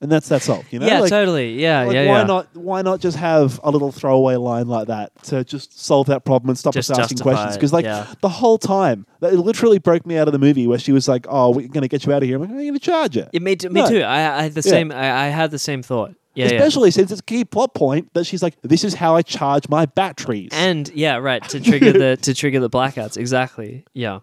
and 0.00 0.10
that's 0.12 0.28
that's 0.28 0.48
all. 0.48 0.64
You 0.70 0.78
know, 0.78 0.86
yeah, 0.86 1.00
like, 1.00 1.10
totally. 1.10 1.60
Yeah, 1.60 1.84
like, 1.84 1.94
yeah, 1.94 2.06
why 2.06 2.18
yeah. 2.18 2.24
not? 2.24 2.56
Why 2.56 2.82
not 2.82 3.00
just 3.00 3.16
have 3.16 3.58
a 3.64 3.70
little 3.70 3.90
throwaway 3.90 4.36
line 4.36 4.68
like 4.68 4.86
that 4.88 5.10
to 5.24 5.42
just 5.44 5.80
solve 5.80 6.06
that 6.06 6.24
problem 6.24 6.50
and 6.50 6.58
stop 6.58 6.74
Just 6.74 6.90
us 6.90 6.98
asking 6.98 7.18
questions? 7.18 7.56
Because 7.56 7.72
like 7.72 7.84
yeah. 7.84 8.06
the 8.20 8.28
whole 8.28 8.58
time, 8.58 9.06
that 9.20 9.32
it 9.32 9.38
literally 9.38 9.78
broke 9.78 10.06
me 10.06 10.16
out 10.16 10.28
of 10.28 10.32
the 10.32 10.38
movie 10.38 10.66
where 10.66 10.78
she 10.78 10.92
was 10.92 11.08
like, 11.08 11.26
"Oh, 11.28 11.50
we're 11.50 11.68
going 11.68 11.82
to 11.82 11.88
get 11.88 12.06
you 12.06 12.12
out 12.12 12.22
of 12.22 12.28
here." 12.28 12.36
I'm 12.36 12.42
like, 12.42 12.50
"How 12.50 12.56
are 12.56 12.60
you 12.60 12.70
going 12.70 12.78
to 12.78 12.84
charge 12.84 13.16
it?" 13.16 13.28
It 13.32 13.42
made 13.42 13.62
me 13.64 13.70
No. 13.80 13.88
too. 13.88 14.02
I, 14.02 14.38
I 14.38 14.42
had 14.42 14.54
the 14.54 14.62
Yeah. 14.64 14.70
same. 14.70 14.92
I, 14.92 15.26
I 15.26 15.28
had 15.28 15.50
the 15.50 15.58
same 15.58 15.82
thought. 15.82 16.14
Yeah, 16.34 16.46
yeah. 16.46 16.52
Especially 16.52 16.92
since 16.92 17.10
it's 17.10 17.20
a 17.20 17.24
key 17.24 17.44
plot 17.44 17.74
point 17.74 18.14
that 18.14 18.24
she's 18.24 18.42
like, 18.44 18.54
"This 18.62 18.84
is 18.84 18.94
how 18.94 19.16
I 19.16 19.22
charge 19.22 19.68
my 19.68 19.86
batteries." 19.86 20.50
and 20.52 20.88
yeah 20.94 21.16
right 21.16 21.42
to 21.48 21.58
trigger 21.60 21.92
the 21.92 22.16
to 22.22 22.32
trigger 22.34 22.60
the 22.60 22.70
blackouts 22.70 23.16
exactly 23.16 23.84
yeah 23.94 24.20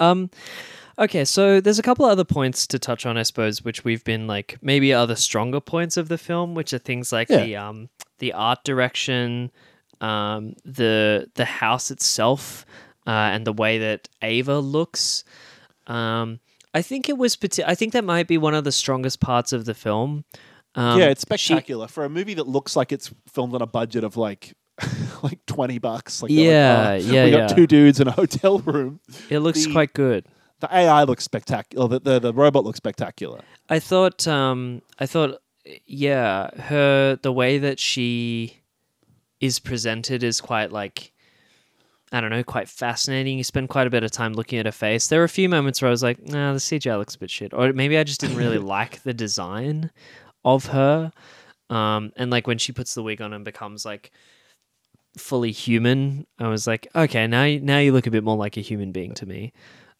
um 0.00 0.30
okay 0.98 1.24
so 1.24 1.60
there's 1.60 1.78
a 1.78 1.82
couple 1.82 2.04
other 2.04 2.24
points 2.24 2.66
to 2.66 2.78
touch 2.78 3.06
on 3.06 3.16
i 3.16 3.22
suppose 3.22 3.62
which 3.62 3.84
we've 3.84 4.04
been 4.04 4.26
like 4.26 4.56
maybe 4.62 4.92
are 4.92 5.06
the 5.06 5.16
stronger 5.16 5.60
points 5.60 5.96
of 5.96 6.08
the 6.08 6.18
film 6.18 6.54
which 6.54 6.72
are 6.72 6.78
things 6.78 7.12
like 7.12 7.28
Yeah. 7.28 7.44
the 7.44 7.56
um 7.56 7.88
the 8.18 8.32
art 8.32 8.64
direction 8.64 9.50
um 10.00 10.54
the 10.64 11.28
the 11.34 11.44
house 11.44 11.90
itself 11.90 12.64
uh, 13.06 13.10
and 13.10 13.46
the 13.46 13.52
way 13.52 13.78
that 13.78 14.08
ava 14.22 14.58
looks 14.58 15.24
um 15.86 16.40
i 16.74 16.82
think 16.82 17.08
it 17.08 17.16
was 17.16 17.36
parti- 17.36 17.64
i 17.64 17.74
think 17.74 17.92
that 17.92 18.04
might 18.04 18.26
be 18.28 18.38
one 18.38 18.54
of 18.54 18.64
the 18.64 18.72
strongest 18.72 19.20
parts 19.20 19.52
of 19.52 19.64
the 19.64 19.74
film 19.74 20.24
um, 20.74 21.00
yeah, 21.00 21.06
it's 21.06 21.24
she- 21.36 21.54
spectacular 21.54 21.88
for 21.88 22.04
a 22.04 22.08
movie 22.10 22.34
that 22.34 22.46
looks 22.46 22.76
like 22.76 22.92
it's 22.92 23.10
filmed 23.26 23.54
on 23.54 23.62
a 23.62 23.66
budget 23.66 24.04
of 24.04 24.16
like. 24.16 24.54
like 25.24 25.44
20 25.46 25.78
bucks 25.80 26.22
like 26.22 26.30
they're 26.30 26.38
like, 26.98 27.02
Yeah, 27.02 27.10
"Oh, 27.10 27.12
yeah, 27.12 27.24
we 27.24 27.30
got 27.32 27.50
yeah. 27.50 27.56
two 27.56 27.66
dudes 27.66 27.98
in 27.98 28.06
a 28.06 28.12
hotel 28.12 28.60
room 28.60 29.00
it 29.28 29.40
looks 29.40 29.64
the- 29.64 29.72
quite 29.72 29.92
good 29.92 30.24
the 30.60 30.74
ai 30.74 31.04
looks 31.04 31.24
spectacular 31.24 31.88
the, 31.88 32.00
the, 32.00 32.18
the 32.18 32.32
robot 32.32 32.64
looks 32.64 32.78
spectacular 32.78 33.40
I 33.68 33.78
thought, 33.80 34.26
um, 34.26 34.82
I 34.98 35.06
thought, 35.06 35.40
yeah, 35.86 36.50
her 36.58 37.18
the 37.20 37.32
way 37.32 37.58
that 37.58 37.78
she 37.78 38.62
is 39.40 39.58
presented 39.58 40.22
is 40.22 40.40
quite 40.40 40.72
like 40.72 41.12
I 42.10 42.22
don't 42.22 42.30
know, 42.30 42.42
quite 42.42 42.70
fascinating. 42.70 43.36
You 43.36 43.44
spend 43.44 43.68
quite 43.68 43.86
a 43.86 43.90
bit 43.90 44.02
of 44.02 44.10
time 44.10 44.32
looking 44.32 44.58
at 44.58 44.64
her 44.64 44.72
face. 44.72 45.08
There 45.08 45.18
were 45.18 45.26
a 45.26 45.28
few 45.28 45.46
moments 45.46 45.82
where 45.82 45.90
I 45.90 45.90
was 45.90 46.02
like, 46.02 46.26
nah, 46.26 46.54
the 46.54 46.58
CGI 46.58 46.96
looks 46.96 47.14
a 47.14 47.18
bit 47.18 47.28
shit. 47.28 47.52
Or 47.52 47.70
maybe 47.74 47.98
I 47.98 48.04
just 48.04 48.18
didn't 48.18 48.38
really 48.38 48.56
like 48.76 49.02
the 49.02 49.12
design 49.12 49.90
of 50.42 50.66
her. 50.66 51.12
Um, 51.68 52.12
and 52.16 52.30
like 52.30 52.46
when 52.46 52.56
she 52.56 52.72
puts 52.72 52.94
the 52.94 53.02
wig 53.02 53.20
on 53.20 53.34
and 53.34 53.44
becomes 53.44 53.84
like 53.84 54.10
fully 55.18 55.52
human, 55.52 56.26
I 56.38 56.48
was 56.48 56.66
like, 56.66 56.88
okay, 56.96 57.26
now 57.26 57.44
now 57.60 57.78
you 57.78 57.92
look 57.92 58.06
a 58.06 58.10
bit 58.10 58.24
more 58.24 58.38
like 58.38 58.56
a 58.56 58.62
human 58.62 58.90
being 58.90 59.12
to 59.12 59.26
me. 59.26 59.52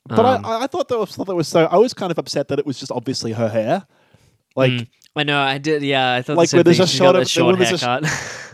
But 0.06 0.18
Um, 0.24 0.44
I, 0.44 0.64
I 0.64 0.66
thought 0.66 0.88
that 0.88 0.98
was 0.98 1.14
thought 1.16 1.26
that 1.26 1.34
was 1.34 1.48
so. 1.48 1.66
I 1.66 1.76
was 1.76 1.92
kind 1.94 2.10
of 2.10 2.18
upset 2.18 2.48
that 2.48 2.58
it 2.58 2.66
was 2.66 2.78
just 2.78 2.92
obviously 2.92 3.32
her 3.32 3.48
hair. 3.48 3.86
Like 4.56 4.72
Mm. 4.72 4.86
I 5.16 5.22
know, 5.24 5.40
I 5.40 5.58
did. 5.58 5.82
Yeah, 5.82 6.14
I 6.14 6.22
thought 6.22 6.36
Like 6.36 6.50
the 6.50 6.58
when 6.58 6.64
there's 6.64 6.78
a 6.80 6.86
shot 6.86 7.16
of- 7.16 7.28
when 7.44 7.58
there's 7.58 7.82
a 7.82 8.00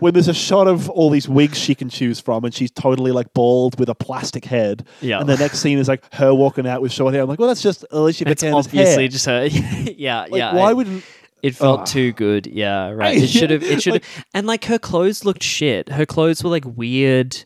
when 0.00 0.14
there's 0.14 0.28
a 0.28 0.34
shot 0.34 0.66
of 0.66 0.88
all 0.88 1.10
these 1.10 1.28
wigs 1.28 1.58
she 1.58 1.74
can 1.74 1.90
choose 1.90 2.20
from, 2.20 2.44
and 2.44 2.54
she's 2.54 2.70
totally 2.70 3.12
like 3.12 3.32
bald 3.34 3.78
with 3.78 3.88
a 3.90 3.94
plastic 3.94 4.44
head. 4.46 4.84
Yeah. 5.02 5.20
And 5.20 5.28
the 5.28 5.36
next 5.36 5.58
scene 5.60 5.78
is 5.78 5.88
like 5.88 6.02
her 6.14 6.34
walking 6.34 6.66
out 6.66 6.80
with 6.80 6.90
short 6.92 7.12
hair. 7.12 7.22
I'm 7.22 7.28
like, 7.28 7.38
well, 7.38 7.48
that's 7.48 7.62
just 7.62 7.84
Alicia 7.90 8.28
it's 8.28 8.42
Vikander's 8.42 8.66
obviously 8.66 9.02
hair. 9.04 9.08
just 9.08 9.26
her. 9.26 9.44
yeah, 9.96 10.20
Like, 10.22 10.34
yeah. 10.34 10.54
why 10.54 10.70
I- 10.70 10.72
wouldn't? 10.72 11.04
It 11.42 11.54
felt 11.54 11.80
Ugh. 11.80 11.86
too 11.86 12.12
good. 12.12 12.46
Yeah, 12.46 12.88
right. 12.90 13.18
It 13.22 13.28
should 13.28 13.50
have. 13.50 13.62
It 13.62 13.82
should 13.82 13.94
have. 13.94 14.02
Like- 14.02 14.26
and 14.32 14.46
like 14.46 14.64
her 14.64 14.78
clothes 14.78 15.24
looked 15.26 15.42
shit. 15.42 15.90
Her 15.90 16.06
clothes 16.06 16.42
were 16.42 16.50
like 16.50 16.64
weird. 16.64 17.44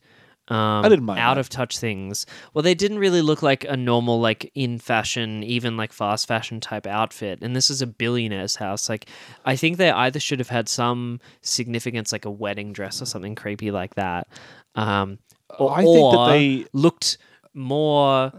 Um, 0.48 0.84
I 0.84 0.88
didn't 0.88 1.04
mind 1.04 1.20
out 1.20 1.34
that. 1.34 1.40
of 1.40 1.48
touch 1.50 1.78
things. 1.78 2.24
Well, 2.54 2.62
they 2.62 2.74
didn't 2.74 2.98
really 2.98 3.20
look 3.20 3.42
like 3.42 3.64
a 3.64 3.76
normal, 3.76 4.18
like 4.20 4.50
in 4.54 4.78
fashion, 4.78 5.42
even 5.44 5.76
like 5.76 5.92
fast 5.92 6.26
fashion 6.26 6.58
type 6.60 6.86
outfit. 6.86 7.40
And 7.42 7.54
this 7.54 7.68
is 7.68 7.82
a 7.82 7.86
billionaire's 7.86 8.56
house. 8.56 8.88
Like, 8.88 9.06
I 9.44 9.56
think 9.56 9.76
they 9.76 9.90
either 9.90 10.18
should 10.18 10.38
have 10.38 10.48
had 10.48 10.68
some 10.68 11.20
significance, 11.42 12.12
like 12.12 12.24
a 12.24 12.30
wedding 12.30 12.72
dress 12.72 13.02
or 13.02 13.04
something 13.06 13.34
creepy 13.34 13.70
like 13.70 13.94
that. 13.96 14.26
Um, 14.74 15.18
or, 15.58 15.70
I 15.72 15.82
think 15.84 16.12
that 16.12 16.26
they- 16.28 16.66
looked 16.72 17.18
more 17.54 18.32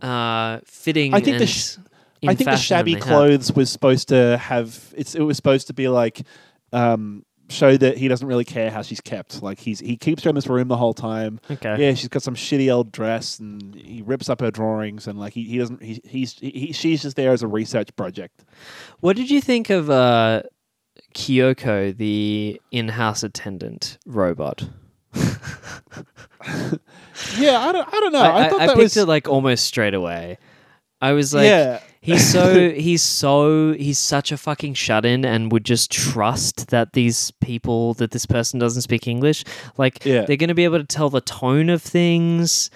uh, 0.00 0.58
fitting. 0.64 1.14
I 1.14 1.20
think 1.20 1.38
the 1.38 1.46
sh- 1.46 1.76
I 2.26 2.34
think 2.34 2.50
the 2.50 2.56
shabby 2.56 2.94
they 2.94 3.00
had. 3.00 3.06
clothes 3.08 3.52
was 3.52 3.70
supposed 3.70 4.08
to 4.08 4.36
have. 4.38 4.92
It's. 4.96 5.14
It 5.14 5.22
was 5.22 5.36
supposed 5.36 5.66
to 5.68 5.74
be 5.74 5.88
like. 5.88 6.22
Um, 6.72 7.24
show 7.52 7.76
that 7.76 7.98
he 7.98 8.08
doesn't 8.08 8.26
really 8.26 8.44
care 8.44 8.70
how 8.70 8.82
she's 8.82 9.00
kept. 9.00 9.42
Like 9.42 9.58
he's 9.58 9.80
he 9.80 9.96
keeps 9.96 10.24
her 10.24 10.30
in 10.30 10.34
this 10.34 10.46
room 10.46 10.68
the 10.68 10.76
whole 10.76 10.94
time. 10.94 11.40
Okay. 11.50 11.76
Yeah, 11.78 11.94
she's 11.94 12.08
got 12.08 12.22
some 12.22 12.34
shitty 12.34 12.72
old 12.72 12.92
dress, 12.92 13.38
and 13.38 13.74
he 13.74 14.02
rips 14.02 14.28
up 14.28 14.40
her 14.40 14.50
drawings, 14.50 15.06
and 15.06 15.18
like 15.18 15.32
he, 15.34 15.44
he 15.44 15.58
doesn't. 15.58 15.82
He, 15.82 16.00
he's 16.04 16.38
he, 16.38 16.72
she's 16.72 17.02
just 17.02 17.16
there 17.16 17.32
as 17.32 17.42
a 17.42 17.48
research 17.48 17.94
project. 17.96 18.44
What 19.00 19.16
did 19.16 19.30
you 19.30 19.40
think 19.40 19.70
of 19.70 19.90
uh, 19.90 20.42
Kyoko, 21.14 21.96
the 21.96 22.60
in-house 22.70 23.22
attendant 23.22 23.98
robot? 24.06 24.68
Yeah, 27.38 27.58
I 27.58 27.72
don't. 27.72 27.88
I 27.88 28.00
don't 28.00 28.12
know. 28.12 28.20
I, 28.20 28.24
I, 28.26 28.46
I, 28.46 28.48
thought 28.48 28.60
I 28.60 28.66
that 28.66 28.76
picked 28.76 28.82
was. 28.82 28.96
it 28.96 29.06
like 29.06 29.28
almost 29.28 29.64
straight 29.64 29.94
away. 29.94 30.38
I 31.00 31.12
was 31.12 31.34
like, 31.34 31.46
yeah, 31.46 31.80
he's 32.02 32.30
so 32.30 32.70
he's 32.86 33.00
so 33.02 33.72
he's 33.72 33.98
such 33.98 34.30
a 34.32 34.36
fucking 34.36 34.74
shut-in 34.74 35.24
and 35.24 35.50
would 35.52 35.64
just 35.64 35.90
trust 35.90 36.68
that 36.68 36.92
these 36.92 37.30
people 37.40 37.94
that 37.94 38.10
this 38.10 38.26
person 38.26 38.60
doesn't 38.60 38.82
speak 38.82 39.06
English. 39.08 39.44
Like 39.78 40.04
Yeah. 40.04 40.26
they're 40.26 40.36
gonna 40.36 40.54
be 40.54 40.64
able 40.64 40.78
to 40.78 40.84
tell 40.84 41.08
the 41.08 41.20
tone 41.22 41.70
of 41.70 41.80
things. 41.80 42.68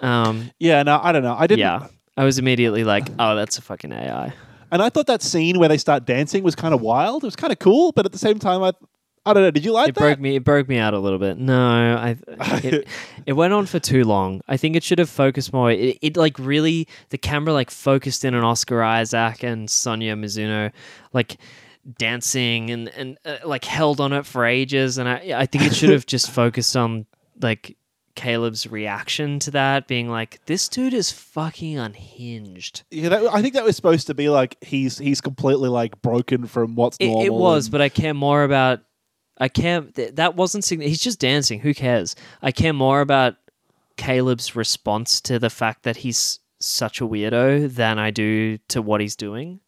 Um, 0.00 0.50
yeah. 0.60 0.82
No, 0.84 1.00
I 1.02 1.10
don't 1.12 1.22
know. 1.24 1.34
I 1.38 1.46
didn't. 1.48 1.60
yeah. 1.60 1.86
I 2.16 2.24
was 2.24 2.38
immediately 2.38 2.84
like, 2.84 3.08
oh, 3.18 3.34
that's 3.34 3.58
a 3.58 3.62
fucking 3.62 3.92
AI. 3.92 4.32
And 4.72 4.82
I 4.82 4.88
thought 4.90 5.06
that 5.08 5.22
scene 5.22 5.58
where 5.58 5.68
they 5.68 5.78
start 5.78 6.04
dancing 6.06 6.42
was 6.44 6.54
kind 6.54 6.72
of 6.74 6.80
wild. 6.80 7.24
It 7.24 7.26
was 7.26 7.36
kind 7.36 7.52
of 7.52 7.58
cool, 7.58 7.92
but 7.92 8.04
at 8.06 8.12
the 8.12 8.18
same 8.18 8.38
time, 8.38 8.62
I, 8.62 8.72
I 9.30 9.34
don't 9.34 9.42
know. 9.44 9.50
Did 9.50 9.64
you 9.64 9.72
like 9.72 9.88
it 9.90 9.94
that? 9.94 10.00
broke 10.00 10.20
me 10.20 10.36
it 10.36 10.44
broke 10.44 10.68
me 10.68 10.78
out 10.78 10.94
a 10.94 10.98
little 10.98 11.18
bit 11.18 11.38
no 11.38 11.96
i 11.96 12.16
it, 12.64 12.86
it 13.26 13.32
went 13.34 13.52
on 13.52 13.66
for 13.66 13.78
too 13.78 14.04
long 14.04 14.40
i 14.48 14.56
think 14.56 14.76
it 14.76 14.82
should 14.84 14.98
have 14.98 15.08
focused 15.08 15.52
more 15.52 15.70
it, 15.70 15.98
it 16.02 16.16
like 16.16 16.38
really 16.38 16.86
the 17.10 17.18
camera 17.18 17.52
like 17.52 17.70
focused 17.70 18.24
in 18.24 18.34
on 18.34 18.44
oscar 18.44 18.82
isaac 18.82 19.42
and 19.42 19.68
sonoya 19.68 20.18
mizuno 20.18 20.70
like 21.12 21.38
dancing 21.98 22.70
and 22.70 22.88
and 22.90 23.18
uh, 23.24 23.36
like 23.44 23.64
held 23.64 24.00
on 24.00 24.12
it 24.12 24.26
for 24.26 24.44
ages 24.44 24.98
and 24.98 25.08
i 25.08 25.32
i 25.36 25.46
think 25.46 25.64
it 25.64 25.74
should 25.74 25.90
have 25.90 26.06
just 26.06 26.30
focused 26.40 26.76
on 26.76 27.06
like 27.40 27.76
caleb's 28.16 28.66
reaction 28.66 29.38
to 29.38 29.50
that 29.52 29.86
being 29.88 30.08
like 30.08 30.44
this 30.46 30.68
dude 30.68 30.92
is 30.92 31.10
fucking 31.10 31.78
unhinged 31.78 32.82
Yeah, 32.90 33.08
that, 33.08 33.22
I 33.32 33.40
think 33.40 33.54
that 33.54 33.64
was 33.64 33.76
supposed 33.76 34.08
to 34.08 34.14
be 34.14 34.28
like 34.28 34.56
he's 34.62 34.98
he's 34.98 35.20
completely 35.22 35.68
like 35.70 36.00
broken 36.02 36.46
from 36.46 36.74
what's 36.74 36.98
It, 36.98 37.06
normal. 37.06 37.24
it 37.24 37.32
was, 37.32 37.66
and- 37.66 37.72
but 37.72 37.80
I 37.80 37.88
care 37.88 38.12
more 38.12 38.42
about. 38.44 38.80
I 39.40 39.48
care. 39.48 39.80
Th- 39.80 40.14
that 40.14 40.36
wasn't. 40.36 40.64
signi- 40.64 40.86
He's 40.86 41.00
just 41.02 41.18
dancing. 41.18 41.60
Who 41.60 41.74
cares? 41.74 42.14
I 42.42 42.52
care 42.52 42.72
more 42.74 43.00
about 43.00 43.36
Caleb's 43.96 44.54
response 44.54 45.20
to 45.22 45.38
the 45.38 45.50
fact 45.50 45.82
that 45.84 45.98
he's 45.98 46.40
such 46.58 47.00
a 47.00 47.06
weirdo 47.06 47.74
than 47.74 47.98
I 47.98 48.10
do 48.10 48.58
to 48.68 48.82
what 48.82 49.00
he's 49.00 49.16
doing. 49.16 49.60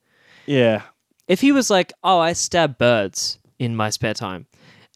yeah, 0.47 0.83
If 1.29 1.41
he 1.41 1.53
was 1.53 1.71
like, 1.71 1.93
"Oh, 2.05 2.19
I 2.19 2.33
stab 2.35 2.77
birds 2.79 3.39
in 3.59 3.75
my 3.77 3.89
spare 3.91 4.13
time," 4.15 4.47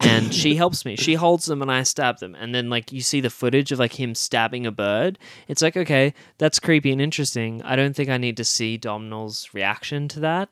and 0.00 0.34
she 0.34 0.56
helps 0.62 0.84
me, 0.84 0.96
she 0.96 1.14
holds 1.14 1.46
them 1.46 1.62
and 1.62 1.70
I 1.72 1.82
stab 1.84 2.18
them, 2.18 2.34
and 2.34 2.54
then 2.54 2.68
like 2.68 2.92
you 2.92 3.00
see 3.00 3.20
the 3.22 3.30
footage 3.30 3.72
of 3.72 3.78
like 3.78 3.98
him 3.98 4.14
stabbing 4.14 4.66
a 4.66 4.70
bird, 4.72 5.18
it's 5.48 5.62
like, 5.62 5.76
okay, 5.76 6.12
that's 6.38 6.60
creepy 6.60 6.92
and 6.92 7.00
interesting. 7.00 7.62
I 7.62 7.76
don't 7.76 7.96
think 7.96 8.10
I 8.10 8.18
need 8.18 8.36
to 8.36 8.44
see 8.44 8.76
Domhnall's 8.76 9.48
reaction 9.54 10.08
to 10.08 10.20
that. 10.20 10.50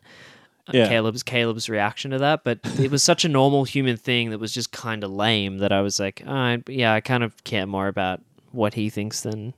Yeah. 0.72 0.88
Caleb's 0.88 1.22
Caleb's 1.22 1.68
reaction 1.68 2.10
to 2.12 2.18
that, 2.18 2.42
but 2.42 2.58
it 2.78 2.90
was 2.90 3.02
such 3.02 3.24
a 3.24 3.28
normal 3.28 3.64
human 3.64 3.96
thing 3.98 4.30
that 4.30 4.38
was 4.38 4.52
just 4.52 4.72
kind 4.72 5.04
of 5.04 5.10
lame 5.10 5.58
that 5.58 5.72
I 5.72 5.82
was 5.82 6.00
like, 6.00 6.22
right, 6.26 6.62
yeah, 6.68 6.94
I 6.94 7.00
kind 7.02 7.22
of 7.22 7.44
care 7.44 7.66
more 7.66 7.86
about 7.86 8.22
what 8.52 8.72
he 8.72 8.88
thinks 8.88 9.20
than, 9.20 9.52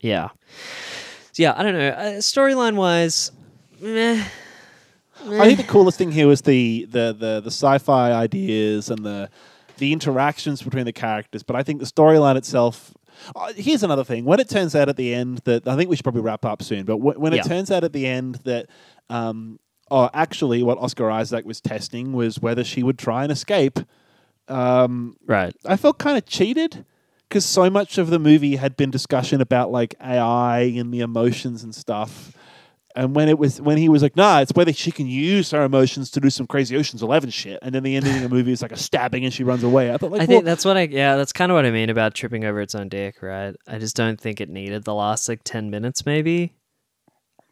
yeah, 0.00 0.28
so, 1.32 1.42
yeah. 1.42 1.54
I 1.56 1.62
don't 1.64 1.72
know. 1.74 1.88
Uh, 1.88 2.02
Storyline 2.18 2.76
wise, 2.76 3.32
meh. 3.80 4.22
I 5.22 5.46
think 5.46 5.58
the 5.58 5.64
coolest 5.66 5.98
thing 5.98 6.12
here 6.12 6.26
was 6.28 6.42
the 6.42 6.86
the 6.88 7.12
the, 7.18 7.40
the 7.40 7.50
sci-fi 7.50 8.12
ideas 8.12 8.88
and 8.88 9.04
the 9.04 9.28
the 9.78 9.92
interactions 9.92 10.62
between 10.62 10.84
the 10.84 10.92
characters. 10.92 11.42
But 11.42 11.56
I 11.56 11.62
think 11.64 11.80
the 11.80 11.86
storyline 11.86 12.36
itself. 12.36 12.94
Uh, 13.34 13.52
here's 13.54 13.82
another 13.82 14.04
thing. 14.04 14.24
When 14.24 14.38
it 14.40 14.48
turns 14.48 14.74
out 14.76 14.88
at 14.88 14.96
the 14.96 15.12
end 15.12 15.38
that 15.44 15.66
I 15.66 15.76
think 15.76 15.90
we 15.90 15.96
should 15.96 16.04
probably 16.04 16.22
wrap 16.22 16.44
up 16.44 16.62
soon. 16.62 16.84
But 16.84 16.98
wh- 16.98 17.18
when 17.20 17.32
Yeah. 17.32 17.40
it 17.40 17.46
turns 17.46 17.70
out 17.72 17.82
at 17.82 17.92
the 17.92 18.06
end 18.06 18.36
that. 18.44 18.66
Um, 19.10 19.58
Oh, 19.90 20.08
actually, 20.14 20.62
what 20.62 20.78
Oscar 20.78 21.10
Isaac 21.10 21.44
was 21.44 21.60
testing 21.60 22.12
was 22.12 22.40
whether 22.40 22.62
she 22.62 22.82
would 22.82 22.98
try 22.98 23.24
and 23.24 23.32
escape. 23.32 23.80
Um, 24.48 25.16
right. 25.26 25.54
I 25.64 25.76
felt 25.76 25.98
kind 25.98 26.18
of 26.18 26.26
cheated 26.26 26.84
because 27.28 27.44
so 27.44 27.70
much 27.70 27.98
of 27.98 28.10
the 28.10 28.18
movie 28.18 28.56
had 28.56 28.76
been 28.76 28.90
discussion 28.90 29.40
about 29.40 29.70
like 29.70 29.94
AI 30.00 30.60
and 30.60 30.92
the 30.92 31.00
emotions 31.00 31.62
and 31.62 31.74
stuff. 31.74 32.32
And 32.96 33.14
when 33.14 33.28
it 33.28 33.38
was 33.38 33.60
when 33.60 33.78
he 33.78 33.88
was 33.88 34.02
like, 34.02 34.16
"Nah, 34.16 34.40
it's 34.40 34.52
whether 34.52 34.72
she 34.72 34.90
can 34.90 35.06
use 35.06 35.52
her 35.52 35.62
emotions 35.62 36.10
to 36.10 36.20
do 36.20 36.28
some 36.28 36.48
crazy 36.48 36.76
Ocean's 36.76 37.04
Eleven 37.04 37.30
shit," 37.30 37.60
and 37.62 37.72
then 37.72 37.84
the 37.84 37.94
ending 37.94 38.16
of 38.16 38.22
the 38.22 38.28
movie 38.28 38.50
is 38.50 38.62
like 38.62 38.72
a 38.72 38.76
stabbing 38.76 39.24
and 39.24 39.32
she 39.32 39.44
runs 39.44 39.62
away. 39.62 39.94
I 39.94 39.96
thought, 39.96 40.10
like, 40.10 40.22
I 40.22 40.24
well, 40.24 40.38
think 40.38 40.44
that's 40.44 40.64
what 40.64 40.76
I 40.76 40.82
yeah, 40.82 41.14
that's 41.14 41.32
kind 41.32 41.52
of 41.52 41.54
what 41.54 41.64
I 41.64 41.70
mean 41.70 41.88
about 41.88 42.14
tripping 42.14 42.44
over 42.44 42.60
its 42.60 42.74
own 42.74 42.88
dick, 42.88 43.22
right? 43.22 43.54
I 43.68 43.78
just 43.78 43.94
don't 43.94 44.20
think 44.20 44.40
it 44.40 44.48
needed 44.48 44.82
the 44.82 44.94
last 44.94 45.28
like 45.28 45.42
10 45.44 45.70
minutes 45.70 46.04
maybe. 46.04 46.52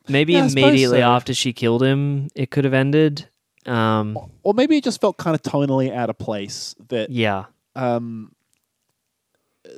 Maybe 0.09 0.35
Yeah, 0.35 0.47
immediately 0.47 1.01
so. 1.01 1.11
after 1.11 1.35
she 1.35 1.53
killed 1.53 1.83
him 1.83 2.29
it 2.35 2.51
could 2.51 2.65
have 2.65 2.75
ended. 2.75 3.29
Um 3.67 4.19
or 4.43 4.55
maybe 4.55 4.77
it 4.77 4.85
just 4.85 5.01
felt 5.01 5.17
kind 5.19 5.35
of 5.35 5.43
tonally 5.43 5.95
out 5.95 6.11
of 6.11 6.19
place. 6.19 6.75
That 6.89 7.11
yeah. 7.11 7.47
um, 7.77 8.33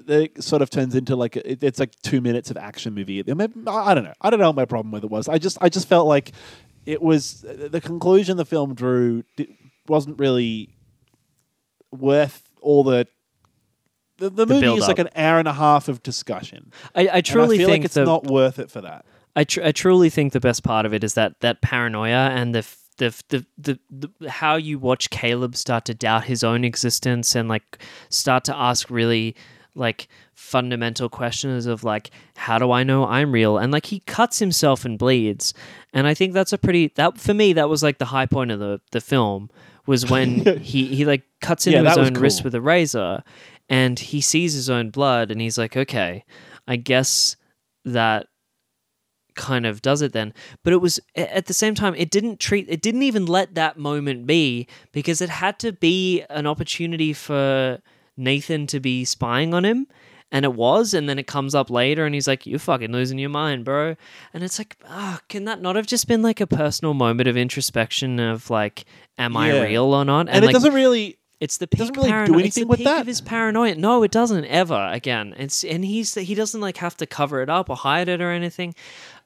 that 0.06 0.22
it 0.22 0.44
sort 0.44 0.62
of 0.62 0.70
turns 0.70 0.94
into 0.94 1.16
like 1.16 1.36
a, 1.36 1.66
it's 1.66 1.80
like 1.80 1.92
two 2.02 2.20
minutes 2.20 2.50
of 2.50 2.56
action 2.56 2.94
movie. 2.94 3.20
I 3.20 3.22
don't 3.22 3.66
know. 3.66 4.12
I 4.20 4.30
don't 4.30 4.38
know 4.38 4.48
what 4.48 4.56
my 4.56 4.64
problem 4.64 4.92
with 4.92 5.04
it 5.04 5.10
was. 5.10 5.28
I 5.28 5.38
just 5.38 5.58
I 5.60 5.68
just 5.68 5.88
felt 5.88 6.06
like 6.06 6.32
it 6.86 7.02
was 7.02 7.40
the 7.42 7.80
conclusion 7.80 8.36
the 8.36 8.44
film 8.44 8.74
drew 8.74 9.24
wasn't 9.88 10.18
really 10.18 10.70
worth 11.90 12.42
all 12.60 12.84
the. 12.84 13.06
The, 14.18 14.28
the, 14.28 14.44
movie 14.44 14.66
is 14.66 14.72
build-up. 14.74 14.88
like 14.88 14.98
an 14.98 15.08
hour 15.16 15.38
and 15.38 15.48
a 15.48 15.52
half 15.54 15.88
of 15.88 16.02
discussion. 16.02 16.72
I, 16.94 17.08
I 17.10 17.20
truly 17.22 17.56
I 17.56 17.58
feel 17.58 17.68
think 17.68 17.80
like 17.80 17.84
it's 17.86 17.94
the, 17.94 18.04
not 18.04 18.26
worth 18.26 18.58
it 18.58 18.70
for 18.70 18.82
that. 18.82 19.06
I, 19.36 19.44
tr- 19.44 19.62
I 19.64 19.72
truly 19.72 20.10
think 20.10 20.32
the 20.32 20.40
best 20.40 20.62
part 20.64 20.86
of 20.86 20.92
it 20.94 21.04
is 21.04 21.14
that 21.14 21.40
that 21.40 21.60
paranoia 21.62 22.30
and 22.30 22.54
the 22.54 22.60
f- 22.60 22.76
the, 22.98 23.06
f- 23.06 23.22
the 23.28 23.46
the 23.56 23.78
the 23.90 24.28
how 24.30 24.56
you 24.56 24.78
watch 24.78 25.10
Caleb 25.10 25.56
start 25.56 25.84
to 25.86 25.94
doubt 25.94 26.24
his 26.24 26.44
own 26.44 26.64
existence 26.64 27.34
and 27.34 27.48
like 27.48 27.82
start 28.10 28.44
to 28.44 28.56
ask 28.56 28.90
really 28.90 29.34
like 29.74 30.08
fundamental 30.34 31.08
questions 31.08 31.66
of 31.66 31.84
like 31.84 32.10
how 32.36 32.58
do 32.58 32.72
I 32.72 32.82
know 32.82 33.06
I'm 33.06 33.32
real? 33.32 33.56
And 33.56 33.72
like 33.72 33.86
he 33.86 34.00
cuts 34.00 34.38
himself 34.38 34.84
and 34.84 34.98
bleeds. 34.98 35.54
And 35.94 36.06
I 36.06 36.14
think 36.14 36.32
that's 36.34 36.52
a 36.52 36.58
pretty 36.58 36.88
that 36.96 37.18
for 37.18 37.32
me 37.34 37.52
that 37.54 37.68
was 37.68 37.82
like 37.82 37.98
the 37.98 38.06
high 38.06 38.26
point 38.26 38.50
of 38.50 38.58
the 38.58 38.80
the 38.90 39.00
film 39.00 39.48
was 39.86 40.10
when 40.10 40.58
he 40.60 40.86
he 40.94 41.04
like 41.04 41.22
cuts 41.40 41.66
into 41.66 41.78
Yeah, 41.82 41.88
his 41.88 41.98
own 41.98 42.14
wrist 42.14 42.44
with 42.44 42.54
a 42.54 42.60
razor 42.60 43.22
and 43.68 43.98
he 43.98 44.20
sees 44.20 44.52
his 44.54 44.68
own 44.68 44.90
blood 44.90 45.30
and 45.30 45.40
he's 45.40 45.56
like 45.56 45.76
okay 45.76 46.24
I 46.66 46.76
guess 46.76 47.36
that 47.84 48.26
kind 49.34 49.66
of 49.66 49.82
does 49.82 50.02
it 50.02 50.12
then 50.12 50.32
but 50.62 50.72
it 50.72 50.78
was 50.78 51.00
at 51.16 51.46
the 51.46 51.54
same 51.54 51.74
time 51.74 51.94
it 51.96 52.10
didn't 52.10 52.40
treat 52.40 52.66
it 52.68 52.82
didn't 52.82 53.02
even 53.02 53.26
let 53.26 53.54
that 53.54 53.78
moment 53.78 54.26
be 54.26 54.66
because 54.92 55.20
it 55.20 55.30
had 55.30 55.58
to 55.58 55.72
be 55.72 56.22
an 56.30 56.46
opportunity 56.46 57.12
for 57.12 57.80
Nathan 58.16 58.66
to 58.66 58.80
be 58.80 59.04
spying 59.04 59.54
on 59.54 59.64
him 59.64 59.86
and 60.32 60.44
it 60.44 60.54
was, 60.54 60.94
and 60.94 61.08
then 61.08 61.18
it 61.18 61.26
comes 61.26 61.54
up 61.54 61.70
later, 61.70 62.06
and 62.06 62.14
he's 62.14 62.28
like, 62.28 62.46
"You're 62.46 62.58
fucking 62.58 62.92
losing 62.92 63.18
your 63.18 63.30
mind, 63.30 63.64
bro," 63.64 63.96
and 64.32 64.44
it's 64.44 64.58
like, 64.58 64.76
ah, 64.88 65.20
can 65.28 65.44
that 65.46 65.60
not 65.60 65.76
have 65.76 65.86
just 65.86 66.06
been 66.06 66.22
like 66.22 66.40
a 66.40 66.46
personal 66.46 66.94
moment 66.94 67.28
of 67.28 67.36
introspection 67.36 68.20
of 68.20 68.48
like, 68.48 68.84
am 69.18 69.36
I 69.36 69.50
real 69.60 69.92
or 69.92 70.04
not? 70.04 70.28
And, 70.28 70.44
it 70.44 70.46
like, 70.46 70.52
doesn't 70.52 70.72
really. 70.72 71.18
it's 71.40 71.58
the 71.58 71.66
peak 71.66 71.96
really 71.96 72.10
do 72.10 72.14
parano- 72.14 72.28
it's 72.28 72.56
anything 72.56 72.68
with 72.68 72.78
peak 72.78 72.86
that. 72.86 73.00
of 73.00 73.06
his 73.06 73.20
paranoia. 73.20 73.74
No, 73.74 74.02
it 74.04 74.12
doesn't 74.12 74.44
ever. 74.44 74.88
Again, 74.92 75.34
it's 75.36 75.64
and 75.64 75.84
he's 75.84 76.14
he 76.14 76.34
doesn't 76.36 76.60
like 76.60 76.76
have 76.76 76.96
to 76.98 77.06
cover 77.06 77.42
it 77.42 77.48
up 77.50 77.68
or 77.68 77.76
hide 77.76 78.08
it 78.08 78.20
or 78.20 78.30
anything. 78.30 78.74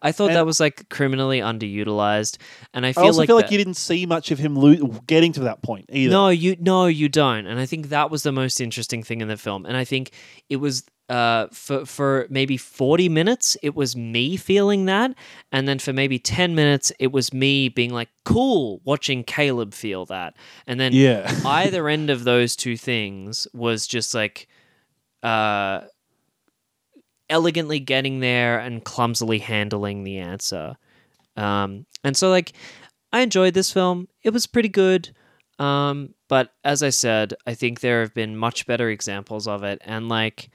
I 0.04 0.12
thought 0.12 0.28
And- 0.28 0.36
that 0.36 0.46
was 0.46 0.60
like 0.60 0.88
criminally 0.90 1.40
underutilized, 1.40 2.36
and 2.72 2.86
I 2.86 2.90
I 2.90 2.92
feel 2.92 3.04
also 3.04 3.18
like 3.18 3.26
feel 3.26 3.36
like 3.36 3.46
that- 3.46 3.52
you 3.52 3.58
didn't 3.58 3.74
see 3.74 4.06
much 4.06 4.30
of 4.30 4.38
him 4.38 4.54
lo- 4.54 5.00
getting 5.06 5.32
to 5.32 5.40
that 5.40 5.62
point 5.62 5.86
either. 5.92 6.12
no, 6.12 6.28
you 6.28 6.56
no, 6.60 6.86
you 6.86 7.08
don't. 7.08 7.46
And 7.46 7.58
I 7.58 7.66
think 7.66 7.88
that 7.88 8.10
was 8.10 8.22
the 8.22 8.30
most 8.32 8.60
interesting 8.60 9.02
thing 9.02 9.20
in 9.20 9.28
the 9.28 9.36
film. 9.36 9.66
And 9.66 9.76
I 9.76 9.84
think 9.84 10.12
it 10.48 10.56
was 10.56 10.84
uh 11.10 11.48
for 11.52 11.84
for 11.84 12.26
maybe 12.30 12.56
40 12.56 13.10
minutes 13.10 13.58
it 13.62 13.74
was 13.74 13.94
me 13.94 14.38
feeling 14.38 14.86
that 14.86 15.14
and 15.52 15.68
then 15.68 15.78
for 15.78 15.92
maybe 15.92 16.18
10 16.18 16.54
minutes 16.54 16.90
it 16.98 17.12
was 17.12 17.30
me 17.30 17.68
being 17.68 17.92
like 17.92 18.08
cool 18.24 18.80
watching 18.84 19.22
Caleb 19.22 19.74
feel 19.74 20.06
that. 20.06 20.32
And 20.66 20.80
then 20.80 20.94
Yeah. 20.94 21.30
either 21.44 21.88
end 21.90 22.08
of 22.08 22.24
those 22.24 22.56
two 22.56 22.78
things 22.78 23.46
was 23.52 23.86
just 23.86 24.14
like 24.14 24.48
uh 25.22 25.82
elegantly 27.30 27.80
getting 27.80 28.20
there 28.20 28.58
and 28.58 28.84
clumsily 28.84 29.38
handling 29.38 30.04
the 30.04 30.18
answer. 30.18 30.76
Um, 31.36 31.86
and 32.02 32.16
so 32.16 32.30
like 32.30 32.52
I 33.12 33.20
enjoyed 33.20 33.54
this 33.54 33.72
film. 33.72 34.08
It 34.22 34.32
was 34.32 34.46
pretty 34.46 34.68
good. 34.68 35.14
Um, 35.58 36.14
but 36.28 36.52
as 36.64 36.82
I 36.82 36.90
said, 36.90 37.34
I 37.46 37.54
think 37.54 37.80
there 37.80 38.00
have 38.00 38.14
been 38.14 38.36
much 38.36 38.66
better 38.66 38.88
examples 38.88 39.46
of 39.46 39.62
it 39.62 39.80
and 39.84 40.08
like 40.08 40.50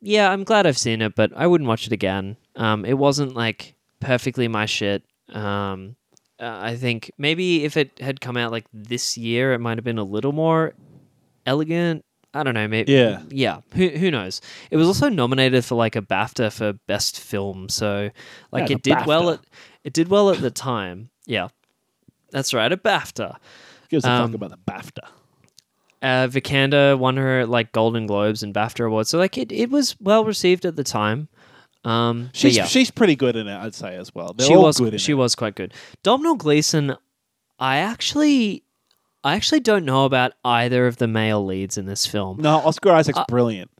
yeah, 0.00 0.30
I'm 0.30 0.44
glad 0.44 0.66
I've 0.66 0.76
seen 0.76 1.00
it, 1.00 1.14
but 1.14 1.32
I 1.34 1.46
wouldn't 1.46 1.66
watch 1.66 1.86
it 1.86 1.92
again. 1.92 2.36
Um, 2.56 2.84
it 2.84 2.98
wasn't 2.98 3.34
like 3.34 3.74
perfectly 4.00 4.48
my 4.48 4.66
shit. 4.66 5.02
Um, 5.30 5.96
uh, 6.38 6.58
I 6.60 6.76
think 6.76 7.10
maybe 7.16 7.64
if 7.64 7.78
it 7.78 7.98
had 8.00 8.20
come 8.20 8.36
out 8.36 8.52
like 8.52 8.66
this 8.72 9.16
year, 9.16 9.54
it 9.54 9.60
might 9.60 9.78
have 9.78 9.84
been 9.84 9.98
a 9.98 10.04
little 10.04 10.32
more 10.32 10.74
elegant. 11.46 12.04
I 12.34 12.42
don't 12.42 12.54
know. 12.54 12.66
Maybe. 12.68 12.92
Yeah. 12.92 13.22
Yeah. 13.30 13.60
Who 13.74 13.88
who 13.88 14.10
knows? 14.10 14.40
It 14.70 14.76
was 14.76 14.88
also 14.88 15.08
nominated 15.08 15.64
for 15.64 15.76
like 15.76 15.94
a 15.96 16.02
BAFTA 16.02 16.52
for 16.52 16.72
best 16.88 17.20
film, 17.20 17.68
so 17.68 18.10
like 18.52 18.68
Yeah, 18.70 18.76
it 18.76 18.82
did 18.82 19.06
well 19.06 19.26
BAFTA. 19.26 19.34
at 19.34 19.40
it 19.84 19.92
did 19.92 20.08
well 20.08 20.30
at 20.30 20.40
the 20.40 20.50
time. 20.50 21.10
Yeah, 21.26 21.48
that's 22.30 22.52
right. 22.52 22.70
A 22.72 22.76
BAFTA. 22.76 23.36
Gives 23.88 24.04
a 24.04 24.10
Um, 24.10 24.32
fuck 24.32 24.34
about 24.42 24.50
the 24.50 24.72
BAFTA. 24.72 25.08
Uh, 26.02 26.26
Vikander 26.28 26.98
won 26.98 27.16
her 27.16 27.46
like 27.46 27.72
Golden 27.72 28.06
Globes 28.06 28.42
and 28.42 28.52
BAFTA 28.52 28.86
awards, 28.86 29.08
so 29.10 29.18
like 29.18 29.38
it, 29.38 29.50
it 29.52 29.70
was 29.70 29.94
well 30.00 30.24
received 30.24 30.64
at 30.66 30.76
the 30.76 30.84
time. 30.84 31.28
Um, 31.84 32.30
She's 32.34 32.56
yeah. 32.56 32.64
she's 32.64 32.90
pretty 32.90 33.14
good 33.14 33.36
in 33.36 33.46
it, 33.46 33.56
I'd 33.56 33.74
say 33.74 33.94
as 33.96 34.14
well. 34.14 34.32
They're 34.34 34.46
she 34.46 34.56
was 34.56 34.78
good 34.78 34.94
in 34.94 34.98
she 34.98 35.12
it. 35.12 35.16
was 35.16 35.34
quite 35.34 35.54
good. 35.54 35.72
Domhnall 36.02 36.34
Gleeson, 36.36 36.96
I 37.58 37.76
actually, 37.78 38.63
I 39.24 39.34
actually 39.36 39.60
don't 39.60 39.84
know 39.84 40.04
about 40.04 40.32
either 40.44 40.86
of 40.86 40.98
the 40.98 41.08
male 41.08 41.44
leads 41.44 41.78
in 41.78 41.86
this 41.86 42.06
film. 42.06 42.36
No, 42.40 42.56
Oscar 42.56 42.90
Isaac's 42.92 43.18
Uh, 43.18 43.24
brilliant. 43.26 43.70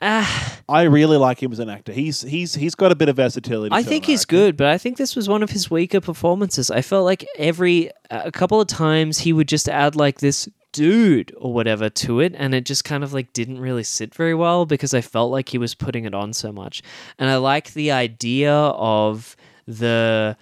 Ah, 0.00 0.58
I 0.68 0.82
really 0.82 1.16
like 1.16 1.42
him 1.42 1.52
as 1.52 1.58
an 1.58 1.70
actor. 1.70 1.90
He's 1.92 2.20
he's 2.20 2.54
he's 2.54 2.74
got 2.74 2.92
a 2.92 2.94
bit 2.94 3.08
of 3.08 3.16
versatility. 3.16 3.74
I 3.74 3.82
to 3.82 3.88
think 3.88 4.04
him, 4.04 4.12
he's 4.12 4.20
reckon. 4.22 4.38
good, 4.38 4.56
but 4.58 4.66
I 4.66 4.76
think 4.76 4.98
this 4.98 5.16
was 5.16 5.26
one 5.28 5.42
of 5.42 5.50
his 5.50 5.70
weaker 5.70 6.00
performances. 6.02 6.70
I 6.70 6.82
felt 6.82 7.04
like 7.06 7.26
every 7.38 7.90
a 8.10 8.30
couple 8.30 8.60
of 8.60 8.68
times 8.68 9.18
he 9.18 9.32
would 9.32 9.48
just 9.48 9.68
add 9.70 9.96
like 9.96 10.18
this 10.20 10.48
dude 10.72 11.34
or 11.38 11.54
whatever 11.54 11.88
to 11.88 12.20
it 12.20 12.34
and 12.36 12.54
it 12.54 12.66
just 12.66 12.84
kind 12.84 13.02
of 13.02 13.14
like 13.14 13.32
didn't 13.32 13.58
really 13.58 13.82
sit 13.82 14.14
very 14.14 14.34
well 14.34 14.66
because 14.66 14.92
I 14.92 15.00
felt 15.00 15.30
like 15.32 15.48
he 15.48 15.56
was 15.56 15.74
putting 15.74 16.04
it 16.04 16.12
on 16.12 16.34
so 16.34 16.52
much. 16.52 16.82
And 17.18 17.30
I 17.30 17.36
like 17.38 17.72
the 17.72 17.90
idea 17.90 18.52
of 18.54 19.34
the 19.66 20.36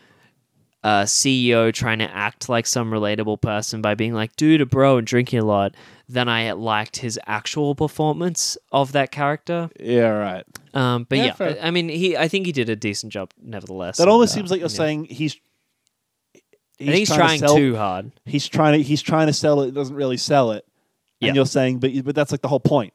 uh, 0.85 1.05
CEO 1.05 1.73
trying 1.73 1.99
to 1.99 2.15
act 2.15 2.51
like 2.51 2.67
some 2.67 2.91
relatable 2.91 3.41
person 3.41 3.81
by 3.81 3.95
being 3.95 4.13
like, 4.13 4.37
dude, 4.37 4.61
a 4.61 4.67
bro, 4.67 4.99
and 4.99 5.07
drinking 5.07 5.39
a 5.39 5.45
lot, 5.45 5.75
then 6.11 6.29
I 6.29 6.53
liked 6.53 6.99
his 6.99 7.19
actual 7.27 7.75
performance 7.75 8.59
of 8.71 8.93
that 8.93 9.11
character. 9.11 9.71
Yeah, 9.81 10.09
right. 10.09 10.45
Um, 10.75 11.07
but 11.09 11.17
Yeah, 11.17 11.25
yeah, 11.25 11.33
fair. 11.33 11.59
I, 11.63 11.69
I 11.69 11.71
mean, 11.71 11.89
he, 11.89 12.19
I 12.19 12.29
think 12.29 12.45
he 12.45 12.53
did 12.53 12.69
a 12.69 12.77
decent 12.77 13.15
job, 13.15 13.31
nevertheless. 13.43 13.97
That 13.97 14.09
almost 14.09 14.35
uh, 14.35 14.37
seems 14.37 14.51
like 14.51 14.61
you're 14.61 14.69
yeah. 14.69 14.77
saying 14.77 15.05
he's. 15.07 15.37
I 16.35 16.87
think 16.87 16.97
he's 16.97 17.09
to 17.09 17.15
trying 17.15 17.39
sell- 17.39 17.57
too 17.57 17.77
hard. 17.77 18.13
He's 18.27 18.47
trying 18.47 18.77
to 18.77 18.83
he's 18.83 19.01
trying 19.01 19.29
to 19.29 19.33
sell 19.33 19.63
it. 19.63 19.73
Doesn't 19.73 19.97
really 19.97 20.19
sell 20.19 20.51
it. 20.51 20.67
Yeah. 21.21 21.29
And 21.29 21.37
you're 21.37 21.47
saying, 21.47 21.79
but 21.79 21.93
but 22.05 22.15
that's 22.15 22.31
like 22.31 22.43
the 22.43 22.49
whole 22.49 22.61
point. 22.61 22.93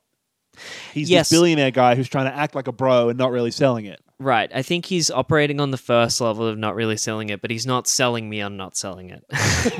He's 0.94 1.10
Yes. 1.10 1.30
this 1.30 1.38
billionaire 1.38 1.72
guy 1.72 1.95
who's 1.95 2.10
trying 2.10 2.26
to 2.26 2.36
act 2.36 2.53
like 2.53 2.68
a 2.68 2.72
bro 2.72 3.10
and 3.10 3.18
not 3.18 3.32
really 3.32 3.52
selling 3.52 3.86
it. 3.86 4.02
Right. 4.22 4.52
I 4.54 4.64
think 4.64 4.86
he's 4.86 5.10
operating 5.10 5.62
on 5.62 5.72
the 5.72 5.78
first 5.78 6.20
level 6.20 6.46
of 6.46 6.58
not 6.58 6.76
really 6.76 6.98
selling 6.98 7.30
it, 7.30 7.40
but 7.41 7.52
he's 7.52 7.66
not 7.66 7.88
selling 7.88 8.30
me 8.30 8.41
on 8.41 8.58
not 8.58 8.76
selling 8.76 9.10
it. 9.12 9.24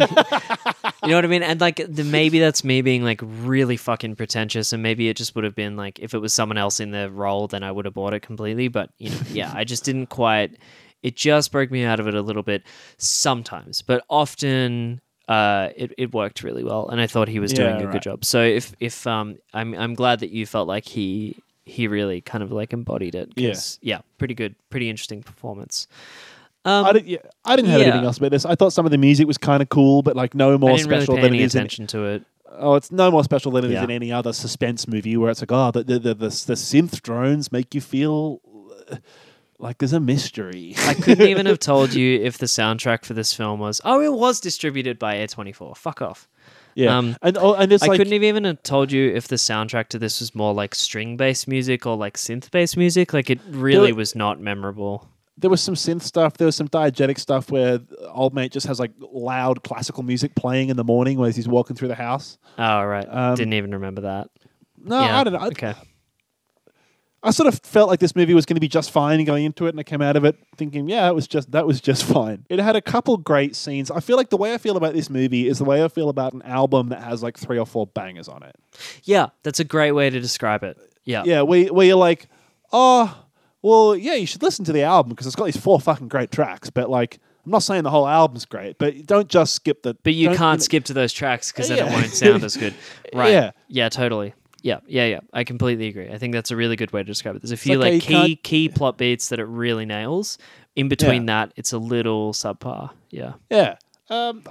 you 1.04 1.10
know 1.10 1.16
what 1.18 1.26
I 1.26 1.28
mean? 1.28 1.44
And 1.44 1.60
like, 1.60 1.82
the, 1.86 2.06
maybe 2.06 2.40
that's 2.40 2.64
me 2.64 2.82
being 2.82 3.04
like 3.04 3.20
really 3.22 3.76
fucking 3.76 4.16
pretentious, 4.16 4.72
and 4.72 4.82
maybe 4.82 5.10
it 5.10 5.18
just 5.18 5.36
would 5.36 5.44
have 5.44 5.56
been 5.56 5.76
like 5.76 6.00
if 6.00 6.14
it 6.14 6.20
was 6.20 6.34
someone 6.34 6.58
else 6.58 6.80
in 6.80 6.92
the 6.92 7.12
role, 7.12 7.48
then 7.48 7.64
I 7.64 7.72
would 7.72 7.84
have 7.84 7.94
bought 7.94 8.14
it 8.14 8.22
completely. 8.22 8.70
But 8.70 8.92
you 8.98 9.10
know, 9.10 9.20
yeah, 9.28 9.52
I 9.54 9.66
just 9.66 9.84
didn't 9.84 10.08
quite. 10.08 10.58
It 11.04 11.18
just 11.18 11.52
broke 11.52 11.70
me 11.72 11.84
out 11.84 12.00
of 12.00 12.08
it 12.08 12.14
a 12.16 12.22
little 12.22 12.44
bit 12.44 12.64
sometimes, 12.98 13.82
but 13.82 14.04
often. 14.10 15.02
Uh, 15.28 15.70
it, 15.76 15.94
it 16.00 16.12
worked 16.12 16.42
really 16.42 16.64
well, 16.64 16.90
and 16.90 17.00
I 17.00 17.06
thought 17.06 17.28
he 17.28 17.38
was 17.38 17.54
doing 17.54 17.78
Yeah, 17.78 17.84
a 17.84 17.86
right. 17.86 17.92
good 17.92 18.02
job. 18.02 18.26
So 18.26 18.42
if 18.42 18.74
if 18.80 19.06
um, 19.06 19.38
I'm 19.54 19.76
I'm 19.76 19.94
glad 19.94 20.22
that 20.22 20.32
you 20.32 20.48
felt 20.48 20.68
like 20.68 20.86
he 20.88 21.38
he 21.70 21.88
really 21.88 22.22
kind 22.22 22.44
of 22.44 22.52
like 22.52 22.74
embodied 22.74 23.16
it. 23.16 23.32
yeah, 23.36 23.54
yeah, 23.82 24.00
pretty 24.18 24.34
good, 24.34 24.56
pretty 24.70 24.90
interesting 24.90 25.24
performance. 25.24 25.88
Um, 26.66 26.86
I 26.86 26.92
didn't. 26.94 27.08
Yeah, 27.08 27.18
I 27.46 27.56
didn't 27.56 27.72
have 27.72 27.82
anything 27.82 28.04
else 28.04 28.18
about 28.18 28.32
this. 28.32 28.46
I 28.46 28.56
thought 28.56 28.74
some 28.74 28.86
of 28.86 28.92
the 28.92 28.98
music 28.98 29.28
was 29.28 29.38
kind 29.38 29.62
of 29.64 29.70
cool, 29.70 30.02
but 30.02 30.16
like 30.16 30.36
no 30.36 30.58
more 30.58 30.72
really 30.72 30.84
special 30.84 31.16
pay 31.16 31.22
than 31.22 31.34
it 31.34 31.38
any 31.38 31.44
is 31.44 31.56
in. 31.56 31.62
attention 31.62 31.88
to 31.88 32.04
it. 32.06 32.24
Oh, 32.52 32.76
it's 32.76 32.92
no 32.92 33.10
more 33.12 33.24
special 33.24 33.52
than 33.54 33.64
it 33.64 33.68
is 33.70 33.74
Yeah. 33.76 33.84
in 33.86 33.92
any 33.92 34.12
other 34.12 34.34
suspense 34.34 34.88
movie 34.88 35.16
where 35.16 35.30
it's 35.32 35.42
like, 35.42 35.52
oh, 35.52 35.72
the 35.72 35.84
the 35.84 36.00
the, 36.00 36.14
the, 36.16 36.28
the 36.28 36.56
synth 36.56 37.02
drones 37.02 37.52
make 37.52 37.74
you 37.74 37.80
feel 37.82 38.42
uh, 38.92 38.98
like 39.60 39.78
there's 39.78 39.94
a 39.94 40.00
mystery. 40.02 40.74
I 40.80 40.96
couldn't 40.96 41.28
even 41.28 41.46
have 41.46 41.60
told 41.72 41.94
you 41.94 42.20
if 42.22 42.38
the 42.40 42.46
soundtrack 42.48 43.06
for 43.06 43.14
this 43.14 43.34
film 43.34 43.60
was. 43.60 43.80
Oh, 43.86 44.02
it 44.02 44.12
was 44.14 44.40
distributed 44.42 45.00
by 45.00 45.16
A24. 45.16 45.78
Fuck 45.78 46.02
off. 46.02 46.28
Yeah, 46.76 46.98
Um, 46.98 47.16
and 47.22 47.38
oh, 47.38 47.54
and 47.56 47.72
it's 47.72 47.84
I 47.84 47.88
like 47.88 47.98
couldn't 48.00 48.14
have 48.14 48.24
even 48.24 48.44
have 48.46 48.64
told 48.64 48.92
you 48.92 49.10
if 49.14 49.28
the 49.28 49.36
soundtrack 49.36 49.90
to 49.90 50.00
this 50.00 50.20
was 50.20 50.34
more 50.34 50.54
like 50.54 50.76
string 50.76 51.18
based 51.18 51.48
music 51.48 51.86
or 51.86 51.96
like 51.98 52.16
synth 52.18 52.50
based 52.52 52.78
music. 52.78 53.14
Like 53.14 53.30
it 53.30 53.40
really 53.50 53.92
was 53.94 54.16
not 54.16 54.40
memorable. 54.40 55.08
there 55.38 55.50
was 55.50 55.62
some 55.62 55.76
synth 55.76 56.02
stuff. 56.04 56.38
There 56.38 56.46
was 56.46 56.56
some 56.56 56.68
diegetic 56.68 57.18
stuff 57.20 57.50
where 57.50 57.80
old 58.12 58.34
mate 58.34 58.52
just 58.52 58.68
has 58.68 58.80
like 58.80 58.92
loud 59.00 59.64
classical 59.64 60.04
music 60.04 60.36
playing 60.36 60.70
in 60.70 60.78
the 60.78 60.84
morning 60.84 61.24
as 61.24 61.36
he's 61.36 61.48
walking 61.48 61.76
through 61.76 61.88
the 61.88 61.96
house. 61.96 62.38
Oh, 62.58 62.84
right. 62.84 63.08
Um, 63.10 63.36
Didn't 63.36 63.54
even 63.54 63.72
remember 63.72 64.02
that. 64.02 64.30
No, 64.82 65.00
yeah. 65.00 65.20
I 65.20 65.24
don't 65.24 65.34
know. 65.34 65.40
I, 65.40 65.48
okay. 65.48 65.74
I 67.22 67.32
sort 67.32 67.48
of 67.48 67.60
felt 67.64 67.90
like 67.90 68.00
this 68.00 68.16
movie 68.16 68.34
was 68.34 68.46
going 68.46 68.56
to 68.56 68.62
be 68.62 68.68
just 68.70 68.92
fine 68.92 69.24
going 69.26 69.44
into 69.44 69.66
it, 69.66 69.70
and 69.70 69.80
I 69.80 69.84
came 69.84 70.02
out 70.02 70.16
of 70.16 70.24
it 70.24 70.38
thinking, 70.56 70.88
yeah, 70.88 71.10
it 71.10 71.16
was 71.16 71.28
just 71.28 71.52
that 71.52 71.68
was 71.68 71.82
just 71.82 72.04
fine. 72.06 72.46
It 72.50 72.60
had 72.60 72.76
a 72.78 72.82
couple 72.82 73.18
great 73.18 73.56
scenes. 73.56 73.92
I 73.92 74.00
feel 74.00 74.16
like 74.18 74.30
the 74.30 74.38
way 74.38 74.54
I 74.54 74.58
feel 74.58 74.78
about 74.78 74.94
this 74.94 75.10
movie 75.10 75.48
is 75.48 75.58
the 75.58 75.66
way 75.66 75.84
I 75.84 75.90
feel 75.90 76.08
about 76.10 76.34
an 76.34 76.42
album 76.44 76.90
that 76.90 77.02
has 77.04 77.22
like 77.22 77.38
three 77.38 77.60
or 77.60 77.66
four 77.66 77.88
bangers 77.88 78.28
on 78.30 78.44
it. 78.44 78.56
Yeah, 79.04 79.28
that's 79.44 79.60
a 79.60 79.66
great 79.66 79.92
way 79.92 80.10
to 80.10 80.20
describe 80.20 80.64
it. 80.64 80.78
Yeah. 81.04 81.24
Yeah, 81.26 81.42
where, 81.42 81.66
where 81.74 81.88
you're 81.88 81.96
like, 81.98 82.28
oh, 82.72 83.26
well, 83.62 83.96
yeah, 83.96 84.14
you 84.14 84.26
should 84.26 84.42
listen 84.44 84.64
to 84.66 84.72
the 84.72 84.84
album 84.84 85.10
because 85.10 85.28
it's 85.28 85.36
got 85.36 85.46
these 85.46 85.58
four 85.58 85.80
fucking 85.82 86.08
great 86.08 86.32
tracks. 86.32 86.70
But 86.70 86.90
like, 86.90 87.20
I'm 87.46 87.52
not 87.52 87.64
saying 87.64 87.84
the 87.84 87.90
whole 87.90 88.08
album's 88.08 88.46
great, 88.46 88.78
but 88.78 89.06
don't 89.06 89.28
just 89.28 89.56
skip 89.56 89.84
the. 89.84 89.96
But 90.04 90.14
you 90.14 90.30
can't 90.30 90.60
know- 90.60 90.64
skip 90.64 90.86
to 90.86 90.94
those 90.94 91.12
tracks 91.12 91.52
because 91.52 91.68
then 91.68 91.80
Yeah. 91.80 91.88
it 91.88 91.94
won't 91.94 92.12
sound 92.12 92.44
as 92.44 92.56
good. 92.56 92.74
Right. 93.14 93.32
Yeah. 93.32 93.52
Yeah, 93.68 93.90
totally. 93.90 94.36
Yeah, 94.62 94.80
yeah, 94.88 95.06
yeah. 95.06 95.20
I 95.34 95.44
completely 95.44 95.88
agree. 95.88 96.10
I 96.10 96.18
think 96.18 96.34
that's 96.34 96.52
a 96.52 96.56
really 96.56 96.76
good 96.76 96.92
way 96.92 97.02
to 97.02 97.06
describe 97.08 97.36
it. 97.36 97.42
There's 97.42 97.52
a 97.52 97.58
few 97.58 97.78
like 97.80 97.94
like 97.94 98.02
key 98.02 98.14
can't- 98.14 98.44
key 98.44 98.70
plot 98.70 98.98
beats 98.98 99.30
that 99.30 99.40
it 99.40 99.46
really 99.46 99.86
nails. 99.86 100.38
In 100.76 100.88
between 100.90 101.24
Yeah. 101.28 101.46
that, 101.46 101.54
it's 101.56 101.74
a 101.74 101.78
little 101.78 102.34
subpar. 102.34 102.92
Yeah. 103.10 103.34
Yeah. 103.50 103.76
Um, 104.10 104.42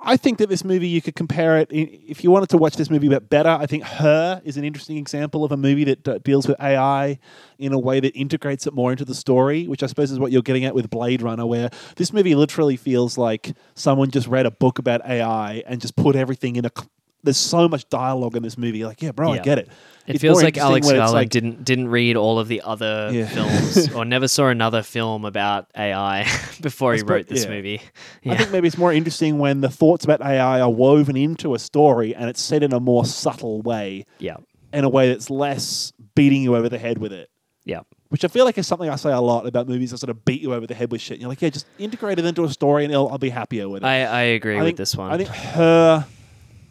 I 0.00 0.16
think 0.16 0.38
that 0.38 0.48
this 0.48 0.64
movie, 0.64 0.86
you 0.88 1.02
could 1.02 1.16
compare 1.16 1.58
it. 1.58 1.68
If 1.72 2.22
you 2.22 2.30
wanted 2.30 2.48
to 2.50 2.56
watch 2.58 2.76
this 2.76 2.90
movie 2.90 3.08
but 3.08 3.28
better, 3.28 3.48
I 3.48 3.66
think 3.66 3.82
Her 3.82 4.40
is 4.44 4.56
an 4.56 4.62
interesting 4.64 4.96
example 4.96 5.44
of 5.44 5.50
a 5.50 5.56
movie 5.56 5.82
that 5.84 6.22
deals 6.22 6.46
with 6.46 6.60
AI 6.60 7.18
in 7.58 7.72
a 7.72 7.78
way 7.78 7.98
that 7.98 8.14
integrates 8.14 8.66
it 8.68 8.74
more 8.74 8.92
into 8.92 9.04
the 9.04 9.14
story, 9.16 9.66
which 9.66 9.82
I 9.82 9.86
suppose 9.86 10.12
is 10.12 10.20
what 10.20 10.30
you're 10.30 10.42
getting 10.42 10.64
at 10.64 10.74
with 10.76 10.90
Blade 10.90 11.22
Runner, 11.22 11.44
where 11.46 11.70
this 11.96 12.12
movie 12.12 12.36
literally 12.36 12.76
feels 12.76 13.18
like 13.18 13.52
someone 13.74 14.10
just 14.12 14.28
read 14.28 14.46
a 14.46 14.50
book 14.52 14.78
about 14.78 15.04
AI 15.04 15.64
and 15.66 15.80
just 15.80 15.96
put 15.96 16.14
everything 16.14 16.54
in 16.56 16.64
a. 16.64 16.70
There's 17.24 17.36
so 17.36 17.68
much 17.68 17.88
dialogue 17.88 18.36
in 18.36 18.42
this 18.42 18.56
movie. 18.56 18.84
Like, 18.84 19.02
yeah, 19.02 19.10
bro, 19.12 19.32
I 19.32 19.38
get 19.38 19.58
it. 19.58 19.68
It 20.06 20.14
It's 20.14 20.22
feels 20.22 20.36
more 20.36 20.44
like 20.44 20.56
interesting 20.56 20.70
Alex 20.70 20.86
when 20.86 20.96
it's 20.96 21.00
Garland 21.00 21.14
like- 21.14 21.28
didn't 21.30 21.64
didn't 21.64 21.88
read 21.88 22.16
all 22.16 22.38
of 22.38 22.48
the 22.48 22.62
other 22.62 23.10
Yeah. 23.12 23.26
films 23.26 23.92
or 23.94 24.04
never 24.06 24.26
saw 24.28 24.48
another 24.48 24.82
film 24.82 25.24
about 25.26 25.66
AI 25.76 26.26
before 26.62 26.94
he 26.94 27.02
wrote 27.02 27.26
this 27.26 27.44
yeah. 27.44 27.50
movie. 27.50 27.80
I 27.80 27.82
Yeah. 28.30 28.36
think 28.38 28.52
maybe 28.52 28.68
it's 28.68 28.78
more 28.78 28.92
interesting 28.92 29.38
when 29.38 29.60
the 29.60 29.68
thoughts 29.68 30.04
about 30.06 30.22
AI 30.22 30.60
are 30.60 30.70
woven 30.70 31.16
into 31.16 31.54
a 31.54 31.58
story 31.58 32.14
and 32.14 32.30
it's 32.30 32.40
said 32.40 32.62
in 32.62 32.72
a 32.72 32.80
more 32.80 33.04
subtle 33.04 33.60
way. 33.62 34.06
yeah. 34.18 34.36
in 34.72 34.84
a 34.84 34.88
way 34.88 35.08
that's 35.08 35.28
less 35.28 35.92
beating 36.14 36.42
you 36.42 36.54
over 36.56 36.68
the 36.70 36.78
head 36.78 36.98
with 36.98 37.12
it. 37.12 37.28
Yeah. 37.64 37.80
Which 38.08 38.24
I 38.24 38.28
feel 38.28 38.46
like 38.46 38.56
is 38.56 38.66
something 38.66 38.88
I 38.88 38.96
say 38.96 39.12
a 39.12 39.20
lot 39.20 39.46
about 39.46 39.68
movies 39.68 39.90
that 39.90 39.98
sort 39.98 40.08
of 40.10 40.24
beat 40.24 40.40
you 40.40 40.54
over 40.54 40.66
the 40.66 40.74
head 40.74 40.90
with 40.90 41.02
shit. 41.02 41.16
And 41.16 41.20
you're 41.22 41.28
like, 41.28 41.42
yeah, 41.42 41.50
just 41.50 41.66
integrate 41.78 42.18
it 42.18 42.24
into 42.24 42.44
a 42.44 42.48
story 42.50 42.84
and 42.84 42.92
it'll, 42.92 43.10
I'll 43.10 43.18
be 43.18 43.28
happier 43.28 43.68
with 43.68 43.82
it. 43.82 43.86
I, 43.86 44.04
I 44.04 44.20
agree 44.22 44.58
I 44.58 44.62
with 44.62 44.76
this 44.78 44.96
one. 44.96 45.10
I 45.12 45.18
think 45.18 45.28
her 45.28 46.06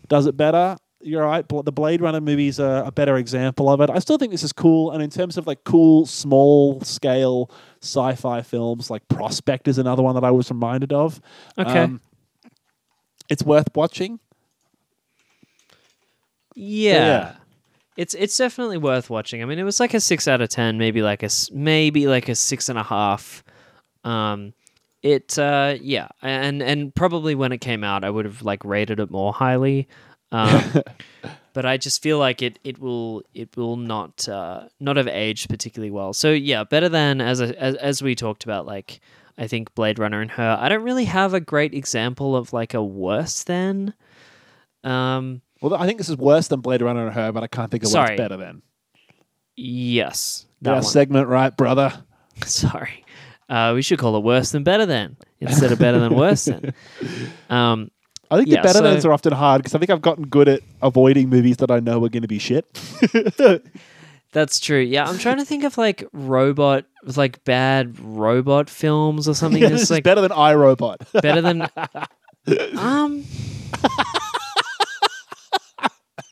does 0.08 0.26
it 0.26 0.38
better. 0.38 0.78
You're 1.00 1.24
right. 1.24 1.48
The 1.48 1.72
Blade 1.72 2.02
Runner 2.02 2.20
movies 2.20 2.60
are 2.60 2.84
a 2.84 2.92
better 2.92 3.18
example 3.18 3.70
of 3.70 3.82
it. 3.82 3.90
I 3.90 4.00
still 4.00 4.18
think 4.18 4.32
this 4.32 4.44
is 4.44 4.52
cool. 4.52 4.92
And 4.92 5.04
in 5.04 5.10
terms 5.12 5.38
of 5.38 5.46
like 5.46 5.64
cool, 5.64 6.06
small 6.08 6.82
scale 6.82 7.52
sci-fi 7.82 8.42
films, 8.42 8.90
like 8.90 9.08
Prospect 9.08 9.68
is 9.68 9.78
another 9.78 10.02
one 10.02 10.16
that 10.16 10.24
I 10.24 10.32
was 10.32 10.50
reminded 10.50 10.92
of. 10.92 11.22
Okay. 11.58 11.80
Um, 11.80 12.02
it's 13.30 13.44
worth 13.44 13.68
watching. 13.76 14.20
Yeah. 16.56 16.94
yeah. 16.94 17.36
It's 17.96 18.14
it's 18.14 18.38
definitely 18.38 18.78
worth 18.78 19.10
watching. 19.10 19.42
I 19.42 19.46
mean, 19.46 19.60
it 19.60 19.64
was 19.64 19.80
like 19.80 19.94
a 19.94 20.00
six 20.00 20.28
out 20.28 20.42
of 20.42 20.50
ten, 20.50 20.78
maybe 20.78 21.02
like 21.02 21.24
a 21.24 21.30
maybe 21.52 22.08
like 22.08 22.30
a 22.30 22.36
six 22.36 22.70
and 22.70 22.78
a 22.78 22.84
half. 22.84 23.44
Um, 24.04 24.54
it 25.04 25.38
uh, 25.38 25.76
yeah, 25.82 26.08
and 26.22 26.62
and 26.62 26.94
probably 26.94 27.36
when 27.36 27.52
it 27.52 27.60
came 27.60 27.84
out, 27.84 28.04
I 28.04 28.10
would 28.10 28.26
have 28.26 28.42
like 28.42 28.64
rated 28.66 29.00
it 29.00 29.12
more 29.12 29.34
highly. 29.34 29.88
Um, 30.32 30.64
but 31.54 31.66
I 31.66 31.78
just 31.78 32.02
feel 32.04 32.20
like 32.20 32.42
it 32.42 32.60
it 32.64 32.80
will 32.80 33.24
it 33.34 33.56
will 33.56 33.78
not 33.78 34.28
uh, 34.28 34.68
not 34.80 34.98
have 34.98 35.08
aged 35.08 35.50
particularly 35.50 35.92
well. 35.92 36.14
So 36.14 36.32
yeah, 36.32 36.64
better 36.64 36.90
than 36.90 37.22
as 37.22 37.42
a, 37.42 37.60
as 37.62 37.76
as 37.76 38.02
we 38.02 38.16
talked 38.16 38.44
about, 38.44 38.66
like 38.66 39.00
I 39.38 39.48
think 39.48 39.74
Blade 39.76 40.00
Runner 40.00 40.22
and 40.22 40.32
her. 40.32 40.58
I 40.60 40.68
don't 40.70 40.84
really 40.84 41.06
have 41.06 41.34
a 41.34 41.40
great 41.40 41.74
example 41.74 42.36
of 42.36 42.54
like 42.54 42.74
a 42.74 42.84
worse 42.84 43.44
than. 43.44 43.94
Um, 44.84 45.42
Well, 45.62 45.76
I 45.76 45.86
think 45.86 46.00
this 46.00 46.10
is 46.10 46.18
worse 46.18 46.48
than 46.48 46.62
Blade 46.62 46.82
Runner 46.82 47.06
and 47.06 47.16
her, 47.16 47.32
but 47.32 47.44
I 47.44 47.48
can't 47.48 47.70
think 47.70 47.84
of 47.84 47.90
Sorry. 47.90 48.12
what's 48.12 48.18
better 48.22 48.38
than. 48.38 48.62
yes, 49.56 50.46
That 50.62 50.84
segment, 50.86 51.28
right, 51.28 51.56
brother? 51.56 52.04
Sorry. 52.46 53.04
Uh, 53.50 53.72
we 53.76 53.82
should 53.82 53.98
call 54.00 54.16
it 54.18 54.24
worse 54.24 54.52
than 54.52 54.64
better 54.64 54.86
than 54.86 55.16
instead 55.40 55.72
of 55.72 55.80
better 55.80 56.00
than 56.00 56.16
worse 56.16 56.46
than. 56.46 56.74
Um, 57.50 57.92
I 58.30 58.36
think 58.38 58.50
Yeah, 58.50 58.58
the 58.58 58.68
better 58.68 58.80
so- 58.80 58.84
thans 58.84 59.06
are 59.06 59.14
often 59.14 59.32
hard 59.32 59.60
because 59.64 59.74
I 59.74 59.80
think 59.80 59.90
I've 59.90 60.02
gotten 60.02 60.26
good 60.28 60.50
at 60.50 60.62
avoiding 60.82 61.30
movies 61.30 61.58
that 61.58 61.72
I 61.72 61.80
know 61.80 62.04
are 62.04 62.10
going 62.10 62.24
to 62.24 62.28
be 62.28 62.40
shit. 62.40 62.66
that's 64.34 64.60
true. 64.60 64.80
Yeah, 64.82 65.06
I'm 65.08 65.18
trying 65.18 65.38
to 65.38 65.46
think 65.46 65.64
of 65.64 65.78
like 65.78 66.04
robot, 66.12 66.84
like 67.16 67.42
bad 67.46 67.98
robot 68.00 68.70
films 68.70 69.30
or 69.30 69.34
something 69.34 69.62
yeah, 69.64 69.70
this 69.70 69.90
like 69.90 70.04
better 70.04 70.20
than 70.22 70.32
iRobot. 70.32 70.98
better 71.22 71.42
than. 71.42 71.70
Um, 72.78 73.24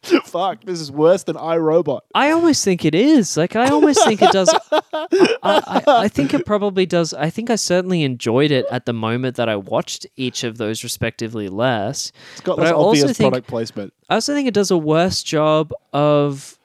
Fuck, 0.26 0.64
this 0.64 0.80
is 0.80 0.92
worse 0.92 1.24
than 1.24 1.36
iRobot. 1.36 2.02
I 2.14 2.32
almost 2.32 2.64
think 2.64 2.86
it 2.86 2.96
is. 2.96 3.38
Like, 3.38 3.56
I 3.56 3.68
almost 3.70 4.04
think 4.06 4.22
it 4.22 4.32
does. 4.32 4.54
I, 4.72 5.38
I, 5.44 5.84
I 5.88 6.08
think 6.08 6.34
it 6.34 6.46
probably 6.46 6.86
does. 6.86 7.14
I 7.14 7.30
think 7.30 7.50
I 7.50 7.56
certainly 7.56 8.04
enjoyed 8.04 8.52
it 8.52 8.66
at 8.72 8.86
the 8.86 8.94
moment 8.94 9.36
that 9.38 9.50
I 9.50 9.56
watched 9.56 10.06
each 10.16 10.44
of 10.44 10.58
those 10.58 10.84
respectively 10.84 11.50
less. 11.50 12.12
It's 12.34 12.42
got 12.42 12.58
less 12.58 12.72
obvious 12.72 13.18
think- 13.18 13.32
product 13.32 13.48
placement. 13.48 13.94
I 14.10 14.16
also 14.16 14.34
think 14.34 14.48
it 14.48 14.54
does 14.54 14.72
a 14.72 14.78
worse 14.78 15.24
job 15.24 15.72
of 15.94 16.60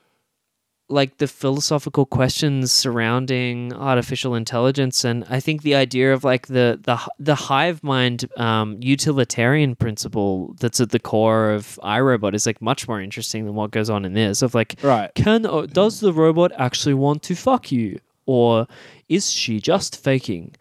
like 0.91 1.19
the 1.19 1.27
philosophical 1.27 2.05
questions 2.05 2.73
surrounding 2.73 3.73
artificial 3.73 4.35
intelligence 4.35 5.05
and 5.05 5.25
I 5.31 5.41
think 5.41 5.63
the 5.63 5.75
idea 5.75 6.13
of 6.13 6.25
like 6.25 6.49
the 6.49 6.79
the 6.83 6.99
the 7.19 7.35
hive 7.35 7.83
mind 7.85 8.25
um, 8.37 8.77
utilitarian 8.81 9.77
principle 9.77 10.55
that's 10.61 10.81
at 10.81 10.91
the 10.91 10.99
core 10.99 11.51
of 11.53 11.79
iRobot 11.83 12.35
is 12.35 12.45
like 12.47 12.61
much 12.61 12.87
more 12.89 13.01
interesting 13.01 13.45
than 13.47 13.55
what 13.55 13.71
goes 13.71 13.89
on 13.89 14.05
in 14.05 14.15
this 14.15 14.43
of 14.43 14.55
like 14.55 14.75
Right. 14.83 15.15
can 15.15 15.47
uh, 15.47 15.67
does 15.67 16.01
the 16.01 16.13
robot 16.13 16.53
actually 16.57 16.95
want 16.95 17.23
to 17.25 17.35
fuck 17.35 17.71
you 17.73 18.01
or 18.27 18.67
is 19.09 19.31
she 19.31 19.61
just 19.61 19.97
faking 20.03 20.55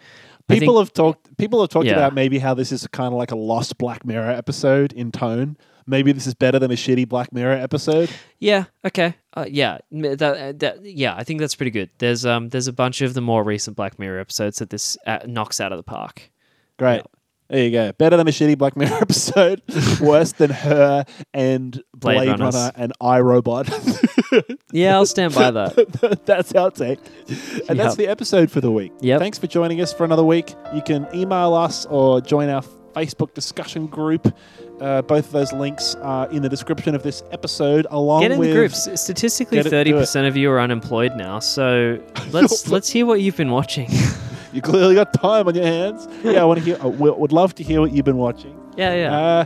People 0.47 0.76
think- 0.76 0.88
have 0.88 0.93
talked. 0.93 1.38
People 1.38 1.61
have 1.61 1.69
talked 1.69 1.85
Yeah. 1.85 1.93
about 1.93 2.15
maybe 2.15 2.39
how 2.39 2.56
this 2.56 2.72
is 2.72 2.88
kind 2.88 3.07
of 3.14 3.14
like 3.14 3.31
a 3.31 3.35
lost 3.35 3.77
Black 3.77 4.03
Mirror 4.03 4.31
episode 4.31 4.91
in 4.93 5.11
tone. 5.11 5.57
Maybe 5.89 6.11
this 6.11 6.27
is 6.27 6.33
better 6.33 6.59
than 6.59 6.71
a 6.71 6.75
shitty 6.75 7.07
Black 7.07 7.33
Mirror 7.33 7.55
episode. 7.55 8.09
Yeah. 8.39 8.65
Okay. 8.85 9.15
Uh, 9.35 9.45
yeah. 9.49 9.79
That, 9.91 10.21
uh, 10.21 10.53
that. 10.57 10.85
Yeah. 10.85 11.15
I 11.15 11.23
think 11.23 11.39
that's 11.39 11.55
pretty 11.55 11.71
good. 11.71 11.89
There's 11.97 12.25
um. 12.25 12.49
There's 12.49 12.67
a 12.67 12.73
bunch 12.73 13.01
of 13.01 13.13
the 13.13 13.21
more 13.21 13.43
recent 13.43 13.75
Black 13.75 13.97
Mirror 13.97 14.19
episodes 14.19 14.59
that 14.59 14.69
this 14.69 14.97
uh, 15.07 15.19
knocks 15.25 15.59
out 15.59 15.71
of 15.71 15.77
the 15.77 15.83
park. 15.83 16.31
Great. 16.77 17.01
There 17.49 17.63
you 17.63 17.71
go. 17.71 17.91
Better 17.93 18.15
than 18.15 18.27
a 18.27 18.31
shitty 18.31 18.57
Black 18.59 18.77
Mirror 18.77 18.97
episode. 19.01 19.63
Worse 19.99 20.33
than 20.33 20.51
her 20.51 21.05
and 21.33 21.81
Blade 21.95 22.17
Blade, 22.17 22.29
Runners. 22.29 22.55
Runner 22.55 22.71
and 22.75 22.93
iRobot. 23.01 24.05
Yeah, 24.71 24.95
I'll 24.95 25.07
stand 25.07 25.33
by 25.33 25.49
that. 25.49 26.21
that's 26.25 26.53
our 26.53 26.69
take. 26.69 26.99
And 27.67 27.79
that's 27.79 27.95
the 27.95 28.07
episode 28.07 28.51
for 28.51 28.61
the 28.61 28.71
week. 28.71 28.91
Yep. 29.01 29.19
Thanks 29.19 29.39
for 29.39 29.47
joining 29.47 29.81
us 29.81 29.91
for 29.91 30.03
another 30.03 30.23
week. 30.23 30.53
You 30.75 30.83
can 30.83 31.07
email 31.13 31.55
us 31.55 31.87
or 31.87 32.21
join 32.21 32.49
our 32.49 32.61
Facebook 32.93 33.33
discussion 33.33 33.87
group. 33.87 34.31
Uh, 34.81 35.01
both 35.01 35.26
of 35.26 35.31
those 35.31 35.51
links 35.53 35.95
are 35.95 36.30
in 36.31 36.41
the 36.41 36.49
description 36.49 36.95
of 36.95 37.03
this 37.03 37.22
episode, 37.31 37.85
along 37.91 38.22
Get 38.22 38.31
in 38.31 38.39
with 38.39 38.49
the 38.49 38.56
groups. 38.56 38.88
Statistically, 39.01 39.57
it- 39.60 39.68
thirty 39.68 39.91
percent 39.91 40.27
of 40.27 40.38
you 40.38 40.49
are 40.51 40.60
unemployed 40.60 41.15
now. 41.15 41.39
So 41.39 41.99
let's 42.31 42.68
let's 42.69 42.89
hear 42.89 43.06
what 43.06 43.22
you've 43.22 43.38
been 43.38 43.51
watching. 43.51 43.89
You 44.51 44.64
clearly 44.64 44.95
got 44.95 45.14
time 45.14 45.47
on 45.47 45.53
your 45.53 45.64
hands. 45.64 46.07
Yeah, 46.23 46.41
I 46.41 46.43
want 46.45 46.57
to 46.57 46.65
hear. 46.65 46.77
I 46.81 46.88
would 46.88 47.31
love 47.31 47.53
to 47.53 47.64
hear 47.64 47.81
what 47.81 47.91
you've 47.91 48.03
been 48.06 48.18
watching. 48.18 48.60
yeah. 48.76 48.95
Yeah. 48.95 49.14
Uh, 49.15 49.45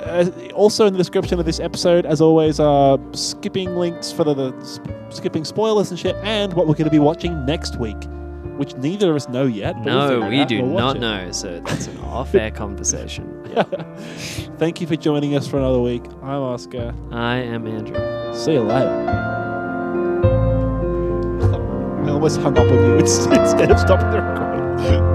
uh, 0.00 0.30
also 0.52 0.84
in 0.86 0.92
the 0.92 0.98
description 0.98 1.38
of 1.38 1.46
this 1.46 1.60
episode, 1.60 2.04
as 2.06 2.20
always, 2.20 2.58
are 2.58 2.98
skipping 3.12 3.76
links 3.76 4.10
for 4.10 4.24
the, 4.24 4.34
the 4.34 4.92
skipping 5.10 5.44
spoilers 5.44 5.90
and 5.90 5.98
shit, 6.00 6.16
and 6.24 6.52
what 6.54 6.66
we're 6.66 6.74
going 6.74 6.86
to 6.86 6.90
be 6.90 6.98
watching 6.98 7.46
next 7.46 7.76
week, 7.78 7.96
which 8.56 8.74
neither 8.76 9.10
of 9.10 9.16
us 9.16 9.28
know 9.28 9.44
yet. 9.46 9.74
we'll 9.84 10.20
no, 10.20 10.28
we 10.28 10.44
do 10.44 10.62
We'll 10.64 10.78
not 10.78 10.96
it. 10.96 11.00
know. 11.00 11.32
So 11.32 11.60
that's 11.60 11.86
an 11.86 11.98
off-air 12.04 12.50
conversation. 12.50 13.46
Yeah. 13.50 13.62
Thank 14.58 14.80
you 14.80 14.86
for 14.86 14.96
joining 14.96 15.34
us 15.36 15.46
for 15.48 15.58
another 15.58 15.80
week. 15.80 16.04
I'm 16.22 16.42
Oscar. 16.42 16.94
I 17.10 17.36
am 17.36 17.66
Andrew. 17.66 18.34
See 18.34 18.52
you 18.52 18.60
later. 18.62 19.18
I 22.04 22.10
almost 22.10 22.40
hung 22.40 22.56
up 22.58 22.64
on 22.70 22.74
you 22.84 22.96
instead 22.98 23.70
of 23.70 23.78
stopping 23.78 24.10
the 24.10 24.20
recording. 24.22 25.11